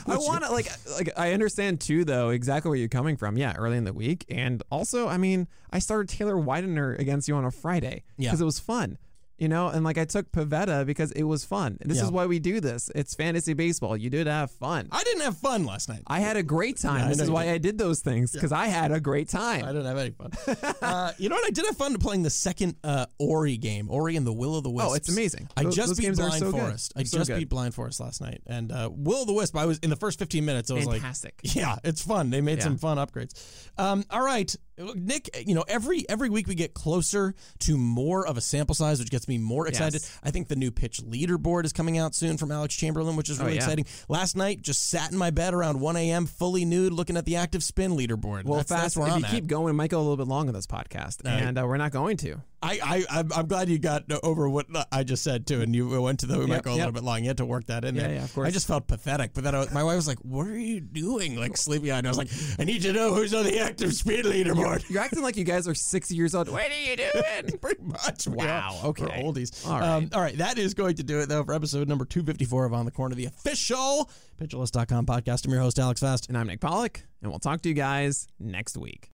I 0.07 0.17
want 0.19 0.45
to 0.45 0.53
like 0.53 0.69
like 0.97 1.11
I 1.17 1.33
understand 1.33 1.81
too 1.81 2.05
though 2.05 2.29
exactly 2.29 2.69
where 2.69 2.79
you're 2.79 2.89
coming 2.89 3.17
from. 3.17 3.37
Yeah, 3.37 3.55
early 3.57 3.77
in 3.77 3.83
the 3.83 3.93
week, 3.93 4.25
and 4.29 4.63
also 4.71 5.09
I 5.09 5.17
mean 5.17 5.49
I 5.73 5.81
started 5.81 6.09
Taylor 6.09 6.39
Widener 6.39 6.95
against 6.95 7.27
you 7.27 7.35
on 7.35 7.45
a 7.45 7.51
Friday 7.51 8.05
Yeah. 8.19 8.29
because 8.31 8.41
it 8.41 8.45
was 8.45 8.61
fun. 8.61 8.99
You 9.41 9.49
know, 9.49 9.69
and 9.69 9.83
like 9.85 9.97
I 9.99 10.05
took 10.05 10.31
Pivetta 10.33 10.85
because 10.85 11.11
it 11.13 11.23
was 11.23 11.45
fun. 11.47 11.79
This 11.81 11.97
Yeah. 11.97 12.05
is 12.05 12.11
why 12.11 12.27
we 12.27 12.39
do 12.39 12.61
this. 12.61 12.91
It's 12.95 13.15
fantasy 13.15 13.55
baseball. 13.55 13.97
You 13.97 14.11
did 14.11 14.27
have 14.27 14.51
fun. 14.51 14.89
I 14.93 15.03
didn't 15.03 15.23
have 15.23 15.39
fun 15.39 15.65
last 15.65 15.89
night. 15.89 16.03
I 16.07 16.21
had 16.21 16.37
a 16.37 16.43
great 16.43 16.77
time. 16.77 17.01
Yeah, 17.01 17.09
this 17.09 17.21
is 17.21 17.31
why 17.31 17.47
did. 17.47 17.55
I 17.55 17.59
did 17.59 17.79
those 17.79 18.01
things 18.01 18.33
because 18.33 18.53
I 18.53 18.67
had 18.67 18.93
a 18.93 19.01
great 19.01 19.31
time. 19.31 19.65
I 19.65 19.69
didn't 19.73 19.87
have 19.87 19.97
any 19.99 20.11
fun. 20.11 20.31
uh, 20.83 21.13
you 21.17 21.31
know 21.31 21.37
what? 21.37 21.47
I 21.47 21.51
did 21.51 21.65
have 21.65 21.77
fun 21.79 21.97
playing 21.99 22.23
the 22.23 22.29
second 22.31 22.77
uh, 22.85 23.07
Ori 23.19 23.57
game, 23.57 23.91
Ori 23.91 24.15
and 24.17 24.27
the 24.27 24.33
Will 24.33 24.57
of 24.57 24.63
the 24.63 24.71
Wisp. 24.71 24.89
Oh, 24.91 24.93
it's 24.95 25.09
amazing. 25.09 25.49
I 25.57 25.63
Those- 25.65 25.75
just 25.75 25.89
those 25.89 25.99
beat 25.99 26.15
Blind 26.17 26.35
so 26.35 26.53
good. 26.53 26.61
Forest. 26.61 26.93
I 26.97 27.03
So 27.05 27.17
just 27.17 27.31
good. 27.31 27.39
beat 27.39 27.49
Blind 27.49 27.75
Forest 27.75 28.01
last 28.01 28.21
night, 28.21 28.43
and 28.47 28.71
uh, 28.71 28.91
Will 28.93 29.23
of 29.23 29.27
the 29.27 29.33
Wisp. 29.33 29.57
I 29.57 29.65
was 29.65 29.79
in 29.79 29.89
the 29.89 29.97
first 29.97 30.19
15 30.19 30.45
minutes. 30.45 30.71
I 30.71 30.75
was 30.75 30.85
Fantastic. 30.85 31.41
like, 31.43 31.55
yeah, 31.57 31.77
it's 31.83 32.03
fun. 32.03 32.29
They 32.29 32.43
made 32.43 32.59
Yeah. 32.59 32.65
some 32.65 32.77
fun 32.77 32.99
upgrades. 32.99 33.33
Um, 33.79 34.05
all 34.11 34.23
right, 34.23 34.55
Nick. 34.95 35.31
You 35.47 35.55
know, 35.55 35.65
every 35.67 36.07
every 36.11 36.29
week 36.29 36.47
we 36.47 36.55
get 36.55 36.75
closer 36.75 37.35
to 37.61 37.79
more 37.79 38.27
of 38.27 38.37
a 38.37 38.41
sample 38.43 38.75
size, 38.75 38.99
which 38.99 39.11
gets 39.11 39.27
me 39.31 39.39
more 39.39 39.67
excited. 39.67 40.03
Yes. 40.03 40.19
I 40.23 40.31
think 40.31 40.49
the 40.49 40.57
new 40.57 40.71
pitch 40.71 40.99
leaderboard 41.03 41.65
is 41.65 41.73
coming 41.73 41.97
out 41.97 42.15
soon 42.15 42.37
from 42.37 42.51
Alex 42.53 42.75
Chamberlain, 42.75 43.17
which 43.17 43.31
is 43.31 43.41
Oh, 43.41 43.45
really 43.45 43.55
yeah. 43.57 43.63
exciting. 43.63 43.87
Last 44.09 44.37
night, 44.37 44.61
just 44.61 44.89
sat 44.91 45.11
in 45.11 45.17
my 45.17 45.31
bed 45.31 45.55
around 45.55 45.81
1 45.81 45.97
a.m., 45.97 46.27
fully 46.27 46.65
nude, 46.65 46.93
looking 46.93 47.17
at 47.17 47.25
the 47.25 47.37
active 47.37 47.63
spin 47.65 47.93
leaderboard. 47.93 48.45
Well, 48.45 48.57
that's, 48.59 48.69
fast. 48.71 48.83
that's 48.83 48.97
where 48.99 49.09
if 49.09 49.15
I'm 49.15 49.21
you 49.21 49.27
at. 49.27 49.31
keep 49.31 49.47
going, 49.47 49.71
it 49.71 49.75
might 49.75 49.91
go 49.91 49.99
a 49.99 50.03
little 50.03 50.17
bit 50.19 50.27
long 50.27 50.49
on 50.49 50.55
this 50.55 50.67
podcast, 50.67 51.25
and 51.25 51.59
uh, 51.59 51.65
we're 51.67 51.77
not 51.79 51.93
going 51.93 52.17
to. 52.19 52.41
I, 52.63 52.79
I, 53.11 53.19
I'm, 53.21 53.33
I'm 53.33 53.47
glad 53.47 53.71
you 53.71 53.79
got 53.79 54.05
over 54.23 54.47
what 54.49 54.67
I 54.93 55.03
just 55.03 55.23
said 55.25 55.47
too, 55.47 55.63
and 55.63 55.75
you 55.75 56.01
went 56.01 56.21
to 56.21 56.27
the 56.27 56.39
we 56.39 56.45
might 56.47 56.63
go 56.63 56.73
a 56.73 56.75
yep. 56.75 56.81
little 56.87 56.93
bit 56.93 57.05
long. 57.05 57.21
You 57.23 57.29
had 57.29 57.39
to 57.39 57.47
work 57.47 57.67
that 57.69 57.87
in 57.87 57.95
Yeah, 57.95 58.03
there. 58.03 58.13
yeah, 58.17 58.25
of 58.25 58.35
course. 58.35 58.49
I 58.49 58.51
just 58.51 58.67
felt 58.67 58.87
pathetic, 58.87 59.33
but 59.33 59.45
then 59.45 59.55
was- 59.55 59.73
my 59.73 59.83
wife 59.83 59.97
was 59.97 60.07
like, 60.07 60.19
"What 60.19 60.47
are 60.47 60.59
you 60.59 60.81
doing?" 60.81 61.37
Like 61.37 61.57
sleepy 61.57 61.91
eyed. 61.91 61.99
And 61.99 62.07
I 62.07 62.11
was 62.11 62.19
like, 62.19 62.29
"I 62.59 62.65
need 62.65 62.83
to 62.83 62.93
know 62.93 63.15
who's 63.15 63.33
on 63.33 63.45
the 63.45 63.59
active 63.61 63.95
speed 63.95 64.27
leaderboard." 64.27 64.89
You're 64.91 65.03
acting 65.03 65.23
like 65.23 65.37
you 65.39 65.45
guys 65.45 65.67
are 65.69 65.75
60 65.75 66.15
years 66.15 66.35
old. 66.35 66.51
What 66.51 66.71
are 66.71 66.79
you 66.79 66.97
doing? 67.15 67.59
Pretty 67.61 67.83
much. 67.83 68.29
Wow, 68.29 68.79
are. 68.83 68.87
okay. 68.89 69.05
We're 69.05 69.33
oldies. 69.33 69.67
All 69.67 69.81
right. 69.81 69.89
Um, 69.89 70.11
all 70.13 70.21
right. 70.21 70.37
That 70.37 70.59
is 70.59 70.75
going 70.75 70.97
to 70.97 71.03
do 71.03 71.21
it, 71.21 71.31
though, 71.31 71.43
for 71.45 71.55
episode 71.55 71.89
number 71.89 72.05
254 72.05 72.67
of 72.67 72.75
On 72.75 72.85
the 72.85 72.91
Corner, 72.91 73.15
the 73.15 73.25
official 73.25 74.11
Pitcherlist.com 74.39 75.07
podcast. 75.07 75.47
I'm 75.47 75.53
your 75.53 75.63
host, 75.63 75.79
Alex 75.79 76.01
Fast. 76.01 76.29
and 76.29 76.37
I'm 76.37 76.47
Nick 76.47 76.61
Pollack, 76.61 77.07
and 77.23 77.31
we'll 77.31 77.39
talk 77.39 77.63
to 77.63 77.69
you 77.71 77.75
guys 77.75 78.27
next 78.39 78.77
week. 78.77 79.11